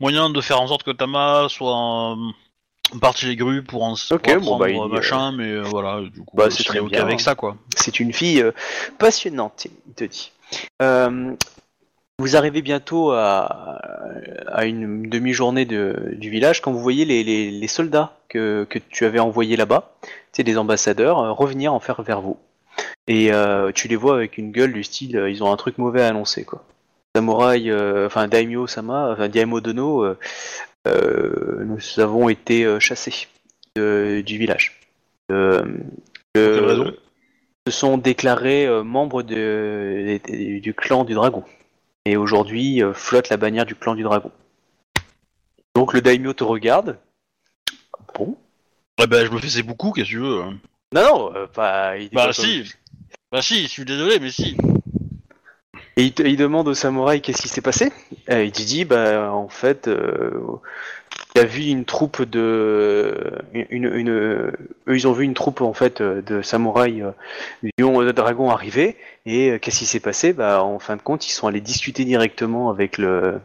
moyen 0.00 0.30
de 0.30 0.40
faire 0.40 0.60
en 0.60 0.66
sorte 0.66 0.82
que 0.82 0.90
Tama 0.90 1.46
soit 1.48 2.12
euh, 2.16 2.98
partie 3.00 3.26
les 3.26 3.36
grues 3.36 3.62
pour 3.62 3.84
en 3.84 3.92
Ok, 3.92 4.08
pour 4.10 4.20
bon, 4.20 4.32
apprendre, 4.32 4.58
bah, 4.58 4.70
il 4.70 4.76
euh, 4.76 4.86
machin, 4.88 5.32
mais 5.32 5.50
euh, 5.50 5.62
voilà. 5.62 6.00
Du 6.02 6.22
coup, 6.22 6.36
Bah, 6.36 6.44
euh, 6.46 6.50
c'est 6.50 6.64
très 6.64 6.80
ok 6.80 6.90
bien, 6.90 7.04
avec 7.04 7.20
hein. 7.20 7.22
ça, 7.22 7.34
quoi. 7.36 7.56
C'est 7.76 8.00
une 8.00 8.12
fille 8.12 8.42
euh, 8.42 8.50
passionnante, 8.98 9.66
il 9.86 9.94
te 9.94 10.04
dit. 10.04 10.32
Euh, 10.82 11.34
vous 12.20 12.36
arrivez 12.36 12.62
bientôt 12.62 13.10
à, 13.12 13.78
à 14.46 14.64
une 14.66 15.08
demi-journée 15.08 15.64
de- 15.64 16.10
du 16.12 16.30
village 16.30 16.60
quand 16.60 16.72
vous 16.72 16.80
voyez 16.80 17.04
les, 17.04 17.24
les- 17.24 17.50
les 17.50 17.66
soldats 17.68 18.16
que, 18.28 18.64
que 18.70 18.78
tu 18.78 19.04
avais 19.04 19.18
envoyés 19.18 19.56
là-bas, 19.56 19.90
sais, 20.32 20.44
des 20.44 20.56
ambassadeurs, 20.58 21.18
euh, 21.18 21.32
revenir 21.32 21.74
en 21.74 21.80
faire 21.80 22.02
vers 22.02 22.20
vous. 22.20 22.36
Et 23.08 23.32
euh, 23.32 23.72
tu 23.72 23.88
les 23.88 23.96
vois 23.96 24.14
avec 24.14 24.38
une 24.38 24.52
gueule 24.52 24.72
du 24.72 24.84
style, 24.84 25.16
euh, 25.16 25.30
ils 25.30 25.42
ont 25.42 25.52
un 25.52 25.56
truc 25.56 25.78
mauvais 25.78 26.02
à 26.02 26.08
annoncer, 26.08 26.44
quoi. 26.44 26.64
Samouraï, 27.16 27.72
enfin 28.06 28.28
Daimyo 28.28 28.68
Sama, 28.68 29.10
enfin 29.12 29.28
Daimyo 29.28 29.60
Dono, 29.60 30.06
nous 30.86 31.78
avons 31.98 32.28
été 32.28 32.78
chassés 32.78 33.26
de- 33.74 34.22
du 34.24 34.38
village. 34.38 34.80
Le- 35.28 35.64
quelle 36.34 36.64
raison? 36.64 36.92
se 37.66 37.72
sont 37.72 37.98
déclarés 37.98 38.68
membres 38.84 39.24
de- 39.24 40.20
du 40.60 40.72
clan 40.72 41.02
du 41.02 41.14
dragon. 41.14 41.42
Et 42.06 42.16
aujourd'hui 42.16 42.82
euh, 42.82 42.94
flotte 42.94 43.28
la 43.28 43.36
bannière 43.36 43.66
du 43.66 43.74
clan 43.74 43.94
du 43.94 44.02
dragon. 44.02 44.32
Donc 45.74 45.92
le 45.92 46.00
daimyo 46.00 46.32
te 46.32 46.44
regarde. 46.44 46.98
Bon. 48.14 48.36
Ouais, 48.98 49.06
bah, 49.06 49.24
je 49.24 49.30
me 49.30 49.38
faisais 49.38 49.62
beaucoup, 49.62 49.92
qu'est-ce 49.92 50.06
que 50.08 50.12
tu 50.12 50.18
veux. 50.18 50.42
hein. 50.42 50.58
Non, 50.92 51.02
non, 51.02 51.36
euh, 51.36 51.46
pas. 51.46 51.96
il 51.98 52.10
Bah 52.10 52.26
pas 52.26 52.32
si. 52.32 52.72
Bah 53.30 53.42
si, 53.42 53.62
je 53.62 53.68
suis 53.68 53.84
désolé, 53.84 54.18
mais 54.18 54.30
si. 54.30 54.56
Et 56.00 56.14
il, 56.24 56.36
demande 56.38 56.66
au 56.66 56.72
samouraï 56.72 57.20
qu'est-ce 57.20 57.42
qui 57.42 57.48
s'est 57.48 57.60
passé? 57.60 57.92
Euh, 58.30 58.42
il 58.42 58.52
dit, 58.52 58.86
bah 58.86 59.30
en 59.34 59.50
fait, 59.50 59.86
euh, 59.86 60.30
il 61.34 61.42
a 61.42 61.44
vu 61.44 61.64
une 61.64 61.84
troupe 61.84 62.22
de, 62.22 63.32
ils 63.52 65.06
ont 65.06 65.12
vu 65.12 65.24
une 65.24 65.34
troupe 65.34 65.60
en 65.60 65.74
fait 65.74 66.00
de 66.00 66.40
samouraïs 66.40 67.02
euh, 67.02 67.12
lion 67.78 68.02
de 68.02 68.12
dragon 68.12 68.48
arriver. 68.48 68.96
Et 69.26 69.50
euh, 69.50 69.58
qu'est-ce 69.58 69.80
qui 69.80 69.84
s'est 69.84 70.00
passé? 70.00 70.32
Bah 70.32 70.64
en 70.64 70.78
fin 70.78 70.96
de 70.96 71.02
compte, 71.02 71.28
ils 71.28 71.32
sont 71.32 71.46
allés 71.46 71.60
discuter 71.60 72.06
directement 72.06 72.70
avec 72.70 72.96
le, 72.96 73.38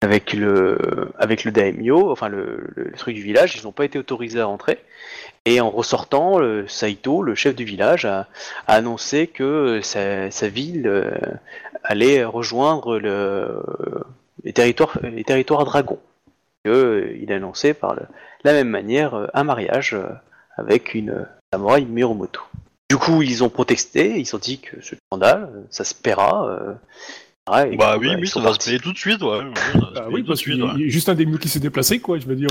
avec 0.00 0.32
le, 0.32 1.10
avec 1.18 1.44
le 1.44 1.52
daimyo, 1.52 2.10
enfin 2.10 2.28
le, 2.28 2.92
truc 2.96 3.14
du 3.14 3.22
village. 3.22 3.56
Ils 3.56 3.64
n'ont 3.64 3.72
pas 3.72 3.84
été 3.84 3.98
autorisés 3.98 4.40
à 4.40 4.46
rentrer. 4.46 4.78
Et 5.46 5.60
en 5.60 5.70
ressortant, 5.70 6.38
le 6.38 6.66
Saito, 6.68 7.22
le 7.22 7.34
chef 7.34 7.54
du 7.54 7.64
village, 7.64 8.04
a, 8.04 8.28
annoncé 8.66 9.26
que 9.26 9.80
sa, 9.82 10.28
ville 10.48 10.86
euh, 10.86 11.10
allait 11.84 12.24
rejoindre 12.24 12.98
le, 12.98 13.62
les, 14.44 14.52
territoires, 14.52 14.98
les 15.02 15.24
territoires 15.24 15.64
dragons. 15.64 15.98
Que, 16.64 16.70
euh, 16.70 17.16
il 17.20 17.32
a 17.32 17.36
annoncé 17.36 17.72
par 17.74 17.94
le- 17.94 18.02
la 18.44 18.52
même 18.52 18.68
manière 18.68 19.14
euh, 19.14 19.26
un 19.34 19.44
mariage 19.44 19.94
euh, 19.94 20.08
avec 20.56 20.94
une 20.94 21.26
samouraï 21.52 21.84
Miromoto. 21.86 22.40
Du 22.90 22.96
coup, 22.98 23.22
ils 23.22 23.42
ont 23.44 23.48
protesté, 23.48 24.18
ils 24.20 24.34
ont 24.34 24.38
dit 24.38 24.58
que 24.58 24.80
ce 24.82 24.94
scandale, 24.96 25.48
ça 25.70 25.84
se 25.84 25.94
paiera. 25.94 26.48
euh, 26.48 26.72
ouais, 27.50 27.76
Bah 27.76 27.94
que, 27.94 28.00
oui, 28.00 28.08
bah, 28.08 28.16
oui, 28.20 28.26
ça 28.26 28.40
va 28.40 28.52
se 28.52 28.58
payer 28.58 28.78
tout 28.78 28.92
de 28.92 28.98
suite, 28.98 29.22
ouais. 29.22 29.38
Ah 29.96 30.08
oui, 30.10 30.22
tout 30.22 30.28
parce 30.28 30.40
de 30.40 30.44
qu'il 30.44 30.58
y 30.58 30.62
a 30.62 30.74
ouais. 30.74 30.88
juste 30.90 31.08
un 31.08 31.14
des 31.14 31.24
mieux 31.24 31.38
qui 31.38 31.48
s'est 31.48 31.60
déplacé, 31.60 32.00
quoi. 32.00 32.18
Je 32.18 32.26
veux 32.26 32.36
dire. 32.36 32.50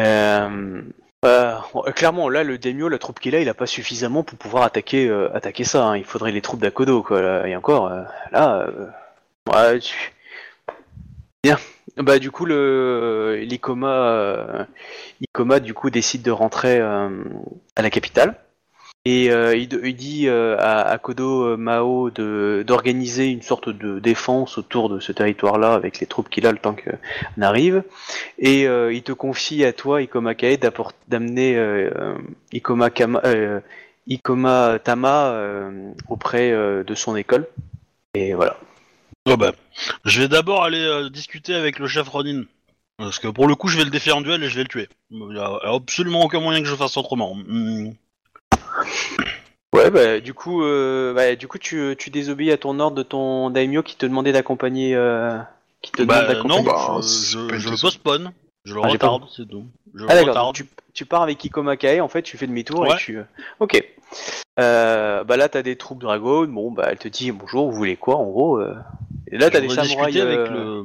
euh, 0.00 0.82
Euh, 1.24 1.56
euh, 1.76 1.92
clairement, 1.92 2.28
là, 2.28 2.44
le 2.44 2.58
daimyo, 2.58 2.88
la 2.88 2.98
troupe 2.98 3.18
qu'il 3.20 3.34
a, 3.34 3.40
il 3.40 3.48
a 3.48 3.54
pas 3.54 3.66
suffisamment 3.66 4.22
pour 4.22 4.38
pouvoir 4.38 4.64
attaquer, 4.64 5.08
euh, 5.08 5.34
attaquer 5.34 5.64
ça. 5.64 5.84
hein. 5.86 5.96
Il 5.96 6.04
faudrait 6.04 6.32
les 6.32 6.42
troupes 6.42 6.60
d'Akodo, 6.60 7.02
quoi. 7.02 7.48
Et 7.48 7.56
encore, 7.56 7.88
euh, 7.90 8.02
là, 8.32 8.66
ouais, 9.52 9.78
tu- 9.80 10.12
bien. 11.42 11.58
Bah, 11.96 12.18
du 12.18 12.30
coup, 12.30 12.44
le 12.44 13.44
du 15.60 15.74
coup, 15.74 15.90
décide 15.90 16.22
de 16.22 16.30
rentrer 16.30 16.80
à 17.76 17.82
la 17.82 17.90
capitale. 17.90 18.36
Et 19.06 19.30
euh, 19.30 19.54
il, 19.54 19.96
dit 19.96 20.28
euh, 20.28 20.56
à, 20.58 20.96
Kodo 20.96 21.44
euh, 21.44 21.56
Mao 21.58 22.10
d'organiser 22.10 23.26
une 23.26 23.42
sorte 23.42 23.68
de 23.68 23.98
défense 23.98 24.56
autour 24.56 24.88
de 24.88 24.98
ce 24.98 25.12
territoire-là 25.12 25.74
avec 25.74 26.00
les 26.00 26.06
troupes 26.06 26.30
qu'il 26.30 26.46
a 26.46 26.52
le 26.52 26.58
temps 26.58 26.74
qu'on 26.74 27.42
arrive. 27.42 27.82
Et 28.38 28.62
il 28.62 29.02
te 29.02 29.12
confie 29.12 29.62
à 29.64 29.74
toi, 29.74 30.00
Ikoma 30.00 30.34
Kae, 30.34 30.58
d'amener 31.08 31.90
Ikoma, 32.52 32.88
Tama 34.78 35.70
auprès 36.08 36.52
de 36.52 36.94
son 36.94 37.14
école. 37.14 37.46
Et 38.14 38.32
voilà. 38.32 38.56
Bah, 39.26 39.52
je 40.06 40.22
vais 40.22 40.28
d'abord 40.28 40.64
aller 40.64 41.10
discuter 41.10 41.54
avec 41.54 41.78
le 41.78 41.86
chef 41.86 42.08
Ronin. 42.08 42.44
Parce 42.96 43.18
que 43.18 43.28
pour 43.28 43.48
le 43.48 43.54
coup, 43.54 43.68
je 43.68 43.76
vais 43.76 43.84
le 43.84 43.90
défier 43.90 44.12
en 44.12 44.22
duel 44.22 44.42
et 44.42 44.48
je 44.48 44.54
vais 44.54 44.62
le 44.62 44.68
tuer. 44.68 44.88
Il 45.10 45.26
n'y 45.26 45.38
a 45.38 45.58
absolument 45.74 46.24
aucun 46.24 46.40
moyen 46.40 46.62
que 46.62 46.68
je 46.68 46.76
fasse 46.76 46.96
autrement. 46.96 47.34
Hmm. 47.34 47.92
Ouais, 49.74 49.90
bah 49.90 50.20
du 50.20 50.34
coup, 50.34 50.62
euh, 50.62 51.12
bah, 51.14 51.34
du 51.34 51.48
coup, 51.48 51.58
tu, 51.58 51.96
tu 51.98 52.10
désobéis 52.10 52.52
à 52.52 52.56
ton 52.56 52.78
ordre 52.78 52.96
de 52.96 53.02
ton 53.02 53.50
daimyo 53.50 53.82
qui 53.82 53.96
te 53.96 54.06
demandait 54.06 54.32
d'accompagner, 54.32 54.94
euh, 54.94 55.36
qui 55.82 55.90
te 55.90 56.02
demande 56.02 56.16
Bah 56.16 56.22
non, 56.22 56.62
d'accompagner. 56.62 56.64
Bah, 56.64 57.00
je, 57.02 57.08
je, 57.08 57.38
pas 57.48 57.54
une 57.54 57.60
je 57.60 57.70
le 57.70 57.76
postpone. 57.80 58.32
Je 58.64 58.74
le 58.74 58.80
Ah, 58.82 58.88
retarde, 58.88 59.24
c'est 59.36 59.46
tout. 59.46 59.66
Je 59.94 60.06
Ah 60.08 60.14
le 60.14 60.24
d'accord, 60.24 60.52
tu, 60.52 60.66
tu 60.94 61.04
pars 61.04 61.22
avec 61.22 61.44
Ikoma 61.44 61.76
Kae, 61.76 62.00
en 62.00 62.08
fait, 62.08 62.22
tu 62.22 62.38
fais 62.38 62.46
demi-tour 62.46 62.80
Ouais. 62.80 62.94
et 62.94 62.96
tu... 62.96 63.18
Ok. 63.60 63.82
Euh, 64.60 65.24
bah 65.24 65.36
là, 65.36 65.48
t'as 65.48 65.62
des 65.62 65.76
troupes 65.76 65.98
dragon, 66.00 66.46
bon, 66.46 66.70
bah 66.70 66.86
elle 66.88 66.98
te 66.98 67.08
dit 67.08 67.32
bonjour, 67.32 67.68
vous 67.68 67.76
voulez 67.76 67.96
quoi, 67.96 68.16
en 68.16 68.24
gros 68.24 68.58
euh. 68.58 68.76
Et 69.30 69.36
là, 69.36 69.50
t'as 69.50 69.60
des 69.60 69.68
samouraïs... 69.68 70.20
avec 70.20 70.48
le... 70.50 70.84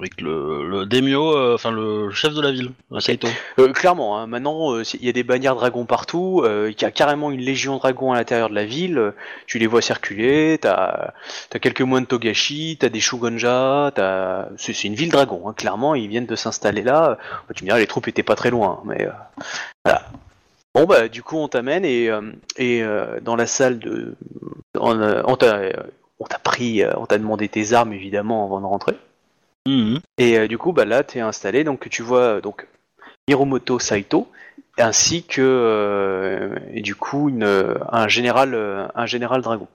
Avec 0.00 0.22
le, 0.22 0.66
le 0.66 0.86
daimyo, 0.86 1.36
euh, 1.36 1.56
enfin 1.56 1.70
le 1.70 2.10
chef 2.10 2.32
de 2.32 2.40
la 2.40 2.52
ville, 2.52 2.70
Saito. 3.00 3.28
euh, 3.58 3.70
clairement, 3.74 4.18
hein, 4.18 4.26
maintenant, 4.26 4.72
euh, 4.72 4.82
il 4.94 5.04
y 5.04 5.10
a 5.10 5.12
des 5.12 5.24
bannières 5.24 5.54
dragons 5.54 5.84
partout, 5.84 6.42
il 6.46 6.74
y 6.80 6.84
a 6.86 6.90
carrément 6.90 7.30
une 7.30 7.42
légion 7.42 7.76
dragons 7.76 8.10
à 8.10 8.16
l'intérieur 8.16 8.48
de 8.48 8.54
la 8.54 8.64
ville, 8.64 9.12
tu 9.46 9.58
les 9.58 9.66
vois 9.66 9.82
circuler, 9.82 10.56
t'as 10.58 11.12
as 11.52 11.58
quelques 11.58 11.82
moines 11.82 12.06
Togashi, 12.06 12.78
t'as 12.80 12.88
des 12.88 12.98
Shugonja, 12.98 13.92
t'as... 13.94 14.48
C'est 14.56 14.72
c'est 14.72 14.88
une 14.88 14.94
ville 14.94 15.10
dragon, 15.10 15.46
hein, 15.46 15.52
clairement, 15.52 15.94
ils 15.94 16.08
viennent 16.08 16.24
de 16.24 16.34
s'installer 16.34 16.82
là. 16.82 17.18
Bah, 17.46 17.54
tu 17.54 17.64
me 17.64 17.68
diras, 17.68 17.78
les 17.78 17.86
troupes 17.86 18.08
étaient 18.08 18.22
pas 18.22 18.36
très 18.36 18.48
loin, 18.48 18.80
hein, 18.80 18.82
mais... 18.86 19.06
voilà. 19.84 20.02
Bon 20.74 20.86
bah 20.86 21.08
du 21.08 21.22
coup 21.22 21.36
on 21.36 21.48
t'amène 21.48 21.84
et, 21.84 22.08
et 22.56 22.82
dans 23.20 23.36
la 23.36 23.46
salle 23.46 23.80
de 23.80 24.14
on, 24.78 24.98
on 25.26 25.36
t'a 25.36 25.60
on 26.20 26.24
t'a 26.24 26.38
pris 26.38 26.82
on 26.96 27.04
t'a 27.04 27.18
demandé 27.18 27.48
tes 27.48 27.74
armes 27.74 27.92
évidemment 27.92 28.46
avant 28.46 28.60
de 28.60 28.66
rentrer 28.66 28.94
Mhm. 29.68 30.00
et 30.16 30.38
euh, 30.38 30.48
du 30.48 30.56
coup 30.56 30.72
bah 30.72 30.86
là 30.86 31.04
t'es 31.04 31.20
installé 31.20 31.64
donc 31.64 31.86
tu 31.90 32.02
vois 32.02 32.22
euh, 32.22 32.40
donc 32.40 32.66
Hiromoto 33.28 33.78
Saito 33.78 34.26
ainsi 34.78 35.22
que 35.22 35.42
euh, 35.42 36.58
et 36.72 36.80
du 36.80 36.94
coup 36.94 37.28
une, 37.28 37.76
un 37.90 38.08
général 38.08 38.54
euh, 38.54 38.88
un 38.94 39.06
général 39.06 39.42
dragon. 39.42 39.68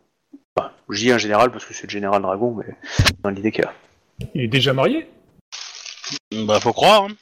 Enfin, 0.56 0.72
je 0.90 1.00
dis 1.00 1.12
un 1.12 1.18
général 1.18 1.52
parce 1.52 1.66
que 1.66 1.74
c'est 1.74 1.88
le 1.88 1.92
général 1.92 2.22
dragon 2.22 2.56
mais 2.56 2.76
dans 3.24 3.30
l'idée 3.30 3.52
qu'il 3.52 3.64
y 3.64 3.68
a. 3.68 3.74
Il 4.34 4.42
est 4.44 4.48
déjà 4.48 4.74
marié? 4.74 5.08
Bah 6.32 6.60
faut 6.60 6.74
croire. 6.74 7.04
Hein. 7.04 7.16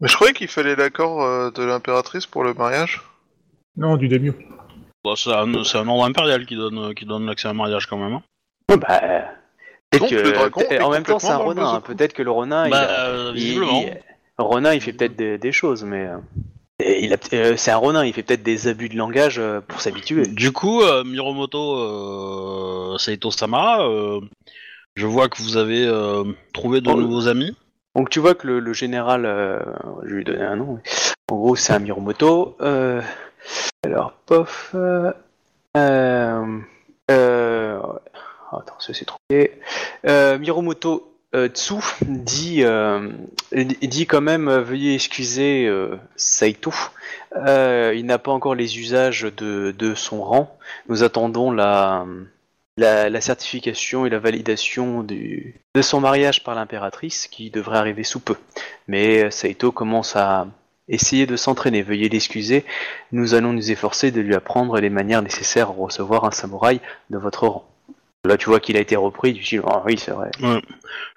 Mais 0.00 0.08
je 0.08 0.14
croyais 0.14 0.32
qu'il 0.32 0.48
fallait 0.48 0.76
l'accord 0.76 1.22
euh, 1.22 1.50
de 1.50 1.62
l'impératrice 1.64 2.26
pour 2.26 2.44
le 2.44 2.54
mariage. 2.54 3.02
Non, 3.76 3.96
du 3.96 4.08
daimyo. 4.08 4.34
Bah, 5.04 5.14
c'est 5.16 5.32
un, 5.32 5.54
ordre 5.88 6.04
impérial 6.04 6.46
qui 6.46 6.56
donne, 6.56 6.94
qui 6.94 7.04
donne 7.04 7.26
l'accès 7.26 7.48
à 7.48 7.50
un 7.50 7.54
mariage 7.54 7.86
quand 7.86 7.96
même. 7.96 8.14
hein. 8.14 8.22
Ouais, 8.70 8.76
bah, 8.76 9.24
Donc, 9.96 10.10
que- 10.10 10.14
le 10.16 10.32
dragon 10.32 10.60
peut-être- 10.60 10.72
est 10.72 10.80
en 10.82 10.90
même 10.90 11.02
temps 11.04 11.18
c'est 11.18 11.28
un 11.28 11.36
renard. 11.38 11.80
Bozoku. 11.80 11.92
Peut-être 11.96 12.12
que 12.12 12.22
le 12.22 12.30
renard 12.30 12.66
il, 12.66 12.70
Bah 12.70 12.80
a- 12.80 13.08
euh, 13.08 13.32
il- 13.34 13.40
visiblement. 13.40 13.80
il- 13.80 13.98
Ronin 14.38 14.74
il 14.74 14.80
fait 14.80 14.92
peut-être 14.92 15.16
des, 15.16 15.38
des 15.38 15.52
choses 15.52 15.82
mais 15.84 16.06
euh, 16.06 16.18
et 16.78 17.04
il 17.04 17.12
a 17.12 17.16
euh, 17.32 17.54
c'est 17.56 17.70
un 17.70 17.76
Ronin 17.78 18.04
il 18.04 18.12
fait 18.12 18.22
peut-être 18.22 18.42
des 18.42 18.68
abus 18.68 18.88
de 18.88 18.96
langage 18.96 19.38
euh, 19.38 19.60
pour 19.66 19.80
s'habituer. 19.80 20.26
Du 20.26 20.52
coup, 20.52 20.82
euh, 20.82 21.02
Miromoto 21.04 21.76
euh, 21.76 22.98
Saito 22.98 23.30
Sama, 23.30 23.80
euh, 23.82 24.20
je 24.94 25.06
vois 25.06 25.28
que 25.28 25.42
vous 25.42 25.56
avez 25.56 25.84
euh, 25.86 26.22
trouvé 26.52 26.80
de 26.80 26.90
Oh, 26.90 27.00
nouveaux 27.00 27.26
amis. 27.26 27.56
Donc 27.96 28.10
tu 28.10 28.20
vois 28.20 28.34
que 28.34 28.46
le, 28.46 28.60
le 28.60 28.72
général, 28.74 29.24
euh, 29.26 29.58
je 30.04 30.10
vais 30.10 30.16
lui 30.16 30.24
donner 30.24 30.44
un 30.44 30.56
nom. 30.56 30.78
En 31.32 31.36
gros, 31.36 31.56
c'est 31.56 31.72
un 31.72 31.78
Miromoto. 31.80 32.56
Euh, 32.60 33.00
alors, 33.84 34.12
pof. 34.26 34.74
Euh, 35.76 36.58
trop. 39.06 39.16
Euh, 40.06 40.38
Miromoto 40.38 41.14
euh, 41.34 41.48
Tsu 41.48 41.74
dit, 42.02 42.62
euh, 42.62 43.10
dit 43.52 44.06
quand 44.06 44.20
même 44.20 44.50
veuillez 44.50 44.94
excuser 44.94 45.70
Saito. 46.16 46.72
Il 47.34 48.04
n'a 48.06 48.18
pas 48.18 48.32
encore 48.32 48.54
les 48.54 48.78
usages 48.78 49.22
de, 49.22 49.94
son 49.94 50.22
rang. 50.22 50.58
Nous 50.88 51.02
attendons 51.02 51.50
la, 51.50 52.06
certification 53.20 54.06
et 54.06 54.10
la 54.10 54.18
validation 54.18 55.02
de 55.02 55.82
son 55.82 56.00
mariage 56.00 56.44
par 56.44 56.54
l'impératrice 56.54 57.28
qui 57.28 57.50
devrait 57.50 57.78
arriver 57.78 58.04
sous 58.04 58.20
peu. 58.20 58.36
Mais 58.86 59.30
Saito 59.30 59.72
commence 59.72 60.16
à 60.16 60.46
essayer 60.88 61.26
de 61.26 61.36
s'entraîner. 61.36 61.82
Veuillez 61.82 62.08
l'excuser. 62.08 62.64
Nous 63.12 63.34
allons 63.34 63.52
nous 63.52 63.70
efforcer 63.70 64.10
de 64.10 64.20
lui 64.20 64.34
apprendre 64.34 64.80
les 64.80 64.90
manières 64.90 65.22
nécessaires 65.22 65.72
pour 65.72 65.84
recevoir 65.84 66.24
un 66.24 66.30
samouraï 66.30 66.80
de 67.10 67.18
votre 67.18 67.46
rang. 67.46 67.77
Là, 68.24 68.36
tu 68.36 68.48
vois 68.50 68.60
qu'il 68.60 68.76
a 68.76 68.80
été 68.80 68.96
repris, 68.96 69.32
du 69.32 69.44
style, 69.44 69.62
ah 69.66 69.82
oui, 69.86 69.96
c'est 69.96 70.10
vrai. 70.10 70.30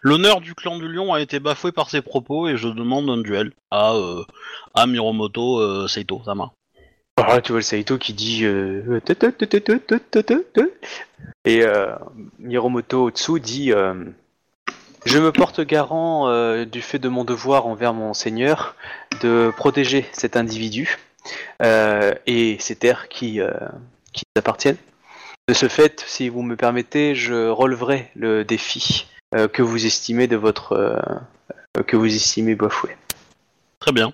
L'honneur 0.01 0.39
du 0.39 0.53
clan 0.53 0.77
du 0.77 0.87
lion 0.87 1.13
a 1.13 1.21
été 1.21 1.39
bafoué 1.39 1.71
par 1.71 1.89
ses 1.89 2.01
propos 2.01 2.47
et 2.47 2.57
je 2.57 2.67
demande 2.67 3.09
un 3.09 3.17
duel 3.17 3.53
à, 3.71 3.93
euh, 3.93 4.23
Miromoto 4.87 5.59
euh, 5.59 5.87
Seito, 5.87 6.21
Sama. 6.23 6.51
Ah, 7.17 7.41
tu 7.41 7.51
vois 7.51 7.59
le 7.59 7.63
Saito 7.63 7.97
qui 7.97 8.13
dit 8.13 8.45
et 11.45 11.63
Miromoto 12.39 13.05
Otsu 13.05 13.39
dit 13.39 13.71
euh, 13.71 13.93
je 15.05 15.17
me 15.17 15.31
porte 15.31 15.61
garant 15.61 16.29
euh, 16.29 16.65
du 16.65 16.81
fait 16.81 16.99
de 16.99 17.09
mon 17.09 17.23
devoir 17.23 17.65
envers 17.65 17.93
mon 17.93 18.13
seigneur 18.13 18.75
de 19.21 19.51
protéger 19.55 20.05
cet 20.11 20.37
individu 20.37 20.97
euh, 21.63 22.13
et 22.27 22.57
ses 22.59 22.75
terres 22.75 23.07
qui, 23.09 23.39
qui 24.13 24.23
appartiennent 24.35 24.77
de 25.51 25.53
ce 25.53 25.67
fait, 25.67 26.05
si 26.07 26.29
vous 26.29 26.43
me 26.43 26.55
permettez, 26.55 27.13
je 27.13 27.49
releverai 27.49 28.09
le 28.15 28.45
défi 28.45 29.07
euh, 29.35 29.49
que 29.49 29.61
vous 29.61 29.85
estimez 29.85 30.27
de 30.27 30.37
votre 30.37 30.71
euh, 30.71 31.83
que 31.83 31.97
vous 31.97 32.05
estimez 32.05 32.55
bafoué. 32.55 32.95
Très 33.79 33.91
bien. 33.91 34.13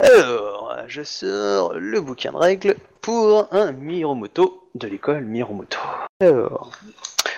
Alors, 0.00 0.76
je 0.86 1.02
sors 1.02 1.72
le 1.78 1.98
bouquin 2.02 2.32
de 2.32 2.36
règles 2.36 2.76
pour 3.00 3.48
un 3.54 3.72
Miromoto 3.72 4.68
de 4.74 4.86
l'école 4.86 5.24
Miromoto. 5.24 5.78
Alors, 6.20 6.72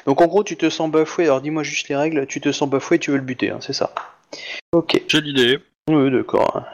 donc 0.04 0.20
en 0.20 0.26
gros, 0.26 0.42
tu 0.42 0.56
te 0.56 0.68
sens 0.68 0.90
bafoué. 0.90 1.26
Alors, 1.26 1.42
dis-moi 1.42 1.62
juste 1.62 1.88
les 1.88 1.94
règles. 1.94 2.26
Tu 2.26 2.40
te 2.40 2.50
sens 2.50 2.68
bafoué, 2.68 2.98
tu 2.98 3.12
veux 3.12 3.18
le 3.18 3.22
buter, 3.22 3.50
hein, 3.50 3.60
c'est 3.60 3.72
ça? 3.72 3.94
Ok. 4.72 5.00
J'ai 5.06 5.20
l'idée. 5.20 5.60
Oui, 5.88 6.10
d'accord. 6.10 6.64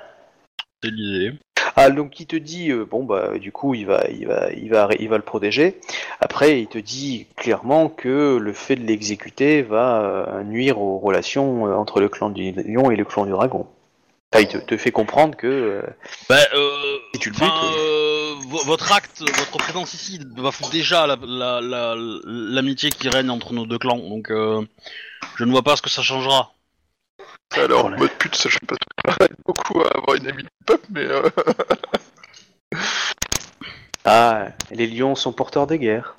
C'est 0.82 0.92
l'idée. 0.92 1.36
Ah, 1.76 1.90
donc 1.90 2.18
il 2.20 2.26
te 2.26 2.36
dit, 2.36 2.70
euh, 2.70 2.84
bon 2.84 3.04
bah, 3.04 3.38
du 3.38 3.52
coup, 3.52 3.74
il 3.74 3.86
va, 3.86 4.04
il 4.10 4.26
va, 4.26 4.50
il 4.52 4.70
va, 4.70 4.88
il 4.98 5.08
va 5.08 5.16
le 5.16 5.22
protéger. 5.22 5.78
Après, 6.20 6.60
il 6.60 6.66
te 6.66 6.78
dit 6.78 7.26
clairement 7.36 7.88
que 7.88 8.36
le 8.40 8.52
fait 8.52 8.76
de 8.76 8.84
l'exécuter 8.86 9.62
va 9.62 10.02
euh, 10.02 10.42
nuire 10.44 10.80
aux 10.80 10.98
relations 10.98 11.66
euh, 11.66 11.74
entre 11.74 12.00
le 12.00 12.08
clan 12.08 12.30
du 12.30 12.52
lion 12.52 12.90
et 12.90 12.96
le 12.96 13.04
clan 13.04 13.24
du 13.24 13.32
dragon. 13.32 13.66
Enfin, 14.32 14.42
il 14.44 14.48
te, 14.48 14.58
te 14.58 14.76
fait 14.76 14.92
comprendre 14.92 15.36
que 15.36 15.82
Bah, 16.28 16.36
euh, 16.54 16.96
Si 17.14 17.20
tu 17.20 17.30
le 17.30 17.36
butes, 17.36 18.48
vo- 18.48 18.62
votre 18.64 18.92
acte, 18.92 19.20
votre 19.20 19.58
présence 19.58 19.92
ici 19.94 20.20
bafoue 20.24 20.70
déjà 20.70 21.06
la- 21.06 21.16
la- 21.20 21.60
la- 21.60 21.94
l'amitié 21.96 22.90
qui 22.90 23.08
règne 23.08 23.30
entre 23.30 23.52
nos 23.54 23.66
deux 23.66 23.78
clans, 23.78 23.98
donc 23.98 24.28
je 24.30 25.44
ne 25.44 25.50
vois 25.50 25.62
pas 25.62 25.74
ce 25.76 25.82
que 25.82 25.90
ça 25.90 26.02
changera. 26.02 26.52
Alors, 27.52 27.82
Voilà. 27.82 27.96
mode 27.96 28.10
pute, 28.12 28.36
ça 28.36 28.48
je 28.48 28.54
sais 28.54 28.66
pas 28.66 29.26
beaucoup 29.46 29.80
à 29.80 29.88
avoir 29.96 30.16
une 30.16 30.28
amie 30.28 30.42
de 30.44 30.48
peuple, 30.66 30.86
mais 30.90 31.04
euh, 31.04 31.28
ah, 34.04 34.48
les 34.70 34.86
lions 34.86 35.14
sont 35.14 35.32
porteurs 35.32 35.66
de 35.66 35.76
guerre. 35.76 36.14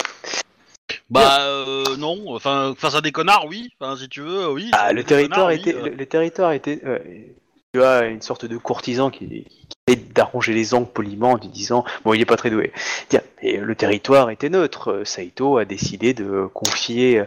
Bah 1.09 1.41
euh, 1.41 1.97
non, 1.97 2.23
enfin 2.27 2.73
face 2.77 2.95
à 2.95 3.01
des 3.01 3.11
connards, 3.11 3.45
oui. 3.47 3.69
Enfin 3.79 3.95
si 3.97 4.09
tu 4.09 4.21
veux, 4.21 4.49
oui. 4.51 4.69
Ah, 4.73 4.91
le 4.93 5.03
territoire 5.03 5.47
connards, 5.47 5.51
était, 5.51 5.75
oui, 5.75 5.81
euh. 5.81 5.89
le, 5.89 5.95
le 5.95 6.05
territoire 6.05 6.51
était, 6.51 6.81
euh, 6.85 6.99
tu 7.73 7.83
as 7.83 8.05
une 8.05 8.21
sorte 8.21 8.45
de 8.45 8.57
courtisan 8.57 9.09
qui, 9.09 9.27
qui 9.27 9.77
essaie 9.87 9.95
d'arranger 10.13 10.53
les 10.53 10.73
angles 10.73 10.87
poliment 10.91 11.31
en 11.31 11.37
lui 11.37 11.47
disant, 11.47 11.83
bon, 12.05 12.13
il 12.13 12.21
est 12.21 12.25
pas 12.25 12.37
très 12.37 12.49
doué. 12.49 12.71
Tiens, 13.09 13.21
et 13.41 13.57
le 13.57 13.75
territoire 13.75 14.29
était 14.29 14.49
neutre. 14.49 14.91
Euh, 14.91 15.05
Saito 15.05 15.57
a 15.57 15.65
décidé 15.65 16.13
de 16.13 16.47
confier 16.53 17.23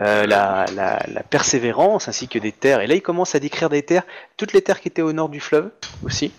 euh, 0.00 0.26
la, 0.26 0.64
la, 0.74 1.02
la 1.06 1.22
persévérance 1.22 2.08
ainsi 2.08 2.28
que 2.28 2.38
des 2.38 2.52
terres. 2.52 2.80
Et 2.80 2.86
là, 2.86 2.94
il 2.94 3.02
commence 3.02 3.34
à 3.34 3.38
décrire 3.40 3.68
des 3.68 3.82
terres, 3.82 4.04
toutes 4.36 4.52
les 4.52 4.62
terres 4.62 4.80
qui 4.80 4.88
étaient 4.88 5.02
au 5.02 5.12
nord 5.12 5.28
du 5.28 5.40
fleuve 5.40 5.70
aussi. 6.04 6.32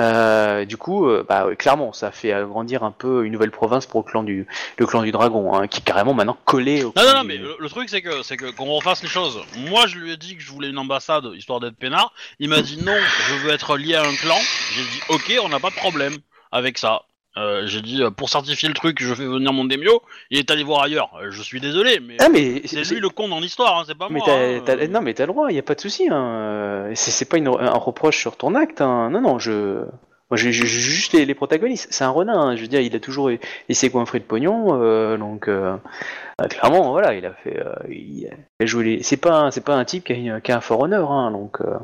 Euh, 0.00 0.64
du 0.64 0.76
coup, 0.76 1.06
euh, 1.08 1.24
bah, 1.28 1.46
clairement, 1.56 1.92
ça 1.92 2.10
fait 2.10 2.32
agrandir 2.32 2.82
un 2.82 2.90
peu 2.90 3.24
une 3.24 3.32
nouvelle 3.32 3.52
province 3.52 3.86
pour 3.86 4.00
le 4.04 4.10
clan 4.10 4.24
du, 4.24 4.44
le 4.78 4.86
clan 4.86 5.02
du 5.02 5.12
dragon, 5.12 5.54
hein, 5.54 5.68
qui 5.68 5.78
est 5.78 5.84
carrément 5.84 6.14
maintenant 6.14 6.36
collé 6.44 6.82
au 6.82 6.86
Non, 6.88 6.92
clan 6.94 7.04
non, 7.04 7.12
non, 7.14 7.20
du- 7.22 7.28
mais 7.28 7.36
le, 7.36 7.54
le 7.60 7.68
truc 7.68 7.88
c'est 7.88 8.02
que 8.02 8.24
c'est 8.24 8.36
que 8.36 8.50
qu'on 8.50 8.64
refasse 8.72 9.04
les 9.04 9.08
choses. 9.08 9.40
Moi, 9.56 9.86
je 9.86 9.98
lui 9.98 10.12
ai 10.12 10.16
dit 10.16 10.34
que 10.36 10.42
je 10.42 10.50
voulais 10.50 10.70
une 10.70 10.78
ambassade 10.78 11.26
histoire 11.36 11.60
d'être 11.60 11.76
peinard. 11.76 12.12
Il 12.40 12.48
m'a 12.48 12.60
dit 12.60 12.82
non, 12.84 12.96
je 13.28 13.34
veux 13.46 13.52
être 13.52 13.76
lié 13.76 13.94
à 13.94 14.02
un 14.02 14.14
clan. 14.16 14.34
J'ai 14.74 14.82
dit 14.82 15.00
ok, 15.08 15.32
on 15.42 15.48
n'a 15.48 15.60
pas 15.60 15.70
de 15.70 15.74
problème 15.76 16.14
avec 16.52 16.78
ça. 16.78 17.02
Euh, 17.36 17.66
j'ai 17.66 17.82
dit 17.82 18.00
euh, 18.00 18.10
pour 18.10 18.28
certifier 18.28 18.68
le 18.68 18.74
truc, 18.74 19.02
je 19.02 19.12
fais 19.12 19.26
venir 19.26 19.52
mon 19.52 19.64
démio. 19.64 20.02
Il 20.30 20.38
est 20.38 20.50
allé 20.52 20.62
voir 20.62 20.82
ailleurs. 20.84 21.10
Euh, 21.20 21.30
Je 21.32 21.42
suis 21.42 21.60
désolé, 21.60 21.98
mais 22.00 22.16
Ah, 22.20 22.28
mais 22.28 22.62
c'est 22.64 22.88
lui 22.88 23.00
le 23.00 23.08
con 23.08 23.26
dans 23.28 23.40
l'histoire, 23.40 23.76
hein, 23.80 23.84
c'est 23.86 23.98
pas 23.98 24.06
Mais 24.08 24.18
moi. 24.20 24.26
t'as, 24.26 24.38
hein. 24.38 24.60
t'as- 24.64 24.86
non, 24.86 25.00
mais 25.00 25.14
t'as 25.14 25.26
le 25.26 25.32
droit, 25.32 25.50
y 25.50 25.58
a 25.58 25.62
pas 25.62 25.74
de 25.74 25.80
souci. 25.80 26.06
Hein. 26.08 26.90
C'est, 26.94 27.10
c'est 27.10 27.24
pas 27.24 27.36
une- 27.38 27.48
un 27.48 27.70
reproche 27.72 28.18
sur 28.18 28.36
ton 28.36 28.54
acte. 28.54 28.80
Hein. 28.80 29.10
Non, 29.10 29.20
non, 29.20 29.38
je. 29.40 29.78
Moi, 30.30 30.38
j'ai 30.38 30.52
j'ai 30.52 30.64
juste 30.66 31.12
les, 31.12 31.26
les 31.26 31.34
protagonistes. 31.34 31.88
C'est 31.90 32.04
un 32.04 32.14
hein. 32.16 32.54
Je 32.56 32.62
veux 32.62 32.68
dire, 32.68 32.80
il 32.80 32.94
a 32.94 33.00
toujours 33.00 33.30
il 33.32 33.74
s'est 33.76 33.90
coiffé 33.90 34.20
de 34.20 34.24
pognon, 34.24 34.80
euh, 34.80 35.16
donc 35.18 35.48
euh, 35.48 35.76
euh, 36.40 36.46
clairement, 36.46 36.92
voilà, 36.92 37.14
il 37.14 37.26
a 37.26 37.32
fait, 37.34 37.58
euh, 37.58 37.74
il 37.90 38.30
a 38.60 38.64
joué 38.66 38.84
les. 38.84 39.02
C'est 39.02 39.16
pas, 39.18 39.40
un- 39.40 39.50
c'est 39.50 39.60
pas 39.64 39.74
un 39.74 39.84
type 39.84 40.04
qui 40.04 40.12
a, 40.12 40.16
une- 40.16 40.40
qui 40.40 40.52
a 40.52 40.56
un 40.56 40.60
fort 40.60 40.80
honneur, 40.80 41.10
hein, 41.10 41.32
donc. 41.32 41.60
euh, 41.60 41.74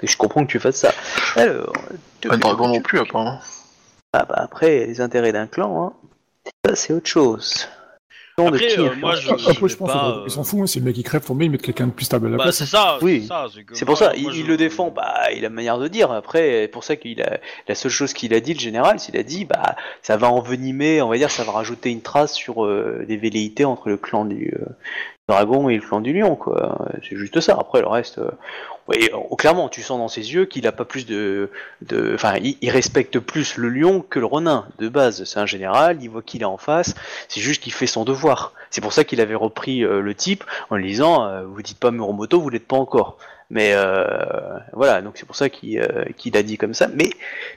donc 0.00 0.10
je 0.10 0.16
comprends 0.16 0.44
que 0.44 0.50
tu 0.50 0.60
fasses 0.60 0.76
ça. 0.76 0.92
Alors. 1.36 1.72
Pas 2.22 2.36
de 2.36 2.40
dragon 2.40 2.68
non 2.68 2.80
plus, 2.80 2.98
apparemment. 3.00 3.38
Ah 4.12 4.24
bah 4.28 4.34
après, 4.38 4.86
les 4.86 5.00
intérêts 5.00 5.32
d'un 5.32 5.46
clan, 5.46 5.94
hein, 5.94 6.50
ça 6.66 6.74
c'est 6.76 6.92
autre 6.92 7.08
chose. 7.08 7.68
Après, 8.38 8.68
qui, 8.68 8.80
euh, 8.80 8.88
moi, 8.96 9.14
je, 9.16 9.30
Après, 9.30 9.68
je 9.68 9.76
pense 9.76 9.92
pas, 9.92 10.20
qu'ils 10.22 10.30
s'en 10.32 10.44
foutent, 10.44 10.60
hein, 10.62 10.66
si 10.66 10.78
le 10.78 10.86
mec 10.86 10.96
il 10.96 11.02
crève, 11.02 11.20
faut 11.22 11.34
bien 11.34 11.46
ils 11.46 11.50
mettent 11.50 11.60
quelqu'un 11.60 11.88
de 11.88 11.92
plus 11.92 12.06
stable 12.06 12.28
à 12.28 12.30
la 12.30 12.36
Bah, 12.38 12.44
place. 12.44 12.56
c'est 12.56 12.64
ça, 12.64 12.96
Oui. 13.02 13.26
c'est. 13.28 13.60
C'est 13.60 13.64
C'est 13.74 13.84
pour 13.84 13.98
moi, 14.00 14.08
ça, 14.08 14.16
il, 14.16 14.22
moi, 14.22 14.32
il 14.34 14.42
je- 14.44 14.46
le 14.48 14.56
défend, 14.56 14.90
bah, 14.90 15.30
il 15.36 15.44
a 15.44 15.50
manière 15.50 15.78
de 15.78 15.88
dire. 15.88 16.10
Après, 16.10 16.66
pour 16.68 16.82
ça 16.82 16.96
qu'il 16.96 17.20
a 17.20 17.38
la 17.68 17.74
seule 17.74 17.90
chose 17.90 18.14
qu'il 18.14 18.32
a 18.32 18.40
dit, 18.40 18.54
le 18.54 18.60
général, 18.60 18.98
c'est 18.98 19.10
qu'il 19.12 19.20
a 19.20 19.24
dit, 19.24 19.44
bah, 19.44 19.76
ça 20.00 20.16
va 20.16 20.30
envenimer, 20.30 21.02
on 21.02 21.10
va 21.10 21.18
dire, 21.18 21.30
ça 21.30 21.44
va 21.44 21.52
rajouter 21.52 21.90
une 21.90 22.00
trace 22.00 22.32
sur 22.32 22.64
euh, 22.64 23.04
des 23.06 23.18
velléités 23.18 23.66
entre 23.66 23.90
le 23.90 23.98
clan 23.98 24.24
du 24.24 24.54
euh, 24.58 24.64
dragon 25.30 25.68
et 25.68 25.76
le 25.76 25.82
clan 25.82 26.00
du 26.00 26.12
lion, 26.12 26.36
quoi. 26.36 26.78
C'est 27.02 27.16
juste 27.16 27.40
ça. 27.40 27.56
Après, 27.58 27.80
le 27.80 27.88
reste, 27.88 28.18
euh, 28.18 28.30
euh, 28.90 29.36
clairement, 29.36 29.68
tu 29.68 29.82
sens 29.82 29.98
dans 29.98 30.08
ses 30.08 30.32
yeux 30.32 30.46
qu'il 30.46 30.66
a 30.66 30.72
pas 30.72 30.84
plus 30.84 31.06
de, 31.06 31.50
de, 31.82 32.14
enfin, 32.14 32.34
il, 32.42 32.70
respecte 32.70 33.18
plus 33.18 33.56
le 33.56 33.68
lion 33.68 34.04
que 34.08 34.18
le 34.18 34.26
renin 34.26 34.66
de 34.78 34.88
base. 34.88 35.24
C'est 35.24 35.38
un 35.38 35.46
général, 35.46 35.98
il 36.02 36.08
voit 36.08 36.22
qu'il 36.22 36.42
est 36.42 36.46
en 36.46 36.56
face. 36.56 36.94
C'est 37.28 37.40
juste 37.40 37.62
qu'il 37.62 37.72
fait 37.72 37.86
son 37.86 38.04
devoir. 38.04 38.52
C'est 38.70 38.80
pour 38.80 38.92
ça 38.92 39.04
qu'il 39.04 39.20
avait 39.20 39.34
repris 39.34 39.84
euh, 39.84 40.00
le 40.00 40.14
type 40.14 40.44
en 40.70 40.76
lui 40.76 40.88
disant, 40.88 41.24
euh, 41.24 41.44
vous 41.44 41.62
dites 41.62 41.78
pas 41.78 41.90
Muromoto, 41.90 42.40
vous 42.40 42.50
l'êtes 42.50 42.66
pas 42.66 42.76
encore. 42.76 43.18
Mais 43.50 43.72
euh, 43.74 44.58
voilà, 44.72 45.02
donc 45.02 45.14
c'est 45.16 45.26
pour 45.26 45.36
ça 45.36 45.48
qu'il 45.48 45.84
qu'il 46.16 46.36
a 46.36 46.42
dit 46.42 46.56
comme 46.56 46.74
ça. 46.74 46.88
Mais 46.88 47.10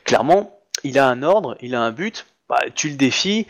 clairement, 0.05 0.59
il 0.83 0.97
a 0.97 1.07
un 1.07 1.21
ordre, 1.21 1.55
il 1.61 1.75
a 1.75 1.81
un 1.81 1.91
but. 1.91 2.25
Bah, 2.49 2.59
tu 2.75 2.89
le 2.89 2.95
défies. 2.95 3.47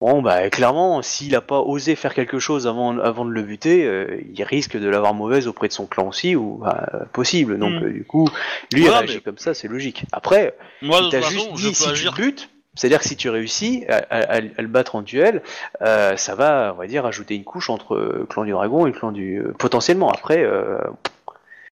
Bon, 0.00 0.20
bah 0.20 0.50
clairement, 0.50 1.02
s'il 1.02 1.34
a 1.36 1.40
pas 1.40 1.60
osé 1.60 1.94
faire 1.94 2.12
quelque 2.14 2.38
chose 2.40 2.66
avant, 2.66 2.98
avant 2.98 3.24
de 3.24 3.30
le 3.30 3.42
buter, 3.42 3.84
euh, 3.86 4.20
il 4.34 4.42
risque 4.42 4.76
de 4.76 4.88
l'avoir 4.88 5.14
mauvaise 5.14 5.46
auprès 5.46 5.68
de 5.68 5.72
son 5.72 5.86
clan 5.86 6.08
aussi, 6.08 6.34
ou 6.34 6.58
bah, 6.58 6.88
possible. 7.12 7.58
Donc 7.58 7.80
Mm. 7.80 7.84
euh, 7.84 7.90
du 7.92 8.04
coup, 8.04 8.28
lui 8.72 8.80
il 8.80 8.82
Voilà, 8.82 8.98
réagit 8.98 9.14
mais- 9.16 9.20
comme 9.20 9.38
ça, 9.38 9.54
c'est 9.54 9.68
logique. 9.68 10.04
Après, 10.12 10.54
Moi, 10.82 10.98
il 11.04 11.10
t'a 11.10 11.20
juste 11.20 11.52
dit 11.54 11.74
si 11.74 11.92
tu 11.92 12.04
le 12.04 12.10
butes, 12.10 12.50
c'est-à-dire 12.74 12.98
que 12.98 13.06
si 13.06 13.16
tu 13.16 13.30
réussis 13.30 13.84
à, 13.88 13.98
à- 14.10 14.18
à- 14.20 14.36
à 14.36 14.40
le 14.40 14.66
battre 14.68 14.96
en 14.96 15.02
duel, 15.02 15.40
euh, 15.82 16.16
ça 16.16 16.34
va, 16.34 16.72
on 16.74 16.78
va 16.78 16.86
dire, 16.88 17.06
ajouter 17.06 17.36
une 17.36 17.44
couche 17.44 17.70
entre 17.70 18.26
clan 18.28 18.44
du 18.44 18.50
dragon 18.50 18.84
et 18.86 18.90
le 18.92 18.98
clan 18.98 19.12
du 19.12 19.42
potentiellement. 19.60 20.10
Après, 20.10 20.42
euh, 20.42 20.78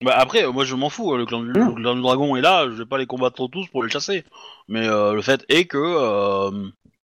Bah, 0.02 0.14
après, 0.16 0.46
moi, 0.50 0.64
je 0.64 0.74
m'en 0.74 0.88
fous. 0.90 1.16
Le 1.16 1.26
clan, 1.26 1.40
du, 1.40 1.52
le 1.52 1.72
clan 1.74 1.94
du 1.94 2.02
dragon 2.02 2.36
est 2.36 2.40
là. 2.40 2.64
Je 2.66 2.74
vais 2.74 2.86
pas 2.86 2.98
les 2.98 3.06
combattre 3.06 3.46
tous 3.48 3.66
pour 3.68 3.82
les 3.84 3.90
chasser. 3.90 4.24
Mais 4.68 4.86
euh, 4.86 5.12
le 5.14 5.22
fait 5.22 5.44
est 5.48 5.64
que. 5.66 5.78
euh, 5.78 6.50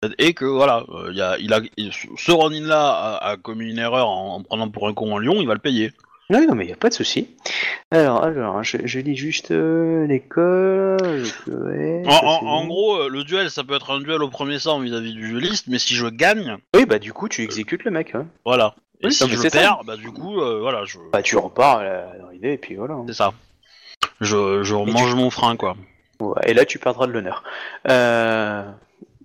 le 0.03 0.09
fait 0.09 0.15
est 0.17 0.33
que 0.33 0.45
voilà, 0.45 0.83
euh, 0.89 1.07
il 1.11 1.17
y 1.17 1.21
a, 1.21 1.37
il 1.39 1.53
a, 1.53 1.61
il- 1.77 1.91
ce 1.93 2.31
Ronin 2.31 2.67
là 2.67 2.89
a, 2.91 3.29
a 3.31 3.37
commis 3.37 3.69
une 3.71 3.79
erreur 3.79 4.07
en, 4.09 4.35
en 4.37 4.43
prenant 4.43 4.69
pour 4.69 4.87
un 4.87 4.93
con 4.93 5.17
un 5.17 5.19
lion, 5.21 5.35
il 5.41 5.47
va 5.47 5.53
le 5.53 5.59
payer. 5.59 5.91
Oui, 6.31 6.45
non, 6.47 6.55
mais 6.55 6.63
il 6.63 6.67
n'y 6.67 6.73
a 6.73 6.77
pas 6.77 6.89
de 6.89 6.93
souci. 6.95 7.27
Alors, 7.91 8.23
alors 8.23 8.63
je, 8.63 8.77
je 8.83 8.99
lis 8.99 9.15
juste 9.15 9.51
euh, 9.51 10.07
l'école. 10.07 11.23
ouais, 11.47 12.01
En, 12.07 12.45
en- 12.47 12.65
gros, 12.67 13.07
le 13.09 13.23
duel, 13.23 13.49
ça 13.51 13.63
peut 13.63 13.75
être 13.75 13.91
un 13.91 13.99
duel 13.99 14.23
au 14.23 14.29
premier 14.29 14.57
sang 14.59 14.79
vis-à-vis 14.79 15.13
du 15.13 15.29
dueliste, 15.29 15.67
mais 15.67 15.77
si 15.79 15.93
je 15.95 16.07
gagne, 16.07 16.57
Oui, 16.75 16.85
bah 16.85 16.97
du 16.99 17.13
coup, 17.13 17.29
tu 17.29 17.43
exécutes 17.43 17.83
le 17.83 17.91
mec. 17.91 18.15
hein. 18.15 18.25
voilà. 18.43 18.75
Et 19.07 19.11
si 19.11 19.23
non, 19.23 19.29
mais 19.29 19.35
je 19.35 19.41
c'est 19.41 19.51
perds, 19.51 19.81
bah 19.85 19.95
du 19.97 20.11
coup, 20.11 20.39
euh, 20.41 20.59
voilà, 20.59 20.83
je, 20.85 20.97
Bah, 21.11 21.21
tu 21.21 21.37
repars 21.37 21.79
euh, 21.81 22.05
dans 22.21 22.29
l'idée, 22.29 22.53
et 22.53 22.57
puis 22.57 22.75
voilà. 22.75 22.95
c'est 23.07 23.13
ça. 23.13 23.33
Je, 24.21 24.63
je 24.63 24.75
tu- 24.75 24.91
mange 24.91 25.15
mon 25.15 25.29
frein, 25.29 25.55
quoi. 25.55 25.75
Ouais, 26.19 26.41
et 26.45 26.53
là, 26.53 26.65
tu 26.65 26.79
perdras 26.79 27.07
de 27.07 27.11
l'honneur. 27.11 27.43
Euh... 27.89 28.63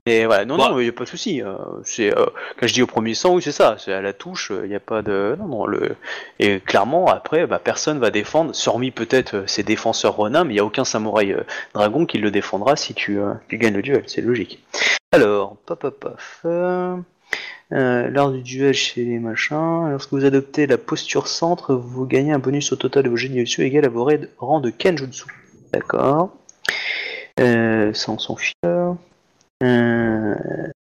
Et 0.06 0.24
voilà, 0.24 0.46
non, 0.46 0.56
Bah. 0.56 0.70
non, 0.70 0.80
il 0.80 0.84
n'y 0.84 0.88
a 0.88 0.92
pas 0.92 1.04
de 1.04 1.08
souci. 1.10 1.42
euh, 1.42 1.54
c'est 1.84 2.10
euh, 2.16 2.24
quand 2.58 2.66
je 2.66 2.72
dis 2.72 2.80
au 2.82 2.86
premier 2.86 3.12
sang, 3.14 3.34
oui, 3.34 3.42
c'est 3.42 3.52
ça. 3.52 3.76
C'est 3.78 3.92
à 3.92 4.00
la 4.00 4.14
touche. 4.14 4.50
Il 4.64 4.68
n'y 4.70 4.74
a 4.74 4.80
pas 4.80 5.02
de, 5.02 5.36
non, 5.38 5.46
non. 5.46 5.66
Le 5.66 5.94
et 6.38 6.58
clairement, 6.58 7.06
après, 7.06 7.46
bah, 7.46 7.60
personne 7.62 7.98
va 7.98 8.10
défendre, 8.10 8.52
hormis 8.66 8.90
peut-être 8.92 9.34
euh, 9.36 9.46
ses 9.46 9.62
défenseurs 9.62 10.14
Ronin, 10.16 10.44
mais 10.44 10.52
il 10.52 10.56
n'y 10.56 10.60
a 10.60 10.64
aucun 10.64 10.84
samouraï 10.84 11.32
euh, 11.32 11.42
dragon 11.74 12.06
qui 12.06 12.16
le 12.16 12.30
défendra 12.30 12.76
si 12.76 12.94
tu, 12.94 13.20
euh, 13.20 13.34
tu 13.48 13.58
gagnes 13.58 13.74
le 13.74 13.82
duel. 13.82 14.02
C'est 14.06 14.22
logique. 14.22 14.64
Alors, 15.12 15.56
pop, 15.66 15.78
pop, 15.78 16.00
pop. 16.00 16.18
Euh, 16.46 16.96
euh, 17.72 18.08
lors 18.08 18.32
du 18.32 18.42
duel 18.42 18.74
chez 18.74 19.04
les 19.04 19.18
machins, 19.18 19.88
lorsque 19.90 20.10
vous 20.12 20.24
adoptez 20.24 20.66
la 20.66 20.78
posture 20.78 21.28
centre, 21.28 21.74
vous 21.74 22.04
gagnez 22.06 22.32
un 22.32 22.38
bonus 22.38 22.72
au 22.72 22.76
total 22.76 23.04
de 23.04 23.08
vos 23.10 23.16
genjutsu 23.16 23.62
égal 23.62 23.84
à 23.84 23.88
vos 23.88 24.04
ra- 24.04 24.14
rangs 24.38 24.60
de 24.60 24.70
Kenjutsu. 24.70 25.24
D'accord. 25.72 26.30
Euh, 27.38 27.92
ça, 27.94 28.12
on 28.12 28.18
s'en 28.18 28.36
fiche. 28.36 28.54
Euh, 28.64 28.94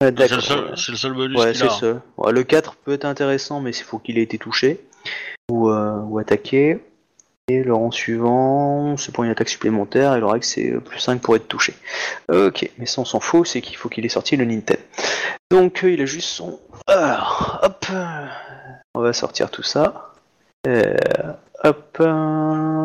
C'est 0.02 0.12
le, 0.12 0.42
seul, 0.42 0.74
c'est 0.78 0.92
le 0.92 0.98
seul 0.98 1.14
bonus 1.14 1.38
Ouais, 1.40 1.54
c'est 1.54 1.68
ça. 1.70 2.02
Ouais, 2.18 2.32
le 2.32 2.44
4 2.44 2.76
peut 2.76 2.94
être 2.94 3.06
intéressant, 3.06 3.62
mais 3.62 3.72
il 3.72 3.84
faut 3.84 3.98
qu'il 4.00 4.18
ait 4.18 4.24
été 4.24 4.38
touché 4.38 4.80
ou, 5.50 5.70
euh, 5.70 6.00
ou 6.04 6.20
attaqué. 6.20 6.80
Et 7.48 7.62
le 7.62 7.76
rang 7.76 7.92
suivant, 7.92 8.98
c'est 8.98 9.12
pour 9.14 9.24
une 9.24 9.30
attaque 9.30 9.50
supplémentaire, 9.50 10.16
et 10.16 10.20
le 10.20 10.26
règle 10.26 10.44
c'est 10.44 10.72
euh, 10.72 10.80
plus 10.80 11.00
5 11.00 11.22
pour 11.22 11.36
être 11.36 11.48
touché. 11.48 11.76
Ok, 12.28 12.68
mais 12.80 12.88
ça 12.88 13.02
on 13.02 13.06
s'en 13.06 13.20
fout, 13.20 13.46
c'est 13.46 13.62
qu'il 13.62 13.78
faut 13.78 13.88
qu'il 13.88 14.04
ait 14.04 14.10
sorti 14.10 14.36
le 14.36 14.46
Nintendo. 14.46 14.82
Donc 15.52 15.84
euh, 15.84 15.92
il 15.92 16.02
a 16.02 16.06
juste 16.06 16.30
son... 16.30 16.60
Alors, 16.88 17.60
hop, 17.62 17.86
euh, 17.92 18.26
on 18.96 19.02
va 19.02 19.14
sortir 19.14 19.52
tout 19.52 19.62
ça. 19.62 20.12
Euh, 20.66 20.96
hop. 21.64 21.98
euh, 22.00 22.84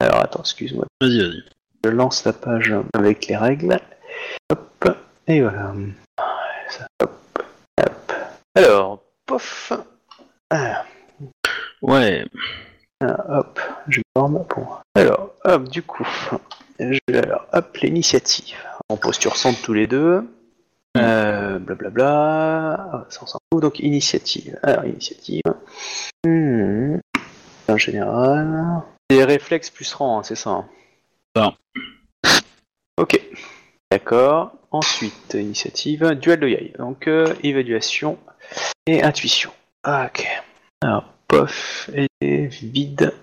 Alors 0.00 0.20
attends, 0.22 0.40
excuse-moi. 0.40 0.86
Vas-y, 1.02 1.18
vas-y. 1.20 1.42
Je 1.84 1.90
lance 1.90 2.24
la 2.24 2.32
page 2.32 2.74
avec 2.94 3.26
les 3.26 3.36
règles. 3.36 3.78
Hop, 4.50 4.88
et 5.26 5.42
voilà. 5.42 5.74
Ça, 6.70 6.86
hop, 7.02 7.42
hop. 7.78 8.12
Alors, 8.54 9.02
pof. 9.26 9.72
Ah, 10.48 10.86
Ouais. 11.82 12.24
Ah, 13.02 13.38
hop, 13.38 13.60
je 13.88 14.00
forme 14.16 14.44
pour. 14.46 14.82
Alors, 14.94 15.30
hop, 15.44 15.68
du 15.68 15.82
coup, 15.82 16.06
je 16.78 16.98
vais 17.08 17.18
alors, 17.18 17.46
hop, 17.52 17.76
l'initiative. 17.78 18.56
En 18.88 18.96
posture 18.96 19.36
centre 19.36 19.60
tous 19.62 19.72
les 19.72 19.86
deux. 19.86 20.28
Euh, 20.96 21.58
blablabla. 21.58 22.88
Ah, 22.92 23.06
ça 23.08 23.20
on 23.22 23.26
s'en 23.26 23.38
fout. 23.52 23.62
Donc, 23.62 23.78
initiative. 23.78 24.58
Alors, 24.62 24.84
initiative. 24.84 25.42
Hmm. 26.26 26.98
En 27.68 27.76
général. 27.76 28.82
Des 29.08 29.24
réflexes 29.24 29.70
plus 29.70 29.92
rang, 29.94 30.18
hein, 30.18 30.22
c'est 30.22 30.34
ça. 30.34 30.50
hein 30.50 30.68
Non. 31.36 31.54
Ok. 32.98 33.20
D'accord. 33.90 34.52
Ensuite, 34.72 35.34
initiative, 35.34 36.14
duel 36.14 36.40
de 36.40 36.48
Yai. 36.48 36.72
Donc, 36.78 37.08
euh, 37.08 37.34
évaluation 37.42 38.18
et 38.86 39.02
intuition. 39.02 39.52
Ah, 39.84 40.06
ok. 40.06 40.26
Alors, 40.82 41.04
pof, 41.30 41.90
et 42.20 42.46
vide. 42.46 43.14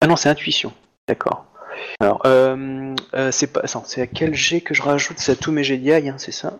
Ah 0.00 0.06
non, 0.06 0.16
c'est 0.16 0.28
intuition. 0.28 0.72
D'accord. 1.08 1.46
Alors, 1.98 2.22
euh, 2.24 2.94
euh, 3.14 3.30
c'est 3.32 3.48
pas. 3.48 3.62
c'est 3.66 4.02
à 4.02 4.06
quel 4.06 4.34
jet 4.34 4.60
que 4.60 4.74
je 4.74 4.82
rajoute 4.82 5.18
C'est 5.18 5.32
à 5.32 5.36
tous 5.36 5.52
mes 5.52 5.64
jets 5.64 5.78
d'Yai, 5.78 6.08
hein, 6.08 6.16
c'est 6.18 6.32
ça? 6.32 6.58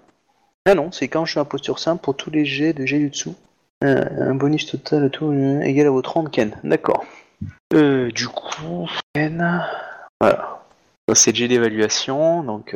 Ah 0.66 0.74
non, 0.74 0.92
c'est 0.92 1.08
quand 1.08 1.24
je 1.24 1.32
suis 1.32 1.40
en 1.40 1.44
posture 1.44 1.78
simple 1.78 2.02
pour 2.02 2.16
tous 2.16 2.30
les 2.30 2.44
jets 2.44 2.72
de 2.72 2.84
Jeyutsu. 2.84 3.30
Euh, 3.82 4.04
un 4.18 4.34
bonus 4.34 4.66
total 4.66 5.04
à 5.04 5.08
tout 5.08 5.32
égal 5.62 5.86
à 5.86 5.90
vos 5.90 6.02
30 6.02 6.30
Ken. 6.30 6.56
D'accord. 6.64 7.04
Du 7.72 8.28
coup. 8.28 8.88
Voilà. 10.20 10.59
C'est 11.14 11.34
jet 11.34 11.48
d'évaluation, 11.48 12.42
donc. 12.42 12.74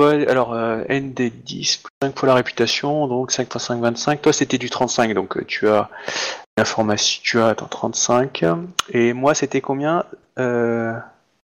euh, 0.00 0.24
alors, 0.28 0.54
euh, 0.54 0.82
ND10, 0.88 1.82
5 2.02 2.18
fois 2.18 2.28
la 2.28 2.34
réputation, 2.34 3.06
donc 3.06 3.30
5 3.32 3.54
x 3.54 3.58
5, 3.64 3.80
25. 3.80 4.22
Toi, 4.22 4.32
c'était 4.32 4.56
du 4.58 4.70
35, 4.70 5.12
donc 5.14 5.36
euh, 5.36 5.44
tu 5.46 5.68
as 5.68 5.90
l'information, 6.56 7.20
tu 7.22 7.38
as, 7.40 7.48
attends, 7.48 7.66
35. 7.66 8.44
Et 8.92 9.12
moi, 9.12 9.34
c'était 9.34 9.60
combien 9.60 10.04
euh, 10.38 10.94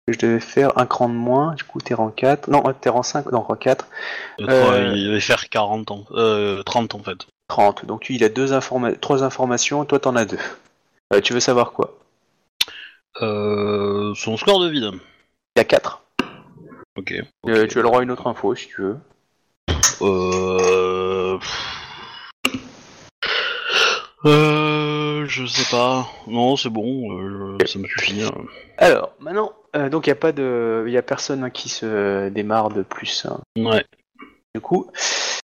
Je 0.07 0.17
devais 0.17 0.39
faire 0.39 0.77
un 0.77 0.85
cran 0.85 1.09
de 1.09 1.13
moins, 1.15 1.53
du 1.55 1.63
coup, 1.65 1.79
t'es 1.81 1.93
rang 1.93 2.09
4. 2.09 2.49
Non, 2.49 2.63
t'es 2.79 2.89
rang 2.89 3.03
5, 3.03 3.31
non, 3.31 3.41
rang 3.41 3.55
4. 3.55 3.87
Euh, 4.49 4.93
Il 4.95 5.11
va 5.11 5.19
faire 5.19 5.49
40 5.49 5.91
ans. 5.91 6.05
Euh, 6.11 6.63
30 6.63 6.95
en 6.95 6.99
fait. 6.99 7.27
30. 7.49 7.85
Donc, 7.85 8.07
lui, 8.07 8.15
il 8.15 8.23
a 8.23 8.29
deux 8.29 8.53
informa- 8.53 8.97
trois 8.97 9.23
informations, 9.23 9.83
toi, 9.85 9.99
t'en 9.99 10.15
as 10.15 10.25
deux. 10.25 10.39
Tu 11.23 11.33
veux 11.33 11.39
savoir 11.39 11.71
quoi? 11.73 11.93
Son 14.15 14.37
score 14.37 14.59
de 14.61 14.69
vide. 14.69 14.91
Il 15.55 15.59
y 15.59 15.61
a 15.61 15.65
4. 15.65 16.03
Ok. 16.97 17.11
Euh, 17.47 17.63
ok. 17.63 17.67
tu 17.69 17.77
as 17.79 17.81
le 17.81 17.87
droit 17.87 17.99
à 17.99 18.03
une 18.03 18.11
autre 18.11 18.27
info, 18.27 18.55
si 18.55 18.67
tu 18.67 18.81
veux. 18.81 18.97
Euh... 20.01 21.37
Euh, 24.25 25.25
je 25.27 25.45
sais 25.45 25.69
pas. 25.69 26.07
Non, 26.27 26.57
c'est 26.57 26.69
bon, 26.69 27.11
euh, 27.19 27.57
ça 27.65 27.79
me 27.79 27.87
suffit. 27.87 28.23
hein. 28.23 28.31
Alors, 28.77 29.13
maintenant, 29.19 29.53
euh, 29.75 29.87
donc 29.89 30.07
il 30.07 30.09
n'y 30.09 30.13
a 30.13 30.19
pas 30.19 30.31
de, 30.31 30.83
il 30.87 30.91
y 30.93 30.97
a 30.97 31.01
personne 31.03 31.43
hein, 31.43 31.49
qui 31.51 31.69
se 31.69 32.29
démarre 32.29 32.69
de 32.69 32.81
plus. 32.81 33.25
hein. 33.27 33.39
Ouais. 33.57 33.85
Du 34.55 34.61
coup, 34.61 34.89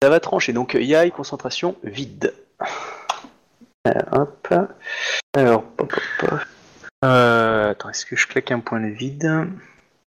ça 0.02 0.09
va 0.10 0.18
trancher. 0.20 0.52
Donc, 0.52 0.74
Yai, 0.74 1.10
concentration, 1.12 1.76
vide. 1.85 2.35
Euh, 3.86 3.93
hop. 4.12 4.48
Alors, 5.36 5.62
pop, 5.62 5.93
pop, 5.93 6.02
pop. 6.31 6.40
Euh, 7.05 7.70
attends, 7.70 7.90
est-ce 7.90 8.06
que 8.06 8.16
je 8.16 8.26
claque 8.26 8.51
un 8.51 8.60
point 8.60 8.81
de 8.81 8.89
vide? 8.89 9.47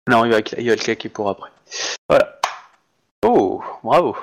Non, 0.08 0.26
il 0.26 0.32
va, 0.32 0.40
il 0.58 0.68
va 0.70 0.76
le 0.76 0.82
claquer 0.82 1.10
pour 1.10 1.30
après. 1.30 1.50
Voilà. 2.10 2.40
Oh, 3.26 3.62
bravo. 3.84 4.16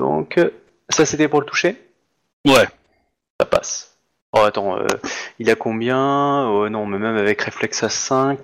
Donc, 0.00 0.38
euh, 0.38 0.50
ça 0.88 1.04
c'était 1.04 1.28
pour 1.28 1.40
le 1.40 1.46
toucher? 1.46 1.80
Ouais. 2.46 2.66
Ça 3.40 3.46
passe. 3.46 3.88
Oh, 4.34 4.40
attends, 4.40 4.78
euh, 4.78 4.86
il 5.38 5.50
a 5.50 5.56
combien? 5.56 6.48
Oh 6.48 6.66
non, 6.70 6.86
mais 6.86 6.98
même 6.98 7.16
avec 7.16 7.42
réflexe 7.42 7.82
à 7.82 7.90
5, 7.90 8.38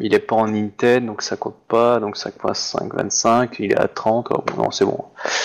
il 0.00 0.14
est 0.14 0.20
pas 0.20 0.36
en 0.36 0.54
Intel, 0.54 1.04
donc 1.04 1.20
ça 1.22 1.36
compte 1.36 1.58
pas, 1.66 1.98
donc 1.98 2.16
5 2.16 2.38
fois 2.40 2.54
5, 2.54 2.94
25, 2.94 3.56
il 3.58 3.72
est 3.72 3.76
à 3.76 3.88
30, 3.88 4.28
oh, 4.30 4.44
non, 4.56 4.70
c'est 4.70 4.84
bon. 4.84 5.04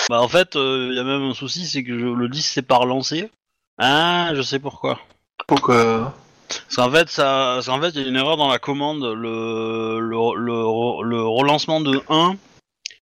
Bah 0.09 0.21
en 0.21 0.27
fait, 0.27 0.53
il 0.53 0.93
y 0.95 0.99
a 0.99 1.03
même 1.03 1.23
un 1.23 1.33
souci, 1.33 1.65
c'est 1.65 1.83
que 1.83 1.97
je- 1.97 2.05
le 2.05 2.29
10 2.29 2.43
c'est 2.43 2.61
pas 2.61 2.75
relancé. 2.77 3.31
Ah, 3.79 4.29
je 4.35 4.41
sais 4.43 4.59
pourquoi. 4.59 4.99
Pourquoi? 5.47 6.13
Parce 6.47 6.75
qu'en 6.75 6.91
fait, 6.91 7.09
ça, 7.09 7.53
parce 7.55 7.67
qu'en 7.67 7.81
fait, 7.81 7.89
il 7.89 8.01
y 8.01 8.05
a 8.05 8.07
une 8.07 8.15
erreur 8.15 8.37
dans 8.37 8.49
la 8.49 8.59
commande. 8.59 9.03
Le, 9.03 9.99
le, 9.99 10.17
le, 10.35 11.03
le 11.03 11.21
relancement 11.23 11.81
de 11.81 12.01
1, 12.09 12.35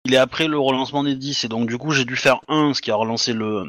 il 0.05 0.15
est 0.15 0.19
après 0.19 0.49
le 0.49 0.59
relancement 0.59 1.05
des 1.05 1.15
10. 1.15 1.45
Et 1.45 1.49
donc, 1.49 1.69
du 1.69 1.79
coup, 1.79 1.91
j'ai 1.91 2.05
dû 2.05 2.17
faire 2.17 2.41
1, 2.49 2.75
ce 2.75 2.81
qui 2.81 2.91
a 2.91 2.97
relancé 2.97 3.33
le. 3.33 3.65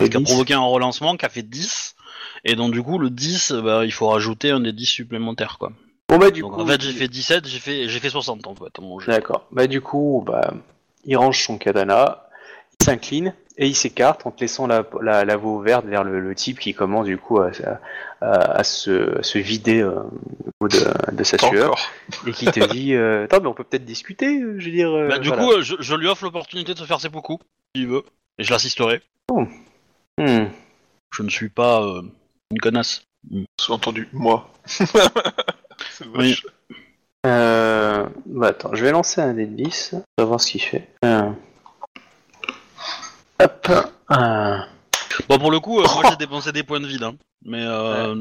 Ce 0.00 0.06
qui 0.06 0.16
a 0.16 0.20
10. 0.20 0.24
provoqué 0.24 0.54
un 0.54 0.60
relancement 0.60 1.16
qui 1.16 1.26
a 1.26 1.28
fait 1.28 1.42
10. 1.42 1.94
Et 2.44 2.54
donc, 2.54 2.72
du 2.72 2.82
coup, 2.82 2.98
le 2.98 3.10
10, 3.10 3.52
bah, 3.52 3.84
il 3.84 3.92
faut 3.92 4.08
rajouter 4.08 4.50
un 4.50 4.60
des 4.60 4.72
10 4.72 4.86
supplémentaires, 4.86 5.58
quoi. 5.58 5.72
Bon 6.10 6.16
bah 6.16 6.30
du 6.30 6.40
donc, 6.40 6.54
coup... 6.54 6.62
en 6.62 6.66
fait, 6.66 6.80
j'ai 6.80 6.92
fait 6.92 7.08
17, 7.08 7.46
j'ai 7.46 7.58
fait, 7.58 7.88
j'ai 7.88 8.00
fait 8.00 8.08
60, 8.08 8.46
en 8.46 8.54
fait. 8.54 8.72
D'accord. 9.06 9.46
Bah 9.52 9.66
du 9.66 9.82
coup, 9.82 10.24
bah, 10.26 10.54
il 11.04 11.16
range 11.18 11.44
son 11.44 11.58
katana, 11.58 12.24
il 12.80 12.84
s'incline 12.84 13.34
et 13.60 13.66
il 13.66 13.74
s'écarte 13.74 14.24
en 14.26 14.30
te 14.30 14.40
laissant 14.40 14.66
la, 14.66 14.84
la, 15.02 15.24
la 15.24 15.36
voie 15.36 15.52
ouverte 15.52 15.84
vers 15.84 16.04
le, 16.04 16.20
le 16.20 16.34
type 16.34 16.58
qui 16.60 16.72
commence 16.74 17.06
du 17.06 17.18
coup 17.18 17.40
à, 17.40 17.50
à, 18.20 18.30
à 18.58 18.64
se, 18.64 19.18
à 19.18 19.22
se 19.22 19.38
vider 19.38 19.80
euh, 19.82 19.96
de, 20.62 21.12
de 21.14 21.24
sa 21.24 21.36
sueur 21.38 21.72
encore. 21.72 21.90
et 22.26 22.30
qui 22.32 22.46
te 22.46 22.60
dit 22.70 22.94
euh, 22.94 23.24
Attends, 23.30 23.40
mais 23.40 23.48
on 23.48 23.54
peut 23.54 23.64
peut-être 23.64 23.84
discuter, 23.84 24.40
euh, 24.40 24.54
je 24.58 24.64
veux 24.66 24.70
dire. 24.72 24.90
euh, 24.90 25.08
Bah, 25.08 25.18
du 25.18 25.28
voilà. 25.28 25.42
coup, 25.44 25.60
je, 25.60 25.74
je 25.78 25.94
lui 25.96 26.06
offre 26.06 26.24
l'opportunité 26.24 26.72
de 26.72 26.78
se 26.78 26.84
faire 26.84 27.00
ses 27.00 27.10
coups, 27.10 27.44
s'il 27.74 27.88
veut. 27.88 28.04
Et 28.38 28.44
je 28.44 28.50
l'assisterai. 28.52 29.02
Hmm. 30.18 30.46
Je 31.12 31.22
ne 31.22 31.28
suis 31.28 31.48
pas 31.48 31.82
euh, 31.82 32.02
une 32.52 32.60
connasse. 32.60 33.02
Sous-entendu, 33.60 34.08
moi. 34.12 34.48
C'est 34.66 34.86
Oui. 36.16 36.36
Euh, 37.26 38.06
bah 38.26 38.48
attends, 38.48 38.74
je 38.74 38.84
vais 38.84 38.92
lancer 38.92 39.20
un 39.20 39.34
dé 39.34 39.44
de 39.46 39.54
10, 39.54 39.94
on 39.94 40.22
va 40.22 40.24
voir 40.24 40.40
ce 40.40 40.52
qu'il 40.52 40.62
fait. 40.62 40.88
Euh. 41.04 41.28
Hop. 43.40 43.68
Euh. 44.10 44.58
Bon, 45.28 45.38
pour 45.38 45.50
le 45.50 45.60
coup, 45.60 45.80
euh, 45.80 45.86
moi 45.94 46.02
j'ai 46.10 46.16
dépensé 46.16 46.52
des 46.52 46.62
points 46.62 46.80
de 46.80 46.86
vide, 46.86 47.02
hein. 47.02 47.14
Mais, 47.44 47.62
euh, 47.64 48.14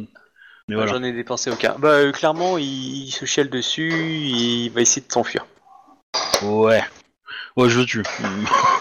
mais 0.67 0.75
voilà. 0.75 0.91
J'en 0.91 1.03
ai 1.03 1.11
dépensé 1.11 1.49
aucun. 1.49 1.75
Bah 1.79 1.89
euh, 1.89 2.11
clairement, 2.11 2.57
il, 2.57 3.05
il 3.07 3.11
se 3.11 3.25
chiale 3.25 3.49
dessus, 3.49 3.91
il 3.91 4.69
va 4.69 4.81
essayer 4.81 5.05
de 5.05 5.11
s'enfuir. 5.11 5.45
Ouais. 6.43 6.83
Ouais, 7.55 7.69
je 7.69 7.79
le 7.79 7.85
tue. 7.85 8.03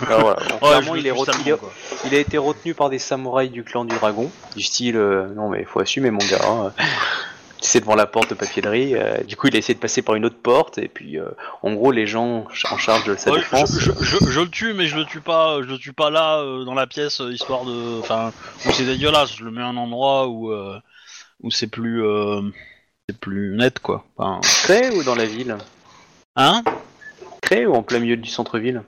Alors 0.06 0.20
voilà, 0.20 0.40
donc, 0.48 0.50
Ouais, 0.62 0.68
clairement, 0.68 0.94
il, 0.96 1.06
est 1.06 1.12
tue 1.12 1.18
retenu- 1.18 1.56
il 2.04 2.14
a 2.14 2.18
été 2.18 2.36
retenu 2.36 2.74
par 2.74 2.90
des 2.90 2.98
samouraïs 2.98 3.50
du 3.50 3.64
clan 3.64 3.86
du 3.86 3.94
dragon, 3.96 4.30
du 4.54 4.62
style 4.62 4.96
euh, 4.96 5.28
non 5.34 5.48
mais 5.48 5.64
faut 5.64 5.80
assumer 5.80 6.10
mon 6.10 6.18
gars. 6.18 6.40
Hein. 6.46 6.72
C'est 7.60 7.80
devant 7.80 7.94
la 7.94 8.06
porte 8.06 8.30
de 8.30 8.34
papier 8.34 8.62
euh, 8.96 9.22
du 9.24 9.36
coup, 9.36 9.46
il 9.48 9.54
a 9.56 9.58
essayé 9.58 9.74
de 9.74 9.80
passer 9.80 10.02
par 10.02 10.14
une 10.14 10.24
autre 10.24 10.38
porte, 10.42 10.78
et 10.78 10.88
puis 10.88 11.18
euh, 11.18 11.26
en 11.62 11.72
gros, 11.74 11.90
les 11.90 12.06
gens 12.06 12.46
en 12.70 12.76
charge 12.76 13.04
de 13.04 13.16
sa 13.16 13.30
Ouais, 13.30 13.38
défense. 13.38 13.78
je, 13.78 13.90
je, 14.00 14.04
je- 14.24 14.30
je 14.30 14.40
le 14.40 14.48
tue, 14.50 14.74
mais 14.74 14.86
je 14.86 14.96
le 14.96 15.04
tue 15.04 15.20
pas, 15.20 15.60
je 15.62 15.66
le 15.66 15.78
tue 15.78 15.92
pas 15.92 16.10
là, 16.10 16.38
euh, 16.40 16.64
dans 16.64 16.74
la 16.74 16.86
pièce, 16.86 17.20
euh, 17.20 17.32
histoire 17.32 17.64
de. 17.64 17.98
Enfin, 18.00 18.32
où 18.66 18.70
c'est 18.72 18.84
dégueulasse. 18.84 19.34
Je 19.36 19.44
le 19.44 19.50
mets 19.50 19.62
à 19.62 19.66
un 19.66 19.76
endroit 19.76 20.28
où, 20.28 20.52
euh, 20.52 20.78
où 21.42 21.50
c'est 21.50 21.66
plus. 21.68 22.02
c'est 23.08 23.18
plus 23.18 23.56
net, 23.56 23.78
quoi. 23.80 24.04
Enfin, 24.16 24.40
Cré 24.64 24.90
ou 24.90 25.02
dans 25.02 25.14
la 25.14 25.26
ville? 25.26 25.56
Hein? 26.36 26.62
Cré 27.40 27.64
ou 27.66 27.74
en 27.74 27.82
plein 27.82 27.98
milieu 28.00 28.16
du 28.16 28.28
centre-ville? 28.28 28.82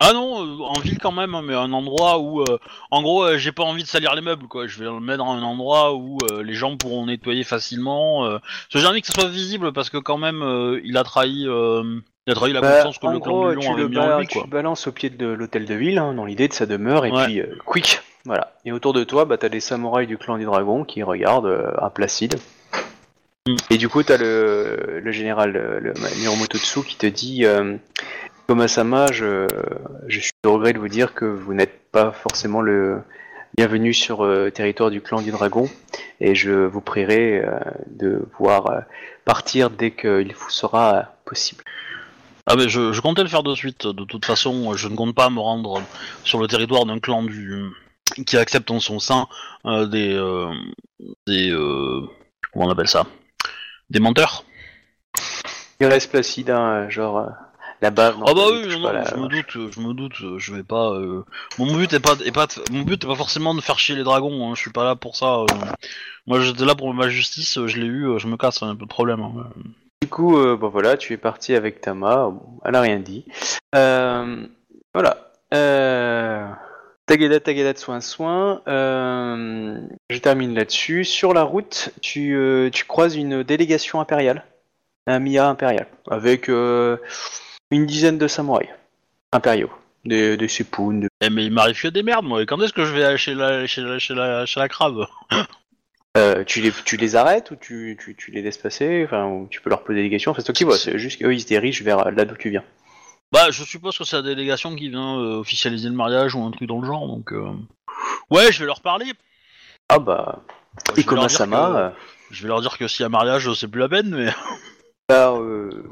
Ah 0.00 0.12
non, 0.12 0.44
euh, 0.44 0.62
en 0.62 0.78
ville 0.78 0.98
quand 1.00 1.10
même, 1.10 1.34
hein, 1.34 1.42
mais 1.44 1.54
un 1.54 1.72
endroit 1.72 2.18
où, 2.20 2.40
euh, 2.42 2.58
en 2.92 3.02
gros, 3.02 3.24
euh, 3.24 3.36
j'ai 3.38 3.50
pas 3.50 3.64
envie 3.64 3.82
de 3.82 3.88
salir 3.88 4.14
les 4.14 4.20
meubles, 4.20 4.46
quoi. 4.46 4.68
Je 4.68 4.78
vais 4.78 4.84
le 4.84 5.00
mettre 5.00 5.18
dans 5.24 5.32
un 5.32 5.42
endroit 5.42 5.94
où 5.94 6.18
euh, 6.30 6.42
les 6.44 6.54
gens 6.54 6.76
pourront 6.76 7.06
nettoyer 7.06 7.42
facilement. 7.42 8.38
J'ai 8.70 8.86
envie 8.86 9.00
que 9.00 9.08
ça 9.08 9.12
soit 9.20 9.28
visible 9.28 9.72
parce 9.72 9.90
que 9.90 9.98
quand 9.98 10.18
même, 10.18 10.80
il 10.84 10.96
a 10.96 11.02
trahi, 11.04 11.40
il 11.42 12.30
a 12.30 12.34
trahi 12.34 12.52
la 12.52 12.60
Bah, 12.60 12.76
confiance 12.76 12.98
que 12.98 13.06
le 13.08 13.18
clan 13.18 13.50
du 13.50 13.58
tu 13.58 13.66
lion 13.66 13.72
avait 13.74 13.88
mis 13.88 13.98
en 13.98 14.18
lui, 14.18 14.26
tu 14.28 14.34
quoi. 14.34 14.44
le 14.46 14.50
balances 14.50 14.86
au 14.86 14.92
pied 14.92 15.10
de 15.10 15.26
l'hôtel 15.26 15.64
de 15.64 15.74
ville, 15.74 15.98
hein, 15.98 16.14
dans 16.14 16.24
l'idée 16.26 16.46
de 16.46 16.52
sa 16.52 16.66
demeure, 16.66 17.04
et 17.04 17.10
Ouais. 17.10 17.24
puis 17.24 17.42
quick, 17.66 18.00
voilà. 18.24 18.52
Et 18.64 18.70
autour 18.70 18.92
de 18.92 19.02
toi, 19.02 19.24
bah, 19.24 19.36
t'as 19.36 19.48
des 19.48 19.60
samouraïs 19.60 20.06
du 20.06 20.16
clan 20.16 20.38
du 20.38 20.44
dragon 20.44 20.84
qui 20.84 21.02
regardent 21.02 21.46
euh, 21.46 21.72
implacides. 21.82 22.36
Mm. 23.48 23.56
Et 23.70 23.78
du 23.78 23.88
coup, 23.88 24.02
t'as 24.04 24.18
le, 24.18 25.00
le 25.02 25.12
général 25.12 25.52
le, 25.52 25.80
le 25.80 25.94
Miromoto 26.20 26.58
qui 26.82 26.96
te 26.96 27.06
dit 27.06 27.44
euh, 28.48 28.54
Koma-sama, 28.54 29.06
je, 29.12 29.46
je 30.06 30.20
suis 30.20 30.32
au 30.44 30.54
regret 30.54 30.72
de 30.72 30.78
vous 30.78 30.88
dire 30.88 31.14
que 31.14 31.24
vous 31.24 31.54
n'êtes 31.54 31.90
pas 31.90 32.12
forcément 32.12 32.60
le 32.60 33.02
bienvenu 33.56 33.92
sur 33.92 34.24
le 34.24 34.50
territoire 34.50 34.90
du 34.90 35.00
clan 35.00 35.22
du 35.22 35.30
dragon, 35.30 35.68
et 36.20 36.34
je 36.34 36.50
vous 36.50 36.80
prierai 36.80 37.44
euh, 37.44 37.58
de 37.86 38.18
pouvoir 38.36 38.70
euh, 38.70 38.80
partir 39.24 39.70
dès 39.70 39.90
qu'il 39.90 40.34
vous 40.34 40.50
sera 40.50 40.94
euh, 40.94 41.02
possible. 41.24 41.64
Ah 42.46 42.56
mais 42.56 42.68
je, 42.68 42.92
je 42.92 43.00
comptais 43.02 43.22
le 43.22 43.28
faire 43.28 43.42
de 43.42 43.54
suite. 43.54 43.86
De 43.86 44.04
toute 44.04 44.24
façon, 44.24 44.74
je 44.74 44.88
ne 44.88 44.96
compte 44.96 45.14
pas 45.14 45.28
me 45.28 45.38
rendre 45.38 45.82
sur 46.24 46.40
le 46.40 46.46
territoire 46.46 46.86
d'un 46.86 46.98
clan 46.98 47.22
du 47.22 47.64
qui 48.26 48.38
accepte 48.38 48.70
en 48.70 48.80
son 48.80 49.00
sein 49.00 49.26
euh, 49.66 49.84
des 49.86 50.14
euh, 50.14 50.50
des 51.26 51.50
euh, 51.50 52.08
comment 52.52 52.66
on 52.66 52.70
appelle 52.70 52.88
ça? 52.88 53.04
Des 53.90 54.00
menteurs? 54.00 54.44
Il 55.78 55.86
reste 55.88 56.10
placide, 56.10 56.48
hein, 56.48 56.88
genre 56.88 57.18
euh, 57.18 57.26
la. 57.80 57.88
Ah 57.88 57.90
bah 57.92 58.12
oui, 58.52 58.66
non, 58.68 58.78
non, 58.80 58.92
la- 58.92 59.04
je 59.04 59.14
me 59.14 59.28
doute, 59.28 59.46
je 59.72 59.80
me 59.80 59.92
doute, 59.94 60.14
je 60.38 60.54
vais 60.54 60.62
pas. 60.62 60.90
euh, 60.92 61.24
Mon 61.58 61.76
but 61.76 61.92
est 61.92 62.00
pas, 62.00 62.14
est 62.24 62.32
pas, 62.32 62.46
de- 62.46 62.72
mon 62.72 62.82
but 62.82 63.02
est 63.02 63.06
pas 63.06 63.14
forcément 63.14 63.54
de 63.54 63.60
faire 63.60 63.78
chier 63.78 63.94
les 63.96 64.04
dragons. 64.04 64.48
Hein, 64.50 64.54
je 64.54 64.60
suis 64.60 64.72
pas 64.72 64.84
là 64.84 64.96
pour 64.96 65.16
ça. 65.16 65.40
euh. 65.40 65.46
Moi, 66.26 66.40
j'étais 66.40 66.64
là 66.64 66.74
pour 66.74 66.92
ma 66.94 67.08
justice. 67.08 67.58
Je 67.66 67.78
l'ai 67.78 67.86
eu, 67.86 68.18
je 68.18 68.26
me 68.26 68.36
casse, 68.36 68.62
un 68.62 68.74
peu 68.76 68.84
de 68.84 68.88
problème. 68.90 69.20
hein. 69.20 69.50
Du 70.02 70.08
coup, 70.08 70.38
euh, 70.38 70.56
bon 70.56 70.68
voilà, 70.68 70.96
tu 70.96 71.12
es 71.12 71.16
parti 71.16 71.54
avec 71.54 71.80
Tama. 71.80 72.28
Bon, 72.30 72.42
elle 72.64 72.74
a 72.74 72.80
rien 72.80 72.98
dit. 72.98 73.24
Euh, 73.74 74.46
voilà. 74.94 75.30
Euh... 75.54 76.46
Tagada, 77.06 77.40
Tagada 77.40 77.72
de 77.72 77.78
soin, 77.78 78.00
soin. 78.02 78.60
Euh, 78.68 79.80
je 80.10 80.18
termine 80.18 80.54
là-dessus. 80.54 81.04
Sur 81.04 81.32
la 81.32 81.42
route, 81.42 81.90
tu, 82.02 82.34
euh, 82.36 82.68
tu 82.70 82.84
croises 82.84 83.16
une 83.16 83.42
délégation 83.42 83.98
impériale, 84.00 84.44
un 85.06 85.18
Mia 85.18 85.48
impérial, 85.48 85.86
avec 86.10 86.50
euh, 86.50 86.98
une 87.70 87.86
dizaine 87.86 88.18
de 88.18 88.26
samouraïs 88.28 88.70
impériaux, 89.32 89.70
des, 90.04 90.36
des 90.36 90.48
Sepun, 90.48 90.94
de- 90.94 91.08
Eh, 91.20 91.30
mais 91.30 91.44
il 91.46 91.52
m'arrive 91.52 91.80
que 91.80 91.88
des 91.88 92.02
merdes, 92.02 92.24
moi. 92.24 92.42
Et 92.42 92.46
Quand 92.46 92.60
est-ce 92.62 92.72
que 92.72 92.84
je 92.84 92.92
vais 92.92 93.04
aller 93.04 93.18
chez 93.18 93.34
la, 93.34 93.66
chez 93.66 93.82
la, 93.82 93.98
chez 93.98 94.14
la, 94.14 94.46
chez 94.46 94.60
la 94.60 94.68
crabe 94.68 95.06
Euh, 96.16 96.42
tu, 96.42 96.60
les, 96.62 96.72
tu 96.72 96.96
les 96.96 97.14
arrêtes 97.14 97.50
ou 97.52 97.56
tu, 97.56 97.96
tu, 98.02 98.16
tu 98.16 98.30
les 98.32 98.42
laisses 98.42 98.58
passer? 98.58 99.02
Enfin, 99.04 99.26
ou 99.26 99.46
tu 99.48 99.60
peux 99.60 99.70
leur 99.70 99.84
poser 99.84 100.02
des 100.02 100.10
questions. 100.10 100.32
Enfin, 100.32 100.40
c'est 100.40 100.46
toi 100.46 100.54
qui 100.54 100.64
vois. 100.64 100.76
C'est 100.76 100.98
juste 100.98 101.20
qu'eux, 101.20 101.32
ils 101.32 101.40
se 101.40 101.46
dirigent 101.46 101.84
vers 101.84 102.10
là 102.10 102.24
d'où 102.24 102.34
tu 102.34 102.50
viens. 102.50 102.64
Bah, 103.30 103.50
je 103.50 103.62
suppose 103.62 103.96
que 103.96 104.02
c'est 104.04 104.16
la 104.16 104.22
délégation 104.22 104.74
qui 104.74 104.88
vient 104.88 105.20
euh, 105.20 105.36
officialiser 105.38 105.88
le 105.88 105.94
mariage 105.94 106.34
ou 106.34 106.42
un 106.42 106.50
truc 106.50 106.66
dans 106.66 106.80
le 106.80 106.86
genre, 106.86 107.06
donc. 107.06 107.32
euh, 107.32 107.52
Ouais, 108.30 108.50
je 108.50 108.60
vais 108.60 108.66
leur 108.66 108.80
parler. 108.80 109.12
Ah 109.90 109.98
bah, 110.00 110.42
Je 110.96 111.02
vais 111.02 111.14
leur 111.14 111.26
dire 111.26 111.36
Ikoma-sama, 111.36 111.56
que- 111.70 111.76
euh, 111.76 111.90
Je 112.32 112.42
vais 112.42 112.48
leur 112.48 112.62
dire 112.62 112.78
que 112.78 112.88
s'il 112.88 113.02
y 113.02 113.06
a 113.06 113.10
mariage, 113.10 113.52
c'est 113.52 113.68
plus 113.68 113.80
la 113.80 113.88
peine, 113.88 114.08
mais. 114.08 114.32
bah, 115.08 115.34
euh, 115.36 115.84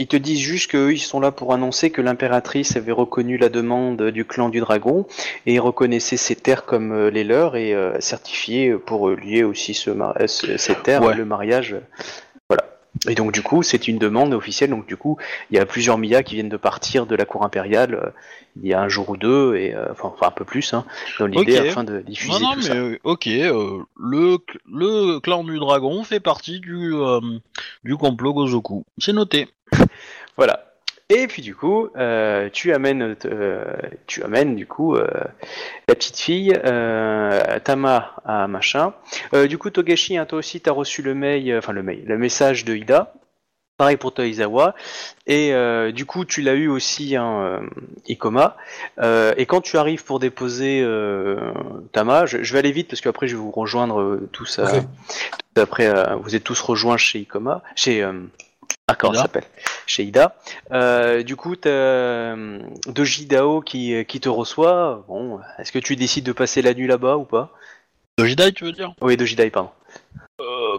ils 0.00 0.06
te 0.08 0.16
disent 0.16 0.40
juste 0.40 0.70
qu'eux, 0.70 0.92
ils 0.92 0.98
sont 0.98 1.20
là 1.20 1.30
pour 1.30 1.52
annoncer 1.52 1.90
que 1.90 2.00
l'impératrice 2.02 2.76
avait 2.76 2.90
reconnu 2.90 3.36
la 3.38 3.48
demande 3.50 4.02
du 4.10 4.24
clan 4.24 4.48
du 4.48 4.58
dragon 4.60 5.06
et 5.46 5.58
reconnaissait 5.58 6.16
ces 6.16 6.34
terres 6.36 6.64
comme 6.64 6.92
euh, 6.92 7.10
les 7.10 7.22
leurs 7.22 7.54
et 7.54 7.74
euh, 7.74 8.00
certifié 8.00 8.72
pour 8.74 9.08
euh, 9.10 9.14
lier 9.16 9.44
aussi 9.44 9.74
ce 9.74 9.90
euh, 9.90 10.26
ces 10.26 10.74
terres, 10.74 11.02
Ouais. 11.02 11.14
le 11.14 11.24
mariage. 11.24 11.74
euh, 11.74 11.80
Voilà. 12.48 12.64
Et 13.08 13.14
donc 13.14 13.32
du 13.32 13.42
coup, 13.42 13.62
c'est 13.62 13.86
une 13.88 13.98
demande 13.98 14.34
officielle. 14.34 14.70
Donc 14.70 14.86
du 14.86 14.96
coup, 14.96 15.16
il 15.50 15.56
y 15.56 15.60
a 15.60 15.66
plusieurs 15.66 15.96
Mia 15.98 16.22
qui 16.22 16.34
viennent 16.34 16.48
de 16.48 16.56
partir 16.56 17.06
de 17.06 17.14
la 17.14 17.24
cour 17.24 17.44
impériale 17.44 17.94
euh, 17.94 18.10
il 18.60 18.66
y 18.68 18.74
a 18.74 18.80
un 18.80 18.88
jour 18.88 19.08
ou 19.10 19.16
deux, 19.16 19.54
et 19.54 19.74
euh, 19.76 19.92
enfin, 19.92 20.12
enfin 20.12 20.26
un 20.26 20.30
peu 20.32 20.44
plus, 20.44 20.74
hein, 20.74 20.84
dans 21.20 21.26
l'idée 21.26 21.56
afin 21.70 21.84
de 21.84 22.00
diffuser 22.00 22.32
Non, 22.32 22.40
non, 22.40 22.52
tout 22.54 22.58
mais 22.58 22.64
ça. 22.64 22.74
euh, 22.74 22.98
ok, 23.04 23.26
euh, 23.28 23.78
le, 23.96 24.38
le 24.68 25.20
clan 25.20 25.44
du 25.44 25.56
dragon 25.60 26.02
fait 26.02 26.18
partie 26.18 26.58
du, 26.58 26.92
euh, 26.92 27.20
du 27.84 27.96
complot 27.96 28.34
Gozoku. 28.34 28.84
C'est 28.98 29.12
noté. 29.12 29.46
Voilà. 30.36 30.70
Et 31.10 31.26
puis 31.26 31.42
du 31.42 31.56
coup, 31.56 31.88
euh, 31.96 32.48
tu 32.52 32.72
amènes, 32.72 33.16
euh, 33.26 33.64
tu 34.06 34.22
amènes 34.22 34.54
du 34.54 34.64
coup 34.64 34.94
euh, 34.94 35.08
la 35.88 35.96
petite 35.96 36.16
fille 36.16 36.52
Tama 37.64 38.12
à 38.24 38.46
machin. 38.46 38.94
Du 39.48 39.58
coup, 39.58 39.70
Togashi, 39.70 40.16
hein, 40.16 40.24
toi 40.24 40.38
aussi, 40.38 40.60
t'as 40.60 40.70
reçu 40.70 41.02
le 41.02 41.14
mail, 41.14 41.56
enfin 41.58 41.72
le 41.72 41.82
mail, 41.82 42.04
le 42.06 42.16
message 42.16 42.64
de 42.64 42.76
Ida. 42.76 43.12
Pareil 43.76 43.96
pour 43.96 44.12
Toizawa. 44.12 44.74
Et 45.26 45.54
euh, 45.54 45.90
du 45.90 46.04
coup, 46.04 46.26
tu 46.26 46.42
l'as 46.42 46.52
eu 46.52 46.68
aussi, 46.68 47.16
hein, 47.16 47.60
Ikoma. 48.06 48.56
Et 49.36 49.46
quand 49.46 49.62
tu 49.62 49.78
arrives 49.78 50.04
pour 50.04 50.20
déposer 50.20 50.86
Tama, 51.92 52.26
je, 52.26 52.44
je 52.44 52.52
vais 52.52 52.60
aller 52.60 52.72
vite 52.72 52.88
parce 52.88 53.00
qu'après 53.00 53.26
je 53.26 53.34
vais 53.34 53.42
vous 53.42 53.50
rejoindre 53.50 54.20
tous. 54.30 54.60
à-. 54.60 54.82
Après, 55.56 55.92
vous 56.22 56.36
êtes 56.36 56.44
tous 56.44 56.60
rejoints 56.60 56.98
chez 56.98 57.18
Ikoma, 57.18 57.62
chez 57.74 58.06
D'accord, 58.88 59.10
Ida. 59.10 59.18
ça 59.18 59.22
s'appelle 59.26 59.44
chez 59.86 60.02
Ida. 60.04 60.36
Euh, 60.72 61.22
du 61.22 61.36
coup, 61.36 61.54
t'as 61.56 61.70
euh, 61.70 62.58
Doji 62.86 63.26
Dao 63.26 63.60
qui, 63.60 64.04
qui 64.06 64.20
te 64.20 64.28
reçoit. 64.28 65.04
Bon, 65.08 65.38
est-ce 65.58 65.70
que 65.72 65.78
tu 65.78 65.96
décides 65.96 66.24
de 66.24 66.32
passer 66.32 66.60
la 66.62 66.74
nuit 66.74 66.86
là-bas 66.86 67.16
ou 67.16 67.24
pas? 67.24 67.50
De 68.18 68.24
Jedi, 68.24 68.52
tu 68.52 68.64
veux 68.64 68.72
dire? 68.72 68.92
Oui, 69.00 69.16
Doji 69.16 69.36
Dai, 69.36 69.50
pardon. 69.50 69.70
euh, 70.40 70.78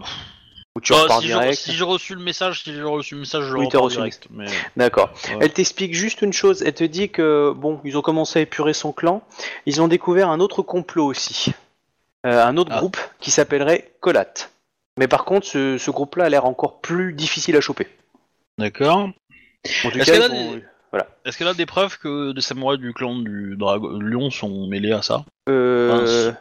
Ou 0.76 0.82
tu 0.82 0.92
bah, 0.94 1.00
repars 1.04 1.20
si 1.22 1.28
j'ai- 1.28 1.34
direct 1.34 1.54
Si 1.58 1.72
j'ai 1.74 1.84
reçu 1.84 2.16
le 2.16 2.22
message, 2.22 2.64
si 2.64 2.74
j'ai 2.74 2.82
reçu 2.84 3.16
le 3.16 3.22
message, 3.22 3.44
je 3.46 3.54
le 3.54 3.60
Oui, 3.60 3.68
t'as 3.70 3.78
repars 3.78 3.84
reçu 3.86 3.98
le 3.98 4.04
direct. 4.04 4.28
Mais... 4.32 4.46
D'accord. 4.78 5.10
Ouais. 5.30 5.38
Elle 5.42 5.54
t'explique 5.54 5.94
juste 5.94 6.22
une 6.22 6.34
chose. 6.34 6.62
Elle 6.64 6.74
te 6.74 6.84
dit 6.84 7.10
que 7.10 7.54
bon, 7.56 7.80
ils 7.84 7.98
ont 7.98 8.02
commencé 8.02 8.40
à 8.40 8.42
épurer 8.42 8.74
son 8.74 8.92
clan. 8.92 9.22
Ils 9.66 9.82
ont 9.82 9.88
découvert 9.88 10.30
un 10.30 10.40
autre 10.40 10.62
complot 10.62 11.06
aussi, 11.06 11.54
Euh, 12.26 12.46
un 12.46 12.56
autre 12.58 12.72
Ah. 12.74 12.78
groupe 12.80 12.98
qui 13.20 13.32
s'appellerait 13.32 13.92
Colat. 14.00 14.34
Mais 14.98 15.08
par 15.08 15.26
contre, 15.26 15.48
ce, 15.48 15.78
ce 15.78 15.92
groupe-là 15.92 16.26
a 16.26 16.30
l'air 16.30 16.46
encore 16.46 16.82
plus 16.82 17.14
difficile 17.14 17.56
à 17.58 17.62
choper. 17.62 17.88
D'accord. 18.58 19.10
En 19.86 19.90
tout 19.90 19.98
Est-ce 19.98 19.98
cas, 19.98 20.04
qu'elle 20.06 20.24
a 20.24 20.28
ils 20.28 20.56
des- 20.60 20.64
Est-ce 21.26 21.38
qu'elle 21.38 21.48
a 21.48 21.54
des 21.54 21.66
preuves 21.66 21.98
que 21.98 22.34
des 22.34 22.42
samouraïs 22.42 22.80
du 22.80 22.94
clan 22.94 23.16
du 23.18 23.56
dragon 23.58 23.98
lion 24.00 24.30
sont 24.30 24.68
mêlés 24.68 24.92
à 24.92 25.02
ça? 25.02 25.24
Euh. 25.50 26.32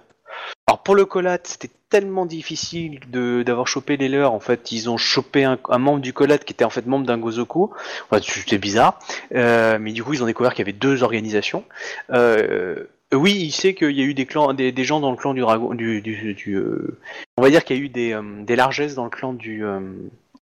Alors 0.66 0.82
pour 0.82 0.94
le 0.94 1.04
Colat, 1.04 1.38
c'était 1.42 1.70
tellement 1.90 2.24
difficile 2.24 3.00
de 3.08 3.42
d'avoir 3.42 3.66
chopé 3.66 3.96
les 3.96 4.08
leurs. 4.08 4.32
En 4.32 4.40
fait, 4.40 4.72
ils 4.72 4.88
ont 4.88 4.96
chopé 4.96 5.44
un, 5.44 5.58
un 5.68 5.78
membre 5.78 6.00
du 6.00 6.12
Colat 6.12 6.38
qui 6.38 6.52
était 6.52 6.64
en 6.64 6.70
fait 6.70 6.86
membre 6.86 7.06
d'un 7.06 7.18
Gozoku. 7.18 7.70
Enfin, 8.08 8.22
c'était 8.22 8.58
bizarre. 8.58 8.98
Euh, 9.34 9.78
mais 9.80 9.92
du 9.92 10.02
coup, 10.04 10.14
ils 10.14 10.22
ont 10.22 10.26
découvert 10.26 10.52
qu'il 10.54 10.60
y 10.60 10.68
avait 10.68 10.72
deux 10.78 11.02
organisations. 11.02 11.64
Euh, 12.10 12.84
oui, 13.12 13.32
il 13.34 13.50
sait 13.52 13.74
qu'il 13.74 13.90
y 13.92 14.00
a 14.02 14.04
eu 14.04 14.14
des 14.14 14.26
clans, 14.26 14.52
des, 14.54 14.72
des 14.72 14.84
gens 14.84 15.00
dans 15.00 15.10
le 15.10 15.16
clan 15.16 15.34
du 15.34 15.40
dragon, 15.40 15.74
du, 15.74 16.00
du, 16.02 16.34
du, 16.34 16.54
euh, 16.54 16.98
on 17.36 17.42
va 17.42 17.50
dire 17.50 17.64
qu'il 17.64 17.76
y 17.76 17.80
a 17.80 17.82
eu 17.82 17.88
des, 17.88 18.12
euh, 18.12 18.22
des 18.44 18.56
largesses 18.56 18.94
dans 18.94 19.04
le 19.04 19.10
clan 19.10 19.32
du. 19.32 19.64
euh, 19.64 19.80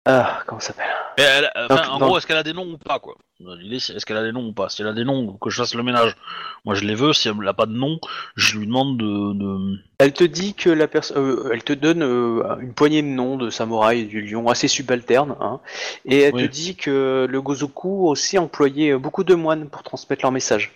ah, 0.07 0.43
comment 0.45 0.59
ça 0.59 0.67
s'appelle? 0.67 0.85
Et 1.17 1.21
elle- 1.21 1.49
enfin, 1.55 1.75
Donc, 1.75 1.85
En 1.89 1.99
dans- 1.99 2.05
gros, 2.07 2.17
est-ce 2.17 2.27
qu'elle 2.27 2.37
a 2.37 2.43
des 2.43 2.53
noms 2.53 2.73
ou 2.73 2.77
pas 2.77 2.99
quoi? 2.99 3.15
L'idée, 3.39 3.79
c'est 3.79 3.93
est-ce 3.95 4.05
qu'elle 4.05 4.17
a 4.17 4.23
des 4.23 4.31
noms 4.31 4.47
ou 4.47 4.53
pas? 4.53 4.69
Si 4.69 4.81
elle 4.81 4.87
a 4.87 4.93
des 4.93 5.03
noms, 5.03 5.33
que 5.33 5.49
je 5.49 5.57
fasse 5.57 5.73
le 5.75 5.83
ménage. 5.83 6.15
Moi, 6.63 6.75
je 6.75 6.85
les 6.85 6.93
veux. 6.95 7.11
Si 7.11 7.27
elle 7.27 7.35
n'a 7.35 7.53
pas 7.53 7.65
de 7.65 7.73
nom, 7.73 7.99
je 8.35 8.57
lui 8.59 8.65
demande 8.67 8.97
de. 8.97 9.33
de... 9.33 9.77
Elle 9.97 10.13
te 10.13 10.23
dit 10.23 10.53
que 10.53 10.69
la 10.69 10.87
personne, 10.87 11.17
euh, 11.17 11.49
elle 11.51 11.63
te 11.63 11.73
donne 11.73 12.01
euh, 12.03 12.55
une 12.61 12.73
poignée 12.73 13.01
de 13.01 13.07
noms 13.07 13.35
de 13.37 13.49
samouraïs 13.49 14.07
du 14.07 14.21
lion 14.21 14.47
assez 14.47 14.67
subalternes, 14.67 15.35
hein, 15.41 15.59
et 16.05 16.19
elle 16.21 16.35
Oui. 16.35 16.43
te 16.43 16.51
dit 16.51 16.75
que 16.75 17.25
le 17.29 17.41
Gozoku 17.41 18.07
aussi 18.07 18.37
employait 18.37 18.91
euh, 18.91 18.99
beaucoup 18.99 19.23
de 19.23 19.35
moines 19.35 19.69
pour 19.69 19.83
transmettre 19.83 20.23
leur 20.23 20.31
message. 20.31 20.71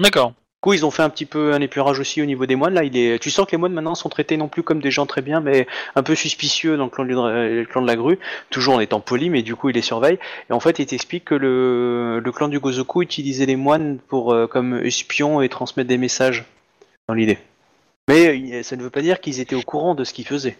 D'accord. 0.00 0.32
Coup, 0.62 0.74
ils 0.74 0.86
ont 0.86 0.92
fait 0.92 1.02
un 1.02 1.10
petit 1.10 1.26
peu 1.26 1.54
un 1.54 1.60
épurage 1.60 1.98
aussi 1.98 2.22
au 2.22 2.24
niveau 2.24 2.46
des 2.46 2.54
moines. 2.54 2.74
Là, 2.74 2.84
il 2.84 3.18
tu 3.18 3.30
sens 3.32 3.46
que 3.46 3.50
les 3.50 3.58
moines 3.58 3.72
maintenant 3.72 3.96
sont 3.96 4.08
traités 4.08 4.36
non 4.36 4.46
plus 4.46 4.62
comme 4.62 4.80
des 4.80 4.92
gens 4.92 5.06
très 5.06 5.20
bien, 5.20 5.40
mais 5.40 5.66
un 5.96 6.04
peu 6.04 6.14
suspicieux 6.14 6.76
dans 6.76 6.84
le 6.84 6.90
clan, 7.64 7.82
de 7.82 7.86
la 7.86 7.96
grue, 7.96 8.20
toujours 8.48 8.74
en 8.74 8.80
étant 8.80 9.00
poli, 9.00 9.28
mais 9.28 9.42
du 9.42 9.56
coup, 9.56 9.70
il 9.70 9.74
les 9.74 9.82
surveille. 9.82 10.20
Et 10.48 10.52
en 10.52 10.60
fait, 10.60 10.78
il 10.78 10.86
t'explique 10.86 11.24
que 11.24 11.34
le, 11.34 12.20
le 12.20 12.32
clan 12.32 12.46
du 12.46 12.60
Gozoku 12.60 13.02
utilisait 13.02 13.44
les 13.44 13.56
moines 13.56 13.98
pour 14.06 14.32
euh, 14.32 14.46
comme 14.46 14.78
espions 14.84 15.42
et 15.42 15.48
transmettre 15.48 15.88
des 15.88 15.98
messages 15.98 16.44
dans 17.08 17.14
l'idée. 17.14 17.38
Mais 18.06 18.28
euh, 18.28 18.62
ça 18.62 18.76
ne 18.76 18.82
veut 18.82 18.90
pas 18.90 19.02
dire 19.02 19.20
qu'ils 19.20 19.40
étaient 19.40 19.56
au 19.56 19.62
courant 19.62 19.96
de 19.96 20.04
ce 20.04 20.12
qu'ils 20.14 20.28
faisaient. 20.28 20.56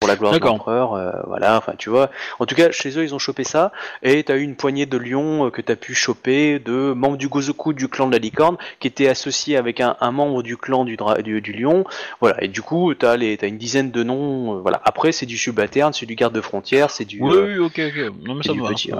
Pour 0.00 0.08
la 0.08 0.14
gloire 0.14 0.32
de 0.32 0.38
l'empereur, 0.58 0.94
euh, 0.94 1.10
voilà, 1.26 1.58
enfin 1.58 1.72
tu 1.76 1.90
vois. 1.90 2.08
En 2.38 2.46
tout 2.46 2.54
cas, 2.54 2.70
chez 2.70 2.96
eux, 2.96 3.02
ils 3.02 3.16
ont 3.16 3.18
chopé 3.18 3.42
ça, 3.42 3.72
et 4.04 4.22
t'as 4.22 4.36
eu 4.36 4.42
une 4.42 4.54
poignée 4.54 4.86
de 4.86 4.96
lions 4.96 5.46
euh, 5.46 5.50
que 5.50 5.60
t'as 5.60 5.74
pu 5.74 5.92
choper 5.92 6.60
de 6.60 6.92
membres 6.92 7.16
du 7.16 7.26
Gozoku 7.28 7.72
du 7.72 7.88
clan 7.88 8.06
de 8.06 8.12
la 8.12 8.18
licorne, 8.18 8.58
qui 8.78 8.86
était 8.86 9.08
associé 9.08 9.56
avec 9.56 9.80
un, 9.80 9.96
un 10.00 10.12
membre 10.12 10.44
du 10.44 10.56
clan 10.56 10.84
du, 10.84 10.96
dra- 10.96 11.20
du, 11.20 11.40
du 11.40 11.52
lion, 11.52 11.84
voilà. 12.20 12.40
Et 12.44 12.46
du 12.46 12.62
coup, 12.62 12.94
t'as 12.94 13.16
les, 13.16 13.36
t'as 13.36 13.48
une 13.48 13.58
dizaine 13.58 13.90
de 13.90 14.04
noms, 14.04 14.58
euh, 14.58 14.60
voilà. 14.60 14.80
Après, 14.84 15.10
c'est 15.10 15.26
du 15.26 15.36
subalterne, 15.36 15.92
c'est 15.92 16.06
du 16.06 16.14
garde 16.14 16.32
de 16.32 16.40
frontière, 16.40 16.90
c'est 16.90 17.04
du. 17.04 17.20
Oui, 17.20 17.34
oui, 17.36 17.58
ok, 17.58 17.80
ok. 17.88 18.12
Non, 18.24 18.36
mais 18.36 18.44
ça 18.44 18.54
me 18.54 18.62
va. 18.62 18.68
petit, 18.68 18.92
euh, 18.92 18.96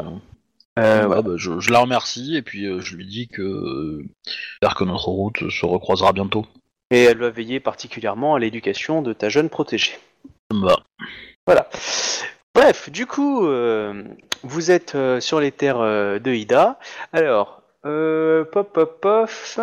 ouais, 1.03 1.07
voilà. 1.07 1.23
bah, 1.23 1.33
je, 1.37 1.61
je 1.61 1.70
la 1.70 1.79
remercie 1.79 2.37
et 2.37 2.43
puis 2.43 2.66
euh, 2.66 2.81
je 2.81 2.97
lui 2.97 3.07
dis 3.07 3.29
que 3.29 3.43
euh, 3.43 4.05
j'espère 4.61 4.75
que 4.75 4.83
notre 4.83 5.11
route 5.11 5.49
se 5.49 5.65
recroisera 5.65 6.12
bientôt. 6.12 6.45
Et 6.91 7.05
elle 7.05 7.19
va 7.19 7.31
veiller 7.31 7.61
particulièrement 7.61 8.35
à 8.35 8.41
l'éducation 8.41 9.01
de 9.01 9.12
ta 9.12 9.29
jeune 9.29 9.49
protégée. 9.49 9.93
Va. 10.51 10.77
Voilà. 11.49 11.66
Bref, 12.55 12.91
du 12.91 13.07
coup, 13.07 13.47
euh, 13.47 14.05
vous 14.43 14.70
êtes 14.70 14.95
euh, 14.95 15.19
sur 15.19 15.41
les 15.41 15.51
terres 15.51 15.81
euh, 15.81 16.19
de 16.19 16.31
Ida. 16.31 16.79
Alors, 17.15 17.62
pop, 17.83 18.70
pop, 18.75 19.01
pof. 19.01 19.59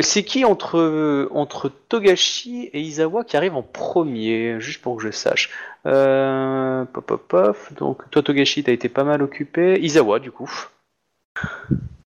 C'est 0.00 0.22
qui 0.22 0.44
entre, 0.44 1.72
Togashi 1.88 2.70
et 2.72 2.80
Izawa 2.80 3.24
qui 3.24 3.36
arrive 3.36 3.56
en 3.56 3.64
premier 3.64 4.60
Juste 4.60 4.80
pour 4.80 4.96
que 4.96 5.02
je 5.02 5.10
sache? 5.10 5.50
Pop, 5.82 7.04
pop, 7.04 7.26
pof. 7.26 7.72
Donc, 7.72 8.08
toi, 8.12 8.22
Togashi, 8.22 8.62
t'as 8.62 8.70
été 8.70 8.88
pas 8.88 9.02
mal 9.02 9.22
occupé. 9.22 9.80
Izawa, 9.80 10.20
du 10.20 10.30
coup. 10.30 10.68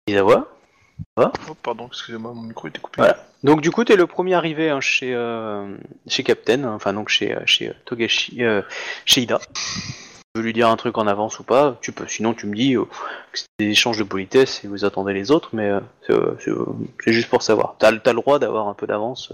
Izawa? 0.06 0.46
Oh, 1.16 1.30
pardon, 1.62 1.86
excusez-moi, 1.86 2.32
mon 2.34 2.42
micro 2.42 2.68
était 2.68 2.80
coupé. 2.80 2.96
Voilà. 2.98 3.16
Donc 3.42 3.60
du 3.60 3.70
coup, 3.70 3.84
t'es 3.84 3.96
le 3.96 4.06
premier 4.06 4.34
arrivé 4.34 4.70
hein, 4.70 4.80
chez 4.80 5.14
euh, 5.14 5.76
chez 6.08 6.24
Captain, 6.24 6.64
hein, 6.64 6.72
enfin 6.74 6.92
donc 6.92 7.08
chez 7.08 7.34
euh, 7.34 7.42
chez 7.46 7.68
euh, 7.68 7.74
Togashi, 7.84 8.42
euh, 8.42 8.62
chez 9.04 9.22
Ida. 9.22 9.38
Tu 9.38 10.40
veux 10.40 10.42
lui 10.42 10.52
dire 10.52 10.68
un 10.68 10.76
truc 10.76 10.98
en 10.98 11.06
avance 11.06 11.38
ou 11.38 11.44
pas 11.44 11.78
Tu 11.80 11.92
peux. 11.92 12.08
Sinon, 12.08 12.34
tu 12.34 12.46
me 12.46 12.54
dis 12.56 12.74
euh, 12.74 12.84
que 12.84 13.38
c'est 13.38 13.46
des 13.58 13.66
échanges 13.66 13.98
de 13.98 14.02
politesse 14.02 14.64
et 14.64 14.68
vous 14.68 14.84
attendez 14.84 15.12
les 15.12 15.30
autres, 15.30 15.50
mais 15.52 15.68
euh, 15.68 15.80
c'est 16.06 16.14
c'est, 16.40 16.50
c'est 17.04 17.12
juste 17.12 17.28
pour 17.28 17.42
savoir. 17.42 17.76
T'as 17.78 17.92
t'as 17.98 18.12
le 18.12 18.20
droit 18.20 18.38
d'avoir 18.38 18.66
un 18.68 18.74
peu 18.74 18.86
d'avance. 18.86 19.32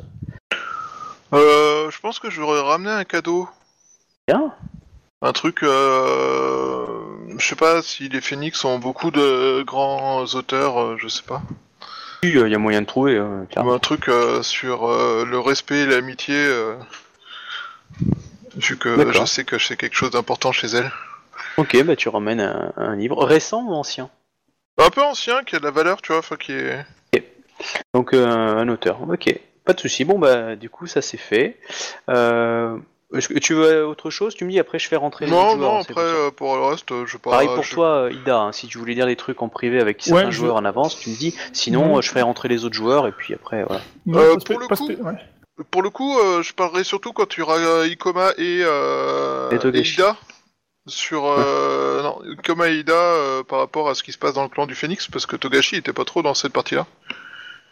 Euh, 1.33 1.91
je 1.91 2.01
pense 2.01 2.19
que 2.19 2.29
j'aurais 2.31 2.61
ramené 2.61 2.91
un 2.91 3.05
cadeau. 3.05 3.49
Bien. 4.27 4.53
Un 5.23 5.33
truc, 5.33 5.63
euh... 5.63 6.87
je 7.37 7.47
sais 7.47 7.55
pas 7.57 7.83
si 7.83 8.09
les 8.09 8.21
Phoenix 8.23 8.65
ont 8.65 8.79
beaucoup 8.79 9.11
de 9.11 9.63
grands 9.63 10.25
auteurs, 10.35 10.81
euh, 10.81 10.97
je 10.99 11.09
sais 11.09 11.23
pas. 11.23 11.43
Il 12.23 12.35
y 12.49 12.55
a 12.55 12.59
moyen 12.59 12.81
de 12.83 12.87
trouver. 12.87 13.17
euh, 13.17 13.45
Ou 13.57 13.71
un 13.71 13.79
truc 13.79 14.09
euh, 14.09 14.43
sur 14.43 14.89
euh, 14.91 15.25
le 15.27 15.39
respect 15.39 15.81
et 15.81 15.87
l'amitié, 15.87 16.35
euh, 16.37 16.75
vu 18.57 18.77
que 18.79 19.13
je 19.13 19.25
sais 19.25 19.45
que 19.45 19.59
c'est 19.59 19.77
quelque 19.77 19.97
chose 19.97 20.11
d'important 20.11 20.53
chez 20.53 20.69
elle. 20.69 20.91
Ok, 21.57 21.83
bah 21.85 21.97
tu 21.97 22.09
ramènes 22.09 22.41
un, 22.41 22.73
un 22.77 22.97
livre 22.97 23.25
récent 23.25 23.63
ou 23.63 23.73
ancien? 23.73 24.09
Un 24.79 24.91
peu 24.91 25.03
ancien, 25.03 25.45
qui 25.45 25.57
a 25.57 25.59
de 25.59 25.65
la 25.65 25.71
valeur, 25.71 26.01
tu 26.01 26.13
vois, 26.13 26.19
enfin 26.19 26.37
qui 26.37 26.53
est... 26.53 26.85
Donc 27.93 28.15
euh, 28.15 28.27
un 28.27 28.69
auteur. 28.69 29.03
Ok, 29.09 29.39
pas 29.65 29.75
de 29.75 29.81
souci. 29.81 30.05
Bon 30.07 30.19
bah 30.19 30.57
du 30.57 30.71
coup 30.71 30.87
ça 30.87 31.03
c'est 31.03 31.19
fait. 31.19 31.59
Est-ce 33.13 33.29
que 33.29 33.39
tu 33.41 33.55
veux 33.55 33.85
autre 33.87 34.11
chose? 34.11 34.35
Tu 34.37 34.45
me 34.45 34.51
dis 34.51 34.59
après 34.61 34.79
je 34.79 34.87
fais 34.89 34.97
rentrer. 34.97 35.25
les 35.27 35.33
Non, 35.33 35.49
autres 35.49 35.57
non, 35.57 35.63
joueurs, 35.71 35.83
c'est 35.85 35.91
après, 35.91 36.03
pour 36.05 36.11
ça. 36.13 36.17
euh, 36.17 36.31
pour 36.31 36.57
le 36.57 36.63
reste, 36.63 37.05
je 37.07 37.13
sais 37.13 37.19
pas... 37.19 37.31
Pareil 37.31 37.49
pour 37.55 37.65
je- 37.65 37.75
toi, 37.75 37.87
euh, 38.05 38.13
Ida, 38.13 38.39
hein, 38.39 38.53
si 38.53 38.69
tu 38.69 38.79
voulais 38.79 38.95
dire 38.95 39.07
des 39.07 39.17
trucs 39.17 39.43
en 39.43 39.49
privé 39.49 39.81
avec 39.81 40.01
certains 40.03 40.27
Ouais, 40.27 40.31
je- 40.33 40.37
joueurs 40.39 40.57
en 40.57 40.65
avance, 40.65 40.99
tu 40.99 41.11
me 41.11 41.17
dis. 41.17 41.37
Sinon, 41.53 41.99
euh, 41.99 42.03
je 42.03 42.09
ferai 42.09 42.23
rentrer 42.23 42.49
les 42.49 42.65
autres 42.65 42.77
joueurs 42.77 43.07
et 43.09 43.13
puis 43.13 43.35
après, 43.35 43.65
voilà. 43.65 43.83
Non, 44.07 44.19
Euh, 44.21 44.35
pas 44.35 44.41
spé- 44.41 44.53
pour 44.55 44.61
le 44.61 44.67
pas 44.69 44.77
coup- 44.77 44.85
spé- 44.91 44.97
ouais. 45.03 45.17
Pour 45.71 45.83
le 45.83 45.91
coup, 45.91 46.19
euh, 46.19 46.43
je 46.43 46.55
parlerai 46.55 46.85
surtout 46.85 47.13
quand 47.13 47.27
tu 47.29 47.43
auras 47.43 47.59
euh, 47.59 47.87
Ikoma 47.89 48.31
et, 48.39 48.61
euh, 48.65 49.51
Et 49.51 49.57
et 49.57 49.59
Togashi. 49.59 49.95
Ida. 49.95 50.17
Sur 50.87 51.27
euh, 51.27 52.03
non, 52.03 52.19
Ikoma 52.33 52.69
et 52.71 52.77
Ida 52.79 52.95
euh, 52.95 53.43
par 53.43 53.59
rapport 53.59 53.91
à 53.91 53.95
ce 53.95 54.03
qui 54.03 54.13
se 54.13 54.19
passe 54.19 54.33
dans 54.35 54.43
le 54.43 54.49
clan 54.49 54.67
du 54.67 54.75
Phoenix, 54.75 55.07
parce 55.09 55.27
que 55.27 55.37
Togashi 55.37 55.77
était 55.77 55.93
pas 55.93 56.05
trop 56.07 56.23
dans 56.23 56.33
cette 56.35 56.53
partie-là. 56.55 56.87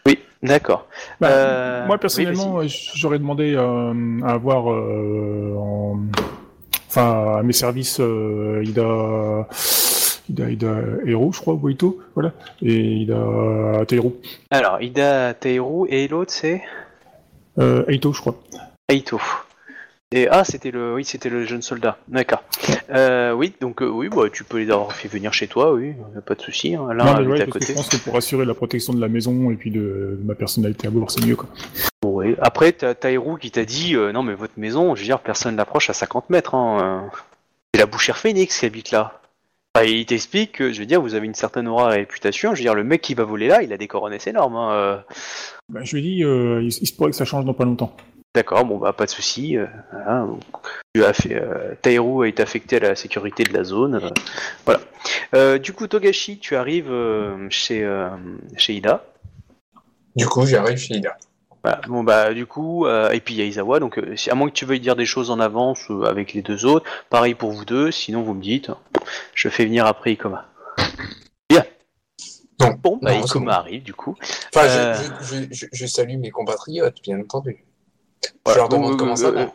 Oui, 0.08 0.18
d'accord. 0.42 0.86
Bah, 1.20 1.28
Euh, 1.30 1.86
moi 1.86 1.96
oui, 1.96 2.00
personnellement, 2.00 2.60
j'aurais 2.66 3.18
demandé 3.18 3.54
euh, 3.54 3.92
à 4.24 4.32
avoir, 4.32 4.72
euh, 4.72 5.54
en- 5.58 5.98
enfin, 6.88 7.36
à 7.38 7.42
mes 7.42 7.52
services 7.52 7.98
euh, 8.00 8.62
Ida, 8.64 9.46
Ida, 10.30 10.50
Ida 10.50 10.74
Hero, 11.06 11.30
je 11.32 11.40
crois, 11.40 11.54
ou 11.54 11.68
Ito, 11.68 12.00
voilà, 12.14 12.32
et 12.62 12.74
Ida 13.02 13.84
Teiro, 13.86 14.16
Alors, 14.50 14.80
Ida 14.80 15.34
Taeru 15.34 15.86
et 15.90 16.08
l'autre 16.08 16.32
c'est? 16.32 16.62
Euh, 17.58 17.84
Eito, 17.88 18.12
je 18.14 18.20
crois. 18.20 18.36
Aito. 18.88 19.20
Et 20.10 20.26
ah, 20.26 20.42
c'était 20.42 20.70
le, 20.70 20.94
oui, 20.94 21.04
c'était 21.04 21.28
le 21.28 21.44
jeune 21.44 21.60
soldat. 21.60 21.98
D'accord. 22.08 22.42
Euh, 22.88 23.32
oui, 23.32 23.52
donc 23.60 23.82
euh, 23.82 23.88
oui, 23.88 24.08
bah, 24.08 24.22
tu 24.32 24.42
peux 24.42 24.58
les 24.58 24.70
avoir 24.70 24.92
fait 24.92 25.06
venir 25.06 25.34
chez 25.34 25.48
toi, 25.48 25.74
oui, 25.74 25.94
y 26.14 26.18
a 26.18 26.22
pas 26.22 26.34
de 26.34 26.40
souci. 26.40 26.74
hein. 26.74 26.88
Non, 26.94 27.20
mais 27.20 27.26
ouais, 27.26 27.42
à 27.42 27.46
côté. 27.46 27.66
je 27.66 27.72
pense 27.74 27.90
que 27.90 27.98
pour 27.98 28.16
assurer 28.16 28.46
la 28.46 28.54
protection 28.54 28.94
de 28.94 29.00
la 29.02 29.08
maison 29.08 29.50
et 29.50 29.56
puis 29.56 29.70
de, 29.70 30.16
de 30.18 30.24
ma 30.24 30.34
personnalité 30.34 30.86
à 30.86 30.90
bord, 30.90 31.10
c'est 31.10 31.24
mieux, 31.26 31.36
quoi. 31.36 31.48
Bon. 32.00 32.22
Après, 32.40 32.72
t'as 32.72 32.94
Taeru 32.94 33.38
qui 33.38 33.50
t'a 33.50 33.66
dit, 33.66 33.94
euh, 33.96 34.12
non 34.12 34.22
mais 34.22 34.34
votre 34.34 34.54
maison, 34.56 34.94
je 34.94 35.00
veux 35.02 35.06
dire, 35.06 35.20
personne 35.20 35.56
n'approche 35.56 35.90
à 35.90 35.92
50 35.92 36.30
mètres. 36.30 36.54
Hein. 36.54 37.02
euh. 37.04 37.18
C'est 37.74 37.80
la 37.80 37.86
bouchère 37.86 38.16
Phoenix 38.16 38.58
qui 38.58 38.64
habite 38.64 38.90
là. 38.92 39.20
Bah, 39.74 39.84
il 39.84 40.06
t'explique 40.06 40.52
que, 40.52 40.72
je 40.72 40.80
veux 40.80 40.86
dire, 40.86 41.02
vous 41.02 41.14
avez 41.14 41.26
une 41.26 41.34
certaine 41.34 41.68
aura 41.68 41.94
et 41.94 41.98
réputation. 41.98 42.54
Je 42.54 42.60
veux 42.60 42.64
dire, 42.64 42.74
le 42.74 42.82
mec 42.82 43.02
qui 43.02 43.12
va 43.12 43.24
voler 43.24 43.46
là, 43.48 43.62
il 43.62 43.74
a 43.74 43.76
des 43.76 43.88
coronets 43.88 44.18
énormes. 44.26 44.56
Hein. 44.56 45.04
Bah, 45.68 45.80
je 45.82 45.96
lui 45.96 45.98
ai 45.98 46.02
dit, 46.14 46.24
euh, 46.24 46.62
il, 46.62 46.68
il 46.68 46.86
se 46.86 46.94
pourrait 46.94 47.10
que 47.10 47.16
ça 47.16 47.26
change 47.26 47.44
dans 47.44 47.52
pas 47.52 47.64
longtemps. 47.66 47.94
D'accord, 48.38 48.64
bon 48.64 48.78
bah 48.78 48.92
pas 48.92 49.04
de 49.06 49.10
souci. 49.10 49.56
euh, 49.56 49.66
donc, 50.06 50.40
tu 50.94 51.04
as 51.04 51.12
fait, 51.12 51.34
euh, 51.34 52.24
est 52.24 52.38
affecté 52.40 52.76
à 52.76 52.80
la 52.80 52.94
sécurité 52.94 53.42
de 53.42 53.52
la 53.52 53.64
zone. 53.64 53.96
euh, 53.96 54.10
voilà. 54.64 54.80
Euh, 55.34 55.58
du 55.58 55.72
coup, 55.72 55.88
Togashi, 55.88 56.38
tu 56.38 56.54
arrives 56.54 56.88
euh, 56.90 57.48
chez 57.50 57.82
euh, 57.82 58.10
chez 58.56 58.74
Ida. 58.74 59.04
Du 60.14 60.26
coup, 60.28 60.46
j'arrive 60.46 60.78
chez 60.78 60.94
Ida. 60.94 61.16
Voilà. 61.64 61.80
Bon 61.88 62.04
bah 62.04 62.32
du 62.32 62.46
coup, 62.46 62.86
euh, 62.86 63.10
et 63.10 63.18
puis 63.18 63.34
il 63.34 63.38
y 63.38 63.42
a 63.42 63.44
Izawa. 63.44 63.80
Donc 63.80 63.98
euh, 63.98 64.14
si- 64.14 64.30
à 64.30 64.36
moins 64.36 64.46
que 64.48 64.54
tu 64.54 64.64
veuilles 64.66 64.78
dire 64.78 64.94
des 64.94 65.04
choses 65.06 65.30
en 65.32 65.40
avance 65.40 65.80
euh, 65.90 66.04
avec 66.04 66.32
les 66.32 66.42
deux 66.42 66.64
autres, 66.64 66.88
pareil 67.10 67.34
pour 67.34 67.50
vous 67.50 67.64
deux. 67.64 67.90
Sinon 67.90 68.22
vous 68.22 68.34
me 68.34 68.40
dites. 68.42 68.70
je 69.34 69.48
fais 69.48 69.64
venir 69.64 69.84
après 69.86 70.12
Ikoma. 70.12 70.46
Non. 72.60 72.74
Bon, 72.82 72.98
bah 73.02 73.12
Non, 73.14 73.18
c'est 73.20 73.24
Ikoma 73.26 73.52
bon. 73.52 73.58
arrive 73.58 73.82
du 73.84 73.94
coup. 73.94 74.16
Enfin, 74.54 74.68
je- 74.68 74.78
Euh. 74.78 74.94
je, 74.94 75.36
je, 75.50 75.54
je, 75.54 75.66
je 75.72 75.86
salue 75.86 76.18
mes 76.18 76.30
compatriotes, 76.30 77.00
bien 77.02 77.18
entendu. 77.20 77.64
Je 78.24 78.30
Voilà. 78.44 78.58
leur 78.60 78.68
demande 78.68 78.92
Euh, 78.94 78.96
comment 78.96 79.16
ça 79.16 79.28
euh, 79.28 79.32
va. 79.32 79.40
euh, 79.42 79.46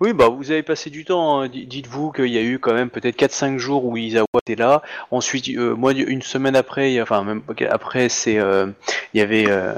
Oui, 0.00 0.12
bah 0.12 0.28
vous 0.28 0.50
avez 0.50 0.62
passé 0.62 0.90
du 0.90 1.04
temps. 1.04 1.40
hein. 1.40 1.48
Dites-vous 1.48 2.12
qu'il 2.12 2.26
y 2.26 2.38
a 2.38 2.42
eu 2.42 2.58
quand 2.58 2.74
même 2.74 2.90
peut-être 2.90 3.16
4-5 3.16 3.58
jours 3.58 3.84
où 3.84 3.96
Isawa 3.96 4.26
était 4.42 4.54
là. 4.60 4.82
Ensuite, 5.10 5.48
euh, 5.50 5.74
moi, 5.74 5.92
une 5.92 6.22
semaine 6.22 6.54
après, 6.56 6.90
il 6.90 6.94
y 6.94 6.98
a- 6.98 7.02
enfin 7.02 7.24
même 7.24 7.42
après, 7.70 8.08
c'est 8.08 8.38
euh, 8.38 8.66
il 9.14 9.18
y 9.20 9.22
avait 9.22 9.46
euh, 9.48 9.74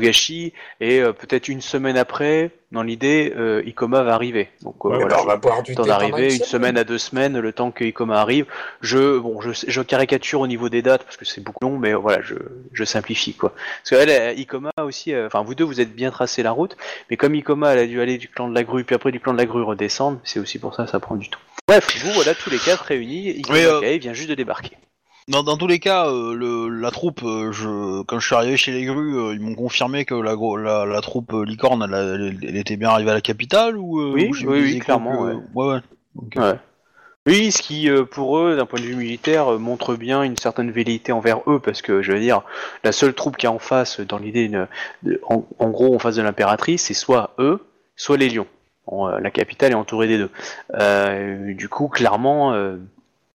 Togashi 0.00 0.52
et 0.80 1.00
euh, 1.00 1.12
peut-être 1.12 1.48
une 1.48 1.60
semaine 1.60 1.96
après, 1.96 2.50
dans 2.72 2.82
l'idée, 2.82 3.32
euh, 3.36 3.62
Ikoma 3.66 4.02
va 4.02 4.14
arriver. 4.14 4.48
Donc 4.62 4.76
euh, 4.84 4.90
Ouais, 4.90 4.96
voilà. 5.00 5.16
bah, 5.16 5.20
on 5.22 5.26
va 5.26 5.36
boire 5.36 5.62
du 5.62 5.74
temps 5.74 5.84
d'arriver, 5.84 6.34
une 6.34 6.42
semaine. 6.44 6.76
à 6.78 6.84
deux 6.84 6.98
semaines, 6.98 7.38
le 7.38 7.52
temps 7.52 7.70
que 7.70 7.84
Ikoma 7.84 8.20
arrive. 8.20 8.46
Je, 8.80 9.18
bon, 9.18 9.40
je, 9.40 9.50
je 9.66 9.80
caricature 9.82 10.40
au 10.40 10.46
niveau 10.46 10.68
des 10.68 10.82
dates 10.82 11.04
parce 11.04 11.16
que 11.16 11.24
c'est 11.24 11.40
beaucoup 11.42 11.64
long, 11.64 11.78
mais 11.78 11.94
voilà, 11.94 12.20
je, 12.22 12.34
je 12.72 12.84
simplifie 12.84 13.34
quoi. 13.34 13.52
Parce 13.82 13.90
que 14.04 14.08
elle, 14.10 14.38
Ikoma 14.38 14.70
aussi, 14.82 15.14
euh, 15.14 15.26
enfin 15.26 15.42
vous 15.42 15.54
deux, 15.54 15.64
vous 15.64 15.80
êtes 15.80 15.94
bien 15.94 16.10
tracé 16.10 16.42
la 16.42 16.50
route, 16.50 16.76
mais 17.10 17.16
comme 17.16 17.34
Ikoma, 17.34 17.72
elle 17.72 17.78
a 17.80 17.86
dû 17.86 18.00
aller 18.00 18.18
du 18.18 18.28
clan 18.28 18.48
de 18.48 18.54
la 18.54 18.64
grue, 18.64 18.84
puis 18.84 18.94
après 18.94 19.12
du 19.12 19.20
clan 19.20 19.32
de 19.32 19.38
la 19.38 19.46
grue 19.46 19.62
redescendre, 19.62 20.18
c'est 20.24 20.40
aussi 20.40 20.58
pour 20.58 20.74
ça 20.74 20.84
que 20.84 20.90
ça 20.90 21.00
prend 21.00 21.16
du 21.16 21.28
temps. 21.28 21.38
Bref, 21.68 21.88
vous 22.04 22.12
voilà 22.12 22.34
tous 22.34 22.50
les 22.50 22.58
quatre 22.58 22.82
réunis. 22.84 23.30
Ikoma 23.30 23.58
Oui, 23.58 23.64
euh, 23.64 23.98
vient 23.98 24.12
juste 24.12 24.28
de 24.30 24.34
débarquer. 24.34 24.76
Dans, 25.28 25.42
dans 25.42 25.56
tous 25.56 25.66
les 25.66 25.80
cas, 25.80 26.06
euh, 26.06 26.34
le, 26.34 26.68
la 26.68 26.92
troupe, 26.92 27.22
euh, 27.24 27.50
je, 27.50 28.02
quand 28.02 28.20
je 28.20 28.26
suis 28.26 28.36
arrivé 28.36 28.56
chez 28.56 28.70
les 28.70 28.84
grues, 28.84 29.18
euh, 29.18 29.34
ils 29.34 29.40
m'ont 29.40 29.56
confirmé 29.56 30.04
que 30.04 30.14
la, 30.14 30.36
la, 30.62 30.86
la 30.86 31.00
troupe 31.00 31.32
licorne, 31.44 31.82
elle, 31.82 31.94
a- 31.94 32.56
était 32.58 32.76
bien 32.76 32.90
arrivée 32.90 33.10
à 33.10 33.14
la 33.14 33.20
capitale 33.20 33.76
ou 33.76 34.12
Oui, 34.12 34.30
ou 34.30 34.50
oui, 34.50 34.60
oui, 34.62 34.78
clairement, 34.78 35.18
que- 35.18 35.22
ouais. 35.24 35.34
ouais, 35.54 35.66
ouais. 35.74 35.80
Ok. 36.16 36.34
Ouais. 36.36 36.54
Oui, 37.26 37.50
ce 37.50 37.60
qui, 37.60 37.88
pour 38.12 38.38
eux, 38.38 38.54
d'un 38.54 38.66
point 38.66 38.78
de 38.78 38.84
vue 38.84 38.94
militaire, 38.94 39.58
montre 39.58 39.96
bien 39.96 40.22
une 40.22 40.36
certaine 40.36 40.70
velléité 40.70 41.10
envers 41.10 41.40
eux, 41.48 41.58
parce 41.58 41.82
que, 41.82 42.00
je 42.00 42.12
veux 42.12 42.20
dire, 42.20 42.42
la 42.84 42.92
seule 42.92 43.12
troupe 43.14 43.36
qui 43.36 43.46
est 43.46 43.48
en 43.48 43.58
face, 43.58 43.98
dans 43.98 44.18
l'idée, 44.18 44.48
en, 45.28 45.44
en 45.58 45.70
gros, 45.70 45.92
en 45.92 45.98
face 45.98 46.14
de 46.14 46.22
l'impératrice, 46.22 46.84
c'est 46.84 46.94
soit 46.94 47.34
eux, 47.40 47.64
soit 47.96 48.16
les 48.16 48.28
lions. 48.28 48.46
La 49.20 49.32
capitale 49.32 49.72
est 49.72 49.74
entourée 49.74 50.06
des 50.06 50.18
deux. 50.18 51.54
Du 51.54 51.68
coup, 51.68 51.88
clairement, 51.88 52.54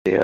c'est, 0.05 0.20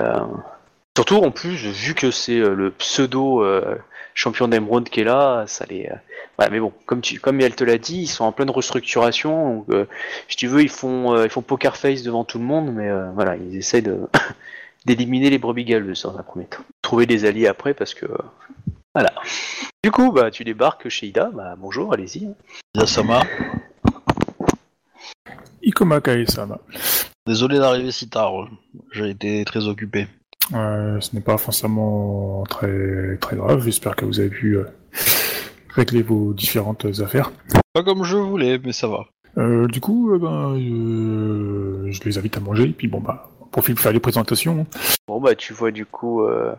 surtout 0.95 1.17
en 1.17 1.31
plus, 1.31 1.55
vu 1.55 1.93
que 1.93 2.11
c'est 2.11 2.39
euh, 2.39 2.55
le 2.55 2.71
pseudo 2.71 3.43
euh, 3.43 3.75
champion 4.13 4.47
d'émeraude 4.47 4.89
qui 4.89 5.01
est 5.01 5.03
là, 5.03 5.45
ça 5.47 5.65
les. 5.69 5.87
euh, 5.87 5.95
ouais, 6.39 6.49
mais 6.49 6.59
bon, 6.59 6.73
comme 6.85 7.01
tu, 7.01 7.19
comme 7.19 7.39
elle 7.41 7.55
te 7.55 7.63
l'a 7.63 7.77
dit, 7.77 8.01
ils 8.03 8.07
sont 8.07 8.23
en 8.23 8.31
pleine 8.31 8.49
restructuration. 8.49 9.57
Donc, 9.57 9.69
euh, 9.69 9.85
si 10.27 10.37
tu 10.37 10.47
veux, 10.47 10.61
ils 10.61 10.69
font, 10.69 11.13
euh, 11.13 11.25
ils 11.25 11.29
font 11.29 11.41
poker 11.41 11.77
face 11.77 12.01
devant 12.01 12.23
tout 12.23 12.39
le 12.39 12.45
monde, 12.45 12.73
mais 12.73 12.89
euh, 12.89 13.11
voilà, 13.11 13.35
ils 13.35 13.57
essaient 13.57 13.81
de 13.81 13.99
d'éliminer 14.85 15.29
les 15.29 15.37
brebis 15.37 15.65
galeuses 15.65 16.03
dans 16.03 16.17
un 16.17 16.23
premier 16.23 16.45
temps. 16.45 16.63
Trouver 16.81 17.05
des 17.05 17.25
alliés 17.25 17.47
après, 17.47 17.73
parce 17.73 17.93
que 17.93 18.05
voilà. 18.93 19.13
Du 19.83 19.91
coup, 19.91 20.11
bah, 20.11 20.31
tu 20.31 20.43
débarques 20.43 20.87
chez 20.89 21.07
Ida. 21.07 21.29
Bah, 21.33 21.55
bonjour, 21.57 21.93
allez-y. 21.93 22.29
Yasama, 22.75 23.23
Ikoma 25.61 25.99
Kae-sama. 25.99 26.59
désolé 27.27 27.57
d'arriver 27.59 27.91
si 27.91 28.07
tard, 28.07 28.47
j'ai 28.91 29.09
été 29.09 29.43
très 29.45 29.67
occupé. 29.67 30.07
Euh, 30.53 30.99
ce 31.01 31.15
n'est 31.15 31.21
pas 31.21 31.37
forcément 31.37 32.43
très 32.47 33.17
très 33.17 33.35
grave. 33.35 33.63
J'espère 33.63 33.95
que 33.95 34.05
vous 34.05 34.19
avez 34.19 34.29
pu 34.29 34.57
euh, 34.57 34.65
régler 35.69 36.03
vos 36.03 36.33
différentes 36.33 36.85
affaires. 37.01 37.31
Pas 37.73 37.83
comme 37.83 38.03
je 38.03 38.17
voulais, 38.17 38.59
mais 38.63 38.71
ça 38.71 38.87
va. 38.87 39.05
Euh, 39.37 39.67
du 39.67 39.81
coup, 39.81 40.13
euh, 40.13 40.19
ben, 40.19 40.55
euh, 40.55 41.91
je 41.91 42.03
les 42.03 42.17
invite 42.17 42.37
à 42.37 42.39
manger. 42.39 42.63
Et 42.65 42.73
puis 42.73 42.87
bon 42.87 42.99
bah, 42.99 43.31
on 43.41 43.45
profite 43.47 43.75
pour 43.75 43.83
faire 43.83 43.91
les 43.91 43.99
présentations. 43.99 44.61
hein. 44.61 44.79
Bon, 45.07 45.19
bah, 45.19 45.35
tu 45.35 45.53
vois 45.53 45.71
du 45.71 45.85
coup 45.85 46.21
euh, 46.21 46.53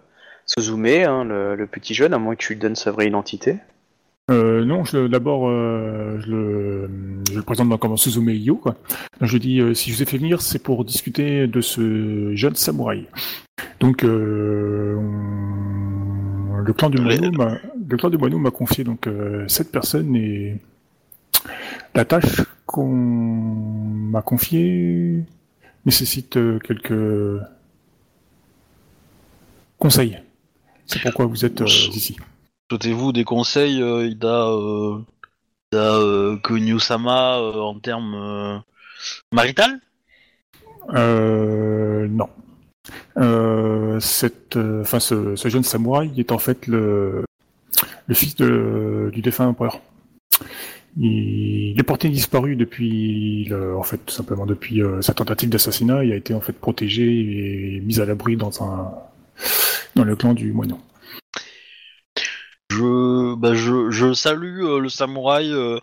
Suzume, 0.46 0.86
hein, 0.86 1.24
le, 1.24 1.54
le 1.54 1.66
petit 1.66 1.94
jeune, 1.94 2.12
à 2.12 2.18
moins 2.18 2.34
que 2.34 2.42
tu 2.42 2.54
lui 2.54 2.60
donnes 2.60 2.76
sa 2.76 2.90
vraie 2.90 3.06
identité. 3.06 3.56
Euh, 4.28 4.64
non, 4.64 4.82
d'abord, 5.08 5.48
euh, 5.48 6.18
je, 6.20 6.30
le, 6.30 6.90
je 7.30 7.36
le 7.36 7.42
présente 7.42 7.78
comme 7.78 7.96
Suzume 7.96 8.30
Iyo. 8.30 8.56
Quoi. 8.56 8.74
Je 9.20 9.32
lui 9.34 9.40
dis, 9.40 9.60
euh, 9.60 9.72
si 9.72 9.90
je 9.90 9.96
vous 9.96 10.02
ai 10.02 10.06
fait 10.06 10.18
venir, 10.18 10.42
c'est 10.42 10.58
pour 10.58 10.84
discuter 10.84 11.46
de 11.46 11.60
ce 11.60 12.34
jeune 12.34 12.56
samouraï. 12.56 13.06
Donc, 13.80 14.04
euh, 14.04 14.96
on- 14.96 16.56
le 16.58 16.72
clan 16.72 16.90
du 16.90 17.00
moineau 17.00 17.30
m'a, 17.32 17.58
le 17.88 17.96
clan 17.96 18.10
du 18.10 18.18
moineau 18.18 18.38
m'a 18.38 18.50
confié 18.50 18.82
donc 18.84 19.06
euh, 19.06 19.46
cette 19.48 19.70
personne 19.70 20.16
et 20.16 20.60
la 21.94 22.04
tâche 22.04 22.42
qu'on 22.66 22.88
m'a 22.88 24.22
confiée 24.22 25.22
nécessite 25.84 26.36
euh, 26.36 26.58
quelques 26.58 27.40
conseils. 29.78 30.18
C'est 30.86 31.00
pourquoi 31.02 31.26
vous 31.26 31.44
êtes 31.44 31.60
euh, 31.60 31.66
ici. 31.66 32.16
Souhaitez-vous 32.70 33.12
des 33.12 33.24
conseils, 33.24 33.80
euh, 33.80 34.06
Ida, 34.06 34.48
euh, 34.48 34.98
Ida 35.72 35.94
euh, 35.96 36.38
euh, 36.44 37.60
en 37.60 37.78
termes 37.78 38.14
euh, 38.14 38.58
marital? 39.32 39.80
Euh, 40.94 42.08
non. 42.08 42.28
Euh, 43.18 43.98
cette, 44.00 44.56
euh, 44.56 44.84
ce, 44.84 45.36
ce 45.36 45.48
jeune 45.48 45.62
samouraï 45.62 46.12
est 46.18 46.32
en 46.32 46.38
fait 46.38 46.66
le, 46.66 47.24
fils 48.12 48.36
du 48.36 49.22
défunt 49.22 49.46
empereur. 49.46 49.80
Il, 50.98 51.78
est 51.78 51.82
porté 51.82 52.08
disparu 52.08 52.56
depuis, 52.56 53.52
en 53.54 53.82
fait, 53.82 53.98
tout 53.98 54.14
simplement 54.14 54.46
depuis 54.46 54.82
euh, 54.82 55.02
sa 55.02 55.12
tentative 55.12 55.50
d'assassinat. 55.50 56.04
Il 56.04 56.12
a 56.12 56.16
été 56.16 56.32
en 56.34 56.40
fait 56.40 56.54
protégé 56.54 57.02
et 57.04 57.80
mis 57.80 58.00
à 58.00 58.06
l'abri 58.06 58.36
dans 58.36 58.50
le 59.94 60.16
clan 60.16 60.34
du 60.34 60.52
moineau. 60.52 60.78
Je, 62.70 63.34
bah, 63.36 63.54
salue 64.14 64.62
le 64.62 64.88
samouraï 64.88 65.50
de 65.50 65.80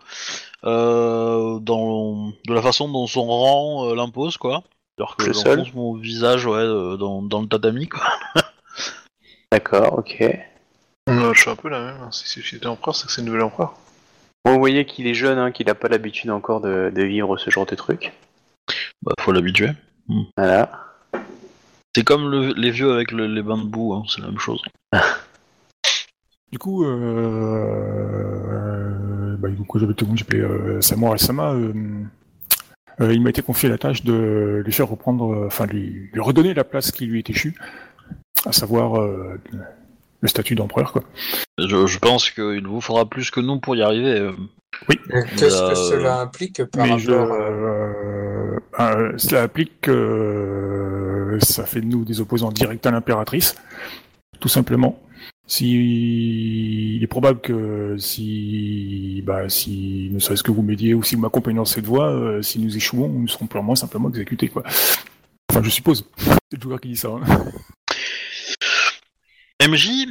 la 2.53 2.61
façon 2.61 2.89
dont 2.89 3.07
son 3.07 3.25
rang 3.25 3.93
l'impose, 3.93 4.38
quoi. 4.38 4.63
Alors 4.99 5.15
que 5.18 5.26
Le 5.26 5.34
seul. 5.34 5.60
j'enfonce 5.60 5.74
mon 5.74 5.95
visage 5.95 6.45
ouais, 6.45 6.53
euh, 6.57 6.98
dans, 6.98 7.22
dans 7.22 7.41
le 7.41 7.48
tatami, 7.48 7.88
quoi. 7.90 8.02
D'accord, 9.52 9.98
ok. 9.99 10.22
Euh, 11.10 11.34
je 11.34 11.40
suis 11.41 11.49
un 11.49 11.56
peu 11.56 11.70
la 11.70 11.80
même. 11.80 12.02
hein. 12.02 12.10
Si 12.11 12.41
j'étais 12.41 12.68
empereur, 12.68 12.95
c'est 12.95 13.07
que 13.07 13.11
c'est 13.11 13.22
le 13.22 13.28
nouvel 13.28 13.41
empereur. 13.44 13.74
Bon, 14.45 14.53
vous 14.53 14.60
voyez 14.60 14.86
qu'il 14.86 15.07
est 15.07 15.14
jeune, 15.14 15.38
hein, 15.38 15.52
qu'il 15.52 15.68
n'a 15.68 15.76
pas 15.76 15.88
l'habitude 15.88 16.30
encore 16.32 16.61
de, 16.61 16.91
de 16.94 17.03
vivre 17.03 17.38
ce 17.38 17.49
genre 17.49 17.65
de 17.65 17.76
truc. 17.76 18.14
Bah, 19.02 19.14
faut 19.20 19.32
l'habituer. 19.32 19.70
Voilà. 20.38 20.70
C'est 21.95 22.03
comme 22.03 22.30
le- 22.30 22.53
les 22.53 22.72
vieux 22.72 22.91
avec 22.94 23.11
le- 23.11 23.28
les 23.28 23.41
bains 23.41 23.57
de 23.57 23.64
boue, 23.65 23.94
hein, 23.94 24.03
c'est 24.07 24.22
la 24.22 24.28
même 24.28 24.40
chose. 24.40 24.61
Du 26.52 26.60
coup, 26.60 26.86
euh, 28.44 29.36
bah, 29.40 29.49
du 29.49 29.64
coup, 29.64 29.80
j'avais 29.80 29.95
tout 29.95 30.06
le 30.06 30.10
monde, 30.10 30.18
j'appelais 30.20 30.41
euh, 30.41 30.80
Samurai 30.82 31.18
Sama. 31.18 31.56
Euh, 33.02 33.14
il 33.14 33.22
m'a 33.22 33.30
été 33.32 33.41
confié 33.41 33.70
la 33.70 33.78
tâche 33.78 34.03
de 34.03 34.61
lui 34.65 34.72
faire 34.72 34.88
reprendre, 34.88 35.34
euh, 35.34 35.48
enfin, 35.48 35.65
lui, 35.65 36.10
lui 36.14 36.22
redonner 36.22 36.53
la 36.53 36.64
place 36.64 36.91
qui 36.91 37.06
lui 37.06 37.20
était 37.20 37.34
échue, 37.34 37.56
à 38.45 38.52
savoir 38.52 38.99
euh, 39.02 39.40
le 40.22 40.28
statut 40.28 40.56
d'empereur, 40.56 40.91
quoi. 40.94 41.03
Je, 41.57 41.86
je 41.88 41.99
pense 41.99 42.30
qu'il 42.30 42.65
vous 42.68 42.82
faudra 42.82 43.06
plus 43.06 43.32
que 43.32 43.40
nous 43.40 43.60
pour 43.60 43.76
y 43.76 43.82
arriver. 43.82 44.20
euh. 44.20 44.32
Qu'est-ce 45.38 45.61
Euh, 45.64 45.70
que 45.70 45.76
cela 45.76 46.22
implique 46.22 46.64
par 46.65 46.86
Mais 46.86 46.91
rapport 46.94 47.32
à... 47.32 47.36
euh, 47.36 48.60
euh, 48.80 49.14
cela 49.18 49.44
implique 49.44 49.82
que 49.82 49.91
euh, 49.91 51.40
ça 51.41 51.65
fait 51.65 51.82
de 51.82 51.86
nous 51.86 52.03
des 52.06 52.22
opposants 52.22 52.52
directs 52.52 52.86
à 52.86 52.91
l'impératrice, 52.91 53.56
tout 54.40 54.49
simplement. 54.49 54.99
Si 55.45 56.95
il 56.95 57.03
est 57.03 57.07
probable 57.07 57.41
que 57.41 57.95
si, 57.98 59.22
bah, 59.26 59.49
si 59.49 60.10
ne 60.11 60.20
serait-ce 60.20 60.41
que 60.44 60.52
vous 60.52 60.61
m'aidiez 60.61 60.94
ou 60.94 61.03
si 61.03 61.15
vous 61.15 61.22
m'accompagnez 61.22 61.57
dans 61.57 61.65
cette 61.65 61.86
voie, 61.86 62.10
euh, 62.11 62.41
si 62.41 62.60
nous 62.60 62.76
échouons, 62.78 63.10
nous 63.10 63.28
serons 63.28 63.48
purement 63.48 63.76
simplement 63.76 64.10
exécutés, 64.10 64.48
quoi. 64.48 64.64
Enfin, 65.52 65.61
je 65.61 65.70
suppose. 65.70 66.06
C'est 66.18 66.57
le 66.57 66.61
joueur 66.61 66.80
qui 66.80 66.90
dit 66.90 66.95
ça. 66.98 67.10
hein. 67.10 67.22
MJ, 69.61 70.07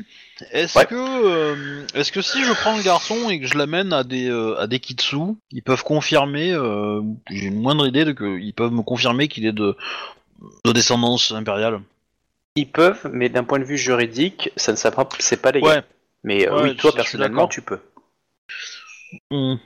est-ce 0.53 0.79
Ouais. 0.79 0.87
que 0.87 0.95
euh, 0.95 1.87
est-ce 1.95 2.13
que 2.13 2.23
si 2.23 2.43
je 2.45 2.53
prends 2.53 2.77
le 2.77 2.83
garçon 2.83 3.29
et 3.29 3.41
que 3.41 3.47
je 3.47 3.57
l'amène 3.59 3.93
à 3.93 4.03
des 4.05 4.29
euh, 4.31 4.59
à 4.59 4.67
des 4.67 4.81
kitsu, 4.81 5.17
ils 5.51 5.63
peuvent 5.63 5.83
confirmer 5.83 6.53
euh, 6.53 7.03
J'ai 7.31 7.47
une 7.47 7.61
moindre 7.61 7.87
idée 7.87 8.05
de 8.05 8.13
que 8.13 8.39
ils 8.39 8.55
peuvent 8.55 8.73
me 8.73 8.83
confirmer 8.83 9.29
qu'il 9.29 9.45
est 9.45 9.53
de 9.53 9.77
de 10.65 10.73
descendance 10.73 11.33
impériale? 11.33 11.81
Ils 12.55 12.71
peuvent, 12.71 13.09
mais 13.13 13.29
d'un 13.29 13.45
point 13.45 13.59
de 13.59 13.65
vue 13.65 13.79
juridique, 13.79 14.51
ça 14.57 14.73
ne 14.73 14.77
s'apprend, 14.77 15.09
c'est 15.19 15.41
pas 15.41 15.53
légal. 15.53 15.79
Ouais. 15.79 15.83
Mais 16.25 16.47
euh, 16.49 16.55
Ouais, 16.57 16.63
oui, 16.71 16.77
toi 16.77 16.91
je 16.91 17.03
suis 17.03 17.19
personnellement, 17.19 17.37
d'accord. 17.43 17.49
tu 17.49 17.63
peux. 17.63 17.81
Hmm. 19.31 19.57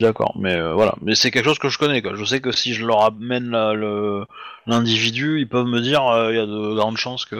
D'accord, 0.00 0.34
mais 0.40 0.56
euh, 0.56 0.74
voilà, 0.74 0.96
mais 1.02 1.14
c'est 1.14 1.30
quelque 1.30 1.44
chose 1.44 1.60
que 1.60 1.68
je 1.68 1.78
connais 1.78 2.02
quoi. 2.02 2.16
Je 2.16 2.24
sais 2.24 2.40
que 2.40 2.50
si 2.50 2.74
je 2.74 2.84
leur 2.84 3.04
amène 3.04 3.50
la- 3.50 3.74
le 3.74 4.24
l'individu, 4.66 5.38
ils 5.38 5.48
peuvent 5.48 5.66
me 5.66 5.80
dire 5.80 6.04
euh, 6.08 6.32
il 6.32 6.36
y 6.36 6.40
a 6.40 6.46
de 6.46 6.74
grandes 6.74 6.96
chances 6.96 7.24
que. 7.26 7.36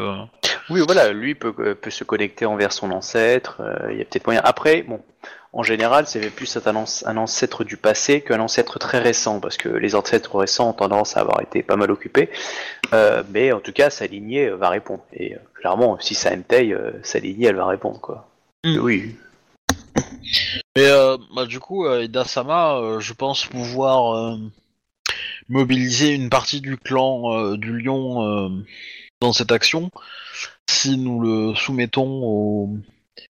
Oui, 0.70 0.80
voilà, 0.86 1.12
lui 1.12 1.34
peut, 1.34 1.52
euh, 1.58 1.74
peut 1.74 1.90
se 1.90 2.04
connecter 2.04 2.46
envers 2.46 2.72
son 2.72 2.92
ancêtre. 2.92 3.56
euh, 3.60 3.90
Il 3.92 3.98
y 3.98 4.02
a 4.02 4.04
peut-être 4.04 4.26
moyen. 4.26 4.40
Après, 4.44 4.82
bon, 4.82 5.00
en 5.52 5.62
général, 5.62 6.06
c'est 6.06 6.30
plus 6.30 6.56
un, 6.56 6.60
anc- 6.72 7.02
un 7.06 7.16
ancêtre 7.16 7.64
du 7.64 7.76
passé 7.76 8.22
qu'un 8.22 8.40
ancêtre 8.40 8.78
très 8.78 9.00
récent, 9.00 9.40
parce 9.40 9.56
que 9.56 9.68
les 9.68 9.94
ancêtres 9.94 10.36
récents 10.36 10.70
ont 10.70 10.72
tendance 10.72 11.16
à 11.16 11.20
avoir 11.20 11.42
été 11.42 11.62
pas 11.62 11.76
mal 11.76 11.90
occupés. 11.90 12.30
Euh, 12.94 13.22
mais 13.30 13.52
en 13.52 13.60
tout 13.60 13.72
cas, 13.72 13.90
sa 13.90 14.06
lignée 14.06 14.46
euh, 14.46 14.56
va 14.56 14.70
répondre. 14.70 15.02
Et 15.12 15.34
euh, 15.34 15.38
clairement, 15.54 15.98
si 16.00 16.14
ça 16.14 16.32
Entei, 16.32 16.72
euh, 16.72 16.92
sa 17.02 17.18
lignée, 17.18 17.46
elle 17.46 17.56
va 17.56 17.66
répondre, 17.66 18.00
quoi. 18.00 18.28
Mm. 18.64 18.78
Oui. 18.78 19.16
Mais 20.76 20.86
euh, 20.86 21.18
bah, 21.34 21.44
du 21.44 21.60
coup, 21.60 21.86
euh, 21.86 22.04
Ida 22.04 22.24
Sama, 22.24 22.76
euh, 22.76 23.00
je 23.00 23.12
pense 23.12 23.44
pouvoir 23.44 24.16
euh, 24.16 24.36
mobiliser 25.48 26.14
une 26.14 26.30
partie 26.30 26.60
du 26.62 26.78
clan 26.78 27.36
euh, 27.36 27.56
du 27.58 27.78
lion 27.78 28.24
euh, 28.26 28.48
dans 29.20 29.32
cette 29.32 29.52
action 29.52 29.90
si 30.68 30.96
nous 30.96 31.20
le 31.20 31.54
soumettons 31.54 32.22
au, 32.24 32.70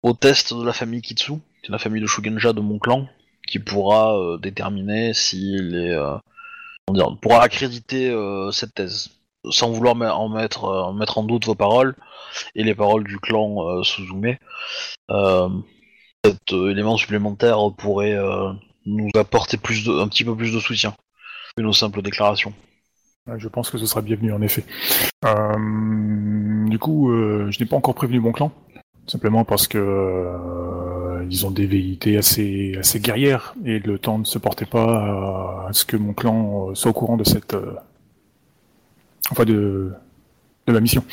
au 0.01 0.13
test 0.13 0.53
de 0.53 0.65
la 0.65 0.73
famille 0.73 1.01
Kitsu, 1.01 1.33
la 1.69 1.77
famille 1.77 2.01
de 2.01 2.07
Shugenja 2.07 2.53
de 2.53 2.61
mon 2.61 2.79
clan, 2.79 3.07
qui 3.47 3.59
pourra 3.59 4.17
euh, 4.17 4.37
déterminer 4.37 5.13
s'il 5.13 5.75
est. 5.75 5.91
euh, 5.93 6.17
pourra 7.21 7.41
accréditer 7.41 8.09
euh, 8.09 8.51
cette 8.51 8.73
thèse, 8.73 9.09
sans 9.49 9.71
vouloir 9.71 9.95
en 10.17 10.29
mettre, 10.29 10.65
euh, 10.65 10.83
en 10.83 10.93
mettre 10.93 11.17
en 11.17 11.23
doute 11.23 11.45
vos 11.45 11.55
paroles 11.55 11.95
et 12.55 12.63
les 12.63 12.75
paroles 12.75 13.03
du 13.03 13.19
clan 13.19 13.83
Suzume. 13.83 14.35
Cet 16.25 16.51
élément 16.51 16.97
supplémentaire 16.97 17.57
pourrait 17.77 18.17
nous 18.85 19.09
apporter 19.15 19.57
un 19.57 20.07
petit 20.07 20.25
peu 20.25 20.35
plus 20.35 20.53
de 20.53 20.59
soutien 20.59 20.93
que 21.55 21.61
nos 21.63 21.73
simples 21.73 22.01
déclarations. 22.01 22.53
Ouais, 23.27 23.39
Je 23.39 23.47
pense 23.47 23.69
que 23.69 23.77
ce 23.77 23.85
sera 23.85 24.01
bienvenu 24.01 24.33
en 24.33 24.41
effet. 24.41 24.65
Du 25.23 26.79
coup, 26.79 27.09
je 27.11 27.59
n'ai 27.59 27.65
pas 27.65 27.77
encore 27.77 27.95
prévenu 27.95 28.19
mon 28.19 28.33
clan, 28.33 28.51
simplement 29.07 29.45
parce 29.45 29.67
que 29.67 29.77
ils 31.29 31.45
ont 31.45 31.51
des 31.51 31.65
velléités 31.65 32.17
assez 32.17 32.75
assez 32.77 32.99
guerrières 32.99 33.55
et 33.65 33.79
le 33.79 33.99
temps 33.99 34.19
ne 34.19 34.25
se 34.25 34.37
portait 34.37 34.65
pas 34.65 35.67
à, 35.67 35.69
ce 35.71 35.85
que 35.85 35.97
mon 35.97 36.13
clan 36.13 36.69
euh, 36.69 36.75
soit 36.75 36.91
au 36.91 36.93
courant 36.93 37.17
de 37.17 37.23
cette, 37.23 37.53
euh, 37.53 37.73
enfin 39.31 39.45
de 39.45 39.91
de 40.67 40.73
ma 40.73 40.79
mission. 40.81 41.03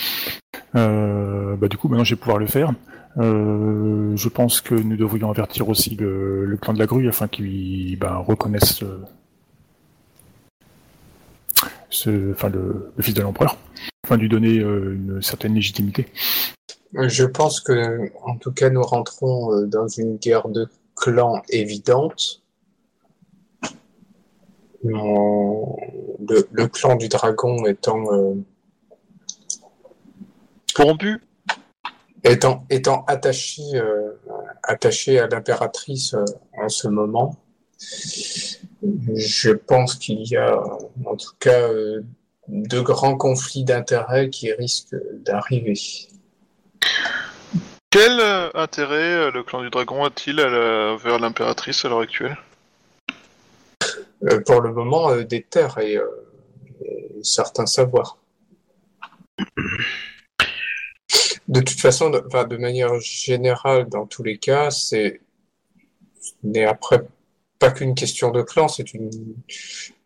Euh, 0.75 1.55
bah, 1.57 1.69
du 1.69 1.77
coup, 1.77 1.89
maintenant, 1.89 2.03
je 2.03 2.15
vais 2.17 2.21
pouvoir 2.21 2.39
le 2.39 2.47
faire. 2.47 2.73
Je 3.17 4.29
pense 4.29 4.61
que 4.61 4.75
nous 4.75 4.97
devrions 4.97 5.31
avertir 5.31 5.69
aussi 5.69 5.95
le, 5.95 6.45
le 6.45 6.57
clan 6.57 6.73
de 6.73 6.81
la 6.81 6.87
grue 6.87 7.09
afin 7.09 7.29
qu'ils 7.29 7.97
ben, 7.97 8.17
reconnaissent 8.17 8.83
ce, 11.91 12.33
enfin, 12.33 12.49
le, 12.49 12.93
le 12.97 13.03
fils 13.05 13.15
de 13.15 13.23
l'empereur, 13.23 13.57
afin 14.03 14.17
de 14.17 14.23
lui 14.23 14.29
donner 14.29 14.57
une 14.57 15.23
certaine 15.23 15.55
légitimité. 15.55 16.09
Je 16.97 17.25
pense 17.25 17.61
que, 17.61 18.11
en 18.25 18.37
tout 18.37 18.53
cas, 18.53 18.71
nous 18.71 18.83
rentrons 18.83 19.53
euh, 19.53 19.67
dans 19.67 19.89
une 19.89 20.17
guerre 20.17 20.49
de 20.49 20.69
clans 20.95 21.43
évidente. 21.49 22.43
Le, 24.83 26.47
le 26.51 26.69
clan 26.69 26.97
du 26.97 27.09
dragon 27.09 27.65
étant, 27.67 28.13
euh, 28.13 28.35
Corrompu 30.75 31.23
étant, 32.23 32.67
étant 32.69 33.05
attaché, 33.07 33.63
euh, 33.75 34.13
attaché 34.63 35.19
à 35.19 35.27
l'impératrice 35.27 36.15
euh, 36.15 36.25
en 36.59 36.69
ce 36.69 36.89
moment. 36.89 37.37
Je 38.81 39.53
pense 39.53 39.95
qu'il 39.95 40.27
y 40.29 40.37
a, 40.37 40.61
en 41.07 41.17
tout 41.17 41.35
cas, 41.39 41.69
de 42.49 42.81
grands 42.81 43.17
conflits 43.17 43.65
d'intérêts 43.65 44.29
qui 44.31 44.53
risquent 44.53 44.97
d'arriver. 45.25 45.79
Quel 47.95 48.19
euh, 48.19 48.51
intérêt 48.55 49.15
euh, 49.15 49.31
le 49.31 49.45
clan 49.45 49.63
du 49.63 49.71
dragon 49.71 50.05
a-t-il 50.05 50.35
la- 50.35 50.97
vers 50.97 51.21
l'impératrice 51.21 51.85
à 51.85 51.89
l'heure 51.89 52.01
actuelle? 52.01 52.37
Euh, 54.25 54.41
pour 54.41 54.61
le 54.61 54.73
moment, 54.73 55.11
euh, 55.11 55.23
des 55.23 55.43
terres 55.43 55.79
et, 55.79 55.97
euh, 55.97 56.09
certains 57.23 57.67
savoirs. 57.67 58.19
De 61.47 61.61
toute 61.61 61.79
façon, 61.79 62.11
de, 62.11 62.57
manière 62.57 62.99
générale, 62.99 63.89
dans 63.89 64.07
tous 64.07 64.25
les 64.25 64.39
cas, 64.39 64.73
c'est 64.73 65.21
ce 66.21 66.33
n'est 66.43 66.65
après 66.65 67.07
pas 67.61 67.71
qu'une 67.71 67.95
question 67.95 68.33
de 68.33 68.43
clan, 68.43 68.67
c'est 68.67 68.93
une 68.93 69.37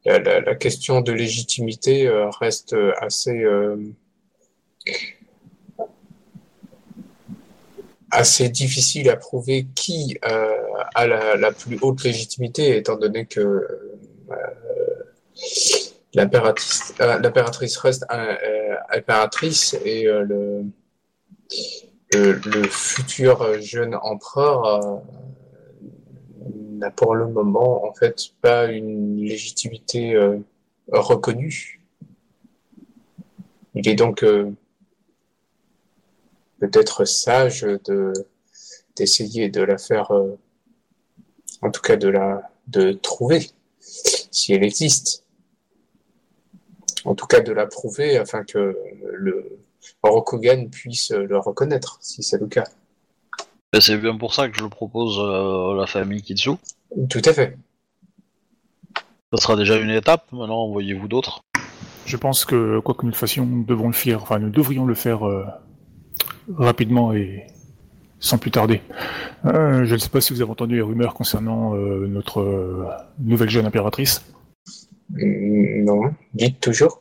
la, 0.05 0.55
question 0.57 1.01
de 1.01 1.13
légitimité 1.13 2.07
euh, 2.07 2.29
reste 2.29 2.77
assez 3.01 3.45
euh, 3.45 3.77
assez 8.11 8.49
difficile 8.49 9.11
à 9.11 9.17
prouver 9.17 9.67
qui 9.75 10.19
euh, 10.25 10.57
a 10.95 11.07
la, 11.07 11.37
la 11.37 11.53
plus 11.53 11.79
haute 11.81 12.05
légitimité, 12.05 12.77
étant 12.77 12.97
donné 12.97 13.27
que 13.27 13.41
euh, 13.41 14.37
l'impératrice 16.15 16.95
euh, 17.01 17.81
reste 17.83 18.07
euh, 18.11 18.35
euh, 18.45 18.77
impératrice 18.97 19.77
et 19.85 20.05
le, 20.05 20.65
le 22.13 22.33
le 22.33 22.63
futur 22.69 23.61
jeune 23.61 23.95
empereur 23.95 25.03
n'a 26.79 26.91
pour 26.91 27.15
le 27.15 27.29
moment 27.29 27.87
en 27.87 27.93
fait 27.93 28.31
pas 28.41 28.67
une 28.67 29.19
légitimité 29.19 30.17
reconnue. 30.91 31.81
Il 33.75 33.87
est 33.89 33.95
donc 33.95 34.25
peut-être 36.59 37.05
sage 37.05 37.63
de 37.63 38.13
d'essayer 38.97 39.49
de 39.49 39.63
la 39.63 39.79
faire, 39.79 40.11
euh, 40.11 40.37
en 41.63 41.71
tout 41.71 41.81
cas 41.81 41.97
de 41.97 42.09
la 42.09 42.51
de 42.67 42.93
trouver 42.93 43.51
si 43.81 44.53
elle 44.53 44.65
existe. 44.65 45.25
En 47.05 47.15
tout 47.15 47.27
cas 47.27 47.41
de 47.41 47.53
la 47.53 47.67
prouver 47.67 48.19
afin 48.19 48.45
que 48.45 48.77
le 49.13 49.59
Rokugan 50.03 50.69
puisse 50.69 51.11
le 51.11 51.39
reconnaître 51.39 51.99
si 52.01 52.23
c'est 52.23 52.39
le 52.39 52.49
cas. 52.49 52.65
Et 53.73 53.81
c'est 53.81 53.97
bien 53.99 54.17
pour 54.17 54.35
ça 54.35 54.49
que 54.49 54.59
je 54.59 54.65
propose 54.65 55.19
euh, 55.19 55.75
la 55.77 55.87
famille 55.87 56.23
Kitsu. 56.23 56.53
Tout 57.09 57.23
à 57.25 57.33
fait. 57.33 57.57
Ça 59.33 59.41
sera 59.43 59.57
déjà 59.57 59.77
une 59.77 59.91
étape, 59.91 60.33
maintenant 60.33 60.63
envoyez-vous 60.63 61.07
d'autres. 61.07 61.43
Je 62.07 62.17
pense 62.17 62.47
que 62.47 62.81
quoi 62.81 62.95
que 62.95 63.03
nous 63.03 63.11
le 63.11 63.17
fassions, 63.17 63.45
nous 63.45 63.65
devons 63.65 63.89
le 63.89 63.93
faire, 63.93 64.23
enfin 64.23 64.39
nous 64.39 64.49
devrions 64.49 64.87
le 64.87 64.95
faire 64.95 65.29
euh, 65.29 65.45
rapidement 66.57 67.13
et 67.13 67.47
sans 68.21 68.39
plus 68.39 68.51
tarder. 68.51 68.81
Euh, 69.45 69.85
je 69.85 69.95
ne 69.95 69.99
sais 69.99 70.09
pas 70.09 70.21
si 70.21 70.33
vous 70.33 70.43
avez 70.43 70.51
entendu 70.51 70.77
les 70.77 70.83
rumeurs 70.83 71.15
concernant 71.15 71.75
euh, 71.77 72.07
notre 72.09 72.41
euh, 72.41 72.87
nouvelle 73.21 73.51
jeune 73.51 73.67
impératrice. 73.67 74.25
Mm, 75.11 75.85
Non, 75.85 76.15
dites 76.35 76.61
toujours. 76.61 77.01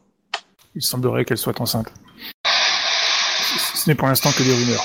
Il 0.75 0.81
semblerait 0.83 1.25
qu'elle 1.25 1.37
soit 1.39 1.59
enceinte. 1.59 1.91
Ce 2.45 3.77
ce 3.77 3.89
n'est 3.89 3.95
pour 3.95 4.07
l'instant 4.07 4.29
que 4.31 4.43
des 4.43 4.53
rumeurs. 4.53 4.83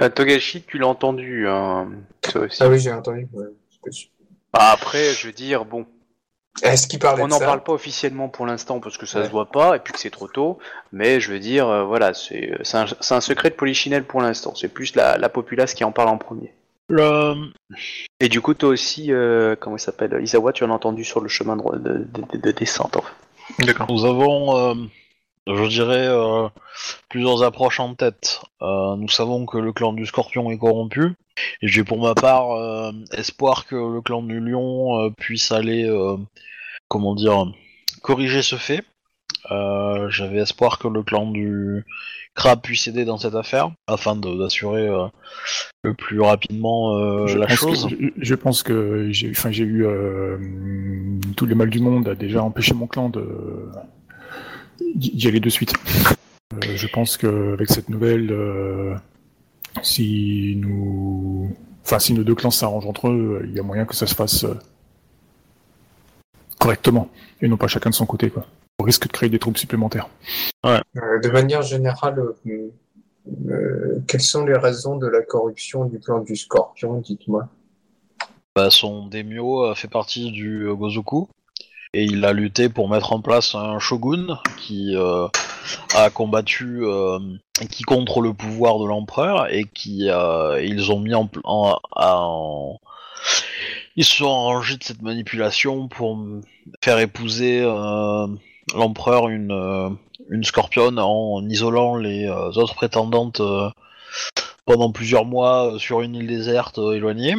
Euh, 0.00 0.08
Togashi, 0.08 0.62
tu 0.62 0.78
l'as 0.78 0.88
entendu, 0.88 1.46
hein, 1.48 1.88
toi 2.22 2.42
aussi. 2.42 2.62
Ah 2.62 2.68
oui, 2.68 2.78
j'ai 2.78 2.92
entendu. 2.92 3.28
ouais. 3.32 3.46
Bah, 4.52 4.70
après, 4.72 5.12
je 5.14 5.26
veux 5.28 5.32
dire, 5.32 5.64
bon, 5.64 5.86
Est-ce 6.62 6.86
qu'il 6.86 6.98
parlait 6.98 7.22
on 7.22 7.28
n'en 7.28 7.38
parle 7.38 7.62
pas 7.62 7.72
officiellement 7.72 8.28
pour 8.28 8.46
l'instant 8.46 8.80
parce 8.80 8.96
que 8.96 9.04
ça 9.06 9.20
Ouais. 9.20 9.26
se 9.26 9.30
voit 9.30 9.50
pas 9.50 9.76
et 9.76 9.78
puis 9.78 9.92
que 9.92 9.98
c'est 9.98 10.10
trop 10.10 10.28
tôt. 10.28 10.58
Mais 10.92 11.20
je 11.20 11.30
veux 11.32 11.38
dire, 11.38 11.68
euh, 11.68 11.84
voilà, 11.84 12.14
c'est 12.14 12.52
c'est 12.62 12.76
un, 13.14 13.20
secret 13.20 13.50
de 13.50 13.54
Polichinelle 13.54 14.04
pour 14.04 14.20
l'instant. 14.22 14.54
C'est 14.54 14.68
plus 14.68 14.94
la, 14.94 15.18
la 15.18 15.28
populace 15.28 15.74
qui 15.74 15.84
en 15.84 15.92
parle 15.92 16.08
en 16.08 16.18
premier. 16.18 16.52
Le... 16.88 17.34
Et 18.20 18.28
du 18.28 18.40
coup, 18.40 18.54
toi 18.54 18.68
aussi, 18.70 19.12
euh, 19.12 19.56
comment 19.58 19.76
il 19.76 19.80
s'appelle? 19.80 20.18
Isawa, 20.22 20.52
tu 20.52 20.64
en 20.64 20.70
as 20.70 20.74
entendu 20.74 21.04
sur 21.04 21.20
le 21.20 21.28
chemin 21.28 21.56
de, 21.56 21.62
de, 21.78 22.06
de- 22.32 22.38
de 22.38 22.50
descente. 22.52 22.96
En 22.96 23.02
fait. 23.02 23.64
D'accord. 23.66 23.86
Nous 23.90 24.04
avons, 24.04 24.56
euh, 24.56 24.74
je 25.46 25.64
dirais, 25.68 26.06
euh, 26.06 26.48
plusieurs 27.08 27.42
approches 27.42 27.80
en 27.80 27.94
tête. 27.94 28.40
Euh, 28.62 28.96
nous 28.96 29.08
savons 29.08 29.46
que 29.46 29.58
le 29.58 29.72
clan 29.72 29.92
du 29.92 30.06
Scorpion 30.06 30.50
est 30.50 30.58
corrompu, 30.58 31.12
et 31.62 31.68
j'ai 31.68 31.84
pour 31.84 32.00
ma 32.00 32.14
part 32.14 32.52
euh, 32.52 32.92
espoir 33.12 33.66
que 33.66 33.76
le 33.76 34.00
clan 34.00 34.22
du 34.22 34.40
Lion 34.40 35.00
euh, 35.00 35.10
puisse 35.10 35.52
aller, 35.52 35.84
euh, 35.84 36.16
comment 36.88 37.14
dire, 37.14 37.46
corriger 38.02 38.42
ce 38.42 38.56
fait. 38.56 38.82
Euh, 39.50 40.08
J'avais 40.10 40.38
espoir 40.38 40.78
que 40.78 40.88
le 40.88 41.02
clan 41.04 41.30
du 41.30 41.84
Crabe 42.34 42.60
puisse 42.62 42.88
aider 42.88 43.04
dans 43.04 43.16
cette 43.16 43.34
affaire, 43.34 43.70
afin 43.86 44.16
d'assurer 44.16 44.88
euh, 44.88 45.06
le 45.84 45.94
plus 45.94 46.20
rapidement 46.20 46.96
euh, 46.98 47.26
je, 47.28 47.38
la 47.38 47.48
chose. 47.48 47.84
que, 47.84 47.90
je, 47.90 48.10
je 48.16 48.34
pense 48.34 48.62
que 48.62 49.08
j'ai 49.10 49.30
enfin, 49.30 49.50
j'ai 49.52 49.64
eu 49.64 49.86
euh, 49.86 50.36
tout 51.36 51.46
le 51.46 51.54
mal 51.54 51.70
du 51.70 51.78
monde 51.78 52.08
à 52.08 52.14
déjà 52.14 52.42
empêcher 52.42 52.74
mon 52.74 52.86
clan 52.86 53.08
de 53.08 53.70
d'y 54.94 55.28
aller 55.28 55.40
de 55.40 55.50
suite. 55.50 55.72
Euh, 56.54 56.76
je 56.76 56.86
pense 56.86 57.16
qu'avec 57.16 57.68
cette 57.68 57.88
nouvelle, 57.88 58.30
euh, 58.30 58.94
si 59.82 60.54
nous, 60.56 61.54
enfin 61.84 61.98
si 61.98 62.14
nos 62.14 62.24
deux 62.24 62.34
clans 62.34 62.50
s'arrangent 62.50 62.86
entre 62.86 63.08
eux, 63.08 63.42
il 63.44 63.52
y 63.52 63.58
a 63.58 63.62
moyen 63.62 63.84
que 63.84 63.94
ça 63.94 64.06
se 64.06 64.14
fasse 64.14 64.44
euh, 64.44 64.54
correctement 66.58 67.08
et 67.40 67.48
non 67.48 67.56
pas 67.56 67.68
chacun 67.68 67.90
de 67.90 67.94
son 67.94 68.06
côté, 68.06 68.30
quoi. 68.30 68.46
Au 68.78 68.84
risque 68.84 69.06
de 69.06 69.12
créer 69.12 69.28
des 69.30 69.38
troubles 69.38 69.58
supplémentaires. 69.58 70.08
Euh, 70.66 70.80
De 70.94 71.30
manière 71.30 71.62
générale, 71.62 72.18
euh, 72.46 72.70
euh, 73.48 74.02
quelles 74.06 74.22
sont 74.22 74.44
les 74.44 74.56
raisons 74.56 74.96
de 74.96 75.06
la 75.06 75.22
corruption 75.22 75.86
du 75.86 75.98
clan 75.98 76.20
du 76.20 76.36
Scorpion, 76.36 77.00
dites-moi? 77.00 77.48
Bah, 78.54 78.70
son 78.70 79.06
daimyo 79.06 79.74
fait 79.74 79.88
partie 79.88 80.30
du 80.30 80.66
Gozoku 80.74 81.28
et 81.92 82.04
il 82.04 82.24
a 82.24 82.32
lutté 82.32 82.68
pour 82.68 82.88
mettre 82.88 83.12
en 83.12 83.20
place 83.20 83.54
un 83.54 83.78
shogun 83.78 84.38
qui 84.58 84.96
euh, 84.96 85.28
a 85.94 86.10
combattu, 86.10 86.84
euh, 86.84 87.18
qui 87.70 87.82
contre 87.82 88.20
le 88.20 88.32
pouvoir 88.32 88.78
de 88.78 88.86
l'empereur 88.86 89.52
et 89.52 89.64
qui 89.64 90.10
euh, 90.10 90.62
ils 90.62 90.92
ont 90.92 91.00
mis 91.00 91.14
en, 91.14 91.28
en, 91.44 92.78
ils 93.96 94.04
se 94.04 94.16
sont 94.16 94.26
arrangés 94.26 94.76
de 94.76 94.84
cette 94.84 95.02
manipulation 95.02 95.88
pour 95.88 96.18
faire 96.82 96.98
épouser 96.98 97.62
l'empereur 98.74 99.28
une 99.28 99.96
une 100.28 100.44
scorpionne 100.44 100.98
en 100.98 101.48
isolant 101.48 101.96
les 101.96 102.28
autres 102.28 102.74
prétendantes 102.74 103.40
pendant 104.66 104.90
plusieurs 104.90 105.24
mois 105.24 105.74
sur 105.78 106.02
une 106.02 106.16
île 106.16 106.26
déserte 106.26 106.78
éloignée. 106.78 107.36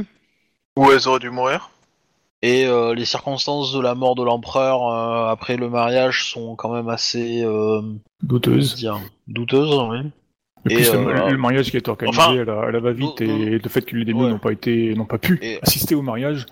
Où 0.78 0.91
elles 0.91 1.07
auraient 1.07 1.19
dû 1.19 1.30
mourir? 1.30 1.69
Et 2.43 2.65
euh, 2.65 2.93
les 2.93 3.05
circonstances 3.05 3.73
de 3.73 3.80
la 3.80 3.95
mort 3.95 4.14
de 4.15 4.23
l'empereur 4.23 4.88
euh, 4.88 5.27
après 5.31 5.57
le 5.57 5.69
mariage 5.69 6.30
sont 6.30 6.55
quand 6.55 6.72
même 6.72 6.88
assez 6.88 7.41
euh, 7.43 7.81
Douteuse. 8.22 8.76
dire, 8.76 8.99
douteuses. 9.27 9.73
Oui. 9.89 10.11
Et, 10.69 10.73
Et, 10.73 10.76
plus 10.77 10.93
le, 10.93 11.31
le 11.31 11.38
mariage 11.38 11.72
qui 11.72 11.77
a 11.77 11.80
été 11.80 11.89
organisé 11.89 12.19
enfin, 12.19 12.31
à 12.34 12.72
la, 12.72 12.80
va-vite 12.80 13.22
et 13.22 13.57
le 13.57 13.69
fait 13.69 13.81
que 13.81 13.95
les 13.95 14.05
démons 14.05 14.26
ouais. 14.26 14.30
n'ont 14.31 14.39
pas 14.39 14.51
été, 14.51 14.93
n'ont 14.95 15.05
pas 15.05 15.18
pu 15.18 15.39
Et- 15.41 15.59
assister 15.64 15.95
au 15.95 16.01
mariage. 16.03 16.45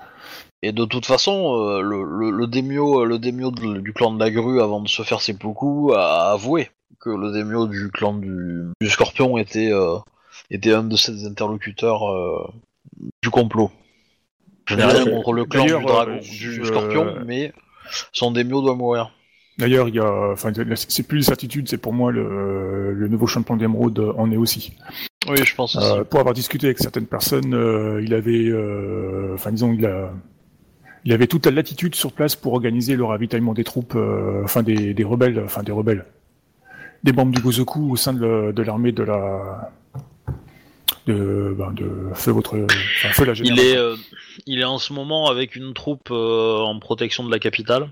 Et 0.63 0.71
de 0.71 0.85
toute 0.85 1.05
façon, 1.05 1.53
euh, 1.59 1.81
le, 1.81 2.03
le, 2.03 2.31
le 2.31 2.47
daimyo, 2.47 3.05
le 3.05 3.19
de- 3.19 3.79
du 3.79 3.93
clan 3.93 4.11
de 4.13 4.19
la 4.19 4.31
grue, 4.31 4.61
avant 4.61 4.79
de 4.81 4.87
se 4.87 5.03
faire 5.03 5.21
seppuku, 5.21 5.93
a 5.93 6.31
avoué 6.31 6.71
que 6.99 7.09
le 7.11 7.31
daimyo 7.31 7.67
du 7.67 7.91
clan 7.91 8.13
du, 8.15 8.63
du 8.81 8.89
scorpion 8.89 9.37
était, 9.37 9.71
euh, 9.71 9.97
était 10.49 10.73
un 10.73 10.83
de 10.83 10.95
ses 10.95 11.27
interlocuteurs 11.27 12.01
du 13.21 13.29
complot. 13.29 13.69
Je 14.65 14.75
n'ai 14.75 14.83
rien 14.83 15.05
contre 15.05 15.33
le 15.33 15.45
clan 15.45 15.65
du, 15.65 15.71
dragon, 15.71 16.11
euh, 16.11 16.19
du 16.19 16.65
scorpion, 16.65 17.15
mais 17.25 17.53
son 18.11 18.31
daimyo 18.31 18.61
doit 18.61 18.75
mourir. 18.75 19.11
D'ailleurs, 19.57 19.87
il 19.87 19.95
y 19.95 19.99
a, 19.99 20.31
enfin, 20.33 20.51
c'est 20.75 21.07
plus 21.07 21.17
une 21.17 21.23
certitude, 21.23 21.69
c'est 21.69 21.77
pour 21.77 21.93
moi 21.93 22.11
le, 22.11 22.93
le 22.93 23.07
nouveau 23.07 23.25
champion 23.25 23.55
d'émeraude 23.55 24.13
en 24.17 24.29
est 24.31 24.37
aussi. 24.37 24.73
Oui, 25.29 25.37
je 25.43 25.55
pense 25.55 25.75
aussi. 25.75 25.87
Euh, 25.87 26.03
pour 26.03 26.19
avoir 26.19 26.33
discuté 26.33 26.67
avec 26.67 26.79
certaines 26.79 27.07
personnes, 27.07 27.53
euh, 27.53 28.01
il 28.03 28.13
avait, 28.13 28.49
euh, 28.49 29.33
enfin 29.33 29.51
disons, 29.51 29.73
il 29.73 29.85
a, 29.85 30.11
il 31.05 31.13
avait 31.13 31.27
toute 31.27 31.45
la 31.45 31.51
latitude 31.53 31.95
sur 31.95 32.11
place 32.11 32.35
pour 32.35 32.53
organiser 32.53 32.95
le 32.95 33.05
ravitaillement 33.05 33.53
des 33.53 33.63
troupes, 33.63 33.95
euh, 33.95 34.41
enfin 34.43 34.61
des, 34.61 34.93
des 34.93 35.03
rebelles, 35.03 35.41
enfin 35.45 35.63
des 35.63 35.71
rebelles, 35.71 36.05
des 37.03 37.13
membres 37.13 37.31
du 37.31 37.41
Gozoku 37.41 37.91
au 37.91 37.95
sein 37.95 38.13
de 38.13 38.61
l'armée 38.61 38.91
de 38.91 39.03
la, 39.03 39.71
de, 41.05 41.55
ben, 41.57 41.71
de 41.71 42.09
feu 42.13 42.31
votre, 42.31 42.57
enfin 42.57 43.09
feu 43.13 43.25
la 43.25 43.33
Il 43.33 43.59
est, 43.59 43.77
euh, 43.77 43.95
il 44.45 44.59
est 44.59 44.65
en 44.65 44.77
ce 44.77 44.93
moment 44.93 45.27
avec 45.29 45.55
une 45.55 45.73
troupe 45.73 46.09
euh, 46.11 46.59
en 46.59 46.79
protection 46.79 47.23
de 47.23 47.31
la 47.31 47.39
capitale, 47.39 47.89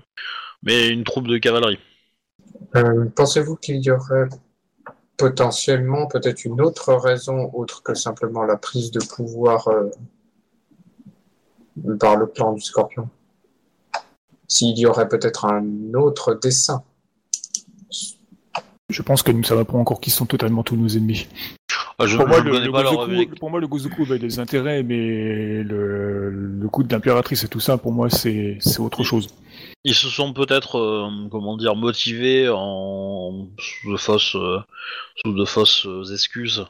mais 0.62 0.88
une 0.88 1.04
troupe 1.04 1.28
de 1.28 1.38
cavalerie. 1.38 1.78
Euh, 2.76 3.06
Pensez-vous 3.14 3.56
qu'il 3.56 3.82
y 3.84 3.90
aurait 3.90 4.28
potentiellement 5.16 6.06
peut-être 6.08 6.44
une 6.44 6.60
autre 6.60 6.92
raison 6.94 7.50
autre 7.52 7.82
que 7.82 7.94
simplement 7.94 8.42
la 8.44 8.56
prise 8.56 8.90
de 8.90 9.00
pouvoir 9.04 9.68
euh, 9.68 9.90
par 11.98 12.16
le 12.16 12.26
clan 12.26 12.52
du 12.52 12.60
Scorpion? 12.60 13.08
S'il 14.48 14.78
y 14.78 14.86
aurait 14.86 15.08
peut-être 15.08 15.44
un 15.46 15.94
autre 15.94 16.34
dessin? 16.34 16.82
Je 18.90 19.02
pense 19.02 19.22
que 19.22 19.32
nous 19.32 19.38
ne 19.38 19.44
savons 19.44 19.64
pas 19.64 19.78
encore 19.78 20.00
qui 20.00 20.10
sont 20.10 20.26
totalement 20.26 20.62
tous 20.62 20.76
nos 20.76 20.88
ennemis. 20.88 21.26
Ah, 21.98 22.06
je 22.06 22.16
pour, 22.16 22.26
moi, 22.26 22.40
le, 22.40 22.50
le 22.58 22.72
pas 22.72 22.82
leur 22.82 22.92
Gozoku, 22.96 23.12
avec- 23.12 23.38
pour 23.38 23.50
moi, 23.50 23.60
le 23.60 23.68
Gozoku 23.68 24.02
avait 24.02 24.18
des 24.18 24.38
intérêts, 24.40 24.82
mais 24.82 25.62
le, 25.62 26.30
le 26.30 26.68
coup 26.68 26.82
de 26.82 26.92
l'impératrice 26.92 27.44
et 27.44 27.48
tout 27.48 27.60
ça, 27.60 27.78
pour 27.78 27.92
moi, 27.92 28.10
c'est 28.10 28.58
autre 28.78 29.04
chose. 29.04 29.28
Ils 29.84 29.94
se 29.94 30.08
sont 30.08 30.32
peut-être, 30.32 30.78
euh, 30.78 31.08
comment 31.30 31.56
dire, 31.56 31.76
motivés 31.76 32.48
en 32.48 33.46
sous 33.58 33.92
de 33.92 33.96
fausses, 33.96 34.34
euh, 34.34 34.58
sous 35.24 35.32
de 35.34 35.44
fausses 35.44 35.86
euh, 35.86 36.02
excuses, 36.12 36.66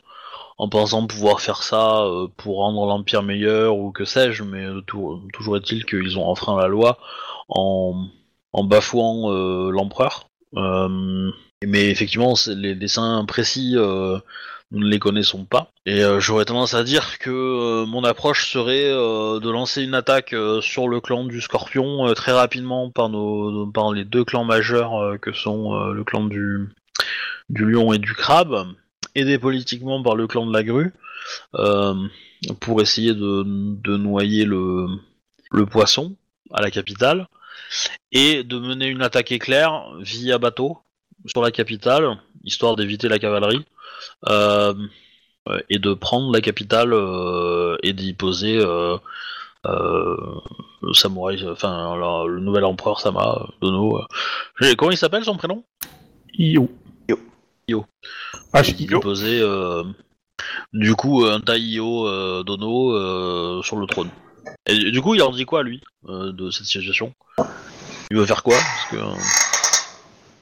en 0.59 0.69
pensant 0.69 1.07
pouvoir 1.07 1.41
faire 1.41 1.63
ça 1.63 2.03
euh, 2.05 2.29
pour 2.37 2.57
rendre 2.59 2.85
l'empire 2.87 3.23
meilleur 3.23 3.77
ou 3.79 3.93
que 3.93 4.05
sais-je, 4.05 4.43
mais 4.43 4.67
tou- 4.87 5.23
toujours 5.33 5.57
est-il 5.57 5.85
qu'ils 5.87 6.19
ont 6.19 6.27
enfreint 6.29 6.61
la 6.61 6.69
loi 6.69 6.99
en, 7.49 8.09
en 8.53 8.65
bafouant 8.65 9.31
l'empereur. 9.71 10.27
Euh, 10.57 11.31
mais 11.67 11.89
effectivement, 11.89 12.35
les 12.47 12.75
dessins 12.75 13.25
précis, 13.27 13.75
euh, 13.77 14.19
nous 14.71 14.81
ne 14.81 14.89
les 14.89 14.99
connaissons 14.99 15.45
pas. 15.45 15.71
Et 15.87 16.03
euh, 16.03 16.21
j'aurais 16.21 16.45
tendance 16.45 16.75
à 16.75 16.85
dire 16.85 17.19
que 17.19 17.85
mon 17.85 18.05
approche 18.05 18.51
serait 18.51 18.91
de 18.91 19.51
lancer 19.51 19.83
une 19.83 19.95
attaque 19.95 20.35
sur 20.61 20.89
le 20.89 21.01
clan 21.01 21.25
du 21.25 21.41
Scorpion 21.41 22.13
très 22.15 22.33
rapidement 22.33 22.91
par 22.91 23.09
nos, 23.09 23.67
par 23.67 23.93
les 23.93 24.05
deux 24.05 24.25
clans 24.25 24.45
majeurs 24.45 25.19
que 25.21 25.33
sont 25.33 25.91
le 25.91 26.05
clan 26.05 26.25
du 26.25 26.69
Lion 27.51 27.93
et 27.93 27.99
du 27.99 28.15
Crabe, 28.15 28.67
aidé 29.15 29.39
politiquement 29.39 30.03
par 30.03 30.17
le 30.17 30.27
clan 30.27 30.47
de 30.47 30.53
la 30.53 30.63
Grue, 30.63 30.93
pour 32.61 32.83
essayer 32.83 33.15
de, 33.15 33.97
noyer 33.97 34.45
le 34.45 35.67
poisson 35.67 36.17
à 36.53 36.63
la 36.63 36.71
capitale 36.71 37.27
et 38.13 38.45
de 38.45 38.59
mener 38.59 38.87
une 38.87 39.03
attaque 39.03 39.33
éclair 39.33 39.85
via 40.01 40.39
bateau 40.39 40.79
sur 41.27 41.43
la 41.43 41.51
capitale, 41.51 42.19
histoire 42.45 42.77
d'éviter 42.77 43.09
la 43.09 43.19
cavalerie, 43.19 43.65
euh, 44.29 44.75
euh, 45.49 45.61
et 45.71 45.79
de 45.79 45.95
prendre 45.95 46.33
la 46.33 46.41
capitale 46.41 46.93
euh, 46.93 47.77
et 47.83 47.93
d'y 47.93 48.13
poser 48.15 48.59
euh, 48.59 48.97
euh, 49.67 50.17
le 50.83 50.93
samouraï, 50.93 51.43
enfin 51.49 51.97
la- 51.99 52.27
le 52.27 52.41
nouvel 52.41 52.65
empereur 52.65 53.01
Sama 53.01 53.47
Dono. 53.61 53.99
euh. 54.61 54.75
Comment 54.77 54.91
il 54.91 54.99
s'appelle 54.99 55.25
son 55.25 55.37
prénom? 55.37 55.65
Io. 56.39 56.69
Io. 57.09 57.19
Io. 57.69 57.87
Poser 59.01 59.41
euh, 59.41 59.85
du 60.73 60.95
coup 60.95 61.25
un 61.25 61.41
Taïo 61.41 62.07
euh, 62.07 62.43
Dono 62.43 62.93
euh, 62.93 63.63
sur 63.63 63.77
le 63.77 63.87
trône. 63.87 64.11
Du- 64.67 65.01
coup, 65.01 65.15
il 65.15 65.23
en 65.23 65.31
dit 65.31 65.45
quoi 65.45 65.63
lui 65.63 65.83
euh, 66.09 66.33
de 66.33 66.51
cette 66.51 66.67
situation? 66.67 67.13
Il 68.11 68.17
veut 68.17 68.27
faire 68.27 68.43
quoi? 68.43 68.57
Euh, 68.93 69.15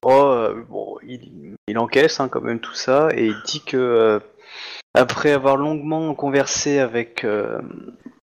Oh, 0.05 0.11
euh, 0.11 0.65
bon, 0.69 0.97
il, 1.07 1.55
il 1.69 1.79
encaisse 1.79 2.19
hein, 2.19 2.29
quand 2.29 2.41
même 2.41 2.59
tout 2.59 2.75
ça 2.75 3.11
et 3.15 3.27
il 3.27 3.37
dit 3.47 3.61
que 3.61 4.21
après 4.95 5.31
avoir 5.31 5.57
longuement 5.57 6.13
conversé 6.15 6.81
avec 6.81 7.23
euh, 7.23 7.61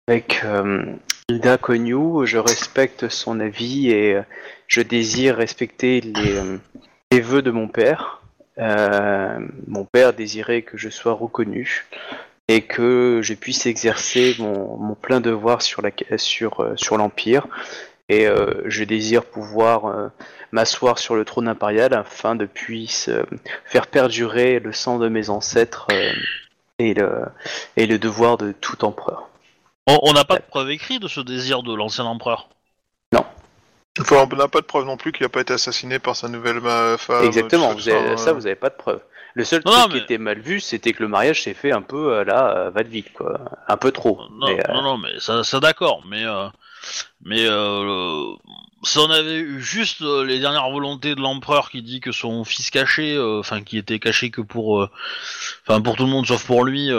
avec 0.08 0.44
Hilda 1.28 1.56
Konyu, 1.56 2.26
je 2.26 2.38
respecte 2.38 3.08
son 3.08 3.38
avis 3.38 3.90
et 3.90 4.20
je 4.66 4.80
désire 4.80 5.36
respecter 5.36 6.00
les, 6.00 6.34
euh, 6.34 6.58
vœux 7.12 7.42
de 7.42 7.52
mon 7.52 7.68
père. 7.68 8.22
Mon 8.56 9.84
père 9.84 10.14
désirait 10.14 10.62
que 10.62 10.76
je 10.76 10.88
sois 10.88 11.12
reconnu 11.12 11.86
et 12.48 12.62
que 12.62 13.20
je 13.22 13.34
puisse 13.34 13.66
exercer 13.66 14.34
mon, 14.38 14.76
mon 14.78 14.94
plein 14.94 15.20
devoir 15.20 15.60
sur 15.62 15.82
la 15.82 15.90
sur 16.16 16.60
euh, 16.60 16.72
sur 16.76 16.96
l'empire 16.96 17.46
et 18.08 18.26
euh, 18.26 18.62
je 18.64 18.84
désire 18.84 19.24
pouvoir 19.24 19.84
euh, 19.86 20.08
m'asseoir 20.52 20.98
sur 20.98 21.14
le 21.14 21.24
trône 21.26 21.46
impérial 21.46 21.92
afin 21.92 22.34
de 22.34 22.46
puisse 22.46 23.08
euh, 23.08 23.22
faire 23.66 23.86
perdurer 23.86 24.60
le 24.60 24.72
sang 24.72 24.98
de 24.98 25.08
mes 25.08 25.28
ancêtres 25.28 25.86
euh, 25.92 26.12
et, 26.78 26.94
le, 26.94 27.26
et 27.76 27.86
le 27.86 27.98
devoir 27.98 28.38
de 28.38 28.52
tout 28.52 28.82
empereur. 28.84 29.28
on 29.86 30.12
n'a 30.14 30.24
pas 30.24 30.36
de 30.36 30.42
preuve 30.42 30.70
écrite 30.70 31.02
de 31.02 31.08
ce 31.08 31.20
désir 31.20 31.62
de 31.62 31.74
l'ancien 31.74 32.04
empereur? 32.04 32.48
Enfin, 34.00 34.28
on 34.32 34.36
n'a 34.36 34.46
pas 34.46 34.60
de 34.60 34.64
preuve 34.66 34.84
non 34.84 34.96
plus 34.96 35.10
qu'il 35.10 35.24
n'a 35.24 35.28
pas 35.28 35.40
été 35.40 35.52
assassiné 35.52 35.98
par 35.98 36.14
sa 36.14 36.28
nouvelle 36.28 36.60
femme. 36.98 37.24
Exactement, 37.24 37.70
tout 37.72 37.78
vous 37.78 37.88
avez- 37.88 38.16
ça 38.16 38.32
vous 38.32 38.46
avez 38.46 38.54
pas 38.54 38.70
de 38.70 38.76
preuve. 38.76 39.00
Le 39.34 39.44
seul 39.44 39.62
Non, 39.64 39.72
truc 39.72 39.84
non, 39.84 39.88
qui 39.90 39.98
était 39.98 40.18
mal 40.18 40.40
vu, 40.40 40.60
c'était 40.60 40.92
que 40.92 41.02
le 41.02 41.08
mariage 41.08 41.42
s'est 41.42 41.54
fait 41.54 41.72
un 41.72 41.82
peu 41.82 42.12
euh, 42.12 42.24
là, 42.24 42.56
euh, 42.56 42.70
va 42.70 42.82
de 42.82 42.88
vite 42.88 43.12
quoi, 43.12 43.40
un 43.68 43.76
peu 43.76 43.92
trop. 43.92 44.20
Non, 44.32 44.48
Mais, 44.48 44.60
euh, 44.68 44.72
non, 44.72 44.82
non, 44.82 44.98
mais 44.98 45.18
ça, 45.20 45.44
ça 45.44 45.60
d'accord, 45.60 46.02
mais 46.08 46.24
mais 47.24 47.44
euh, 47.46 48.34
si 48.84 48.98
on 48.98 49.10
avait 49.10 49.38
eu 49.38 49.60
juste 49.60 50.02
euh, 50.02 50.24
les 50.24 50.38
dernières 50.38 50.70
volontés 50.70 51.14
de 51.14 51.20
l'empereur 51.20 51.70
qui 51.70 51.82
dit 51.82 52.00
que 52.00 52.12
son 52.12 52.44
fils 52.44 52.70
caché, 52.70 53.14
euh, 53.14 53.40
enfin 53.40 53.62
qui 53.62 53.78
était 53.78 53.98
caché 53.98 54.30
que 54.30 54.40
pour, 54.40 54.88
enfin 55.66 55.80
pour 55.80 55.96
tout 55.96 56.04
le 56.04 56.10
monde 56.10 56.26
sauf 56.26 56.44
pour 56.46 56.64
lui, 56.64 56.90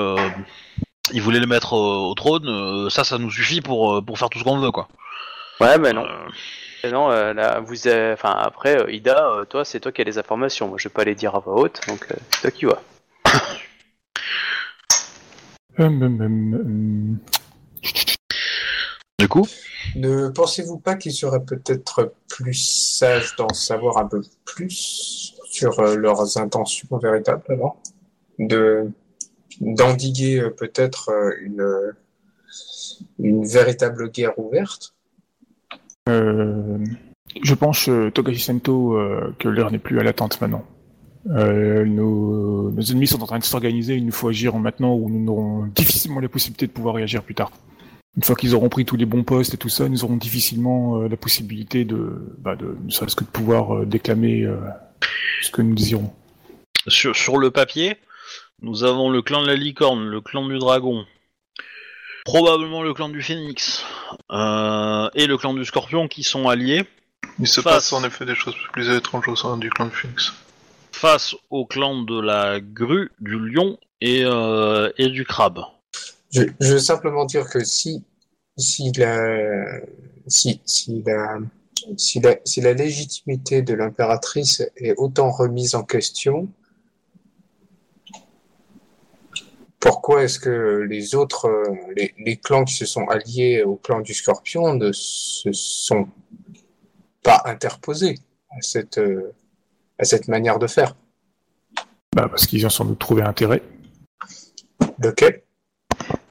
il 1.11 1.21
voulait 1.21 1.39
le 1.39 1.47
mettre 1.47 1.73
au 1.73 2.13
trône, 2.13 2.89
ça, 2.89 3.03
ça 3.03 3.17
nous 3.17 3.31
suffit 3.31 3.61
pour 3.61 4.03
pour 4.05 4.19
faire 4.19 4.29
tout 4.29 4.39
ce 4.39 4.43
qu'on 4.43 4.59
veut, 4.59 4.71
quoi. 4.71 4.87
Ouais, 5.59 5.77
mais 5.77 5.91
non. 5.91 6.05
Et 6.83 6.91
Non, 6.91 7.11
euh, 7.11 7.33
là, 7.33 7.59
vous, 7.59 7.87
avez- 7.87 8.13
enfin 8.13 8.31
après, 8.37 8.77
euh, 8.77 8.91
Ida, 8.91 9.29
euh, 9.31 9.45
toi, 9.45 9.65
c'est 9.65 9.79
toi 9.79 9.91
qui 9.91 10.01
as 10.01 10.05
les 10.05 10.17
informations. 10.17 10.67
Moi, 10.67 10.77
je 10.77 10.87
vais 10.87 10.93
pas 10.93 11.03
les 11.03 11.15
dire 11.15 11.35
à 11.35 11.39
voix 11.39 11.55
haute, 11.55 11.81
donc 11.87 12.05
euh, 12.11 12.15
c'est 12.31 12.41
toi 12.41 12.51
qui 12.51 12.65
vois. 12.65 12.81
Hum, 15.77 16.01
hum, 16.03 16.21
hum, 16.21 16.53
hum. 16.53 17.19
du 19.17 19.27
coup, 19.27 19.47
Ne 19.95 20.29
pensez-vous 20.29 20.77
pas 20.79 20.95
qu'il 20.95 21.13
serait 21.13 21.43
peut-être 21.43 22.13
plus 22.27 22.53
sage 22.53 23.35
d'en 23.37 23.49
savoir 23.49 23.97
un 23.97 24.07
peu 24.07 24.21
plus 24.45 25.35
sur 25.45 25.79
euh, 25.79 25.95
leurs 25.95 26.37
intentions 26.37 26.97
véritables 26.97 27.43
avant 27.49 27.81
De 28.39 28.89
d'endiguer 29.61 30.41
euh, 30.41 30.49
peut-être 30.51 31.09
euh, 31.09 31.31
une, 31.41 31.93
une 33.19 33.45
véritable 33.45 34.09
guerre 34.09 34.37
ouverte? 34.39 34.93
Euh, 36.07 36.77
je 37.43 37.53
pense, 37.53 37.89
euh, 37.89 38.09
Togashi 38.11 38.39
Sento, 38.39 38.97
euh, 38.97 39.33
que 39.37 39.47
l'heure 39.47 39.71
n'est 39.71 39.79
plus 39.79 39.99
à 39.99 40.03
l'attente 40.03 40.39
maintenant. 40.41 40.65
Nos, 41.25 42.71
ennemis 42.79 43.07
sont 43.07 43.21
en 43.21 43.27
train 43.27 43.39
de 43.39 43.43
s'organiser, 43.43 43.95
il 43.95 44.05
nous 44.05 44.11
faut 44.11 44.29
agir 44.29 44.55
maintenant 44.57 44.95
ou 44.95 45.09
nous 45.09 45.23
n'aurons 45.23 45.65
difficilement 45.67 46.21
la 46.21 46.29
possibilité 46.29 46.65
de 46.65 46.71
pouvoir 46.71 46.95
réagir 46.95 47.23
plus 47.23 47.35
tard. 47.35 47.51
Une 48.15 48.23
fois 48.23 48.35
qu'ils 48.35 48.55
auront 48.55 48.69
pris 48.69 48.85
tous 48.85 48.95
les 48.95 49.05
bons 49.05 49.23
postes 49.23 49.53
et 49.53 49.57
tout 49.57 49.69
ça, 49.69 49.89
nous 49.89 50.03
aurons 50.03 50.15
difficilement 50.15 51.01
la 51.01 51.17
possibilité 51.17 51.85
de, 51.85 52.35
bah, 52.39 52.55
de 52.55 52.77
ne 52.83 52.89
serait-ce 52.89 53.15
que 53.15 53.25
de 53.25 53.29
pouvoir 53.29 53.85
déclamer 53.85 54.47
ce 55.41 55.51
que 55.51 55.61
nous 55.61 55.75
désirons. 55.75 56.11
Sur 56.87 57.37
le 57.37 57.51
papier, 57.51 57.97
nous 58.61 58.83
avons 58.83 59.09
le 59.09 59.21
clan 59.21 59.41
de 59.41 59.47
la 59.47 59.55
licorne, 59.55 60.05
le 60.05 60.21
clan 60.21 60.47
du 60.47 60.57
dragon, 60.57 61.05
probablement 62.31 62.83
le 62.83 62.93
clan 62.93 63.09
du 63.09 63.21
phénix 63.21 63.83
euh, 64.31 65.09
et 65.15 65.25
le 65.27 65.37
clan 65.37 65.53
du 65.53 65.65
scorpion 65.65 66.07
qui 66.07 66.23
sont 66.23 66.47
alliés 66.47 66.83
Il 67.39 67.47
se 67.47 67.61
Face. 67.61 67.73
passe 67.73 67.93
en 67.93 68.03
effet 68.03 68.25
des 68.25 68.35
choses 68.35 68.55
plus 68.71 68.89
étranges 68.95 69.27
au 69.27 69.35
sein 69.35 69.57
du 69.57 69.69
clan 69.69 69.85
de 69.87 69.91
Phoenix. 69.91 70.31
face 70.91 71.35
au 71.49 71.65
clan 71.65 72.01
de 72.03 72.19
la 72.19 72.59
grue, 72.59 73.09
du 73.19 73.37
lion 73.39 73.77
et, 74.01 74.21
euh, 74.25 74.91
et 74.97 75.07
du 75.09 75.25
crabe. 75.25 75.61
Je, 76.31 76.43
je 76.59 76.73
veux 76.73 76.79
simplement 76.79 77.25
dire 77.25 77.49
que 77.49 77.63
si, 77.63 78.03
si 78.57 78.91
la, 78.97 79.79
si, 80.27 80.61
si 80.65 81.01
la, 81.05 81.37
si 81.97 82.19
la, 82.19 82.35
si 82.45 82.61
la 82.61 82.73
légitimité 82.73 83.61
de 83.63 83.73
l'impératrice 83.73 84.61
est 84.77 84.93
autant 84.97 85.31
remise 85.31 85.73
en 85.75 85.83
question, 85.83 86.47
pourquoi 90.09 90.23
est-ce 90.23 90.39
que 90.39 90.87
les 90.89 91.13
autres, 91.13 91.45
euh, 91.45 91.75
les, 91.95 92.15
les 92.17 92.35
clans 92.35 92.63
qui 92.63 92.73
se 92.73 92.87
sont 92.87 93.07
alliés 93.09 93.61
au 93.61 93.75
clan 93.75 93.99
du 93.99 94.15
Scorpion 94.15 94.73
ne 94.73 94.91
se 94.91 95.51
sont 95.51 96.09
pas 97.21 97.43
interposés 97.45 98.15
à 98.49 98.59
cette, 98.61 98.97
euh, 98.97 99.35
à 99.99 100.05
cette 100.05 100.27
manière 100.27 100.57
de 100.57 100.65
faire? 100.65 100.95
Bah, 102.15 102.27
parce 102.27 102.47
qu'ils 102.47 102.65
ont 102.65 102.71
sans 102.71 102.85
doute 102.85 102.97
trouvé 102.97 103.21
intérêt. 103.21 103.61
Lequel? 104.97 105.43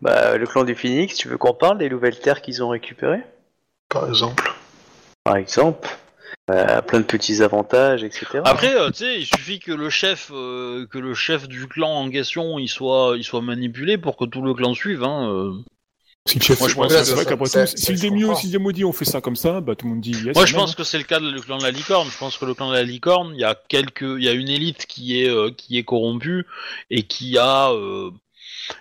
Bah, 0.02 0.36
le 0.36 0.46
clan 0.48 0.64
du 0.64 0.74
Phoenix, 0.74 1.14
tu 1.14 1.28
veux 1.28 1.38
qu'on 1.38 1.55
parle 1.55 1.78
des 1.78 1.88
nouvelles 1.88 2.18
terres 2.18 2.42
qu'ils 2.42 2.64
ont 2.64 2.70
récupérées? 2.70 3.22
Par 3.88 4.09
exemple. 4.09 4.55
Par 5.22 5.36
exemple 5.36 5.88
Euh, 6.50 6.80
Plein 6.82 7.00
de 7.00 7.05
petits 7.05 7.42
avantages, 7.42 8.05
etc. 8.05 8.26
Après, 8.44 8.74
euh, 8.74 8.88
tu 8.90 8.98
sais, 9.05 9.20
il 9.20 9.26
suffit 9.26 9.59
que 9.59 9.72
le 9.72 9.90
chef, 9.90 10.30
euh, 10.32 10.86
que 10.86 10.98
le 10.98 11.14
chef 11.14 11.46
du 11.46 11.66
clan 11.66 11.90
en 11.90 12.10
question, 12.10 12.59
il 12.59 12.68
soit, 12.68 13.14
il 13.16 13.24
soit 13.24 13.42
manipulé 13.42 13.98
pour 13.98 14.16
que 14.16 14.24
tout 14.24 14.40
le 14.42 14.55
clan 14.55 14.72
suive. 14.74 15.02
Hein, 15.05 15.28
euh. 15.30 15.52
Si 16.26 16.38
le 16.38 16.44
chef, 16.44 16.60
Moi, 16.60 16.68
je 16.68 16.74
pense 16.74 16.92
que 16.92 17.05
c'est 17.05 17.14
vrai 17.14 17.24
qu'après 17.26 17.46
ça- 17.46 17.66
tout, 17.66 17.76
si 17.76 17.92
le 17.92 17.98
si 17.98 18.48
le 18.50 18.72
dit 18.72 18.84
on 18.84 18.92
fait 18.92 19.05
ça 19.05 19.20
comme 19.20 19.36
ça, 19.36 19.60
bah 19.60 19.74
tout 19.74 19.86
le 19.86 19.92
monde 19.92 20.00
dit 20.02 20.12
yes. 20.12 20.34
Moi, 20.34 20.46
je 20.46 20.55
pense 20.55 20.74
que 20.74 20.84
c'est 20.84 20.98
le 20.98 21.05
cas 21.05 21.20
du 21.20 21.40
clan 21.40 21.59
de 21.59 21.62
la 21.62 21.70
licorne. 21.70 22.09
Je 22.10 22.18
pense 22.18 22.36
que 22.36 22.44
le 22.44 22.55
clan 22.55 22.68
de 22.70 22.74
la 22.74 22.82
licorne, 22.82 23.32
il 23.34 23.40
y 23.40 23.44
a 23.44 23.55
quelques, 23.68 24.02
il 24.02 24.22
y 24.24 24.28
a 24.28 24.32
une 24.32 24.48
élite 24.48 24.86
qui 24.86 25.22
est, 25.22 25.28
euh, 25.28 25.50
qui 25.50 25.78
est 25.78 25.84
corrompue 25.84 26.46
et 26.90 27.05
qui 27.05 27.38
a 27.38 27.70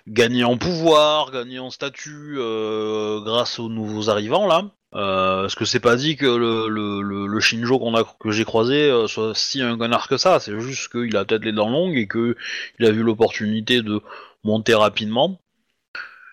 gagné 0.06 0.44
en 0.44 0.56
pouvoir, 0.56 1.30
gagné 1.30 1.58
en 1.58 1.70
statut 1.70 2.36
euh, 2.38 3.20
grâce 3.20 3.58
aux 3.58 3.68
nouveaux 3.68 4.10
arrivants 4.10 4.46
là. 4.46 4.64
Euh, 4.94 5.42
parce 5.42 5.54
que 5.54 5.66
c'est 5.66 5.80
pas 5.80 5.96
dit 5.96 6.16
que 6.16 6.24
le, 6.24 6.68
le, 6.68 7.02
le, 7.02 7.26
le 7.26 7.40
Shinjo 7.40 7.78
qu'on 7.78 7.94
a 7.94 8.04
que 8.04 8.30
j'ai 8.30 8.46
croisé 8.46 8.88
euh, 8.90 9.06
soit 9.06 9.34
si 9.34 9.60
un 9.60 9.76
connard 9.76 10.08
que 10.08 10.16
ça? 10.16 10.40
C'est 10.40 10.58
juste 10.60 10.90
qu'il 10.90 11.14
a 11.16 11.24
peut-être 11.26 11.44
les 11.44 11.52
dents 11.52 11.68
longues 11.68 11.96
et 11.98 12.06
que 12.06 12.36
il 12.78 12.86
a 12.86 12.90
vu 12.90 13.02
l'opportunité 13.02 13.82
de 13.82 14.00
monter 14.44 14.74
rapidement. 14.74 15.38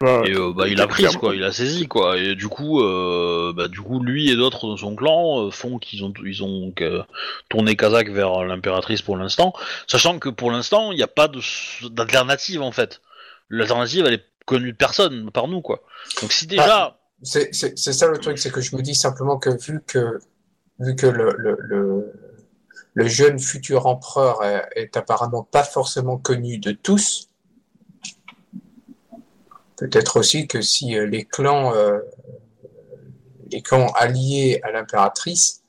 Bah, 0.02 0.24
Et 0.26 0.34
euh, 0.34 0.54
bah, 0.54 0.68
il 0.68 0.82
a 0.82 0.88
pris 0.88 1.04
clairement. 1.04 1.20
quoi, 1.20 1.36
il 1.36 1.44
a 1.44 1.52
saisi 1.52 1.88
quoi. 1.88 2.18
Et 2.18 2.36
du 2.36 2.48
coup, 2.48 2.82
euh, 2.82 3.54
bah, 3.56 3.68
du 3.68 3.82
coup, 3.82 4.02
lui 4.04 4.30
et 4.30 4.36
d'autres 4.36 4.72
de 4.72 4.78
son 4.78 4.96
clan 4.96 5.48
euh, 5.48 5.52
font 5.52 5.78
qu'ils 5.80 6.04
ont 6.04 6.14
ils 6.24 6.44
ont 6.44 6.74
euh, 6.82 7.04
tourné 7.50 7.76
Kazakh 7.76 8.10
vers 8.10 8.44
l'impératrice 8.46 9.02
pour 9.02 9.18
l'instant, 9.18 9.54
sachant 9.88 10.20
que 10.20 10.30
pour 10.30 10.52
l'instant 10.52 10.92
il 10.92 10.96
n'y 10.98 11.04
a 11.04 11.08
pas 11.08 11.30
d'alternative 11.92 12.62
en 12.62 12.72
fait. 12.72 13.02
L'alternative 13.50 14.06
elle 14.06 14.16
est 14.16 14.24
connue 14.46 14.72
de 14.72 14.78
personne 14.78 15.32
par 15.32 15.48
nous 15.48 15.62
quoi. 15.62 15.84
Donc 16.22 16.32
si 16.32 16.48
déjà 16.48 17.00
C'est 17.24 17.54
c'est- 17.54 17.78
ça 17.78 18.08
le 18.08 18.18
truc, 18.18 18.38
c'est 18.38 18.52
que 18.52 18.62
je 18.62 18.76
me 18.76 18.82
dis 18.82 18.96
simplement 18.96 19.38
que 19.38 19.50
vu 19.50 19.82
que, 19.88 20.20
vu 20.80 20.96
que 20.96 21.08
le, 21.08 21.36
le, 22.94 23.08
jeune 23.08 23.40
futur 23.40 23.88
empereur 23.88 24.44
est, 24.44 24.68
est 24.76 24.98
apparemment 24.98 25.44
pas 25.44 25.64
forcément 25.64 26.18
connu 26.18 26.58
de 26.60 26.72
tous, 26.72 27.30
peut-être 29.78 30.18
aussi 30.20 30.48
que 30.48 30.62
si 30.62 30.98
euh, 30.98 31.06
les 31.06 31.26
clans, 31.26 31.74
euh, 31.76 32.00
les 33.52 33.62
clans 33.62 33.88
alliés 33.96 34.60
à 34.64 34.72
l'impératrice, 34.72 35.64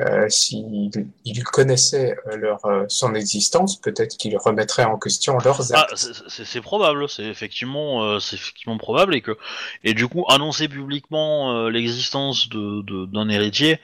euh, 0.00 0.28
s'ils 0.28 0.90
ils 1.24 1.44
connaissaient 1.44 2.16
euh, 2.28 2.36
leur, 2.36 2.64
euh, 2.66 2.84
son 2.88 3.14
existence, 3.14 3.80
peut-être 3.80 4.16
qu'ils 4.16 4.36
remettraient 4.38 4.84
en 4.84 4.98
question 4.98 5.38
leurs 5.38 5.72
Ah, 5.72 5.88
actes. 5.88 5.94
c'est- 5.96 6.12
c'est 6.28 6.44
c'est 6.44 6.60
probable, 6.60 7.08
c'est 7.08 7.24
effectivement, 7.24 8.04
euh, 8.04 8.20
c'est 8.20 8.36
effectivement 8.36 8.78
probable 8.78 9.14
et 9.16 9.22
que 9.22 9.36
et 9.82 9.92
du 9.94 10.06
coup 10.06 10.24
annoncer 10.28 10.68
publiquement 10.68 11.52
euh, 11.56 11.68
l'existence 11.70 12.48
de 12.48 12.82
de- 12.82 13.06
d'un 13.06 13.28
héritier 13.28 13.80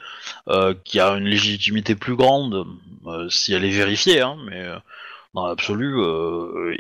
qui 0.84 1.00
a 1.00 1.10
une 1.16 1.24
légitimité 1.26 1.94
plus 1.96 2.16
grande 2.16 2.66
si 3.30 3.52
elle 3.54 3.64
est 3.64 3.70
vérifiée, 3.70 4.20
hein, 4.20 4.36
mais 4.48 4.64
dans 5.34 5.46
l'absolu, 5.46 5.96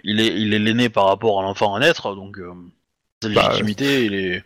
il 0.04 0.20
est 0.20 0.34
il 0.40 0.54
est 0.54 0.58
l'aîné 0.58 0.88
par 0.90 1.06
rapport 1.06 1.40
à 1.40 1.42
l'enfant 1.42 1.74
à 1.74 1.80
naître, 1.80 2.14
donc 2.14 2.38
sa 3.22 3.28
Bah, 3.32 3.60
légitimité 3.60 4.04
il 4.06 4.14
est 4.14 4.44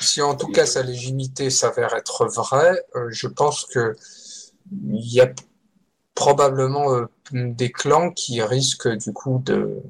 Si, 0.00 0.20
en- 0.20 0.34
tout 0.36 0.48
cas 0.48 0.66
sa 0.66 0.82
légitimité 0.82 1.50
s'avère 1.50 1.94
être 1.94 2.26
vraie, 2.26 2.84
euh, 2.94 3.08
je 3.10 3.26
pense 3.26 3.64
que 3.64 3.96
il 4.70 5.12
y 5.12 5.20
a 5.20 5.32
probablement 6.14 6.92
euh, 6.92 7.06
des 7.32 7.72
clans 7.72 8.10
qui 8.10 8.42
risquent 8.42 8.88
du 8.96 9.12
coup 9.12 9.42
de, 9.44 9.82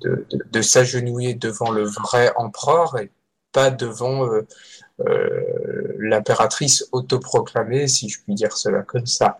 de, 0.00 0.62
s'agenouiller 0.62 1.34
devant 1.34 1.70
le 1.70 1.84
vrai 1.84 2.32
empereur 2.36 2.98
et 2.98 3.10
pas 3.52 3.70
devant 3.70 4.26
euh, 4.26 4.46
l'impératrice 5.98 6.88
autoproclamée, 6.92 7.88
si 7.88 8.08
je 8.08 8.20
puis 8.22 8.34
dire 8.34 8.56
cela 8.56 8.82
comme 8.82 9.06
ça. 9.06 9.38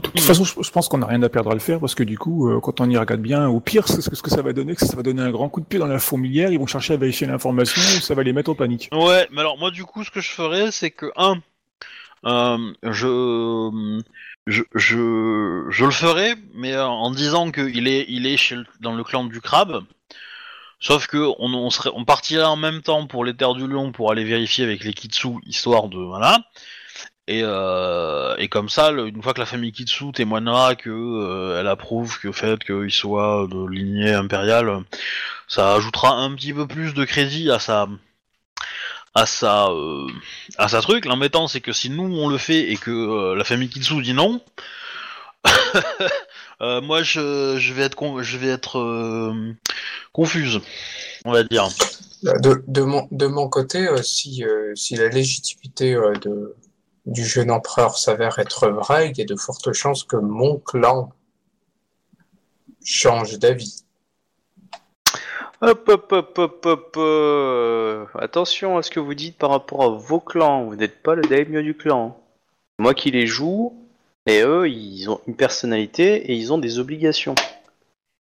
De 0.00 0.10
toute 0.10 0.20
façon, 0.20 0.44
je, 0.44 0.70
pense 0.70 0.88
qu'on 0.88 0.98
n'a 0.98 1.06
rien 1.06 1.20
à 1.24 1.28
perdre 1.28 1.50
à 1.50 1.54
le 1.54 1.60
faire 1.60 1.80
parce 1.80 1.96
que 1.96 2.04
du 2.04 2.16
coup, 2.16 2.48
euh, 2.48 2.60
quand 2.60 2.80
on 2.80 2.88
y 2.88 2.96
regarde 2.96 3.20
bien, 3.20 3.48
au 3.48 3.58
pire, 3.58 3.88
ce, 3.88 4.08
que 4.08 4.30
ça 4.30 4.42
va 4.42 4.52
donner, 4.52 4.74
c'est 4.74 4.84
que 4.84 4.90
ça 4.92 4.96
va 4.96 5.02
donner 5.02 5.22
un 5.22 5.32
grand 5.32 5.48
coup 5.48 5.60
de 5.60 5.66
pied 5.66 5.80
dans 5.80 5.88
la 5.88 5.98
fourmilière. 5.98 6.52
Ils 6.52 6.58
vont 6.58 6.68
chercher 6.68 6.94
à 6.94 6.96
vérifier 6.96 7.26
l'information, 7.26 7.82
ça 8.00 8.14
va 8.14 8.22
les 8.22 8.32
mettre 8.32 8.50
en 8.50 8.54
panique. 8.54 8.88
Ouais, 8.92 9.26
mais 9.32 9.40
alors 9.40 9.58
moi 9.58 9.72
du 9.72 9.84
coup 9.84 10.04
ce 10.04 10.12
que 10.12 10.20
je 10.20 10.30
ferais 10.30 10.70
c'est 10.70 10.92
que 10.92 11.06
un, 11.16 11.40
euh, 12.24 12.72
je, 12.84 14.00
je 14.46 15.66
je 15.68 15.84
le 15.84 15.90
ferais, 15.90 16.34
mais 16.54 16.74
euh, 16.74 16.86
en 16.86 17.10
disant 17.10 17.50
qu'il 17.50 17.88
est 17.88 18.06
il 18.08 18.26
est 18.26 18.36
chez 18.36 18.56
dans 18.80 18.94
le 18.94 19.02
clan 19.02 19.24
du 19.24 19.40
crabe. 19.40 19.82
Sauf 20.80 21.08
que 21.08 21.28
on 21.40 22.04
partirait 22.04 22.44
en 22.44 22.56
même 22.56 22.82
temps 22.82 23.08
pour 23.08 23.24
les 23.24 23.34
terres 23.34 23.54
du 23.54 23.66
lion 23.66 23.90
pour 23.90 24.12
aller 24.12 24.22
vérifier 24.22 24.62
avec 24.62 24.84
les 24.84 24.92
Kitsu 24.92 25.30
histoire 25.44 25.88
de 25.88 25.98
voilà. 25.98 26.38
Et, 27.28 27.42
euh, 27.44 28.34
et 28.38 28.48
comme 28.48 28.70
ça, 28.70 28.90
une 28.90 29.22
fois 29.22 29.34
que 29.34 29.40
la 29.40 29.44
famille 29.44 29.70
Kitsu 29.70 30.12
témoignera 30.12 30.74
que 30.76 30.88
euh, 30.88 31.60
elle 31.60 31.66
approuve 31.66 32.18
que 32.18 32.32
fait 32.32 32.64
qu'il 32.64 32.90
soit 32.90 33.46
de 33.50 33.68
lignée 33.68 34.14
impériale, 34.14 34.80
ça 35.46 35.74
ajoutera 35.74 36.12
un 36.12 36.34
petit 36.34 36.54
peu 36.54 36.66
plus 36.66 36.94
de 36.94 37.04
crédit 37.04 37.50
à 37.50 37.58
sa 37.58 37.86
à 39.14 39.26
sa 39.26 39.66
euh, 39.66 40.06
à 40.56 40.68
sa 40.68 40.80
truc. 40.80 41.04
L'embêtant 41.04 41.48
c'est 41.48 41.60
que 41.60 41.74
si 41.74 41.90
nous 41.90 42.04
on 42.04 42.30
le 42.30 42.38
fait 42.38 42.72
et 42.72 42.78
que 42.78 43.34
la 43.34 43.44
famille 43.44 43.68
Kitsu 43.68 44.00
dit 44.00 44.14
non, 44.14 44.40
moi 46.60 47.02
je, 47.02 47.58
je 47.58 47.72
vais 47.74 47.82
être 47.82 48.22
je 48.22 48.38
vais 48.38 48.48
être 48.48 49.34
confuse, 50.14 50.62
on 51.26 51.32
va 51.32 51.42
dire. 51.42 51.68
De, 52.22 52.64
de, 52.66 52.82
mon, 52.82 53.06
de 53.12 53.26
mon 53.26 53.48
côté, 53.48 53.86
si, 54.02 54.42
si 54.74 54.96
la 54.96 55.08
légitimité 55.08 55.92
de, 55.92 56.56
du 57.08 57.24
jeune 57.24 57.50
empereur 57.50 57.98
s'avère 57.98 58.38
être 58.38 58.68
vraie, 58.68 59.10
il 59.10 59.18
y 59.18 59.22
a 59.22 59.24
de 59.24 59.36
fortes 59.36 59.72
chances 59.72 60.04
que 60.04 60.16
mon 60.16 60.58
clan 60.58 61.10
change 62.84 63.38
d'avis. 63.38 63.84
Hop, 65.60 65.88
hop, 65.88 66.12
hop, 66.12 66.38
hop, 66.38 66.66
hop. 66.66 66.94
euh, 66.98 68.04
Attention 68.14 68.78
à 68.78 68.82
ce 68.82 68.90
que 68.90 69.00
vous 69.00 69.14
dites 69.14 69.36
par 69.36 69.50
rapport 69.50 69.82
à 69.82 69.88
vos 69.88 70.20
clans. 70.20 70.64
Vous 70.64 70.76
n'êtes 70.76 71.02
pas 71.02 71.14
le 71.16 71.22
daimyo 71.22 71.62
du 71.62 71.74
clan. 71.74 72.16
Moi 72.78 72.94
qui 72.94 73.10
les 73.10 73.26
joue, 73.26 73.74
et 74.26 74.42
eux, 74.42 74.68
ils 74.68 75.08
ont 75.10 75.20
une 75.26 75.34
personnalité 75.34 76.30
et 76.30 76.34
ils 76.34 76.52
ont 76.52 76.58
des 76.58 76.78
obligations. 76.78 77.34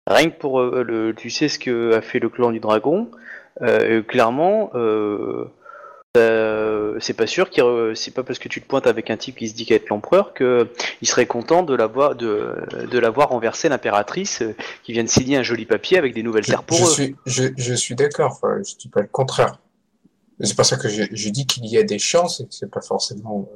Rien 0.07 0.31
que 0.31 0.39
pour 0.39 0.61
euh, 0.61 0.83
le, 0.83 1.15
tu 1.15 1.29
sais 1.29 1.49
ce 1.49 1.59
que 1.59 1.93
a 1.95 2.01
fait 2.01 2.21
le 2.21 2.29
clan 2.31 2.53
du 2.53 2.61
dragon. 2.61 3.11
euh, 3.63 4.03
clairement, 4.03 4.71
euh, 6.17 6.97
c'est 7.01 7.15
pas 7.15 7.27
sûr 7.27 7.51
qu'il 7.51 7.63
re- 7.63 7.95
c'est 7.95 8.13
pas 8.13 8.23
parce 8.23 8.39
que 8.39 8.49
tu 8.49 8.61
te 8.61 8.67
pointes 8.67 8.87
avec 8.87 9.11
un 9.11 9.17
type 9.17 9.37
qui 9.37 9.49
se 9.49 9.55
dit 9.55 9.67
qu'être 9.67 9.89
l'empereur 9.89 10.35
que 10.35 10.69
il 11.03 11.09
serait 11.09 11.27
content 11.27 11.63
de 11.63 11.75
l'avoir 11.75 12.15
de, 12.15 12.55
de 12.91 12.99
l'avoir 12.99 13.29
renversé 13.31 13.69
l'impératrice 13.69 14.43
euh, 14.43 14.55
qui 14.83 14.93
vient 14.93 15.05
de 15.05 15.09
signer 15.09 15.37
un 15.37 15.43
joli 15.43 15.67
papier 15.67 15.99
avec 15.99 16.15
des 16.15 16.23
nouvelles 16.23 16.45
Je, 16.45 16.51
terres 16.51 16.63
pour 16.65 16.79
je 16.79 16.83
eux. 16.85 16.87
suis, 16.87 17.17
je, 17.27 17.45
je 17.57 17.75
suis 17.75 17.95
d'accord, 17.95 18.33
enfin, 18.33 18.59
je 18.67 18.75
dis 18.77 18.89
pas 18.89 19.01
le 19.01 19.09
contraire. 19.09 19.59
C'est 20.41 20.55
pour 20.57 20.67
ça 20.67 20.77
que 20.77 20.89
je, 20.89 21.05
je 21.11 21.29
dis 21.31 21.47
qu'il 21.47 21.65
y 21.67 21.79
a 21.79 21.83
des 21.83 21.99
chances 21.99 22.41
et 22.41 22.45
que 22.45 22.53
c'est 22.55 22.71
pas 22.71 22.83
forcément. 22.83 23.49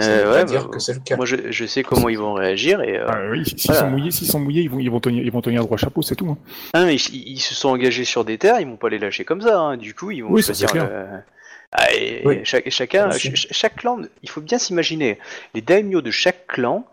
Euh, 0.00 0.32
ouais, 0.32 0.44
dire 0.44 0.66
bah, 0.66 0.70
que 0.74 0.78
c'est 0.78 0.94
le 0.94 1.00
cas. 1.00 1.16
Moi 1.16 1.26
je, 1.26 1.36
je 1.50 1.66
sais 1.66 1.82
comment 1.82 2.08
ils 2.08 2.16
vont 2.16 2.34
réagir 2.34 2.80
et 2.82 2.96
euh, 2.98 3.06
Ah, 3.08 3.18
oui, 3.30 3.44
s'ils 3.44 3.58
Voilà. 3.66 3.80
sont 3.80 3.90
mouillés, 3.90 4.10
s'ils 4.12 4.28
sont 4.28 4.38
mouillés, 4.38 4.62
ils 4.62 4.70
vont, 4.70 4.78
ils 4.78 4.90
vont 4.90 5.00
tenir, 5.00 5.24
ils 5.24 5.32
vont 5.32 5.42
tenir 5.42 5.62
droit 5.64 5.76
chapeau, 5.76 6.00
c'est 6.00 6.14
tout. 6.14 6.28
hein. 6.30 6.38
Ah, 6.72 6.84
mais 6.84 6.94
ils, 6.94 7.32
ils 7.32 7.40
se 7.40 7.54
sont 7.56 7.68
engagés 7.70 8.04
sur 8.04 8.24
des 8.24 8.38
terres, 8.38 8.60
ils 8.60 8.66
vont 8.66 8.76
pas 8.76 8.88
les 8.88 9.00
lâcher 9.00 9.24
comme 9.24 9.40
ça. 9.42 9.58
hein. 9.58 9.76
Du 9.76 9.92
coup, 9.94 10.12
ils 10.12 10.22
vont 10.22 10.30
Oui, 10.30 10.42
choisir. 10.42 10.72
le- 10.72 10.80
Ah, 11.72 11.92
et 11.94 12.22
Oui. 12.24 12.40
chaque, 12.44 12.68
chacun, 12.70 13.10
ch- 13.12 13.46
chaque 13.50 13.76
clan, 13.76 13.98
il 14.22 14.28
faut 14.28 14.40
bien 14.42 14.58
s'imaginer. 14.58 15.18
Les 15.54 15.62
daimyo 15.62 16.02
de 16.02 16.10
chaque 16.10 16.46
clan 16.46 16.84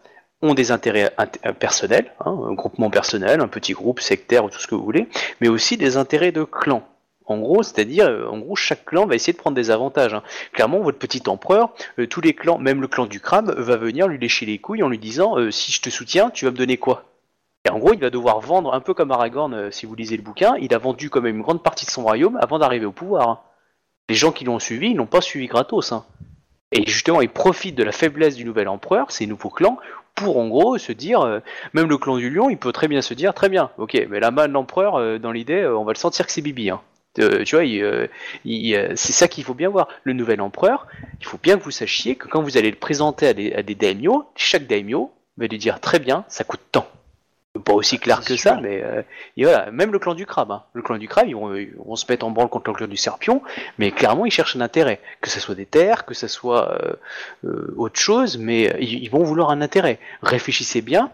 ont 0.42 0.54
des 0.54 0.72
intérêts 0.72 1.12
int- 1.18 1.38
euh, 1.46 1.52
personnels, 1.52 2.14
hein, 2.22 2.38
un 2.50 2.54
groupement 2.54 2.90
personnel, 2.90 3.42
un 3.42 3.50
petit 3.50 3.74
groupe 3.74 4.00
sectaire 4.00 4.46
ou 4.46 4.50
tout 4.50 4.60
ce 4.60 4.68
que 4.68 4.76
vous 4.76 4.84
voulez, 4.86 5.08
mais 5.42 5.50
aussi 5.50 5.76
des 5.76 5.98
intérêts 5.98 6.32
de 6.32 6.44
clan. 6.46 6.84
En 7.26 7.38
gros, 7.40 7.62
c'est-à-dire, 7.62 8.08
euh, 8.08 8.26
en 8.28 8.40
gros, 8.40 8.56
chaque 8.56 8.86
clan 8.86 9.06
va 9.06 9.16
essayer 9.16 9.34
de 9.34 9.38
prendre 9.38 9.56
des 9.56 9.70
avantages. 9.70 10.14
hein. 10.14 10.24
Clairement, 10.54 10.80
votre 10.80 10.98
petit 10.98 11.22
empereur, 11.28 11.72
euh, 12.00 12.08
tous 12.08 12.22
les 12.22 12.34
clans, 12.34 12.58
même 12.58 12.82
le 12.82 12.88
clan 12.88 13.06
du 13.06 13.20
crâne, 13.20 13.52
va 13.58 13.76
venir 13.76 14.08
lui 14.08 14.18
lécher 14.18 14.46
les 14.46 14.60
couilles 14.60 14.82
en 14.82 14.90
lui 14.90 14.98
disant 14.98 15.38
euh, 15.38 15.52
si 15.52 15.72
je 15.74 15.82
te 15.82 15.90
soutiens, 15.90 16.30
tu 16.30 16.46
vas 16.46 16.52
me 16.52 16.58
donner 16.58 16.78
quoi? 16.78 17.04
Et 17.66 17.70
en 17.70 17.78
gros, 17.78 17.94
il 17.94 18.00
va 18.00 18.10
devoir 18.10 18.40
vendre 18.40 18.74
un 18.74 18.80
peu 18.80 18.94
comme 18.94 19.12
Aragorn, 19.12 19.70
si 19.74 19.86
vous 19.86 19.94
lisez 19.94 20.16
le 20.16 20.24
bouquin, 20.24 20.56
il 20.62 20.74
a 20.74 20.78
vendu 20.78 21.10
quand 21.10 21.20
même 21.22 21.36
une 21.36 21.42
grande 21.42 21.62
partie 21.62 21.86
de 21.86 21.92
son 21.92 22.04
royaume 22.04 22.38
avant 22.42 22.58
d'arriver 22.58 22.86
au 22.86 22.94
pouvoir. 22.94 23.44
Les 24.10 24.16
gens 24.16 24.32
qui 24.32 24.44
l'ont 24.44 24.60
suivi, 24.60 24.90
ils 24.90 24.96
l'ont 24.96 25.06
pas 25.06 25.22
suivi 25.22 25.48
gratos. 25.48 25.92
hein. 25.92 26.04
Et 26.72 26.86
justement, 26.86 27.22
il 27.22 27.30
profite 27.30 27.76
de 27.76 27.84
la 27.84 27.92
faiblesse 27.92 28.36
du 28.36 28.46
nouvel 28.46 28.68
empereur, 28.68 29.12
ces 29.12 29.26
nouveaux 29.26 29.50
clans, 29.50 29.78
pour 30.16 30.38
en 30.38 30.48
gros 30.48 30.78
se 30.78 30.92
dire, 30.92 31.22
euh, 31.22 31.40
même 31.74 31.88
le 31.88 31.98
clan 31.98 32.18
du 32.18 32.30
lion, 32.30 32.50
il 32.50 32.58
peut 32.58 32.72
très 32.72 32.88
bien 32.88 33.02
se 33.02 33.14
dire, 33.14 33.34
très 33.34 33.50
bien, 33.50 33.72
ok, 33.78 34.06
mais 34.10 34.20
la 34.20 34.32
main 34.32 34.48
de 34.48 34.54
l'empereur, 34.54 34.96
euh, 34.96 35.18
dans 35.18 35.32
l'idée, 35.32 35.62
euh, 35.62 35.78
on 35.78 35.84
va 35.86 35.94
le 35.94 35.98
sentir 35.98 36.26
que 36.26 36.32
c'est 36.32 36.42
Bibi. 36.42 36.70
hein. 36.70 36.82
Tu 37.16 37.56
vois, 37.56 37.64
c'est 38.96 39.12
ça 39.12 39.28
qu'il 39.28 39.44
faut 39.44 39.56
bien 39.56 39.68
voir. 39.70 39.88
Le 40.04 40.14
nouvel 40.14 40.42
empereur, 40.42 40.88
il 41.20 41.26
faut 41.26 41.40
bien 41.42 41.58
que 41.58 41.64
vous 41.64 41.72
sachiez 41.72 42.16
que 42.16 42.28
quand 42.28 42.42
vous 42.42 42.56
allez 42.56 42.70
le 42.70 42.78
présenter 42.78 43.28
à 43.28 43.34
des, 43.34 43.52
à 43.54 43.64
daimyo, 43.64 44.30
chaque 44.36 44.68
daimyo 44.68 45.12
va 45.38 45.48
lui 45.48 45.58
dire 45.58 45.80
très 45.80 46.00
bien, 46.00 46.24
ça 46.30 46.44
coûte 46.44 46.62
tant. 46.72 46.88
Pas 47.66 47.74
aussi 47.74 47.98
clair 47.98 48.22
c'est 48.22 48.36
que 48.36 48.40
ça, 48.40 48.60
mais 48.62 48.84
euh, 48.84 49.02
et 49.36 49.44
voilà, 49.44 49.72
même 49.72 49.92
le 49.92 49.98
clan 49.98 50.14
du 50.14 50.28
crabe. 50.28 50.52
hein. 50.52 50.64
Le 50.74 50.84
clan 50.84 50.98
du 50.98 51.08
crabe, 51.08 51.28
ils 51.28 51.36
vont, 51.36 51.56
ils 51.56 51.74
vont 51.84 51.96
se 51.96 52.06
mettre 52.08 52.26
en 52.26 52.30
branle 52.30 52.48
contre 52.48 52.70
le 52.70 52.76
clan 52.76 52.88
du 52.88 52.96
serpion, 52.96 53.42
mais 53.80 53.92
clairement, 53.92 54.26
ils 54.28 54.32
cherchent 54.32 54.56
un 54.56 54.62
intérêt. 54.62 55.02
Que 55.20 55.32
ce 55.32 55.40
soit 55.40 55.56
des 55.56 55.66
terres, 55.66 56.06
que 56.06 56.14
ce 56.14 56.28
soit 56.28 56.72
euh, 56.72 56.94
euh, 57.46 57.74
autre 57.76 58.00
chose, 58.00 58.38
mais 58.38 58.72
euh, 58.72 58.78
ils, 58.80 59.04
ils 59.04 59.10
vont 59.10 59.24
vouloir 59.24 59.50
un 59.50 59.62
intérêt. 59.62 60.00
Réfléchissez 60.22 60.82
bien 60.82 61.12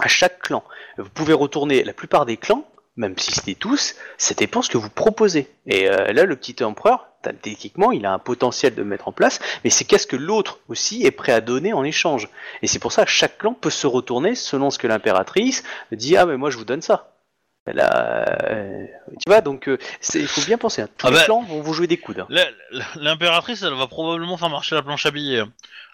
à 0.00 0.08
chaque 0.08 0.40
clan. 0.40 0.64
Vous 0.96 1.10
pouvez 1.10 1.34
retourner 1.34 1.84
la 1.84 1.92
plupart 1.92 2.24
des 2.24 2.38
clans, 2.38 2.64
même 2.96 3.18
si 3.18 3.30
c'était 3.32 3.54
tous, 3.54 3.94
ça 4.16 4.34
dépend 4.34 4.62
ce 4.62 4.70
que 4.70 4.78
vous 4.78 4.90
proposez. 4.90 5.50
Et 5.66 5.88
euh, 5.90 6.12
là, 6.14 6.24
le 6.24 6.34
petit 6.36 6.64
empereur, 6.64 7.07
techniquement, 7.42 7.92
il 7.92 8.06
a 8.06 8.12
un 8.12 8.18
potentiel 8.18 8.74
de 8.74 8.82
mettre 8.82 9.08
en 9.08 9.12
place, 9.12 9.40
mais 9.64 9.70
c'est 9.70 9.84
qu'est-ce 9.84 10.06
que 10.06 10.16
l'autre 10.16 10.60
aussi 10.68 11.04
est 11.04 11.10
prêt 11.10 11.32
à 11.32 11.40
donner 11.40 11.72
en 11.72 11.84
échange. 11.84 12.28
Et 12.62 12.66
c'est 12.66 12.78
pour 12.78 12.92
ça 12.92 13.04
que 13.04 13.10
chaque 13.10 13.38
clan 13.38 13.54
peut 13.54 13.70
se 13.70 13.86
retourner 13.86 14.34
selon 14.34 14.70
ce 14.70 14.78
que 14.78 14.86
l'impératrice 14.86 15.64
dit 15.92 16.16
Ah, 16.16 16.26
mais 16.26 16.36
moi 16.36 16.50
je 16.50 16.56
vous 16.58 16.64
donne 16.64 16.82
ça. 16.82 17.12
Là, 17.66 18.24
euh, 18.44 18.86
tu 19.10 19.24
vois, 19.26 19.42
donc 19.42 19.68
euh, 19.68 19.76
il 20.14 20.26
faut 20.26 20.40
bien 20.46 20.56
penser. 20.56 20.80
hein. 20.80 20.88
Tous 20.96 21.06
Ah 21.06 21.10
les 21.10 21.16
bah- 21.16 21.24
clans 21.26 21.42
vont 21.42 21.60
vous 21.60 21.74
jouer 21.74 21.86
des 21.86 21.98
coudes. 21.98 22.20
hein. 22.30 22.46
L'impératrice, 22.96 23.60
elle 23.62 23.74
va 23.74 23.86
probablement 23.86 24.38
faire 24.38 24.48
marcher 24.48 24.74
la 24.74 24.80
planche 24.82 25.04
à 25.04 25.10
billets. 25.10 25.42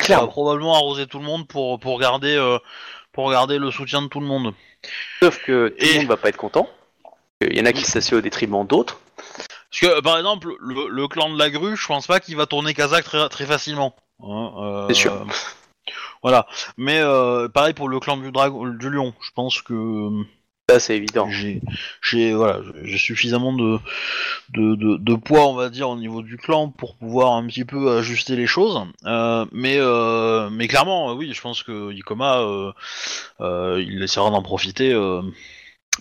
Elle 0.08 0.14
va 0.16 0.26
probablement 0.28 0.74
arroser 0.76 1.06
tout 1.08 1.18
le 1.18 1.24
monde 1.24 1.48
pour, 1.48 1.80
pour, 1.80 1.98
garder, 1.98 2.36
euh, 2.36 2.58
pour 3.12 3.28
garder 3.30 3.58
le 3.58 3.72
soutien 3.72 4.02
de 4.02 4.06
tout 4.06 4.20
le 4.20 4.26
monde. 4.26 4.54
Sauf 5.20 5.42
que 5.42 5.68
tout 5.70 5.84
Et- 5.84 5.94
le 5.94 5.98
monde 6.00 6.08
va 6.08 6.16
pas 6.16 6.28
être 6.28 6.36
content. 6.36 6.68
Il 7.40 7.56
y 7.56 7.60
en 7.60 7.66
a 7.66 7.72
qui 7.72 7.82
s'assoient 7.82 8.18
au 8.18 8.20
détriment 8.20 8.64
d'autres. 8.64 9.00
Parce 9.80 9.92
que, 9.92 10.00
par 10.02 10.18
exemple, 10.18 10.54
le, 10.60 10.86
le 10.88 11.08
clan 11.08 11.32
de 11.32 11.38
la 11.38 11.50
grue, 11.50 11.76
je 11.76 11.86
pense 11.86 12.06
pas 12.06 12.20
qu'il 12.20 12.36
va 12.36 12.46
tourner 12.46 12.74
kazakh 12.74 13.04
très, 13.04 13.28
très 13.28 13.44
facilement. 13.44 13.96
Hein, 14.22 14.52
euh, 14.58 14.86
C'est 14.88 14.94
sûr. 14.94 15.26
Voilà. 16.22 16.46
Mais 16.76 17.00
euh, 17.00 17.48
pareil 17.48 17.74
pour 17.74 17.88
le 17.88 17.98
clan 17.98 18.16
du 18.16 18.30
du 18.30 18.90
lion. 18.90 19.12
Je 19.20 19.30
pense 19.34 19.62
que 19.62 20.10
Ça, 20.70 20.78
c'est 20.78 20.96
évident. 20.96 21.28
j'ai, 21.28 22.32
voilà, 22.32 22.60
suffisamment 22.96 23.52
de, 23.52 23.78
de, 24.50 24.76
de, 24.76 24.96
de 24.96 25.14
poids, 25.16 25.48
on 25.48 25.54
va 25.54 25.68
dire, 25.70 25.90
au 25.90 25.96
niveau 25.96 26.22
du 26.22 26.36
clan 26.36 26.70
pour 26.70 26.96
pouvoir 26.96 27.32
un 27.32 27.44
petit 27.46 27.64
peu 27.64 27.98
ajuster 27.98 28.36
les 28.36 28.46
choses. 28.46 28.80
Euh, 29.04 29.44
mais, 29.50 29.76
euh, 29.78 30.50
mais 30.50 30.68
clairement, 30.68 31.12
oui, 31.14 31.32
je 31.34 31.40
pense 31.40 31.64
que 31.64 31.92
Ikoma, 31.92 32.40
euh, 33.40 33.82
il 33.84 34.02
essaiera 34.02 34.30
d'en 34.30 34.42
profiter. 34.42 34.94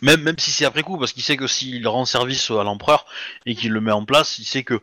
Même, 0.01 0.21
même 0.21 0.37
si 0.37 0.51
c'est 0.51 0.65
après 0.65 0.83
coup, 0.83 0.97
parce 0.97 1.13
qu'il 1.13 1.23
sait 1.23 1.37
que 1.37 1.47
s'il 1.47 1.87
rend 1.87 2.05
service 2.05 2.51
à 2.51 2.63
l'empereur 2.63 3.05
et 3.45 3.55
qu'il 3.55 3.71
le 3.71 3.81
met 3.81 3.91
en 3.91 4.05
place, 4.05 4.39
il 4.39 4.45
sait 4.45 4.63
que 4.63 4.79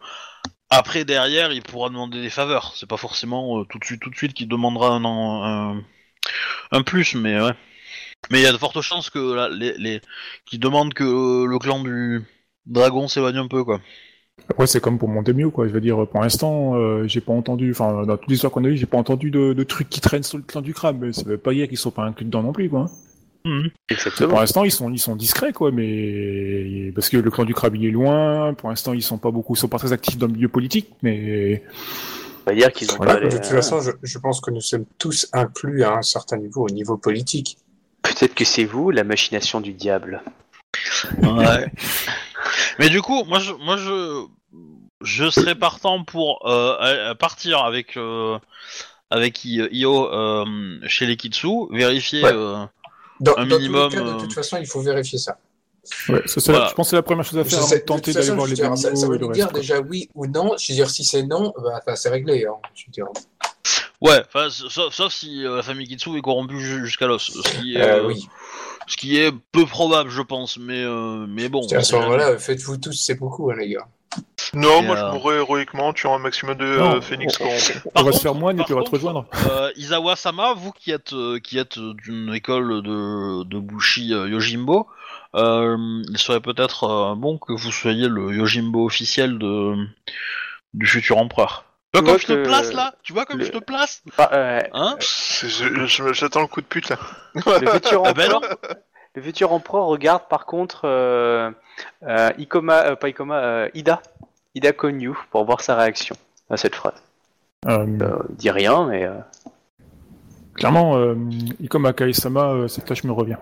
après 0.70 1.04
derrière, 1.04 1.52
il 1.52 1.62
pourra 1.62 1.88
demander 1.88 2.22
des 2.22 2.30
faveurs. 2.30 2.74
C'est 2.76 2.88
pas 2.88 2.96
forcément 2.96 3.60
euh, 3.60 3.64
tout 3.64 3.78
de 3.78 3.84
suite, 3.84 4.00
tout 4.00 4.10
de 4.10 4.16
suite 4.16 4.34
qu'il 4.34 4.48
demandera 4.48 4.90
un, 4.90 5.04
un, 5.04 5.82
un 6.70 6.82
plus, 6.82 7.14
mais 7.14 7.40
ouais. 7.40 7.52
Mais 8.30 8.40
il 8.40 8.42
y 8.42 8.46
a 8.46 8.52
de 8.52 8.58
fortes 8.58 8.80
chances 8.80 9.10
que 9.10 9.48
les, 9.56 9.76
les 9.78 10.00
qui 10.46 10.58
demandent 10.58 10.94
que 10.94 11.04
euh, 11.04 11.46
le 11.46 11.58
clan 11.58 11.82
du 11.82 12.22
dragon 12.66 13.08
s'éloigne 13.08 13.38
un 13.38 13.48
peu, 13.48 13.64
quoi. 13.64 13.80
Après, 14.48 14.66
c'est 14.66 14.80
comme 14.80 14.98
pour 14.98 15.08
monter 15.08 15.32
mieux, 15.32 15.50
quoi. 15.50 15.66
Je 15.66 15.72
veux 15.72 15.80
dire, 15.80 16.06
pour 16.06 16.20
l'instant, 16.20 16.74
euh, 16.74 17.06
j'ai 17.08 17.20
pas 17.20 17.32
entendu, 17.32 17.72
enfin, 17.72 18.04
dans 18.04 18.16
toute 18.16 18.28
l'histoire 18.30 18.52
qu'on 18.52 18.64
a 18.64 18.68
eue, 18.68 18.76
j'ai 18.76 18.86
pas 18.86 18.98
entendu 18.98 19.30
de, 19.30 19.52
de 19.54 19.64
trucs 19.64 19.88
qui 19.88 20.00
traînent 20.00 20.22
sur 20.22 20.38
le 20.38 20.44
clan 20.44 20.60
du 20.60 20.72
crabe. 20.72 20.98
Mais 21.00 21.12
ça 21.12 21.24
veut 21.24 21.38
pas 21.38 21.52
dire 21.52 21.66
qu'ils 21.68 21.78
sont 21.78 21.90
pas 21.90 22.04
inclus 22.04 22.26
dedans 22.26 22.42
non 22.42 22.52
plus, 22.52 22.70
quoi. 22.70 22.90
Exactement. 23.88 24.28
Pour 24.30 24.40
l'instant, 24.40 24.64
ils 24.64 24.70
sont, 24.70 24.90
ils 24.92 24.98
sont 24.98 25.16
discrets, 25.16 25.52
quoi, 25.52 25.70
mais 25.72 26.92
parce 26.94 27.08
que 27.08 27.16
le 27.16 27.30
clan 27.30 27.44
du 27.44 27.54
crabe 27.54 27.76
il 27.76 27.86
est 27.86 27.90
loin. 27.90 28.54
Pour 28.54 28.68
l'instant, 28.68 28.92
ils 28.92 29.02
sont 29.02 29.18
pas 29.18 29.30
beaucoup, 29.30 29.54
ils 29.54 29.58
sont 29.58 29.68
pas 29.68 29.78
très 29.78 29.92
actifs 29.92 30.18
dans 30.18 30.26
le 30.26 30.32
milieu 30.34 30.48
politique, 30.48 30.90
mais 31.02 31.62
On 32.46 32.50
va 32.50 32.54
dire 32.56 32.72
qu'ils 32.72 32.90
ont 32.92 32.96
Voilà, 32.96 33.16
pas 33.16 33.20
de 33.26 33.30
toute 33.30 33.46
façon, 33.46 33.80
je, 33.80 33.90
je 34.02 34.18
pense 34.18 34.40
que 34.40 34.50
nous 34.50 34.60
sommes 34.60 34.84
tous 34.98 35.28
inclus 35.32 35.82
à 35.84 35.94
un 35.94 36.02
certain 36.02 36.36
niveau, 36.36 36.66
au 36.66 36.70
niveau 36.70 36.96
politique. 36.96 37.58
Peut-être 38.02 38.34
que 38.34 38.44
c'est 38.44 38.64
vous, 38.64 38.90
la 38.90 39.04
machination 39.04 39.60
du 39.60 39.72
diable. 39.72 40.22
Ouais. 41.22 41.66
Mais 42.78 42.88
du 42.88 43.02
coup, 43.02 43.24
moi, 43.24 43.38
je, 43.38 43.52
moi, 43.52 43.76
je, 43.76 44.24
je 45.02 45.30
serais 45.30 45.54
partant 45.54 46.04
pour 46.04 46.46
euh, 46.48 47.14
partir 47.14 47.58
avec 47.60 47.96
euh, 47.96 48.38
avec 49.10 49.44
Io 49.44 50.12
euh, 50.12 50.44
chez 50.86 51.06
les 51.06 51.16
Kitsu, 51.16 51.66
vérifier. 51.70 52.22
Ouais. 52.22 52.32
euh, 52.32 52.64
Dans, 53.20 53.36
Un 53.36 53.46
dans 53.46 53.56
minimum, 53.58 53.90
tous 53.90 53.96
les 53.98 54.02
cas, 54.04 54.10
de 54.10 54.14
euh, 54.16 54.20
toute 54.20 54.32
façon, 54.32 54.56
il 54.58 54.66
faut 54.66 54.80
vérifier 54.80 55.18
ça. 55.18 55.38
ouais, 56.08 56.22
ça, 56.26 56.40
Voilà. 56.46 56.68
je 56.70 56.74
pense 56.74 56.86
que 56.86 56.90
c'est 56.90 56.96
la 56.96 57.02
première 57.02 57.24
chose 57.24 57.38
à 57.38 57.44
faire 57.44 57.58
avant 57.58 57.68
de 57.70 57.76
tenter 57.78 58.12
d'aller 58.12 58.30
voir 58.30 58.46
les 58.46 58.54
dire, 58.54 58.76
ça, 58.76 58.94
ça 58.96 59.06
veut 59.08 59.18
dire 59.18 59.46
reste. 59.46 59.54
déjà 59.54 59.80
oui 59.80 60.08
ou 60.14 60.26
non. 60.26 60.54
Je 60.58 60.72
veux 60.72 60.76
dire, 60.76 60.90
si 60.90 61.04
c'est 61.04 61.22
non, 61.22 61.52
bah, 61.86 61.96
c'est 61.96 62.08
réglé. 62.08 62.46
Hein, 62.46 62.54
je 62.74 62.86
veux 62.86 62.92
dire. 62.92 63.06
Ouais, 64.00 64.22
sauf, 64.50 64.92
sauf 64.94 65.12
si 65.12 65.44
euh, 65.44 65.56
la 65.56 65.62
famille 65.62 65.86
Kitsu 65.86 66.16
est 66.16 66.22
corrompue 66.22 66.58
ju- 66.58 66.86
jusqu'à 66.86 67.06
l'os, 67.06 67.30
ce 67.30 67.60
qui 67.60 67.76
est, 67.76 67.82
Euh, 67.82 68.02
euh, 68.02 68.06
oui. 68.06 68.26
ce 68.86 68.96
qui 68.96 69.18
est 69.18 69.30
peu 69.52 69.66
probable, 69.66 70.08
je 70.08 70.22
pense. 70.22 70.56
Mais 70.58 70.82
euh, 70.82 71.26
mais 71.28 71.50
bon. 71.50 71.66
À 71.70 71.82
ce 71.82 71.94
moment-là, 71.96 72.38
faites-vous 72.38 72.78
tous, 72.78 72.92
c'est 72.94 73.16
beaucoup, 73.16 73.50
hein, 73.50 73.56
les 73.58 73.68
gars. 73.68 73.86
Non, 74.54 74.80
Et, 74.82 74.86
moi 74.86 74.96
euh, 74.96 75.08
je 75.08 75.12
mourrais 75.14 75.36
héroïquement, 75.36 75.92
tuant 75.92 76.14
un 76.14 76.18
maximum 76.18 76.56
de 76.56 76.64
Non, 76.78 76.96
euh, 76.96 77.00
phénix 77.00 77.38
on-. 77.40 77.44
On 77.44 77.90
Par 77.90 78.04
va 78.04 78.10
se 78.12 78.16
contre- 78.16 78.22
faire 78.22 78.34
moine 78.34 78.56
et 78.56 78.58
par 78.58 78.66
puis 78.66 78.74
on 78.74 78.78
va 78.78 78.84
te 78.84 78.90
rejoindre. 78.90 79.26
Euh, 79.50 79.70
Izawa-sama, 79.76 80.54
vous 80.54 80.72
qui 80.72 80.90
êtes 80.90 81.12
euh, 81.12 81.38
qui 81.38 81.58
êtes 81.58 81.78
euh, 81.78 81.94
d'une 81.94 82.34
école 82.34 82.82
de, 82.82 83.44
de 83.44 83.58
Bushi 83.58 84.12
euh, 84.12 84.28
Yojimbo, 84.28 84.88
euh, 85.36 85.76
il 86.10 86.18
serait 86.18 86.40
peut-être 86.40 86.84
euh, 86.84 87.14
bon 87.14 87.38
que 87.38 87.52
vous 87.52 87.70
soyez 87.70 88.08
le 88.08 88.32
Yojimbo 88.34 88.84
officiel 88.84 89.38
de 89.38 89.74
du 90.74 90.86
futur 90.86 91.18
empereur. 91.18 91.64
Tu 91.92 92.00
vois 92.00 92.10
comme 92.12 92.20
je 92.20 92.26
te 92.28 92.44
place 92.44 92.72
là? 92.72 92.94
Tu 93.02 93.12
vois 93.12 93.24
comme 93.26 93.38
le- 93.38 93.44
je 93.44 93.50
te 93.50 93.58
place? 93.58 94.02
Ah, 94.18 94.30
euh, 94.32 94.60
Hein? 94.72 94.96
C'est- 95.00 95.48
je- 95.48 95.86
je- 95.86 96.12
J'attends 96.12 96.40
le 96.40 96.46
coup 96.46 96.60
de 96.60 96.66
pute 96.66 96.88
là. 96.88 96.96
le, 97.34 97.66
futur 97.68 98.02
Ah 98.06 98.12
ben 98.14 98.32
empereur, 98.32 98.56
le 99.16 99.22
futur 99.22 99.52
empereur 99.52 99.86
regarde 99.86 100.22
par 100.28 100.46
contre 100.46 100.82
euh, 100.84 101.50
euh, 102.04 102.30
Ikoma, 102.38 102.84
euh, 102.90 102.96
pas 102.96 103.08
Ikoma, 103.08 103.38
euh, 103.38 103.68
Ida, 103.74 104.02
Ida 104.54 104.72
Konyu 104.72 105.12
pour 105.30 105.44
voir 105.44 105.60
sa 105.60 105.76
réaction 105.76 106.16
à 106.48 106.56
cette 106.56 106.74
phrase. 106.74 107.00
Euh, 107.66 107.86
Euh, 108.00 108.18
il 108.30 108.36
dit 108.36 108.50
rien, 108.50 108.86
mais 108.86 109.04
euh, 109.04 109.14
Clairement, 110.54 110.96
euh, 110.96 111.14
Ikoma 111.60 111.92
Kaesama, 111.92 112.50
euh, 112.50 112.68
cette 112.68 112.84
tâche 112.84 113.04
me 113.04 113.12
revient. 113.12 113.36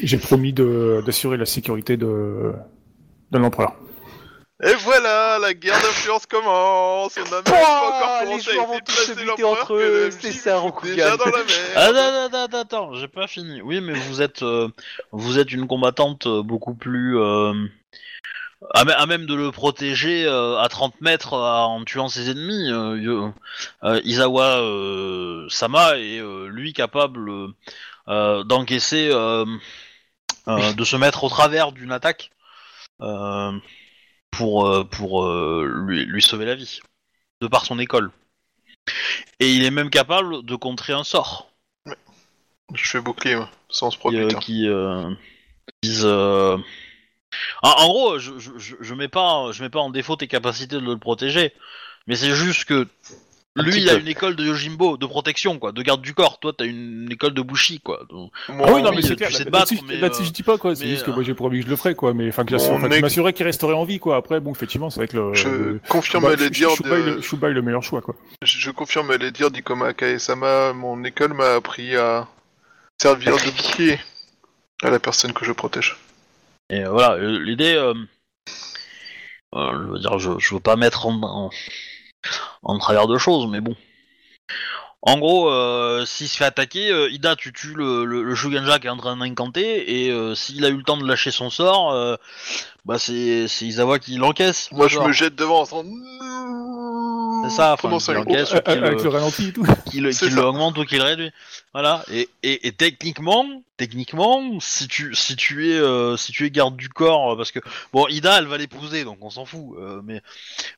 J'ai 0.00 0.18
promis 0.18 0.52
de- 0.52 1.02
d'assurer 1.04 1.36
la 1.36 1.46
sécurité 1.46 1.96
de, 1.96 2.52
de 3.30 3.38
l'empereur. 3.38 3.74
Et 4.64 4.74
voilà, 4.80 5.38
la 5.38 5.54
guerre 5.54 5.74
d'influence 5.80 6.26
commence. 6.26 7.16
On 7.16 7.32
a 7.32 7.34
même 7.36 7.42
pas 7.44 7.52
encore 7.52 8.18
les 8.22 8.26
commencé 8.26 8.50
à 8.50 8.52
joueurs 8.54 8.64
essayer 8.64 8.66
vont 8.66 8.78
de 8.78 8.84
tous 8.84 8.92
se 8.92 9.12
placer 9.12 9.44
entre 9.44 9.74
eux, 9.74 10.10
c'est 10.10 10.32
ça. 10.32 10.62
Déjà 10.82 11.16
dans 11.16 11.24
la 11.26 11.30
Ah, 11.76 11.92
mer. 11.92 12.26
Attends, 12.26 12.38
attends, 12.44 12.58
attends, 12.60 12.94
j'ai 12.94 13.06
pas 13.08 13.28
fini. 13.28 13.62
Oui, 13.62 13.80
mais 13.80 13.92
vous 13.92 14.20
êtes 14.20 14.42
euh, 14.42 14.68
vous 15.12 15.38
êtes 15.38 15.52
une 15.52 15.68
combattante 15.68 16.26
beaucoup 16.42 16.74
plus 16.74 17.16
euh, 17.20 17.52
à, 18.74 18.84
mê- 18.84 18.92
à 18.92 19.06
même 19.06 19.26
de 19.26 19.34
le 19.34 19.50
protéger 19.52 20.26
euh, 20.26 20.58
à 20.58 20.68
30 20.68 21.00
mètres 21.00 21.34
euh, 21.34 21.60
en 21.62 21.84
tuant 21.84 22.08
ses 22.08 22.30
ennemis. 22.30 22.70
euh, 22.70 23.30
euh, 23.84 24.00
Izawa 24.04 24.60
Sama 25.48 25.96
est 25.98 26.20
lui 26.48 26.72
capable 26.72 27.30
d'encaisser, 28.06 29.08
de 29.08 30.84
se 30.84 30.96
mettre 30.96 31.24
au 31.24 31.28
travers 31.28 31.72
d'une 31.72 31.92
attaque 31.92 32.30
pour, 34.30 34.88
pour 34.90 35.30
lui, 35.30 36.04
lui 36.04 36.22
sauver 36.22 36.46
la 36.46 36.54
vie, 36.54 36.80
de 37.40 37.46
par 37.48 37.64
son 37.64 37.78
école. 37.78 38.10
Et 39.40 39.52
il 39.54 39.64
est 39.64 39.70
même 39.70 39.90
capable 39.90 40.44
de 40.44 40.56
contrer 40.56 40.92
un 40.94 41.04
sort 41.04 41.50
Je 42.74 42.88
fais 42.88 43.00
bouclier, 43.00 43.38
sans 43.68 43.90
se 43.90 43.98
produire. 43.98 44.38
qui 44.40 44.68
vise. 45.82 46.08
Euh, 47.64 47.68
En, 47.68 47.70
en 47.84 47.88
gros, 47.88 48.18
je, 48.18 48.32
je, 48.38 48.50
je- 48.58 48.76
je 48.80 48.94
mets 48.94 49.08
pas, 49.08 49.50
je 49.52 49.62
mets 49.62 49.70
pas 49.70 49.80
en 49.80 49.90
défaut 49.90 50.16
tes 50.16 50.28
capacités 50.28 50.76
de 50.76 50.84
le 50.84 50.96
protéger, 50.96 51.52
mais 52.06 52.16
c'est 52.16 52.32
juste 52.34 52.64
que 52.64 52.86
lui, 53.56 53.78
il 53.80 53.90
a 53.90 53.94
une 53.94 54.06
école 54.06 54.36
de 54.36 54.44
Yojimbo, 54.44 54.96
de 54.98 55.06
protection, 55.06 55.58
quoi, 55.58 55.72
de 55.72 55.82
garde 55.82 56.00
du 56.00 56.14
corps. 56.14 56.38
Toi, 56.38 56.52
t'as 56.56 56.64
une 56.64 57.10
école 57.10 57.34
de 57.34 57.42
Bushi, 57.42 57.80
quoi. 57.80 58.02
Donc, 58.08 58.30
Moi, 58.48 58.66
Ah 58.68 58.72
oui, 58.72 58.82
non, 58.82 58.90
oui, 58.90 58.96
mais 58.96 59.02
tu 59.02 59.08
c'est 59.08 59.16
clair. 59.16 59.32
sais 59.32 59.44
te 59.46 59.50
battre, 59.50 59.72
mais, 59.84 60.00
euh, 60.00 60.10
je 60.22 60.30
dis 60.30 60.44
pas 60.44 60.58
quoi. 60.58 60.76
C'est 60.76 60.86
juste 60.86 61.02
que 61.04 61.10
euh, 61.10 61.14
moi, 61.14 61.24
j'ai 61.24 61.34
promis 61.34 61.58
que 61.58 61.64
je 61.64 61.70
le 61.70 61.74
ferai, 61.74 61.96
quoi. 61.96 62.14
Mais 62.14 62.28
enfin, 62.28 62.44
que 62.44 62.56
je 62.56 63.00
m'assurerais 63.00 63.32
qu'il 63.32 63.44
resterait 63.46 63.74
en 63.74 63.84
vie, 63.84 63.98
quoi. 63.98 64.14
Après, 64.16 64.38
bon, 64.38 64.52
effectivement, 64.52 64.90
c'est 64.90 65.00
vrai 65.00 65.08
que 65.08 65.16
le. 65.16 65.34
je 65.34 65.48
le- 65.48 65.80
confirme 65.88 66.22
bah, 66.24 66.36
les 66.36 66.50
dires 66.50 66.70
Shubai, 66.70 67.02
de... 67.02 67.10
le- 67.16 67.20
Shubai 67.20 67.48
est 67.48 67.54
le 67.54 67.62
meilleur 67.62 67.82
choix, 67.82 68.00
quoi. 68.00 68.14
Je 68.42 68.58
je 68.58 68.70
confirme 68.70 69.12
les 69.16 69.32
dires 69.32 69.50
d'Ikoma 69.50 69.92
Kaesama, 69.92 70.72
mon 70.72 71.02
école 71.02 71.34
m'a 71.34 71.54
appris 71.54 71.96
à 71.96 72.28
servir 73.02 73.34
de 73.38 73.50
bouclier 73.56 73.98
à 74.84 74.90
la 74.90 75.00
personne 75.00 75.32
que 75.32 75.44
je 75.44 75.50
protège. 75.50 75.96
Et 76.70 76.84
euh, 76.84 76.90
voilà, 76.90 77.14
euh, 77.14 77.38
l'idée, 77.38 77.74
euh, 77.74 77.94
je 79.54 79.92
veux 79.92 79.98
dire, 79.98 80.18
je, 80.18 80.32
je 80.38 80.54
veux 80.54 80.60
pas 80.60 80.76
mettre 80.76 81.06
en, 81.06 81.20
en, 81.22 81.50
en 82.62 82.78
travers 82.78 83.06
de 83.06 83.16
choses, 83.16 83.46
mais 83.50 83.60
bon. 83.60 83.74
En 85.00 85.16
gros, 85.18 85.48
s'il 86.06 86.28
se 86.28 86.36
fait 86.36 86.44
attaquer, 86.44 86.90
Ida, 87.12 87.36
tu 87.36 87.52
tues 87.52 87.72
le, 87.72 88.04
le, 88.04 88.34
qui 88.34 88.86
est 88.88 88.90
en 88.90 88.96
train 88.96 89.16
d'incanter, 89.16 90.06
et 90.06 90.34
s'il 90.34 90.64
a 90.64 90.68
eu 90.70 90.76
le 90.76 90.82
temps 90.82 90.96
de 90.96 91.06
lâcher 91.06 91.30
son 91.30 91.50
sort, 91.50 92.18
bah 92.84 92.98
c'est 92.98 93.46
Izawa 93.60 94.00
qui 94.00 94.16
l'encaisse. 94.16 94.70
Moi, 94.72 94.88
je 94.88 94.98
me 94.98 95.12
jette 95.12 95.36
devant 95.36 95.62
en 95.62 95.66
C'est 97.48 97.56
ça, 97.56 97.72
enfin, 97.74 97.98
cinq 97.98 98.12
il 98.14 98.18
encaisse 98.18 98.52
ou 98.52 98.60
qu'il, 98.60 98.84
Avec 98.84 99.02
le 99.02 99.08
ralenti 99.08 99.48
et 99.48 99.52
tout. 99.52 99.66
qu'il 99.90 100.12
ça. 100.12 100.26
le 100.26 100.42
augmente 100.42 100.78
ou 100.78 100.84
qu'il 100.84 100.98
le 100.98 101.04
réduit. 101.04 101.30
Voilà. 101.72 102.04
Et, 102.12 102.28
et, 102.42 102.66
et 102.68 102.72
techniquement, 102.72 103.62
techniquement, 103.76 104.58
si 104.60 104.88
tu 104.88 105.14
si 105.14 105.36
tu 105.36 105.70
es 105.70 105.78
euh, 105.78 106.16
si 106.16 106.32
tu 106.32 106.46
es 106.46 106.50
garde 106.50 106.76
du 106.76 106.88
corps, 106.88 107.32
euh, 107.32 107.36
parce 107.36 107.52
que 107.52 107.60
bon, 107.92 108.06
Ida, 108.08 108.38
elle 108.38 108.46
va 108.46 108.58
l'épouser, 108.58 109.04
donc 109.04 109.18
on 109.20 109.30
s'en 109.30 109.44
fout. 109.44 109.76
euh, 109.78 110.00
mais 110.04 110.22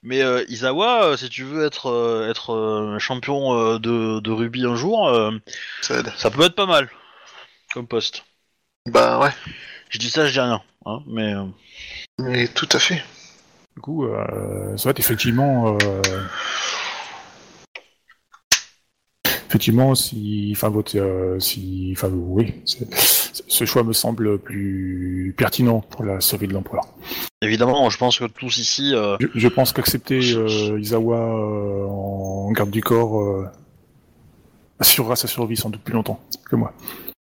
mais 0.03 0.23
euh, 0.23 0.45
Izawa, 0.49 1.05
euh, 1.05 1.17
si 1.17 1.29
tu 1.29 1.45
veux 1.45 1.65
être 1.65 1.87
euh, 1.91 2.31
être 2.31 2.53
euh, 2.55 2.99
champion 2.99 3.55
euh, 3.55 3.79
de 3.79 4.21
de 4.21 4.31
rugby 4.31 4.65
un 4.67 4.77
jour, 4.77 5.09
euh, 5.09 5.31
Ça 5.83 6.03
ça 6.17 6.31
peut 6.31 6.43
être 6.45 6.55
pas 6.55 6.67
mal 6.67 6.91
comme 7.73 7.87
poste. 7.87 8.25
Bah 8.87 9.19
ouais, 9.21 9.31
Je 9.91 9.99
dis 9.99 10.11
ça, 10.11 10.27
je 10.27 10.33
dis 10.33 10.41
rien. 10.41 10.61
Hein, 10.87 11.01
mais 11.07 11.35
mais 12.19 12.49
tout 12.49 12.69
à 12.73 12.79
fait. 12.79 13.03
Du 13.77 13.81
coup, 13.83 14.05
euh, 14.05 14.77
ça 14.77 14.85
va 14.85 14.91
être 14.91 14.99
effectivement. 15.01 15.77
Euh... 15.83 16.01
Effectivement, 19.49 19.95
si, 19.97 20.53
enfin, 20.55 20.69
votre, 20.69 20.97
euh, 20.97 21.41
si, 21.41 21.93
enfin, 21.97 22.09
oui, 22.13 22.55
c'est- 22.65 22.89
ce 22.95 23.65
choix 23.65 23.83
me 23.83 23.93
semble 23.93 24.39
plus 24.39 25.35
pertinent 25.37 25.81
pour 25.81 26.05
la 26.05 26.21
survie 26.21 26.47
de 26.47 26.53
l'empereur. 26.53 26.85
évidemment, 27.43 27.91
je 27.91 27.99
pense 27.99 28.19
que 28.19 28.27
tous 28.27 28.59
ici, 28.59 28.95
euh, 28.95 29.17
Je, 29.21 29.27
je 29.35 29.49
pense 29.49 29.73
qu'accepter 29.73 30.21
euh, 30.37 30.79
Izawa 30.79 31.17
euh, 31.19 31.85
en 31.87 32.53
garde 32.53 32.71
du 32.71 32.81
corps 32.81 33.21
euh, 33.21 33.49
assurera 34.79 35.17
sa 35.17 35.27
survie 35.27 35.57
sans 35.57 35.71
doute 35.71 35.83
plus 35.83 35.95
longtemps 35.95 36.21
que 36.49 36.55
moi. 36.55 36.73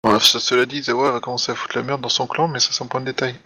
Ouais, 0.06 0.19
ça, 0.19 0.40
cela 0.40 0.65
dit, 0.65 0.84
Zawa 0.84 1.11
va 1.11 1.19
commencer 1.22 1.52
à 1.52 1.56
foutre 1.56 1.78
la 1.78 1.84
merde 1.84 2.02
dans 2.02 2.10
son 2.10 2.28
clan, 2.28 2.48
mais 2.49 2.60
ça 2.60 2.69
c'est 2.72 2.84
un 2.84 2.88
point 2.88 2.99
de 3.02 3.06
détail. 3.06 3.36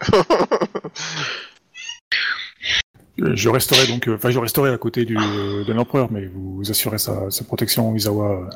Je 3.34 3.48
resterai 3.48 3.86
donc, 3.86 4.08
euh, 4.08 4.16
enfin, 4.16 4.30
je 4.30 4.38
resterai 4.38 4.70
à 4.70 4.78
côté 4.78 5.04
du, 5.04 5.16
euh, 5.16 5.64
de 5.64 5.72
l'empereur, 5.72 6.10
mais 6.10 6.26
vous, 6.26 6.56
vous 6.56 6.70
assurez 6.70 6.98
sa, 6.98 7.30
sa 7.30 7.44
protection, 7.44 7.94
Izawa. 7.94 8.30
Euh, 8.30 8.50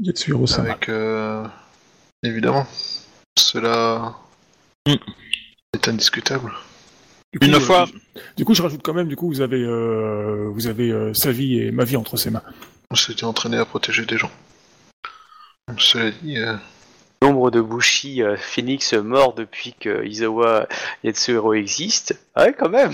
Yatsuhiro 0.00 0.46
Sama. 0.46 0.70
Avec, 0.70 0.88
euh, 0.88 1.44
évidemment, 2.22 2.66
cela 3.38 4.16
Mm. 4.86 4.94
est 5.74 5.88
indiscutable. 5.88 6.52
Du 7.32 7.40
coup, 7.40 7.44
une 7.46 7.54
euh, 7.56 7.60
fois, 7.60 7.86
Du 8.36 8.44
coup, 8.44 8.54
je 8.54 8.62
rajoute 8.62 8.82
quand 8.84 8.94
même, 8.94 9.08
du 9.08 9.16
coup, 9.16 9.26
vous 9.28 9.40
avez, 9.40 9.62
euh, 9.62 10.48
vous 10.52 10.68
avez 10.68 10.90
euh, 10.90 11.12
sa 11.12 11.32
vie 11.32 11.58
et 11.58 11.70
ma 11.72 11.84
vie 11.84 11.96
entre 11.96 12.16
ses 12.16 12.30
mains. 12.30 12.42
On 12.90 12.94
s'était 12.94 13.24
entraîné 13.24 13.56
à 13.58 13.64
protéger 13.64 14.06
des 14.06 14.16
gens. 14.16 14.30
Cela 15.78 16.12
dit, 16.22 16.38
euh, 16.38 16.54
Nombre 17.22 17.50
de 17.50 17.60
Bushi 17.60 18.22
euh, 18.22 18.36
Phoenix 18.36 18.92
morts 18.92 19.34
depuis 19.34 19.74
que 19.78 20.04
Izawa 20.04 20.68
Yatsuhiro 21.02 21.54
existe. 21.54 22.14
Ouais, 22.36 22.54
quand 22.56 22.68
même. 22.68 22.92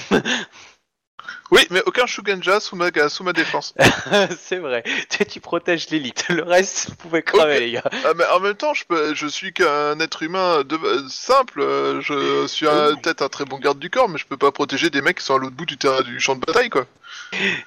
oui, 1.51 1.67
mais 1.71 1.83
aucun 1.87 2.07
Shugenja 2.07 2.61
sous 2.61 2.77
ma, 2.77 2.91
sous 3.09 3.25
ma 3.25 3.33
défense. 3.33 3.75
c'est 4.39 4.59
vrai. 4.59 4.85
Tu, 5.11 5.25
tu 5.27 5.41
protèges 5.41 5.91
l'élite. 5.91 6.27
Le 6.29 6.45
reste, 6.45 6.89
vous 6.91 6.97
pouvez 6.97 7.23
crever, 7.23 7.61
les 7.61 7.73
gars. 7.73 7.83
Ah, 8.05 8.13
mais 8.17 8.25
en 8.27 8.41
même 8.41 8.55
temps, 8.55 8.75
je, 8.75 8.85
peux, 8.87 9.13
je 9.15 9.27
suis 9.27 9.53
qu'un 9.53 9.99
être 10.01 10.23
humain 10.23 10.63
de, 10.63 10.77
euh, 10.77 11.09
simple. 11.09 11.61
Je 12.01 12.47
suis 12.47 12.69
un- 12.69 12.95
peut-être 12.95 13.23
un 13.23 13.29
très 13.29 13.45
bon 13.45 13.59
garde 13.59 13.79
du 13.81 13.91
corps, 13.91 14.09
mais 14.09 14.19
je 14.19 14.27
peux 14.27 14.37
pas 14.39 14.53
protéger 14.53 14.89
des 14.89 15.03
mecs 15.03 15.19
qui 15.19 15.25
sont 15.25 15.35
à 15.35 15.39
l'autre 15.39 15.57
bout 15.57 15.67
du 15.67 15.77
terrain 15.77 16.03
du 16.03 16.21
champ 16.21 16.37
de 16.37 16.41
bataille, 16.47 16.71
quoi. 16.71 16.87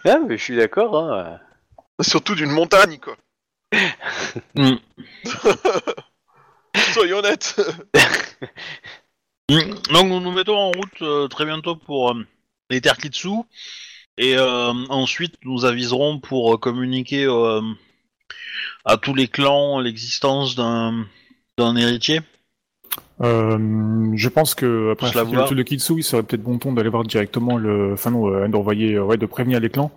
Ah, 0.05 0.17
mais 0.25 0.37
je 0.37 0.43
suis 0.43 0.55
d'accord. 0.55 0.97
Hein. 1.03 1.39
Surtout 2.01 2.33
d'une 2.35 2.51
montagne, 2.51 2.97
quoi. 2.97 3.17
Mm. 4.55 4.75
Soyons 6.93 7.17
honnêtes. 7.17 7.55
Mm. 9.49 9.73
Donc 9.93 10.07
nous 10.07 10.19
nous 10.19 10.31
mettons 10.31 10.57
en 10.57 10.71
route 10.71 11.01
euh, 11.01 11.27
très 11.27 11.45
bientôt 11.45 11.75
pour 11.75 12.11
euh, 12.11 12.25
les 12.69 12.81
Terkitsu 12.81 13.29
et 14.17 14.37
euh, 14.37 14.73
ensuite 14.89 15.35
nous 15.43 15.65
aviserons 15.65 16.19
pour 16.19 16.53
euh, 16.53 16.57
communiquer 16.57 17.25
euh, 17.25 17.61
à 18.85 18.97
tous 18.97 19.13
les 19.13 19.27
clans 19.27 19.79
l'existence 19.79 20.55
d'un 20.55 21.05
d'un 21.57 21.75
héritier. 21.75 22.21
Euh, 23.21 24.11
je 24.15 24.29
pense 24.29 24.55
que 24.55 24.91
après 24.91 25.11
la 25.13 25.23
de 25.23 25.63
Kitsu, 25.63 25.93
il 25.97 26.03
serait 26.03 26.23
peut-être 26.23 26.43
bon 26.43 26.57
ton 26.57 26.73
d'aller 26.73 26.89
voir 26.89 27.03
directement 27.03 27.57
le, 27.57 27.93
enfin 27.93 28.11
non, 28.11 28.27
euh, 28.29 28.47
d'envoyer, 28.47 28.99
ouais, 28.99 29.17
de 29.17 29.25
prévenir 29.25 29.59
les 29.61 29.69
clans, 29.69 29.91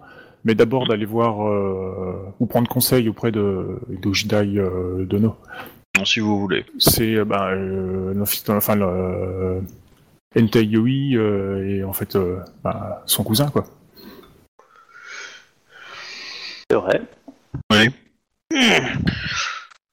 mais 0.44 0.54
d'abord 0.54 0.82
Mhm. 0.82 0.88
d'aller 0.88 1.04
voir 1.04 1.48
euh, 1.48 2.32
ou 2.38 2.46
prendre 2.46 2.68
conseil 2.68 3.08
auprès 3.08 3.32
de 3.32 3.80
d'Ojidai 3.88 4.58
euh, 4.58 5.04
Dono. 5.04 5.34
Si 6.04 6.20
vous 6.20 6.38
voulez. 6.40 6.64
C'est 6.78 7.14
euh, 7.14 7.24
ben, 7.24 7.48
euh, 7.50 8.24
enfin 8.50 8.74
le 8.76 8.84
euh, 8.86 9.60
Entei 10.38 10.64
Yoi 10.64 11.18
euh, 11.18 11.64
et 11.66 11.84
en 11.84 11.92
fait 11.92 12.16
euh, 12.16 12.38
ben, 12.64 12.96
son 13.06 13.24
cousin 13.24 13.48
quoi. 13.48 13.64
C'est 16.70 16.76
vrai. 16.76 17.02
Oui. 17.72 17.88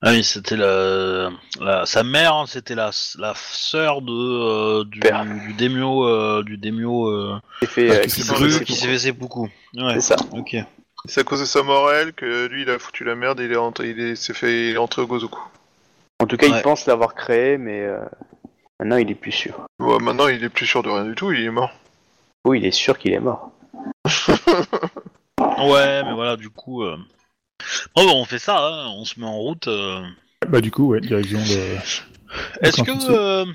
Ah 0.01 0.11
oui, 0.11 0.23
c'était 0.23 0.57
la, 0.57 1.31
la 1.59 1.85
sa 1.85 2.03
mère, 2.03 2.35
hein, 2.35 2.45
c'était 2.47 2.75
la 2.75 2.91
la 3.17 3.33
sœur 3.35 4.01
de 4.01 4.11
euh, 4.11 4.83
du, 4.83 4.99
du 4.99 5.53
démio 5.53 6.05
euh, 6.07 6.43
du 6.43 6.57
démio 6.57 7.07
euh. 7.07 7.39
Ah, 7.61 7.65
qui 7.65 8.09
s'est 8.21 8.97
fait 8.97 9.11
beaucoup. 9.11 9.49
Ouais. 9.75 9.95
C'est 9.95 10.01
ça. 10.01 10.15
Ok. 10.33 10.55
C'est 11.05 11.21
à 11.21 11.23
cause 11.23 11.39
de 11.39 11.45
sa 11.45 11.63
morale 11.63 12.13
que 12.13 12.47
lui, 12.47 12.63
il 12.63 12.69
a 12.69 12.77
foutu 12.79 13.03
la 13.03 13.15
merde 13.15 13.39
et 13.39 13.45
il 13.45 13.51
est 13.51 13.55
rentré, 13.57 13.91
il 13.91 13.99
est- 13.99 14.15
s'est 14.15 14.33
fait, 14.33 14.69
il 14.69 14.73
est 14.73 14.77
rentré 14.77 15.01
au 15.03 15.07
Gozoku. 15.07 15.39
En 16.25 16.27
tout 16.27 16.37
cas, 16.37 16.47
Ouais. 16.49 16.57
il 16.57 16.61
pense 16.63 16.87
l'avoir 16.87 17.13
créé, 17.13 17.59
mais 17.59 17.81
euh, 17.81 17.99
maintenant, 18.79 18.97
il 18.97 19.11
est 19.11 19.15
plus 19.15 19.31
sûr. 19.31 19.67
Ouais, 19.79 19.99
maintenant, 19.99 20.27
il 20.27 20.43
est 20.43 20.49
plus 20.49 20.65
sûr 20.65 20.81
de 20.81 20.89
rien 20.89 21.05
du 21.05 21.13
tout, 21.13 21.31
il 21.31 21.39
est 21.41 21.51
mort. 21.51 21.69
Oui, 22.45 22.57
il 22.59 22.65
est 22.65 22.71
sûr 22.71 22.97
qu'il 22.97 23.13
est 23.13 23.19
mort. 23.19 23.51
Ouais, 25.57 26.03
mais 26.03 26.13
voilà, 26.13 26.35
du 26.35 26.49
coup. 26.49 26.83
Euh... 26.83 26.97
Bon, 27.95 28.05
bah, 28.05 28.11
on 28.15 28.25
fait 28.25 28.39
ça, 28.39 28.57
hein, 28.57 28.87
on 28.89 29.05
se 29.05 29.19
met 29.19 29.25
en 29.25 29.37
route. 29.37 29.67
euh. 29.67 30.01
Bah 30.49 30.59
du 30.61 30.71
coup, 30.71 30.87
ouais, 30.87 30.99
direction 30.99 31.37
de. 31.39 31.77
Est-ce 32.61 32.81
que 32.81 33.11
euh, 33.11 33.45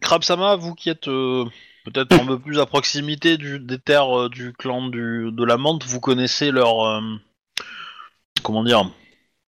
Krabsama, 0.00 0.56
vous 0.56 0.74
qui 0.74 0.90
êtes 0.90 1.08
euh, 1.08 1.44
peut-être 1.84 2.12
un 2.12 2.26
peu 2.26 2.38
plus 2.38 2.58
à 2.60 2.66
proximité 2.66 3.38
du, 3.38 3.58
des 3.58 3.78
terres 3.78 4.18
euh, 4.18 4.28
du 4.28 4.52
clan 4.52 4.88
du, 4.88 5.30
de 5.32 5.44
la 5.44 5.56
menthe, 5.56 5.84
vous 5.84 6.00
connaissez 6.00 6.50
leur 6.50 6.84
euh, 6.86 7.00
comment 8.42 8.62
dire 8.62 8.90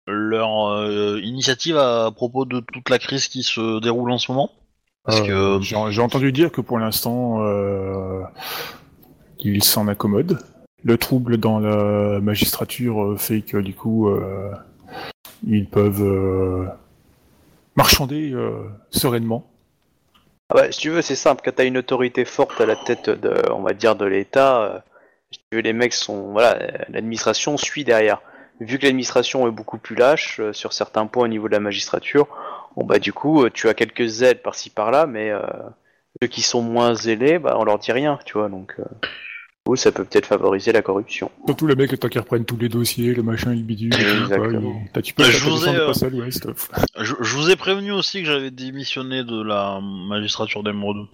leur 0.09 0.69
euh, 0.71 1.21
initiative 1.23 1.77
à 1.77 2.11
propos 2.11 2.45
de 2.45 2.61
toute 2.61 2.89
la 2.91 2.99
crise 2.99 3.29
qui 3.29 3.43
se 3.43 3.81
déroule 3.81 4.11
en 4.11 4.19
ce 4.19 4.33
moment 4.33 4.51
Parce 5.05 5.21
Euh, 5.21 5.59
que 5.59 5.65
j'ai 5.65 6.01
entendu 6.03 6.33
dire 6.33 6.51
que 6.51 6.61
pour 6.61 6.79
l'instant, 6.79 7.43
euh, 7.43 8.23
il 9.39 9.63
s'en 9.63 9.89
accommode. 9.89 10.39
Le 10.85 10.97
trouble 10.97 11.37
dans 11.39 11.59
la 11.59 12.21
magistrature 12.21 13.15
fait 13.19 13.43
que 13.43 13.59
du 13.59 13.75
coup, 13.75 14.09
euh, 14.09 14.51
ils 15.47 15.67
peuvent 15.67 16.03
euh, 16.03 16.67
marchander 17.77 18.33
euh, 18.33 18.53
sereinement. 18.91 19.45
Ah 20.51 20.55
bah, 20.55 20.73
si 20.73 20.81
tu 20.81 20.91
veux, 20.91 21.03
c'est 21.03 21.15
simple. 21.17 21.43
Quand 21.45 21.53
t'as 21.57 21.67
une 21.67 21.77
autorité 21.79 22.25
forte 22.25 22.61
à 22.61 22.67
la 22.67 22.77
tête 22.77 23.11
de, 23.11 23.51
on 23.53 23.63
va 23.63 23.75
dire, 23.75 23.97
de 23.97 24.07
l'État, 24.07 24.63
euh, 24.63 24.79
si 25.31 25.39
tu 25.51 25.57
veux, 25.57 25.63
les 25.63 25.75
mecs 25.75 25.93
sont, 25.93 26.33
voilà, 26.33 26.59
l'administration 26.89 27.57
suit 27.59 27.85
derrière. 27.85 28.21
Vu 28.61 28.79
que 28.79 28.85
l'administration 28.85 29.47
est 29.47 29.53
beaucoup 29.53 29.79
plus 29.79 29.97
lâche 29.97 30.41
euh, 30.41 30.53
sur 30.53 30.73
certains 30.73 31.07
points 31.07 31.25
au 31.25 31.29
niveau 31.29 31.49
de 31.49 31.53
la 31.53 31.61
magistrature, 31.61 32.27
bon 32.77 32.85
bah 32.85 32.99
du 32.99 33.13
coup, 33.13 33.45
euh, 33.45 33.51
tu 33.53 33.69
as 33.69 33.75
quelques 33.75 34.23
aides 34.23 34.43
par-ci 34.43 34.71
par-là, 34.71 35.07
mais 35.07 35.31
euh, 35.31 35.43
ceux 36.21 36.29
qui 36.29 36.43
sont 36.43 36.63
moins 36.63 36.95
zélés, 36.95 37.39
bah 37.39 37.57
on 37.59 37.65
leur 37.65 37.79
dit 37.79 37.93
rien, 37.93 38.19
tu 38.25 38.35
vois. 38.35 38.49
Donc, 38.49 38.75
euh, 38.79 38.85
coup, 39.69 39.77
ça 39.77 39.93
peut 39.93 40.05
peut-être 40.05 40.27
favoriser 40.27 40.73
la 40.73 40.81
corruption. 40.81 41.31
Surtout 41.47 41.67
les 41.67 41.77
mecs, 41.77 41.99
temps 42.01 42.09
qu'ils 42.09 42.21
reprennent 42.21 42.47
tous 42.47 42.57
les 42.57 42.69
dossiers, 42.69 43.15
le 43.15 43.23
machin, 43.23 43.53
il 43.53 43.65
bidule. 43.65 43.93
tu 45.03 45.15
peux 45.15 45.25
je 45.25 45.45
vous 45.45 45.69
ai. 45.69 46.31
Je, 47.01 47.15
je 47.21 47.37
vous 47.37 47.57
prévenu 47.57 47.93
aussi 47.93 48.21
que 48.23 48.27
j'avais 48.27 48.51
démissionné 48.51 49.25
de 49.25 49.43
la 49.43 49.81
magistrature 49.83 50.63
d'Emeraude. 50.63 51.07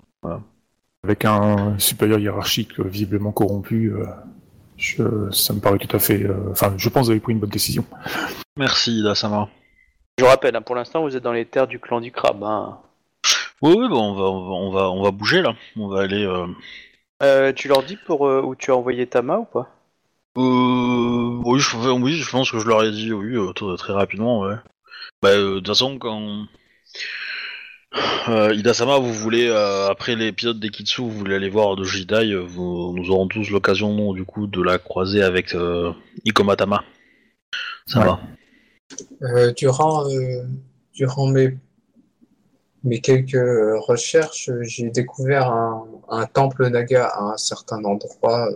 Avec 1.02 1.24
un 1.24 1.78
supérieur 1.78 2.18
hiérarchique 2.18 2.80
visiblement 2.80 3.32
corrompu, 3.32 3.92
euh, 3.92 4.06
je- 4.76 5.30
ça 5.30 5.52
me 5.54 5.60
paraît 5.60 5.78
tout 5.78 5.94
à 5.96 5.98
fait. 5.98 6.22
euh, 6.22 6.50
Enfin, 6.50 6.74
je 6.76 6.88
pense 6.88 7.02
que 7.02 7.06
vous 7.06 7.10
avez 7.12 7.20
pris 7.20 7.32
une 7.32 7.40
bonne 7.40 7.50
décision. 7.50 7.84
Merci, 8.56 9.02
Dasama. 9.02 9.48
Je 10.18 10.24
vous 10.24 10.30
rappelle, 10.30 10.54
hein, 10.56 10.62
pour 10.62 10.76
l'instant, 10.76 11.02
vous 11.02 11.16
êtes 11.16 11.22
dans 11.22 11.32
les 11.32 11.44
terres 11.44 11.66
du 11.66 11.80
clan 11.80 12.00
du 12.00 12.12
crabe. 12.12 12.42
Hein. 12.44 12.78
Oui, 13.62 13.74
oui, 13.78 13.88
bon, 13.88 14.12
on 14.12 14.14
va, 14.14 14.22
on 14.22 14.44
va, 14.48 14.54
on 14.54 14.70
va, 14.70 14.90
on 14.90 15.02
va 15.02 15.10
bouger 15.10 15.42
là. 15.42 15.54
On 15.76 15.88
va 15.88 16.02
aller. 16.02 16.24
Euh... 16.24 16.46
Euh, 17.22 17.52
tu 17.52 17.68
leur 17.68 17.82
dis 17.82 17.96
pour 17.96 18.28
euh, 18.28 18.42
où 18.42 18.54
tu 18.54 18.70
as 18.70 18.76
envoyé 18.76 19.06
Tama 19.06 19.38
ou 19.38 19.44
pas? 19.44 19.68
Euh, 20.36 21.40
oui, 21.44 21.60
je, 21.60 21.76
oui, 21.76 22.12
je 22.16 22.30
pense 22.30 22.50
que 22.50 22.58
je 22.58 22.66
leur 22.66 22.82
ai 22.82 22.90
dit 22.90 23.12
oui 23.12 23.36
euh, 23.36 23.52
très, 23.52 23.76
très 23.76 23.92
rapidement. 23.92 24.40
Ouais. 24.40 24.56
Bah, 25.22 25.30
euh, 25.30 25.54
de 25.54 25.58
toute 25.58 25.68
façon, 25.68 25.98
quand 25.98 26.46
euh, 28.28 28.54
Ida-sama, 28.54 28.98
vous 28.98 29.12
voulez 29.12 29.48
euh, 29.48 29.88
après 29.88 30.16
l'épisode 30.16 30.58
des 30.58 30.70
Kitsu, 30.70 31.02
vous 31.02 31.10
voulez 31.10 31.34
aller 31.36 31.48
voir 31.50 31.76
de 31.76 31.84
Jidai, 31.84 32.32
euh, 32.32 32.40
vous, 32.40 32.92
nous 32.96 33.10
aurons 33.10 33.28
tous 33.28 33.50
l'occasion 33.50 34.12
du 34.12 34.24
coup 34.24 34.46
de 34.46 34.62
la 34.62 34.78
croiser 34.78 35.22
avec 35.22 35.54
euh, 35.54 35.92
Ikomatama. 36.24 36.82
Ça 37.86 38.00
Ouais. 38.00 38.06
va. 38.06 38.20
Euh, 39.22 39.52
durant, 39.52 40.08
euh, 40.10 40.42
durant 40.92 41.26
mes, 41.26 41.56
mes 42.82 43.00
quelques 43.00 43.36
recherches, 43.86 44.50
j'ai 44.62 44.90
découvert 44.90 45.50
un, 45.50 45.86
un 46.08 46.26
temple 46.26 46.68
naga 46.68 47.06
à 47.06 47.22
un 47.22 47.36
certain 47.36 47.82
endroit. 47.84 48.48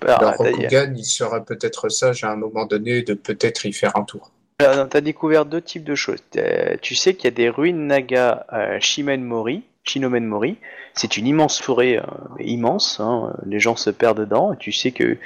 T'as- 0.00 0.32
Rokugan, 0.32 0.92
il 0.96 1.04
serait 1.04 1.44
peut-être 1.44 1.88
sage 1.88 2.22
à 2.24 2.30
un 2.30 2.36
moment 2.36 2.66
donné 2.66 3.02
de 3.02 3.14
peut-être 3.14 3.66
y 3.66 3.72
faire 3.72 3.96
un 3.96 4.04
tour. 4.04 4.30
T'as 4.58 5.00
découvert 5.00 5.44
deux 5.44 5.60
types 5.60 5.84
de 5.84 5.94
choses. 5.94 6.18
T'as- 6.32 6.76
Tu 6.78 6.96
sais 6.96 7.14
qu'il 7.14 7.24
y 7.26 7.28
a 7.28 7.30
des 7.36 7.48
ruines 7.48 7.86
naga 7.86 8.44
à 8.48 8.80
Shimen 8.80 9.22
Mori, 9.22 9.62
Shinomen 9.84 10.24
Mori. 10.26 10.56
C'est 10.94 11.16
une 11.16 11.28
immense 11.28 11.60
forêt, 11.60 11.98
euh, 11.98 12.02
immense. 12.40 12.98
hein, 12.98 13.32
Les 13.46 13.60
gens 13.60 13.76
se 13.76 13.90
perdent 13.90 14.18
dedans. 14.18 14.56
Tu 14.56 14.72
sais 14.72 14.90
que 14.90 15.16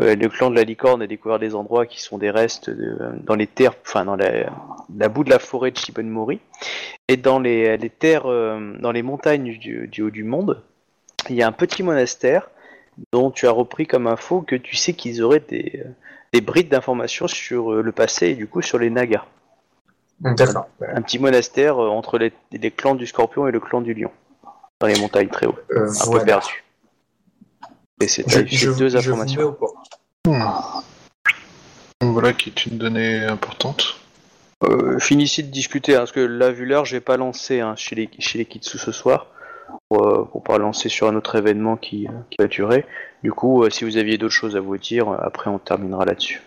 euh, 0.00 0.16
le 0.16 0.28
clan 0.30 0.48
de 0.50 0.54
la 0.56 0.64
licorne 0.64 1.02
a 1.02 1.06
découvert 1.06 1.38
des 1.38 1.54
endroits 1.54 1.84
qui 1.84 2.00
sont 2.00 2.16
des 2.16 2.30
restes 2.30 2.70
dans 2.70 3.34
les 3.34 3.46
terres, 3.46 3.74
enfin 3.86 4.06
dans 4.06 4.16
la, 4.16 5.08
bout 5.10 5.22
de 5.22 5.30
la 5.30 5.38
forêt 5.38 5.70
de 5.70 5.76
Shimen 5.76 6.08
Mori. 6.08 6.40
Et 7.08 7.18
dans 7.18 7.40
les, 7.40 7.78
terres, 7.90 8.24
euh, 8.24 8.72
dans 8.80 8.92
les 8.92 9.02
montagnes 9.02 9.58
du, 9.58 9.86
du 9.88 10.00
haut 10.00 10.10
du 10.10 10.24
monde, 10.24 10.62
il 11.28 11.36
y 11.36 11.42
a 11.42 11.46
un 11.46 11.52
petit 11.52 11.82
monastère 11.82 12.48
dont 13.12 13.30
tu 13.30 13.46
as 13.46 13.50
repris 13.50 13.86
comme 13.86 14.06
info 14.06 14.40
que 14.40 14.56
tu 14.56 14.76
sais 14.76 14.94
qu'ils 14.94 15.22
auraient 15.22 15.44
des, 15.46 15.84
des 16.32 16.40
brides 16.40 16.68
d'informations 16.68 17.26
sur 17.28 17.72
euh, 17.72 17.82
le 17.82 17.92
passé 17.92 18.28
et 18.28 18.34
du 18.34 18.46
coup 18.46 18.62
sur 18.62 18.78
les 18.78 18.90
Nagas. 18.90 19.24
D'accord. 20.20 20.66
Un 20.80 21.00
petit 21.02 21.18
monastère 21.18 21.82
euh, 21.82 21.88
entre 21.88 22.18
les, 22.18 22.32
les 22.52 22.70
clans 22.70 22.94
du 22.94 23.06
Scorpion 23.06 23.46
et 23.46 23.52
le 23.52 23.60
clan 23.60 23.80
du 23.80 23.94
Lion, 23.94 24.10
dans 24.80 24.86
les 24.88 24.98
montagnes 24.98 25.28
très 25.28 25.46
haut, 25.46 25.58
Euh, 25.70 25.88
un 25.88 26.10
peu 26.12 26.24
perdu. 26.24 26.64
Et 28.00 28.08
c'est 28.08 28.28
Je, 28.28 28.44
je- 28.46 28.70
deux 28.70 28.88
je 28.88 29.10
vous 29.10 29.16
mets 29.16 29.22
informations. 29.22 29.56
Hmm. 30.26 30.42
Voilà 32.00 32.32
qui 32.32 32.50
est 32.50 32.66
une 32.66 32.78
donnée 32.78 33.24
importante. 33.24 33.96
Euh, 34.64 34.98
finissez 34.98 35.42
de 35.44 35.50
discuter, 35.50 35.94
hein, 35.94 35.98
parce 36.00 36.12
que 36.12 36.20
là, 36.20 36.50
vu 36.50 36.64
l'heure, 36.66 36.84
j'ai 36.84 37.00
pas 37.00 37.16
lancé 37.16 37.60
hein, 37.60 37.74
chez, 37.76 37.94
les, 37.94 38.10
chez 38.18 38.38
les 38.38 38.44
Kitsu 38.44 38.76
ce 38.78 38.90
soir, 38.90 39.26
pour, 39.88 40.06
euh, 40.06 40.24
pour 40.24 40.42
pas 40.42 40.58
lancer 40.58 40.88
sur 40.88 41.08
un 41.08 41.16
autre 41.16 41.36
événement 41.36 41.76
qui, 41.76 42.06
euh, 42.06 42.10
qui 42.30 42.36
va 42.38 42.46
durer. 42.46 42.84
Du 43.22 43.32
coup, 43.32 43.62
euh, 43.62 43.70
si 43.70 43.84
vous 43.84 43.96
aviez 43.96 44.18
d'autres 44.18 44.34
choses 44.34 44.56
à 44.56 44.60
vous 44.60 44.76
dire, 44.78 45.08
après 45.10 45.50
on 45.50 45.58
terminera 45.58 46.04
là-dessus. 46.04 46.42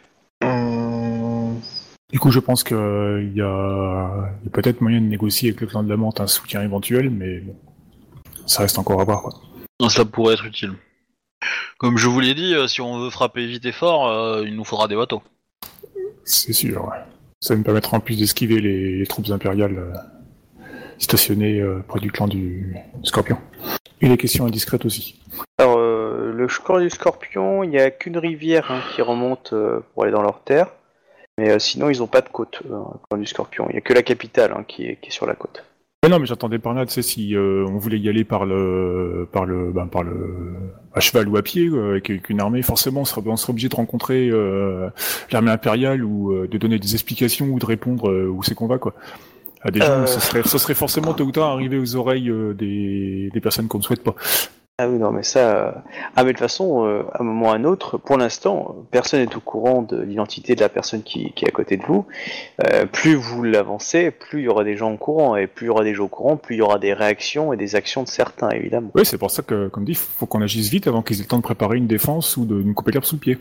Du 2.12 2.20
coup, 2.20 2.32
je 2.32 2.40
pense 2.40 2.64
qu'il 2.64 3.32
y 3.36 3.42
a, 3.42 4.30
peut-être 4.52 4.82
moyen 4.82 5.00
de 5.00 5.06
négocier 5.06 5.50
avec 5.50 5.62
le 5.62 5.68
clan 5.68 5.84
de 5.84 5.90
la 5.90 5.96
menthe 5.96 6.20
un 6.20 6.28
soutien 6.28 6.62
éventuel, 6.62 7.10
mais 7.10 7.40
bon, 7.40 7.56
ça 8.46 8.64
reste 8.64 8.78
encore 8.78 9.00
à 9.00 9.06
voir. 9.06 9.22
Quoi. 9.22 9.90
Ça 9.90 10.04
pourrait 10.04 10.34
être 10.34 10.46
utile. 10.46 10.74
Comme 11.78 11.98
je 11.98 12.08
vous 12.08 12.20
l'ai 12.20 12.36
dit, 12.36 12.54
euh, 12.54 12.68
si 12.68 12.82
on 12.82 13.00
veut 13.00 13.10
frapper 13.10 13.48
vite 13.48 13.66
et 13.66 13.72
fort, 13.72 14.08
euh, 14.08 14.44
il 14.46 14.56
nous 14.56 14.66
faudra 14.66 14.88
des 14.88 14.96
bateaux. 14.96 15.24
C'est 16.26 16.54
sûr. 16.54 16.84
ouais. 16.86 16.98
Ça 17.40 17.56
me 17.56 17.64
permettra 17.64 17.98
en 17.98 18.00
plus 18.02 18.20
d'esquiver 18.20 18.62
les, 18.62 19.00
les 19.00 19.08
troupes 19.08 19.30
impériales 19.32 19.94
stationnées 21.02 21.60
euh, 21.60 21.84
près 21.88 22.00
du 22.00 22.12
clan 22.12 22.28
du 22.28 22.76
Scorpion. 23.04 23.38
Et 24.02 24.08
les 24.08 24.18
questions 24.18 24.46
indiscrètes 24.46 24.86
aussi. 24.86 25.20
Alors, 25.58 25.78
euh, 25.78 26.32
le 26.34 26.48
clan 26.48 26.80
du 26.80 26.90
Scorpion, 26.90 27.64
il 27.64 27.70
n'y 27.70 27.80
a 27.80 27.92
qu'une 27.92 28.18
rivière 28.18 28.72
hein, 28.72 28.80
qui 28.94 29.02
remonte 29.02 29.52
euh, 29.54 29.80
pour 29.94 30.04
aller 30.04 30.12
dans 30.12 30.22
leur 30.22 30.44
terre. 30.44 30.68
Mais 31.38 31.52
euh, 31.52 31.60
sinon, 31.60 31.90
ils 31.90 32.00
n'ont 32.00 32.08
pas 32.08 32.22
de 32.22 32.30
côte, 32.30 32.62
le 32.68 32.78
clan 33.10 33.20
du 33.20 33.26
Scorpion. 33.26 33.68
Il 33.70 33.74
n'y 33.74 33.78
a 33.78 33.82
que 33.82 33.94
la 33.94 34.04
capitale 34.04 34.54
hein, 34.56 34.64
qui, 34.68 34.86
est, 34.86 34.96
qui 35.00 35.10
est 35.10 35.12
sur 35.12 35.26
la 35.26 35.36
côte. 35.36 35.64
Non, 36.10 36.18
mais 36.18 36.26
j'entendais 36.26 36.58
par 36.58 36.74
là, 36.74 36.88
tu 36.88 36.94
sais, 36.94 37.04
si 37.04 37.36
on 37.38 37.78
voulait 37.78 38.00
y 38.00 38.10
aller 38.10 38.24
par 38.24 38.48
le, 38.48 39.30
par 39.32 39.46
le, 39.46 39.72
ben, 39.72 39.86
par 39.86 40.02
le, 40.02 40.56
à 40.96 41.00
cheval 41.00 41.28
ou 41.28 41.38
à 41.38 41.44
pied, 41.44 41.68
avec, 41.68 42.10
avec 42.10 42.28
une 42.32 42.42
armée, 42.42 42.64
forcément, 42.64 43.02
on 43.02 43.06
serait, 43.06 43.22
on 43.24 43.38
serait 43.38 43.52
obligé 43.52 43.70
de 43.70 43.76
rencontrer 43.76 44.32
l'armée 45.32 45.52
impériale 45.52 46.04
ou 46.04 46.48
de 46.48 46.58
donner 46.58 46.80
des 46.80 46.94
explications 46.94 47.46
ou 47.50 47.60
de 47.60 47.66
répondre 47.68 48.12
où 48.12 48.42
c'est 48.42 48.56
qu'on 48.56 48.66
va, 48.66 48.80
quoi. 48.80 48.96
À 49.64 49.72
des 49.72 49.80
gens, 49.80 49.86
Euh. 49.92 50.06
ça 50.08 50.20
serait, 50.20 50.44
ça 50.44 50.58
serait 50.58 50.74
forcément 50.74 51.14
tôt 51.14 51.26
ou 51.26 51.32
tard 51.32 51.50
arrivé 51.52 51.78
aux 51.78 51.96
oreilles 51.96 52.30
euh, 52.30 52.54
des, 52.54 53.30
des 53.34 53.42
personnes 53.42 53.68
qu'on 53.68 53.78
ne 53.78 53.84
souhaite 53.84 54.04
pas. 54.04 54.16
Ah 54.84 54.90
oui, 54.90 54.98
non, 54.98 55.12
mais 55.12 55.22
ça. 55.22 55.68
euh, 55.68 55.72
Ah, 56.16 56.24
mais 56.24 56.30
de 56.34 56.38
toute 56.38 56.40
façon, 56.40 56.88
euh, 56.88 57.04
à 57.14 57.22
un 57.22 57.24
moment 57.24 57.50
ou 57.50 57.52
à 57.52 57.54
un 57.54 57.66
autre, 57.66 58.00
pour 58.00 58.18
l'instant, 58.18 58.76
personne 58.90 59.20
n'est 59.20 59.36
au 59.36 59.40
courant 59.40 59.84
de 59.84 60.02
l'identité 60.02 60.56
de 60.56 60.60
la 60.60 60.70
personne 60.70 61.04
qui, 61.04 61.34
qui 61.34 61.46
est 61.46 61.50
à 61.50 61.52
côté 61.52 61.78
de 61.78 61.84
vous. 61.86 62.08
Euh, 62.64 62.88
plus 62.88 63.14
vous 63.14 63.44
l'avancez, 63.44 64.10
plus 64.10 64.40
il 64.40 64.46
y 64.46 64.48
aura 64.48 64.64
des 64.64 64.76
gens 64.78 64.92
au 64.92 64.98
courant. 64.98 65.36
Et 65.36 65.46
plus 65.46 65.66
il 65.66 65.68
y 65.68 65.70
aura 65.70 65.84
des 65.84 65.94
gens 65.94 66.06
au 66.06 66.08
courant, 66.08 66.36
plus 66.36 66.56
il 66.56 66.58
y 66.58 66.62
aura 66.64 66.80
des 66.80 66.94
réactions 66.94 67.54
et 67.54 67.58
des 67.58 67.76
actions 67.76 68.02
de 68.02 68.08
certains, 68.08 68.50
évidemment. 68.50 68.90
Oui, 68.96 69.06
c'est 69.06 69.20
pour 69.20 69.30
ça 69.30 69.44
que, 69.44 69.68
comme 69.68 69.86
dit, 69.86 69.94
faut 69.94 70.26
qu'on 70.26 70.42
agisse 70.42 70.70
vite 70.70 70.88
avant 70.88 71.04
qu'ils 71.04 71.20
aient 71.20 71.24
le 71.24 71.28
temps 71.28 71.38
de 71.38 71.44
préparer 71.44 71.78
une 71.78 71.86
défense 71.86 72.36
ou 72.38 72.46
de 72.46 72.56
nous 72.56 72.74
couper 72.74 72.92
l'herbe 72.92 73.06
sous 73.06 73.18
le 73.18 73.20
pied. 73.22 73.38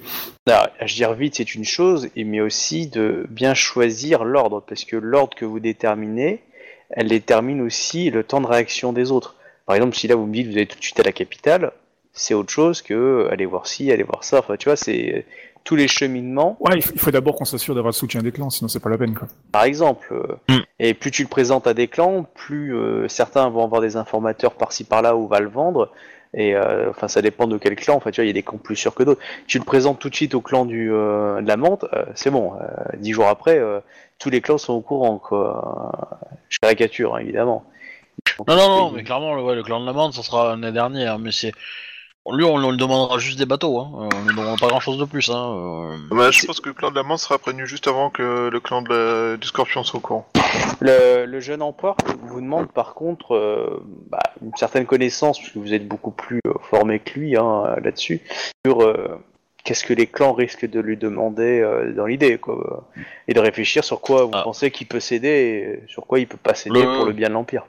Alors, 0.47 0.69
agir 0.79 1.15
vite, 1.15 1.37
c'est 1.37 1.55
une 1.55 1.65
chose, 1.65 2.11
mais 2.15 2.43
aussi 2.43 2.87
de 2.87 3.25
bien 3.31 3.55
choisir 3.55 4.25
l'ordre, 4.25 4.63
parce 4.69 4.85
que 4.85 4.97
l'ordre 4.97 5.35
que 5.35 5.47
vous 5.47 5.59
déterminez, 5.61 6.43
elle 6.91 7.09
détermine 7.09 7.63
aussi 7.63 8.11
le 8.11 8.25
temps 8.25 8.43
de 8.43 8.47
réaction 8.47 8.93
des 8.93 9.11
autres. 9.11 9.37
Par 9.71 9.77
exemple, 9.77 9.95
si 9.95 10.09
là 10.09 10.17
vous 10.17 10.27
me 10.27 10.33
dites 10.33 10.47
que 10.49 10.51
vous 10.51 10.57
allez 10.57 10.67
tout 10.67 10.77
de 10.81 10.83
suite 10.83 10.99
à 10.99 11.05
la 11.05 11.13
capitale, 11.13 11.71
c'est 12.13 12.35
autre 12.35 12.51
chose 12.51 12.83
que 12.83 12.93
euh, 12.93 13.31
aller 13.31 13.47
voir 13.47 13.69
ci, 13.69 13.93
aller 13.93 14.03
voir 14.03 14.25
ça. 14.25 14.41
Enfin, 14.41 14.57
tu 14.57 14.69
vois, 14.69 14.75
c'est 14.75 15.15
euh, 15.19 15.23
tous 15.63 15.77
les 15.77 15.87
cheminements, 15.87 16.57
Ouais, 16.59 16.73
il 16.75 16.83
faut, 16.83 17.13
d'abord 17.13 17.37
qu'on 17.37 17.45
s'assure 17.45 17.77
d'avoir 17.77 17.91
le 17.91 17.95
soutien 17.97 18.21
des 18.21 18.33
clans, 18.33 18.51
sinon 18.51 18.67
c'est 18.67 18.81
pas 18.81 18.91
la 18.91 18.99
peine, 18.99 19.15
quoi. 19.15 19.29
par 19.53 19.63
exemple. 19.63 20.09
euh, 20.13 20.35
Mm. 20.57 20.63
Et 20.81 20.93
plus 20.95 21.13
tu 21.13 21.23
le 21.23 21.29
présentes 21.29 21.69
à 21.69 21.75
des 21.75 21.87
clans, 21.87 22.27
plus 22.35 22.75
euh, 22.75 23.07
certains 23.07 23.49
vont 23.49 23.63
avoir 23.63 23.81
des 23.81 23.97
informateurs 23.97 24.55
par-ci 24.55 24.83
par-là 24.83 25.15
ou 25.15 25.29
va 25.29 25.39
le 25.39 25.49
vendre. 25.49 25.93
Et 26.35 26.57
euh, 26.57 26.91
enfin, 26.91 27.07
ça 27.07 27.23
dépend 27.23 27.47
de 27.47 27.57
quel 27.57 27.77
clan. 27.77 27.95
Enfin, 27.95 28.11
tu 28.11 28.21
vois, 28.21 28.25
il 28.25 28.29
y 28.29 28.31
a 28.31 28.33
des 28.35 28.43
clans 28.43 28.59
plus 28.59 28.75
sûrs 28.75 28.97
que 28.97 29.05
d'autres. 29.05 29.21
Tu 29.47 29.59
le 29.59 29.65
présentes 29.65 30.01
tout 30.01 30.11
de 30.11 30.17
suite 30.17 30.35
au 30.35 30.41
clan 30.41 30.65
du 30.65 30.93
euh, 30.93 31.41
de 31.43 31.47
la 31.47 31.57
menthe, 31.57 31.85
euh, 31.93 32.05
c'est 32.17 32.31
bon. 32.31 32.55
euh, 32.61 32.67
dix 32.99 33.13
jours 33.13 33.29
après, 33.29 33.57
euh, 33.57 33.79
tous 34.19 34.31
les 34.31 34.41
clans 34.41 34.59
sont 34.59 34.73
au 34.73 34.81
courant. 34.81 35.19
Quoi. 35.19 35.93
Je 36.49 36.59
caricature, 36.59 37.15
hein, 37.15 37.21
évidemment. 37.21 37.65
Non, 38.49 38.57
non, 38.57 38.69
non, 38.69 38.91
mais 38.93 39.03
clairement, 39.05 39.35
le, 39.35 39.43
ouais, 39.43 39.55
le 39.55 39.63
clan 39.63 39.81
de 39.81 39.87
la 39.87 39.93
bande, 39.93 40.13
ça 40.13 40.23
sera 40.23 40.51
l'année 40.51 40.73
dernière, 40.73 41.19
mais 41.19 41.33
c'est. 41.33 41.53
Lui, 42.31 42.45
on, 42.45 42.55
on 42.55 42.71
lui 42.71 42.77
demandera 42.77 43.19
juste 43.19 43.39
des 43.39 43.47
bateaux, 43.47 43.79
hein. 43.81 43.91
euh, 44.03 44.09
on 44.15 44.21
lui 44.23 44.29
demandera 44.29 44.55
pas 44.57 44.69
grand 44.69 44.79
chose 44.81 44.99
de 44.99 45.05
plus. 45.07 45.31
Hein. 45.31 45.55
euh. 45.57 45.97
Bah, 46.11 46.31
je 46.31 46.45
pense 46.47 46.61
que 46.61 46.69
le 46.69 46.75
clan 46.75 46.91
de 46.91 46.95
la 46.97 47.03
menthe 47.03 47.19
sera 47.19 47.39
prévenu 47.39 47.67
juste 47.67 47.89
avant 47.89 48.11
que 48.11 48.49
le 48.51 48.61
clan 48.61 48.83
de 48.83 48.91
la- 49.33 49.37
du 49.39 49.47
scorpion 49.47 49.83
soit 49.85 49.99
au 49.99 50.01
courant. 50.03 50.27
Le, 50.81 51.25
le 51.25 51.41
jeune 51.41 51.63
empereur 51.63 51.97
vous 52.25 52.41
demande 52.41 52.71
par 52.71 52.93
contre 52.95 53.35
euh, 53.35 53.83
bah, 54.11 54.19
une 54.43 54.55
certaine 54.57 54.85
connaissance, 54.87 55.39
puisque 55.39 55.57
vous 55.57 55.73
êtes 55.73 55.89
beaucoup 55.89 56.11
plus 56.11 56.41
formé 56.71 56.99
que 57.01 57.19
lui 57.19 57.37
hein, 57.39 57.75
là-dessus, 57.83 58.21
sur 58.67 58.83
euh, 58.83 59.19
qu'est-ce 59.65 59.85
que 59.85 59.95
les 59.95 60.07
clans 60.07 60.35
risquent 60.35 60.69
de 60.69 60.79
lui 60.79 60.99
demander 60.99 61.61
euh, 61.61 61.93
dans 61.95 62.05
l'idée, 62.07 62.37
quoi, 62.37 62.87
et 63.29 63.35
de 63.35 63.41
réfléchir 63.41 63.83
sur 63.83 64.03
quoi 64.03 64.25
vous 64.25 64.31
Ah. 64.35 64.43
pensez 64.45 64.71
qu'il 64.71 64.87
peut 64.87 65.01
céder 65.01 65.81
et 65.85 65.91
sur 65.91 66.07
quoi 66.07 66.19
il 66.21 66.27
peut 66.29 66.37
pas 66.41 66.55
céder 66.55 66.83
Le- 66.83 66.97
pour 66.97 67.07
le 67.07 67.13
bien 67.13 67.29
de 67.29 67.35
l'Empire. 67.35 67.65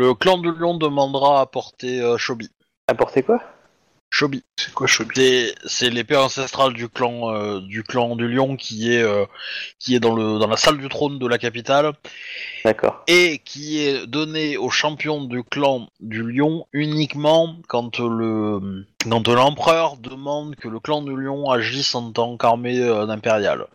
Le 0.00 0.14
clan 0.14 0.38
de 0.38 0.48
Lyon 0.48 0.78
demandera 0.78 1.42
à 1.42 1.44
porter 1.44 2.00
euh, 2.00 2.16
Shobi. 2.16 2.48
Apporter 2.88 3.22
quoi? 3.22 3.38
Shobi. 4.08 4.42
C'est 4.56 4.72
quoi 4.72 4.86
Shobi? 4.86 5.10
C'est 5.14 5.54
c'est 5.66 5.90
l'épée 5.90 6.16
ancestrale 6.16 6.72
du 6.72 6.88
clan 6.88 7.34
euh, 7.34 7.60
du 7.60 7.82
clan 7.82 8.16
du 8.16 8.26
lion 8.26 8.56
qui 8.56 8.94
est 8.94 9.02
euh, 9.02 9.26
qui 9.78 9.94
est 9.94 10.00
dans 10.00 10.14
le 10.14 10.38
dans 10.38 10.48
la 10.48 10.56
salle 10.56 10.78
du 10.78 10.88
trône 10.88 11.18
de 11.18 11.26
la 11.26 11.36
capitale 11.36 11.92
D'accord. 12.64 13.04
et 13.08 13.42
qui 13.44 13.82
est 13.82 14.06
donnée 14.06 14.56
au 14.56 14.70
champion 14.70 15.22
du 15.22 15.44
clan 15.44 15.90
du 16.00 16.22
lion 16.22 16.66
uniquement 16.72 17.56
quand 17.68 17.98
le 17.98 18.86
quand 19.06 19.28
l'empereur 19.28 19.98
demande 19.98 20.56
que 20.56 20.68
le 20.68 20.80
clan 20.80 21.02
du 21.02 21.14
lion 21.14 21.50
agisse 21.50 21.94
en 21.94 22.10
tant 22.10 22.38
qu'armée 22.38 22.80
euh, 22.80 23.06
impériale. 23.06 23.66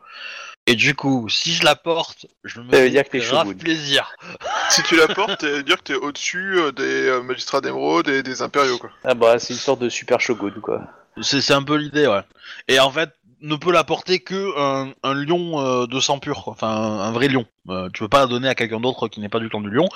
Et 0.68 0.76
du 0.76 0.96
coup, 0.96 1.30
si 1.30 1.54
je 1.54 1.64
la 1.64 1.76
porte, 1.76 2.26
je 2.44 2.60
me 2.60 2.72
Ça 2.72 2.78
veut 2.80 2.84
fais 2.86 2.90
dire 2.90 3.04
que 3.04 3.10
t'es 3.10 3.20
grave 3.20 3.48
shogun. 3.48 3.58
plaisir. 3.58 4.12
Si 4.72 4.82
tu 4.84 4.96
la 4.96 5.08
portes, 5.08 5.42
ça 5.42 5.48
veut 5.50 5.64
dire 5.64 5.78
que 5.78 5.84
t'es 5.84 5.94
au-dessus 5.94 6.58
euh, 6.58 6.72
des 6.72 7.08
euh, 7.08 7.22
magistrats 7.22 7.62
d'émeraude 7.62 8.08
et 8.10 8.24
des 8.24 8.42
impériaux, 8.42 8.80
quoi. 8.80 8.90
Ah 9.04 9.14
bah 9.14 9.38
c'est 9.38 9.54
une 9.54 9.60
sorte 9.60 9.80
de 9.80 9.90
super 9.90 10.20
shogun 10.20 10.60
quoi. 10.62 10.82
C'est 11.22 11.40
c'est 11.40 11.54
un 11.54 11.62
peu 11.64 11.76
l'idée, 11.76 12.08
ouais. 12.08 12.22
Et 12.68 12.80
en 12.80 12.90
fait, 12.92 13.12
ne 13.42 13.56
peut 13.56 13.72
la 13.72 13.84
porter 13.84 14.20
que 14.22 14.58
un, 14.60 14.92
un 15.04 15.14
lion 15.14 15.60
euh, 15.60 15.86
de 15.86 16.00
sang 16.00 16.18
pur, 16.18 16.44
quoi. 16.44 16.54
enfin 16.54 16.68
un, 16.68 17.00
un 17.02 17.12
vrai 17.12 17.28
lion. 17.28 17.46
Euh, 17.70 17.90
tu 17.94 18.00
peux 18.02 18.10
pas 18.10 18.22
la 18.22 18.26
donner 18.26 18.48
à 18.48 18.56
quelqu'un 18.56 18.80
d'autre 18.80 19.08
qui 19.08 19.20
n'est 19.20 19.30
pas 19.30 19.40
du 19.40 19.50
clan 19.50 19.62
du 19.62 19.70
lion. 19.70 19.88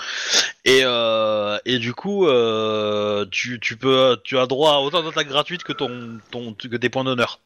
Et 0.66 0.82
euh, 0.84 1.58
et 1.66 1.80
du 1.80 1.94
coup, 1.96 2.28
euh, 2.28 3.26
tu, 3.32 3.60
tu 3.60 3.76
peux, 3.76 4.18
tu 4.24 4.38
as 4.38 4.46
droit 4.46 4.74
à 4.76 4.80
autant 4.80 5.02
d'attaques 5.02 5.30
gratuites 5.30 5.64
que 5.64 5.74
ton, 5.74 6.20
ton 6.30 6.54
que 6.54 6.78
tes 6.78 6.90
points 6.90 7.04
d'honneur. 7.04 7.40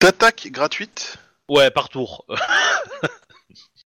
D'attaque 0.00 0.48
gratuite 0.50 1.16
Ouais, 1.52 1.70
par 1.70 1.90
tour. 1.90 2.24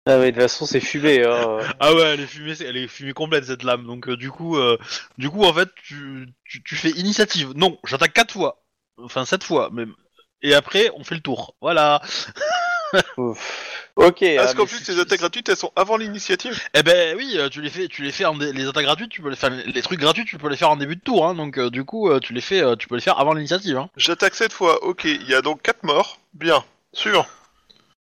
Ah 0.07 0.19
mais 0.19 0.33
de 0.33 0.37
toute 0.37 0.43
façon 0.43 0.67
c'est 0.67 0.81
fumé 0.81 1.25
hein. 1.25 1.61
ah 1.81 1.95
ouais, 1.95 2.03
elle 2.03 2.21
est 2.21 2.27
fumée, 2.27 2.53
elle 2.61 2.77
est 2.77 2.89
fumée 2.89 3.15
complète 3.15 3.47
cette 3.47 3.63
lame. 3.63 3.87
Donc 3.87 4.07
euh, 4.07 4.19
du 4.19 4.31
coup, 4.31 4.59
euh, 4.59 4.77
du 5.17 5.31
coup 5.31 5.45
en 5.45 5.55
fait, 5.55 5.71
tu, 5.83 6.29
tu, 6.45 6.63
tu 6.63 6.77
fais 6.77 6.91
initiative. 6.91 7.53
Non, 7.57 7.79
j'attaque 7.87 8.13
quatre 8.13 8.33
fois, 8.35 8.63
enfin 8.99 9.25
sept 9.25 9.43
fois 9.45 9.71
même. 9.73 9.95
Et 10.43 10.53
après, 10.55 10.91
on 10.95 11.05
fait 11.05 11.15
le 11.15 11.23
tour. 11.23 11.55
Voilà. 11.63 12.03
Ouf. 13.17 13.89
Ok. 13.97 14.23
Parce 14.37 14.51
ah, 14.51 14.55
qu'en 14.55 14.67
plus, 14.67 14.85
c'est- 14.85 14.93
les 14.93 15.01
attaques 15.01 15.21
gratuites, 15.21 15.49
elles 15.49 15.57
sont 15.57 15.73
avant 15.75 15.97
l'initiative. 15.97 16.61
Eh 16.75 16.83
ben 16.83 17.17
oui, 17.17 17.37
euh, 17.37 17.49
tu 17.49 17.63
les 17.63 17.71
fais, 17.71 17.89
tu 17.89 18.03
les 18.03 18.13
fais 18.13 18.27
en 18.27 18.35
dé- 18.35 18.53
les 18.53 18.69
attaques 18.69 18.85
gratuites, 18.85 19.09
tu 19.09 19.23
peux 19.23 19.31
les 19.31 19.37
faire, 19.37 19.49
les 19.49 19.83
trucs 19.83 20.01
gratuits, 20.01 20.27
tu 20.27 20.37
peux 20.37 20.51
les 20.51 20.59
faire 20.59 20.69
en 20.69 20.77
début 20.77 20.97
de 20.97 21.01
tour, 21.01 21.27
hein, 21.27 21.35
donc 21.35 21.57
euh, 21.57 21.71
du 21.71 21.85
coup, 21.85 22.11
tu 22.21 22.35
les 22.35 22.43
fais, 22.43 22.63
tu 22.77 22.89
peux 22.89 22.97
les 22.97 23.01
faire 23.01 23.19
avant 23.19 23.33
l'initiative. 23.33 23.79
Hein. 23.79 23.89
J'attaque 23.97 24.35
cette 24.35 24.53
fois, 24.53 24.85
ok. 24.85 25.05
Il 25.05 25.27
y 25.31 25.35
a 25.35 25.41
donc 25.41 25.63
4 25.63 25.83
morts. 25.83 26.19
Bien. 26.35 26.63
Sûr. 26.93 27.27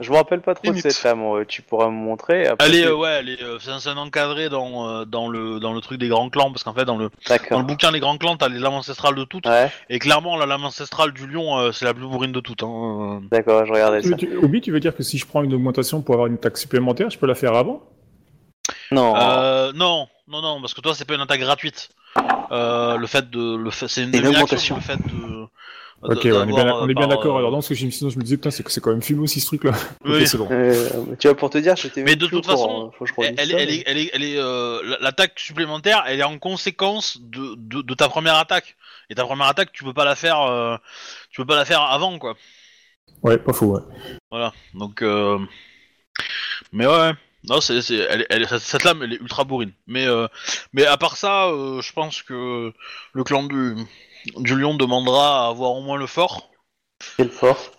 Je 0.00 0.12
me 0.12 0.16
rappelle 0.16 0.40
pas 0.42 0.54
trop 0.54 0.62
Limite. 0.68 0.84
de 0.84 0.90
cette 0.90 1.00
femme. 1.00 1.22
euh, 1.22 1.44
Tu 1.44 1.60
pourras 1.60 1.86
me 1.88 1.92
montrer. 1.96 2.46
après, 2.46 2.66
Elle 2.68 2.76
est, 2.76 2.86
euh, 2.86 2.94
ouais, 2.94 3.16
elle 3.18 3.28
est, 3.30 3.42
euh, 3.42 3.58
c'est 3.58 3.70
un, 3.72 3.80
c'est 3.80 3.88
un 3.88 3.96
encadré 3.96 4.48
dans, 4.48 4.88
euh, 4.88 5.04
dans 5.04 5.28
le, 5.28 5.58
dans 5.58 5.72
le 5.72 5.80
truc 5.80 5.98
des 5.98 6.06
grands 6.06 6.30
clans, 6.30 6.52
parce 6.52 6.62
qu'en 6.62 6.72
fait, 6.72 6.84
dans 6.84 6.96
le, 6.96 7.06
dans 7.06 7.10
D'accord. 7.28 7.58
le 7.58 7.64
bouquin 7.64 7.90
des 7.90 7.98
grands 7.98 8.16
clans, 8.16 8.36
t'as 8.36 8.48
les 8.48 8.60
lames 8.60 8.74
ancestrales 8.74 9.16
de 9.16 9.24
toutes, 9.24 9.46
Ouais. 9.46 9.72
et 9.90 9.98
clairement, 9.98 10.36
la 10.36 10.46
lame 10.46 10.64
ancestrale 10.64 11.10
du 11.12 11.26
lion, 11.26 11.58
euh, 11.58 11.72
c'est 11.72 11.84
la 11.84 11.94
plus 11.94 12.06
bourrine 12.06 12.30
de 12.30 12.38
toutes. 12.38 12.62
Hein. 12.62 13.22
D'accord. 13.32 13.66
Je 13.66 13.72
regardais 13.72 14.02
ça. 14.02 14.14
Tu, 14.16 14.28
tu- 14.28 14.36
Obi, 14.36 14.60
tu 14.60 14.70
veux 14.70 14.78
dire 14.78 14.94
que 14.94 15.02
si 15.02 15.18
je 15.18 15.26
prends 15.26 15.42
une 15.42 15.52
augmentation 15.52 16.00
pour 16.00 16.14
avoir 16.14 16.28
une 16.28 16.38
taxe 16.38 16.60
supplémentaire, 16.60 17.10
je 17.10 17.18
peux 17.18 17.26
la 17.26 17.34
faire 17.34 17.54
avant? 17.54 17.82
Non. 18.92 19.16
Euh, 19.16 19.72
non, 19.74 20.06
non, 20.28 20.42
non, 20.42 20.60
parce 20.60 20.74
que 20.74 20.80
toi, 20.80 20.94
c'est 20.94 21.06
pas 21.06 21.14
une 21.14 21.22
attaque 21.22 21.40
gratuite. 21.40 21.88
Euh, 22.52 22.96
le 22.96 23.06
fait 23.08 23.28
de, 23.30 23.56
le 23.56 23.70
fait, 23.70 23.88
c'est 23.88 24.04
une, 24.04 24.12
C'est 24.12 24.18
une 24.18 24.24
demi-action, 24.26 24.44
augmentation. 24.44 24.76
Le 24.76 24.80
fait 24.80 24.96
de. 24.96 25.46
Ok, 26.00 26.24
ouais, 26.24 26.32
on 26.32 26.42
est 26.42 26.46
bien, 26.46 26.56
d'avoir, 26.64 26.82
on 26.82 26.88
est 26.88 26.94
bien 26.94 27.08
par, 27.08 27.16
d'accord. 27.16 27.34
euh, 27.36 27.38
Alors, 27.38 27.50
dans 27.50 27.60
ce 27.60 27.70
que 27.70 27.74
j'ai 27.74 27.90
sinon 27.90 28.08
je 28.10 28.18
me 28.18 28.22
disais, 28.22 28.36
putain, 28.36 28.50
c'est 28.52 28.68
c'est 28.68 28.80
quand 28.80 28.90
même 28.90 29.02
filmé 29.02 29.22
aussi 29.22 29.40
ce 29.40 29.46
truc-là. 29.46 29.72
oui. 30.04 30.18
Ok, 30.20 30.26
c'est 30.28 30.38
bon. 30.38 30.48
Euh, 30.50 30.88
tu 31.18 31.26
vois 31.28 31.36
pour 31.36 31.50
te 31.50 31.58
dire, 31.58 31.74
j'étais. 31.76 32.02
Mais 32.04 32.14
de 32.14 32.26
toute 32.26 32.46
façon, 32.46 32.92
hein. 32.96 33.32
Elle, 33.36 33.50
est, 33.52 34.36
euh, 34.38 34.96
l'attaque 35.00 35.38
supplémentaire, 35.38 36.04
elle 36.06 36.20
est 36.20 36.24
en 36.24 36.38
conséquence 36.38 37.18
de, 37.20 37.54
de, 37.56 37.82
de 37.82 37.94
ta 37.94 38.08
première 38.08 38.36
attaque. 38.36 38.76
Et 39.10 39.14
ta 39.14 39.24
première 39.24 39.46
attaque, 39.46 39.72
tu 39.72 39.84
peux 39.84 39.94
pas 39.94 40.04
la 40.04 40.14
faire, 40.14 40.40
euh, 40.42 40.76
tu 41.30 41.40
peux 41.40 41.46
pas 41.46 41.56
la 41.56 41.64
faire 41.64 41.80
avant, 41.82 42.18
quoi. 42.18 42.36
Ouais, 43.22 43.38
pas 43.38 43.52
faux, 43.52 43.74
ouais. 43.74 43.82
Voilà. 44.30 44.52
Donc, 44.74 45.02
euh... 45.02 45.38
mais 46.72 46.86
ouais, 46.86 46.92
ouais. 46.96 47.12
non, 47.48 47.60
c'est, 47.60 47.80
c'est, 47.82 47.96
elle, 47.96 48.26
elle, 48.30 48.46
cette- 48.48 48.60
cette 48.60 48.84
lame, 48.84 49.02
elle 49.02 49.14
est 49.14 49.20
ultra 49.20 49.44
bourrine. 49.44 49.72
Mais, 49.86 50.06
euh, 50.06 50.26
mais 50.72 50.84
à 50.86 50.96
part 50.96 51.16
ça, 51.16 51.46
euh, 51.46 51.80
je 51.80 51.92
pense 51.92 52.22
que 52.22 52.72
le 53.12 53.24
clan 53.24 53.44
du, 53.44 53.74
du 54.36 54.56
lion 54.58 54.74
demandera 54.74 55.46
à 55.46 55.48
avoir 55.48 55.72
au 55.72 55.80
moins 55.80 55.96
le 55.96 56.06
fort. 56.06 56.50
Quelle 57.16 57.30
force. 57.30 57.70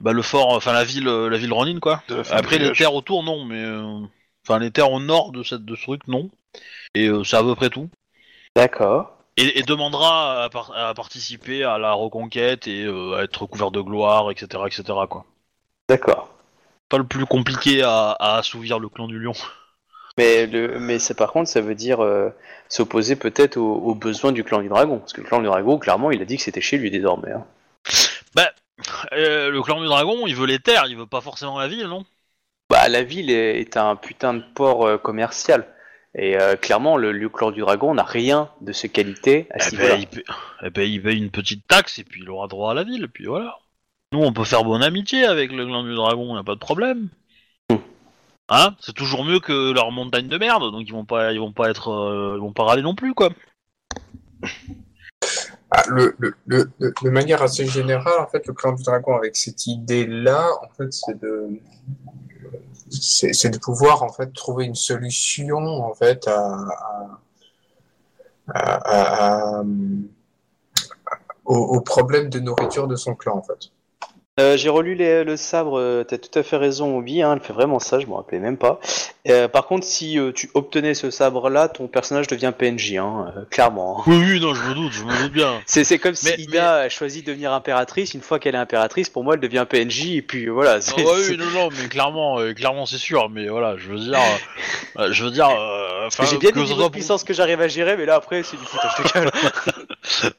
Bah 0.00 0.12
le 0.12 0.22
fort, 0.22 0.50
enfin 0.50 0.72
la 0.72 0.84
ville, 0.84 1.08
euh, 1.08 1.28
la 1.28 1.38
ville 1.38 1.52
Ronin, 1.52 1.78
quoi. 1.80 2.02
De 2.08 2.16
la 2.16 2.24
fin 2.24 2.36
Après 2.36 2.56
du 2.56 2.58
les 2.58 2.64
village. 2.64 2.78
terres 2.78 2.94
autour, 2.94 3.22
non, 3.22 3.44
mais 3.44 3.62
euh, 3.62 4.00
enfin 4.46 4.58
les 4.58 4.70
terres 4.70 4.92
au 4.92 5.00
nord 5.00 5.32
de 5.32 5.42
cette 5.42 5.64
de 5.64 5.74
ce 5.76 5.82
truc, 5.82 6.06
non. 6.08 6.30
Et 6.94 7.06
euh, 7.06 7.24
c'est 7.24 7.36
à 7.36 7.42
peu 7.42 7.54
près 7.54 7.70
tout. 7.70 7.88
D'accord. 8.56 9.12
Et, 9.36 9.58
et 9.60 9.62
demandera 9.62 10.44
à, 10.44 10.48
par- 10.50 10.72
à 10.76 10.94
participer 10.94 11.62
à 11.64 11.78
la 11.78 11.92
reconquête 11.92 12.66
et 12.66 12.82
euh, 12.84 13.14
à 13.16 13.22
être 13.22 13.46
couvert 13.46 13.70
de 13.70 13.80
gloire, 13.80 14.30
etc., 14.32 14.64
etc. 14.66 14.82
Quoi. 15.08 15.24
D'accord. 15.88 16.28
Pas 16.88 16.98
le 16.98 17.06
plus 17.06 17.26
compliqué 17.26 17.82
à, 17.82 18.10
à 18.18 18.36
assouvir 18.38 18.78
le 18.80 18.88
clan 18.88 19.06
du 19.06 19.18
lion. 19.18 19.34
Mais 20.18 20.46
le, 20.46 20.78
mais 20.80 20.98
c'est 20.98 21.14
par 21.14 21.32
contre, 21.32 21.48
ça 21.48 21.60
veut 21.60 21.76
dire 21.76 22.02
euh, 22.02 22.28
s'opposer 22.68 23.14
peut-être 23.16 23.56
aux, 23.56 23.76
aux 23.76 23.94
besoins 23.94 24.32
du 24.32 24.42
clan 24.42 24.60
du 24.60 24.68
dragon, 24.68 24.98
parce 24.98 25.12
que 25.12 25.20
le 25.20 25.26
clan 25.28 25.38
du 25.38 25.46
dragon, 25.46 25.78
clairement, 25.78 26.10
il 26.10 26.20
a 26.20 26.24
dit 26.24 26.36
que 26.36 26.42
c'était 26.42 26.60
chez 26.60 26.76
lui 26.76 26.90
désormais. 26.90 27.32
hein. 27.32 27.46
Euh, 29.12 29.50
le 29.50 29.62
clan 29.62 29.80
du 29.80 29.86
dragon, 29.86 30.26
il 30.26 30.36
veut 30.36 30.46
les 30.46 30.58
terres, 30.58 30.86
il 30.88 30.96
veut 30.96 31.06
pas 31.06 31.20
forcément 31.20 31.58
la 31.58 31.68
ville, 31.68 31.86
non? 31.86 32.04
Bah, 32.70 32.88
la 32.88 33.02
ville 33.02 33.30
est, 33.30 33.60
est 33.60 33.76
un 33.76 33.96
putain 33.96 34.34
de 34.34 34.42
port 34.54 34.86
euh, 34.86 34.98
commercial. 34.98 35.66
Et 36.14 36.36
clairement, 36.60 36.96
le, 36.96 37.12
le 37.12 37.28
clan 37.28 37.52
du 37.52 37.60
dragon 37.60 37.94
n'a 37.94 38.02
rien 38.02 38.48
de 38.60 38.72
ses 38.72 38.88
qualités 38.88 39.46
à 39.50 39.60
ce 39.60 39.68
eh 39.68 39.76
niveau-là. 39.76 39.96
ben, 39.96 40.06
il 40.12 40.22
eh 40.64 40.70
ben, 40.70 40.82
il 40.82 41.02
paye 41.02 41.18
une 41.18 41.30
petite 41.30 41.66
taxe 41.68 41.98
et 41.98 42.04
puis 42.04 42.22
il 42.22 42.30
aura 42.30 42.48
droit 42.48 42.72
à 42.72 42.74
la 42.74 42.82
ville, 42.82 43.04
et 43.04 43.08
puis 43.08 43.26
voilà. 43.26 43.58
Nous, 44.12 44.20
on 44.20 44.32
peut 44.32 44.44
faire 44.44 44.64
bonne 44.64 44.82
amitié 44.82 45.24
avec 45.26 45.52
le 45.52 45.64
clan 45.66 45.84
du 45.84 45.94
dragon, 45.94 46.34
y 46.34 46.38
a 46.40 46.42
pas 46.42 46.54
de 46.54 46.60
problème. 46.60 47.08
Hein 48.48 48.74
C'est 48.80 48.94
toujours 48.94 49.24
mieux 49.24 49.40
que 49.40 49.72
leur 49.72 49.92
montagne 49.92 50.28
de 50.28 50.38
merde, 50.38 50.72
donc 50.72 50.82
ils 50.86 50.92
vont 50.92 51.04
pas, 51.04 51.32
ils 51.32 51.40
vont 51.40 51.52
pas 51.52 51.68
être, 51.68 51.90
euh, 51.90 52.38
vont 52.38 52.52
pas 52.52 52.64
râler 52.64 52.82
non 52.82 52.94
plus, 52.94 53.12
quoi. 53.14 53.30
Ah, 55.70 55.82
le, 55.88 56.16
de 56.46 57.10
manière 57.10 57.42
assez 57.42 57.66
générale, 57.66 58.20
en 58.20 58.26
fait, 58.26 58.46
le 58.46 58.54
clan 58.54 58.72
du 58.72 58.82
dragon, 58.82 59.16
avec 59.16 59.36
cette 59.36 59.66
idée-là, 59.66 60.48
en 60.62 60.68
fait, 60.70 60.90
c'est 60.90 61.20
de, 63.50 63.58
pouvoir, 63.58 64.06
trouver 64.34 64.64
une 64.64 64.74
solution, 64.74 65.58
en 65.58 65.92
fait, 65.92 66.26
au 71.44 71.80
problème 71.82 72.30
de 72.30 72.40
nourriture 72.40 72.88
de 72.88 72.96
son 72.96 73.14
clan, 73.14 73.36
en 73.36 73.42
fait. 73.42 73.70
Euh, 74.38 74.56
J'ai 74.56 74.68
relu 74.68 74.94
les- 74.94 75.24
le 75.24 75.36
sabre, 75.36 75.78
euh, 75.78 76.04
t'as 76.04 76.16
tout 76.18 76.36
à 76.38 76.42
fait 76.42 76.56
raison, 76.56 76.96
Obi, 76.98 77.22
hein, 77.22 77.32
elle 77.34 77.40
fait 77.44 77.52
vraiment 77.52 77.78
ça, 77.80 77.98
je 77.98 78.06
me 78.06 78.14
rappelais 78.14 78.38
même 78.38 78.56
pas. 78.56 78.78
Euh, 79.28 79.48
par 79.48 79.66
contre, 79.66 79.84
si 79.84 80.18
euh, 80.18 80.30
tu 80.32 80.48
obtenais 80.54 80.94
ce 80.94 81.10
sabre-là, 81.10 81.68
ton 81.68 81.88
personnage 81.88 82.28
devient 82.28 82.52
PNJ, 82.56 82.96
hein, 82.98 83.32
euh, 83.36 83.40
clairement. 83.50 83.98
hein. 84.00 84.02
Oui, 84.06 84.16
oui, 84.16 84.40
non, 84.40 84.54
je 84.54 84.62
me 84.62 84.74
doute, 84.74 84.92
je 84.92 85.02
me 85.02 85.22
doute 85.22 85.32
bien. 85.32 85.60
C'est 85.66 85.82
c'est 85.84 85.98
comme 85.98 86.14
si 86.14 86.26
Mais- 86.36 86.42
Ida 86.44 86.74
a 86.76 86.88
choisi 86.88 87.22
de 87.22 87.26
devenir 87.26 87.52
impératrice, 87.52 88.14
une 88.14 88.20
fois 88.22 88.38
qu'elle 88.38 88.54
est 88.54 88.58
impératrice, 88.58 89.08
pour 89.08 89.24
moi, 89.24 89.34
elle 89.34 89.40
devient 89.40 89.66
PNJ, 89.68 90.14
et 90.16 90.22
puis 90.22 90.46
voilà. 90.46 90.74
Ah, 90.74 90.80
c'est- 90.80 90.94
ouais, 90.94 91.02
c'est- 91.22 91.30
oui, 91.32 91.36
non, 91.38 91.50
non, 91.64 91.68
mais 91.70 91.88
clairement, 91.88 92.38
euh, 92.38 92.54
clairement, 92.54 92.86
c'est 92.86 92.96
sûr, 92.98 93.28
mais 93.30 93.48
voilà, 93.48 93.76
je 93.76 93.88
veux 93.88 93.98
dire, 93.98 94.18
je 95.10 95.24
veux 95.24 95.30
dire, 95.30 95.48
euh, 95.50 96.08
J'ai 96.30 96.38
bien 96.38 96.50
que 96.50 96.60
des 96.60 96.74
de 96.74 96.74
pour- 96.74 96.90
puissance 96.90 97.24
que 97.24 97.34
j'arrive 97.34 97.60
à 97.60 97.68
gérer, 97.68 97.96
mais 97.96 98.06
là 98.06 98.14
après, 98.14 98.42
c'est 98.44 98.56
du 98.56 98.64
foutage 98.64 98.92
de 98.98 99.12
gueule. 99.12 99.30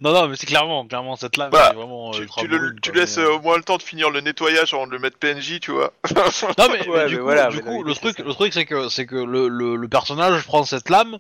Non, 0.02 0.14
non, 0.14 0.28
mais 0.28 0.36
c'est 0.36 0.46
clairement, 0.46 0.86
clairement 0.86 1.16
cette 1.16 1.38
lame, 1.38 1.52
Bah, 1.52 1.70
est 1.72 1.76
vraiment. 1.76 2.10
euh, 2.10 2.12
Tu, 2.14 2.22
ultra 2.24 2.42
tu 2.42 2.48
le- 2.48 2.76
tu 2.82 2.92
quoi, 2.92 3.00
laisses 3.02 3.18
mais, 3.18 3.24
euh, 3.24 3.30
euh, 3.30 3.36
au 3.36 3.42
moins 3.42 3.58
le 3.58 3.64
temps 3.64 3.78
de 3.78 3.84
finir 3.84 4.10
le 4.10 4.22
nettoyage 4.22 4.74
avant 4.74 4.88
de 4.88 4.92
le 4.92 5.00
mettre 5.00 5.18
PNJ, 5.18 5.60
tu 5.60 5.72
vois. 5.72 5.94
Non 6.58 6.68
mais, 6.72 6.88
Ouais, 6.88 7.04
mais 7.04 7.06
du 7.08 7.14
mais 7.14 7.18
coup, 7.18 7.24
voilà, 7.24 7.48
du 7.50 7.58
mais 7.58 7.62
coup, 7.64 7.70
non, 7.70 7.82
le 7.84 7.94
c'est 7.94 8.00
truc, 8.00 8.20
le 8.20 8.34
truc 8.34 8.54
c'est 8.54 8.66
que 8.66 8.90
c'est 8.90 9.06
que 9.06 9.16
le, 9.16 9.48
le, 9.48 9.76
le 9.76 9.88
personnage 9.88 10.44
prend 10.46 10.64
cette 10.64 10.90
lame, 10.90 11.18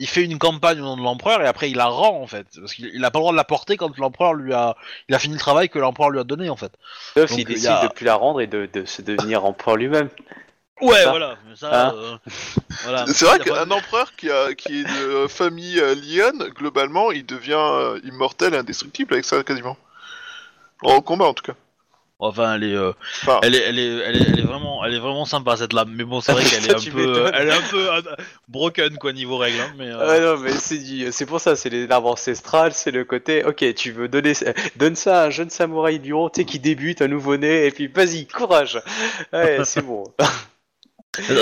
il 0.00 0.06
fait 0.08 0.24
une 0.24 0.38
campagne 0.38 0.80
au 0.80 0.84
nom 0.84 0.96
de 0.96 1.02
l'empereur 1.02 1.42
et 1.42 1.46
après 1.46 1.70
il 1.70 1.76
la 1.76 1.86
rend 1.86 2.20
en 2.22 2.26
fait, 2.26 2.46
parce 2.60 2.72
qu'il 2.74 2.90
il 2.94 3.04
a 3.04 3.10
pas 3.10 3.18
le 3.18 3.22
droit 3.22 3.32
de 3.32 3.36
la 3.36 3.44
porter 3.44 3.76
quand 3.76 3.96
l'empereur 3.98 4.34
lui 4.34 4.52
a, 4.54 4.76
il 5.08 5.14
a 5.14 5.18
fini 5.18 5.34
le 5.34 5.40
travail 5.40 5.68
que 5.68 5.78
l'empereur 5.78 6.10
lui 6.10 6.20
a 6.20 6.24
donné 6.24 6.50
en 6.50 6.56
fait. 6.56 6.72
Sauf 7.14 7.28
Donc, 7.30 7.38
s'il 7.38 7.40
il 7.40 7.50
y 7.50 7.54
décide 7.54 7.70
a- 7.70 7.88
de 7.88 7.92
plus 7.92 8.04
la 8.04 8.14
rendre 8.14 8.40
et 8.40 8.46
de, 8.46 8.68
de 8.72 8.84
se 8.84 9.02
devenir 9.02 9.44
empereur 9.44 9.76
lui-même. 9.76 10.08
Ouais, 10.80 11.02
Ça. 11.02 11.10
voilà. 11.10 11.36
Mais 11.48 11.56
ça, 11.56 11.88
Hein 11.88 11.94
euh, 11.96 12.16
voilà. 12.82 13.06
C'est 13.06 13.24
vrai 13.24 13.38
qu'un 13.40 13.70
empereur 13.70 14.14
qui, 14.16 14.30
a, 14.30 14.54
qui 14.54 14.80
est 14.80 14.84
de 14.84 15.26
famille 15.28 15.80
euh, 15.80 15.94
Lyon, 15.94 16.32
globalement, 16.54 17.10
il 17.12 17.26
devient 17.26 17.52
euh, 17.58 18.00
immortel, 18.04 18.54
indestructible 18.54 19.14
avec 19.14 19.24
ça 19.24 19.42
quasiment. 19.42 19.76
En 20.82 21.00
combat 21.00 21.26
en 21.26 21.34
tout 21.34 21.42
cas. 21.44 21.54
Enfin, 22.20 22.54
elle 22.56 22.64
est, 22.64 22.74
euh, 22.74 22.92
Enfin, 23.22 23.38
elle 23.44 23.54
est, 23.54 23.62
elle 23.62 23.78
est, 23.78 23.86
elle 23.98 24.16
est, 24.16 24.24
elle 24.28 24.38
est 24.40 24.44
vraiment, 24.44 24.84
elle 24.84 24.92
est 24.92 24.98
vraiment 24.98 25.24
sympa 25.24 25.56
cette 25.56 25.72
lame. 25.72 25.92
Mais 25.94 26.02
bon, 26.02 26.20
c'est 26.20 26.32
vrai 26.32 26.42
qu'elle 26.50 26.64
est 26.66 26.74
un 26.74 26.90
peu, 26.92 27.30
elle 27.32 27.48
est 27.48 27.52
un 27.52 27.60
peu 27.70 27.92
euh, 27.94 28.00
broken 28.48 28.98
quoi 28.98 29.12
niveau 29.12 29.36
règle. 29.36 29.60
Hein, 29.60 29.72
mais 29.78 29.86
euh, 29.86 30.04
Ouais, 30.08 30.20
non, 30.20 30.36
mais 30.42 30.50
c'est 30.50 30.78
du- 30.78 31.12
c'est 31.12 31.26
pour 31.26 31.40
ça, 31.40 31.54
c'est 31.54 31.68
les 31.70 31.88
arbres 31.88 32.08
ancestrales, 32.10 32.72
c'est 32.72 32.90
le 32.90 33.04
côté, 33.04 33.44
ok, 33.44 33.72
tu 33.74 33.92
veux 33.92 34.08
donner, 34.08 34.32
donne 34.74 34.96
ça 34.96 35.22
à 35.22 35.26
un 35.26 35.30
jeune 35.30 35.50
samouraï 35.50 36.00
lion, 36.00 36.28
tu 36.28 36.40
sais, 36.40 36.44
qui 36.44 36.58
débute, 36.58 37.02
un 37.02 37.08
nouveau-né, 37.08 37.66
et 37.66 37.70
puis 37.70 37.86
vas-y, 37.86 38.26
courage. 38.26 38.80
Ouais, 39.32 39.60
c'est 39.64 39.82
bon. 39.82 40.02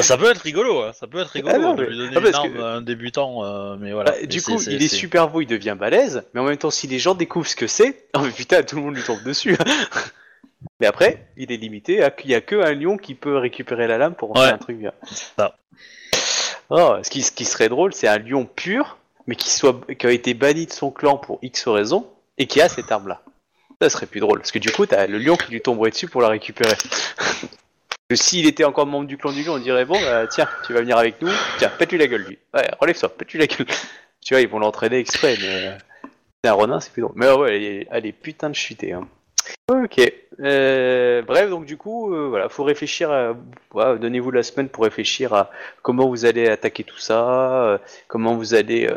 Ça 0.03 0.17
peut 0.17 0.31
être 0.31 0.39
rigolo, 0.41 0.83
hein, 0.83 0.93
ça 0.93 1.07
peut 1.07 1.19
être 1.19 1.29
rigolo 1.31 1.55
Ah 1.55 1.59
non, 1.59 1.75
de 1.75 1.83
lui 1.85 1.97
donner 1.97 2.11
ah, 2.17 2.29
une 2.29 2.35
arme 2.35 2.53
que- 2.55 2.61
à 2.61 2.67
un 2.75 2.81
débutant, 2.81 3.45
euh, 3.45 3.77
mais 3.79 3.93
voilà. 3.93 4.13
Bah, 4.13 4.17
Mais 4.21 4.27
du 4.27 4.41
coup, 4.43 4.61
il 4.63 4.83
est 4.83 4.89
super 4.89 5.29
beau, 5.29 5.41
il 5.41 5.47
devient 5.47 5.77
balèze, 5.79 6.23
mais 6.35 6.41
en 6.41 6.45
même 6.45 6.57
temps, 6.57 6.71
si 6.71 6.87
les 6.87 6.99
gens 6.99 7.15
découvrent 7.15 7.47
ce 7.49 7.57
que 7.57 7.67
c'est, 7.67 8.07
oh 8.17 8.21
putain, 8.35 8.63
tout 8.63 8.77
le 8.77 8.83
monde 8.83 8.97
lui 8.97 9.03
tombe 9.03 9.23
dessus. 9.23 9.57
mais 10.81 10.87
après, 10.87 11.27
il 11.37 11.53
est 11.53 11.57
limité, 11.57 12.03
à- 12.03 12.15
il 12.25 12.31
y 12.31 12.35
a 12.35 12.41
que 12.41 12.57
un 12.57 12.73
lion 12.75 12.97
qui 12.97 13.15
peut 13.15 13.37
récupérer 13.37 13.87
la 13.87 13.99
lame 13.99 14.15
pour 14.15 14.31
en 14.31 14.41
Ouais. 14.41 14.47
faire 14.47 14.55
un 14.55 14.59
truc 14.59 14.79
bien. 14.79 14.93
ça. 15.37 15.57
Oh, 16.71 16.97
ce 17.03 17.11
qui, 17.11 17.23
ce 17.23 17.31
qui 17.31 17.45
serait 17.45 17.69
drôle, 17.69 17.93
c'est 17.95 18.09
un 18.09 18.19
lion 18.19 18.45
pur, 18.45 18.99
mais 19.27 19.37
qui 19.37 19.51
soit, 19.51 19.81
qui 19.97 20.07
a 20.07 20.11
été 20.11 20.35
banni 20.35 20.67
de 20.67 20.73
son 20.73 20.91
clan 20.91 21.17
pour 21.17 21.39
X 21.43 21.69
raisons, 21.69 22.07
et 22.39 22.47
qui 22.47 22.61
a 22.61 22.69
cette 22.69 22.91
arme-là. 22.91 23.23
Ça 23.81 23.91
serait 23.91 24.07
plus 24.07 24.21
drôle, 24.21 24.39
parce 24.41 24.53
que 24.53 24.59
du 24.59 24.71
coup, 24.71 24.87
t'as 24.87 25.07
le 25.07 25.19
lion 25.19 25.37
qui 25.37 25.53
lui 25.53 25.61
tomberait 25.61 25.91
dessus 25.91 26.09
pour 26.09 26.23
la 26.23 26.29
récupérer. 26.29 26.75
Que 28.09 28.17
s'il 28.17 28.47
était 28.47 28.65
encore 28.65 28.87
membre 28.87 29.07
du 29.07 29.17
clan 29.17 29.33
du 29.33 29.43
lion, 29.43 29.55
on 29.55 29.59
dirait 29.59 29.85
bon, 29.85 30.01
bah, 30.01 30.27
tiens, 30.29 30.49
tu 30.67 30.73
vas 30.73 30.81
venir 30.81 30.97
avec 30.97 31.21
nous, 31.21 31.31
tiens, 31.59 31.71
pète-lui 31.77 31.99
la 31.99 32.07
gueule 32.07 32.23
lui. 32.23 32.39
Ouais, 32.55 32.69
relève-toi, 32.81 33.09
pète-lui 33.09 33.41
la 33.41 33.47
gueule. 33.47 33.67
tu 34.21 34.35
vois, 34.35 34.41
ils 34.41 34.49
vont 34.49 34.61
l'entraîner 34.61 34.99
exprès, 34.99 35.37
mais 35.41 35.67
euh, 35.67 35.79
c'est 36.45 36.51
un 36.51 36.55
ronin, 36.55 36.79
c'est 36.79 36.93
plus 36.93 37.03
drôle. 37.03 37.15
Mais 37.17 37.31
ouais, 37.33 37.87
elle 37.91 38.07
est, 38.07 38.13
putain 38.13 38.51
de 38.51 38.55
chutée. 38.55 38.93
Hein. 38.93 39.09
Ok. 39.69 40.01
Euh, 40.41 41.23
bref, 41.23 41.51
donc 41.51 41.67
du 41.67 41.77
coup, 41.77 42.15
euh, 42.15 42.29
voilà, 42.29 42.49
faut 42.49 42.65
réfléchir. 42.65 43.11
À, 43.11 43.35
Donnez-vous 43.97 44.31
la 44.31 44.43
semaine 44.43 44.69
pour 44.69 44.85
réfléchir 44.85 45.35
à 45.35 45.51
comment 45.83 46.09
vous 46.09 46.25
allez 46.25 46.49
attaquer 46.49 46.85
tout 46.85 46.99
ça, 46.99 47.65
euh, 47.65 47.79
comment 48.09 48.37
vous 48.37 48.55
allez. 48.55 48.89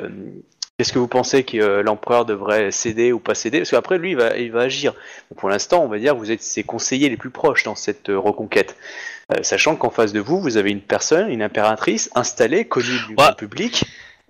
Est-ce 0.80 0.94
que 0.94 1.00
vous 1.00 1.08
pensez 1.10 1.44
que 1.44 1.58
euh, 1.58 1.84
l'empereur 1.84 2.26
devrait 2.26 2.72
céder 2.72 3.12
ou 3.12 3.20
pas 3.20 3.36
céder? 3.36 3.60
Parce 3.60 3.72
qu'après, 3.72 3.98
lui, 3.98 4.12
il 4.12 4.18
va, 4.18 4.38
il 4.38 4.52
va 4.52 4.62
agir. 4.62 4.94
Donc, 5.30 5.40
pour 5.40 5.50
l'instant, 5.50 5.84
on 5.84 5.88
va 5.90 6.00
dire, 6.00 6.16
vous 6.16 6.32
êtes 6.32 6.42
ses 6.42 6.64
conseillers 6.64 7.10
les 7.10 7.18
plus 7.18 7.30
proches 7.30 7.64
dans 7.64 7.76
cette 7.76 8.10
euh, 8.10 8.18
reconquête. 8.18 8.78
Euh, 9.32 9.44
sachant 9.44 9.76
qu'en 9.76 9.90
face 9.90 10.14
de 10.14 10.20
vous, 10.20 10.40
vous 10.42 10.58
avez 10.58 10.72
une 10.72 10.82
personne, 10.82 11.30
une 11.30 11.44
impératrice 11.44 12.10
installée, 12.16 12.66
connue 12.66 12.98
du 13.08 13.16
grand 13.16 13.34
public, 13.34 13.84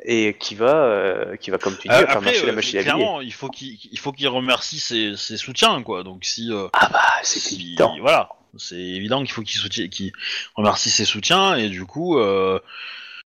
et 0.04 0.36
qui 0.40 0.56
va, 0.56 1.26
qui 1.40 1.52
va, 1.52 1.58
comme 1.58 1.76
tu 1.78 1.88
dis, 1.88 1.94
faire 1.94 2.10
après, 2.10 2.22
marcher 2.32 2.46
la 2.46 2.52
machine 2.54 2.80
à 2.80 2.84
clairement, 2.84 3.22
il 3.22 3.34
faut 3.34 3.50
qu'il 3.50 3.78
qu'il 3.78 4.28
remercie 4.28 4.80
ses, 4.80 5.16
ses 5.18 5.38
soutiens, 5.38 5.84
quoi. 5.84 6.04
Donc 6.04 6.26
si, 6.26 6.50
Ah 6.74 6.90
bah, 6.92 7.02
c'est 7.22 7.40
si- 7.40 7.56
évident. 7.56 7.96
voilà, 8.02 8.30
c'est 8.58 8.76
évident 8.76 9.20
qu'il 9.24 9.32
faut 9.32 9.42
qu'il 9.44 10.12
remercie 10.56 10.90
ses 10.90 11.06
soutiens 11.06 11.56
et 11.56 11.70
du 11.70 11.86
coup, 11.86 12.18
euh, 12.18 12.60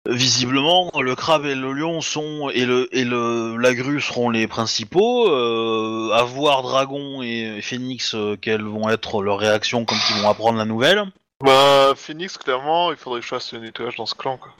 visiblement, 0.08 0.90
le 1.00 1.14
crabe 1.14 1.46
et 1.46 1.54
le 1.54 1.72
lion 1.72 2.00
sont 2.00 2.50
et 2.50 2.64
le 2.64 2.88
et 2.96 3.04
le 3.04 3.56
la 3.56 3.74
grue 3.74 4.00
seront 4.00 4.30
les 4.30 4.46
principaux. 4.46 5.28
Euh, 5.30 6.10
à 6.12 6.22
voir 6.24 6.62
Dragon 6.62 7.22
et, 7.22 7.60
Phoenix, 7.62 8.14
euh, 8.14 8.36
quelles 8.40 8.62
vont 8.64 8.88
être 8.88 9.22
leurs 9.22 9.38
réactions 9.38 9.84
quand 9.84 9.96
ils 10.10 10.22
vont 10.22 10.28
apprendre 10.30 10.58
la 10.58 10.64
nouvelle. 10.64 11.04
Bah, 11.42 11.92
Phoenix, 11.96 12.36
clairement, 12.36 12.90
il 12.92 12.98
faudrait 12.98 13.20
que 13.20 13.24
je 13.24 13.30
fasse 13.30 13.52
le 13.52 13.60
nettoyage 13.60 13.96
dans 13.96 14.06
ce 14.06 14.14
clan, 14.14 14.36
quoi. 14.36 14.52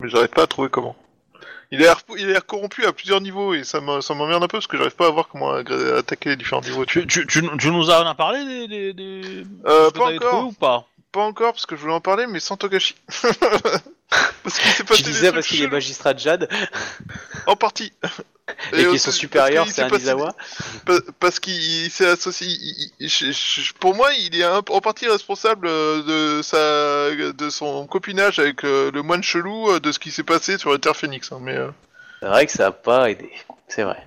Mais 0.00 0.08
j'arrive 0.08 0.28
pas 0.28 0.42
à 0.42 0.46
trouver 0.46 0.68
comment. 0.68 0.96
Il 1.72 1.80
est, 1.82 1.88
il 2.18 2.28
est 2.30 2.44
corrompu 2.44 2.84
à 2.84 2.92
plusieurs 2.92 3.20
niveaux 3.20 3.54
et 3.54 3.62
ça 3.62 3.80
me- 3.80 4.00
ça 4.00 4.12
m'emmerde 4.14 4.42
un 4.42 4.48
peu 4.48 4.58
parce 4.58 4.66
que 4.66 4.76
j'arrive 4.76 4.96
pas 4.96 5.06
à 5.06 5.10
voir 5.10 5.28
comment 5.28 5.52
attaquer 5.52 6.30
les 6.30 6.36
différents 6.36 6.62
niveaux. 6.62 6.84
Tu, 6.84 7.06
tu, 7.06 7.26
tu, 7.28 7.42
tu 7.58 7.70
nous 7.70 7.90
en 7.90 8.06
as 8.06 8.14
parlé 8.16 8.44
des, 8.44 8.66
des, 8.66 8.92
des... 8.92 9.44
Euh, 9.66 9.90
pas 9.92 10.06
encore. 10.12 10.30
trouvé 10.30 10.42
ou 10.48 10.52
pas? 10.52 10.84
Pas 11.12 11.20
encore 11.22 11.52
parce 11.52 11.66
que 11.66 11.76
je 11.76 11.80
voulais 11.82 11.94
en 11.94 12.00
parler, 12.00 12.26
mais 12.26 12.40
sans 12.40 12.56
Togashi. 12.56 12.96
parce 14.42 14.58
qu'il 14.58 14.70
s'est 14.70 14.84
passé 14.84 15.02
Tu 15.02 15.10
disais 15.10 15.32
parce 15.32 15.46
qu'il 15.46 15.62
est 15.62 15.68
magistrat 15.68 16.14
de 16.14 16.18
Jade 16.18 16.48
En 17.46 17.56
partie. 17.56 17.92
et 18.72 18.84
euh, 18.84 18.90
qu'ils 18.90 18.98
sont 18.98 19.10
supérieurs, 19.12 19.66
c'est 19.68 19.82
un. 19.82 19.88
Pa- 20.84 20.94
Parce 21.20 21.38
qu'il 21.38 21.54
il 21.54 21.90
s'est 21.90 22.06
associé. 22.08 22.48
il- 22.48 22.90
il- 22.98 23.08
je- 23.08 23.30
je- 23.30 23.72
pour 23.74 23.94
moi, 23.94 24.12
il 24.14 24.34
est 24.38 24.42
un- 24.42 24.62
en 24.68 24.80
partie 24.80 25.06
responsable 25.06 25.68
euh, 25.68 26.02
de 26.38 26.42
sa, 26.42 27.32
de 27.32 27.50
son 27.50 27.86
copinage 27.86 28.38
avec 28.40 28.64
euh, 28.64 28.90
le 28.92 29.02
moine 29.02 29.22
chelou, 29.22 29.70
euh, 29.70 29.78
de 29.80 29.92
ce 29.92 29.98
qui 30.00 30.10
s'est 30.10 30.24
passé 30.24 30.58
sur 30.58 30.72
la 30.72 30.78
Terre 30.78 30.96
Phoenix. 30.96 31.30
hein, 31.30 31.38
mais 31.40 31.56
euh, 31.56 31.70
C'est 32.20 32.26
vrai 32.28 32.46
que 32.46 32.52
ça 32.52 32.66
a 32.66 32.72
pas 32.72 33.10
aidé. 33.10 33.30
C'est 33.68 33.84
vrai. 33.84 34.04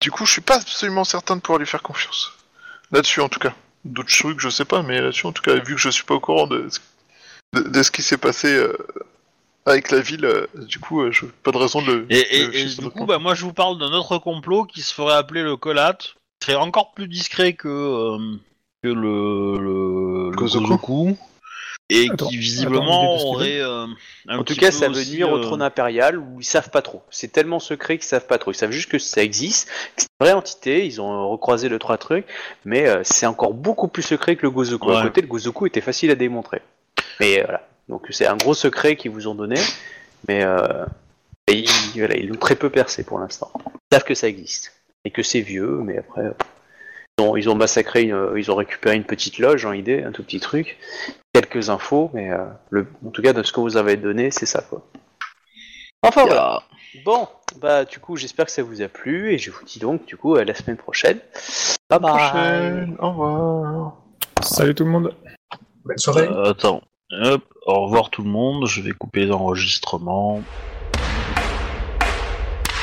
du 0.00 0.10
coup, 0.12 0.26
je 0.26 0.32
suis 0.32 0.40
pas 0.40 0.56
absolument 0.56 1.04
certain 1.04 1.34
de 1.36 1.40
pouvoir 1.40 1.58
lui 1.58 1.66
faire 1.66 1.82
confiance. 1.82 2.32
Là-dessus, 2.92 3.20
en 3.20 3.28
tout 3.28 3.40
cas. 3.40 3.54
D'autres 3.84 4.16
trucs, 4.16 4.38
je 4.38 4.48
sais 4.48 4.64
pas, 4.64 4.82
mais 4.82 5.00
là-dessus, 5.00 5.26
en 5.26 5.32
tout 5.32 5.42
cas, 5.42 5.54
vu 5.54 5.74
que 5.74 5.80
je 5.80 5.88
suis 5.90 6.04
pas 6.04 6.14
au 6.14 6.20
courant 6.20 6.46
de, 6.46 6.68
ce- 6.70 6.78
de, 7.60 7.68
de 7.68 7.82
ce 7.82 7.90
qui 7.90 8.02
s'est 8.04 8.16
passé 8.16 8.48
euh, 8.54 8.76
avec 9.66 9.90
la 9.90 10.00
ville, 10.00 10.24
euh, 10.24 10.46
du 10.54 10.78
coup, 10.78 11.02
euh, 11.02 11.12
je 11.12 11.26
pas 11.26 11.52
de 11.52 11.58
raison 11.58 11.82
de. 11.82 11.92
le- 11.92 12.06
Et, 12.10 12.44
le 12.44 12.76
du 12.82 12.90
coup, 12.90 13.06
bah, 13.06 13.18
moi 13.18 13.34
je 13.34 13.44
vous 13.44 13.52
parle 13.52 13.78
d'un 13.78 13.92
autre 13.92 14.18
complot 14.18 14.64
qui 14.64 14.82
se 14.82 14.92
ferait 14.92 15.14
appeler 15.14 15.42
le 15.42 15.56
Colat, 15.56 15.94
qui 15.94 16.46
serait 16.46 16.56
encore 16.56 16.92
plus 16.92 17.08
discret 17.08 17.52
que, 17.52 17.68
euh, 17.68 18.36
que 18.82 18.88
le, 18.88 19.58
le, 19.58 20.30
le 20.30 21.16
et 21.90 22.08
Attends, 22.10 22.28
qui 22.28 22.38
visiblement 22.38 23.14
aurait 23.26 23.60
euh, 23.60 23.86
un 24.28 24.38
En 24.38 24.44
tout 24.44 24.54
cas, 24.54 24.70
ça 24.70 24.88
veut 24.88 25.04
nuire 25.04 25.30
au 25.30 25.38
trône 25.40 25.60
impérial 25.60 26.16
où 26.16 26.40
ils 26.40 26.44
savent 26.44 26.70
pas 26.70 26.80
trop. 26.80 27.02
C'est 27.10 27.30
tellement 27.30 27.58
secret 27.58 27.98
qu'ils 27.98 28.06
savent 28.06 28.26
pas 28.26 28.38
trop. 28.38 28.50
Ils 28.50 28.54
savent 28.56 28.70
juste 28.70 28.90
que 28.90 28.98
ça 28.98 29.22
existe, 29.22 29.68
que 29.68 30.02
c'est 30.02 30.06
une 30.20 30.26
vraie 30.26 30.32
entité. 30.34 30.86
Ils 30.86 31.00
ont 31.02 31.28
recroisé 31.28 31.68
le 31.68 31.78
trois 31.78 31.98
trucs, 31.98 32.24
mais 32.64 32.88
euh, 32.88 33.02
c'est 33.04 33.26
encore 33.26 33.52
beaucoup 33.52 33.88
plus 33.88 34.02
secret 34.02 34.36
que 34.36 34.42
le 34.42 34.50
Gozoku. 34.50 34.90
À 34.90 34.96
Ouais. 34.96 35.02
côté, 35.02 35.20
le 35.20 35.26
Gozoku 35.26 35.66
était 35.66 35.80
facile 35.82 36.10
à 36.10 36.14
démontrer. 36.14 36.62
Mais 37.20 37.40
euh, 37.40 37.44
voilà. 37.44 37.68
Donc 37.88 38.06
c'est 38.10 38.26
un 38.26 38.36
gros 38.36 38.54
secret 38.54 38.96
qu'ils 38.96 39.10
vous 39.10 39.26
ont 39.28 39.34
donné, 39.34 39.60
mais 40.28 40.42
euh, 40.44 40.84
ils, 41.48 41.68
voilà, 41.96 42.16
ils 42.16 42.28
l'ont 42.28 42.36
très 42.38 42.56
peu 42.56 42.70
percé 42.70 43.04
pour 43.04 43.18
l'instant. 43.18 43.50
Ils 43.66 43.94
savent 43.96 44.04
que 44.04 44.14
ça 44.14 44.28
existe 44.28 44.72
et 45.04 45.10
que 45.10 45.22
c'est 45.22 45.40
vieux, 45.40 45.78
mais 45.82 45.98
après. 45.98 46.32
Ils 47.18 47.24
ont, 47.24 47.36
ils 47.36 47.50
ont 47.50 47.54
massacré, 47.54 48.02
une- 48.04 48.32
ils 48.36 48.50
ont 48.50 48.54
récupéré 48.54 48.96
une 48.96 49.04
petite 49.04 49.38
loge 49.38 49.66
en 49.66 49.72
idée, 49.72 50.02
un 50.02 50.12
tout 50.12 50.22
petit 50.22 50.40
truc, 50.40 50.78
quelques 51.34 51.68
infos, 51.68 52.10
mais 52.14 52.30
euh, 52.30 52.38
le, 52.70 52.86
en 53.06 53.10
tout 53.10 53.20
cas 53.20 53.34
de 53.34 53.42
ce 53.42 53.52
que 53.52 53.60
vous 53.60 53.76
avez 53.76 53.96
donné, 53.96 54.30
c'est 54.30 54.46
ça 54.46 54.62
quoi. 54.62 54.86
Enfin 56.02 56.24
voilà. 56.24 56.62
Bon, 57.04 57.28
bah 57.60 57.84
du 57.84 57.98
coup 57.98 58.16
j'espère 58.16 58.46
que 58.46 58.50
ça 58.52 58.62
vous 58.62 58.80
a 58.82 58.88
plu 58.88 59.32
et 59.32 59.38
je 59.38 59.50
vous 59.50 59.64
dis 59.64 59.78
donc 59.78 60.04
du 60.06 60.16
coup 60.16 60.36
à 60.36 60.44
la 60.44 60.54
semaine 60.54 60.76
prochaine. 60.78 61.18
Bye 61.90 62.00
bye. 62.00 62.10
Prochaine. 62.12 62.96
Au 62.98 63.10
revoir. 63.10 63.96
Salut 64.42 64.74
tout 64.74 64.84
le 64.84 64.90
monde. 64.90 65.14
Bonne 65.84 65.98
soirée. 65.98 66.28
euh, 66.28 66.50
attends, 66.50 66.80
hop, 67.10 67.42
au 67.66 67.84
revoir 67.84 68.10
tout 68.10 68.22
le 68.22 68.30
monde, 68.30 68.66
je 68.66 68.80
vais 68.80 68.92
couper 68.92 69.26
les 69.26 69.32
enregistrements. 69.32 70.46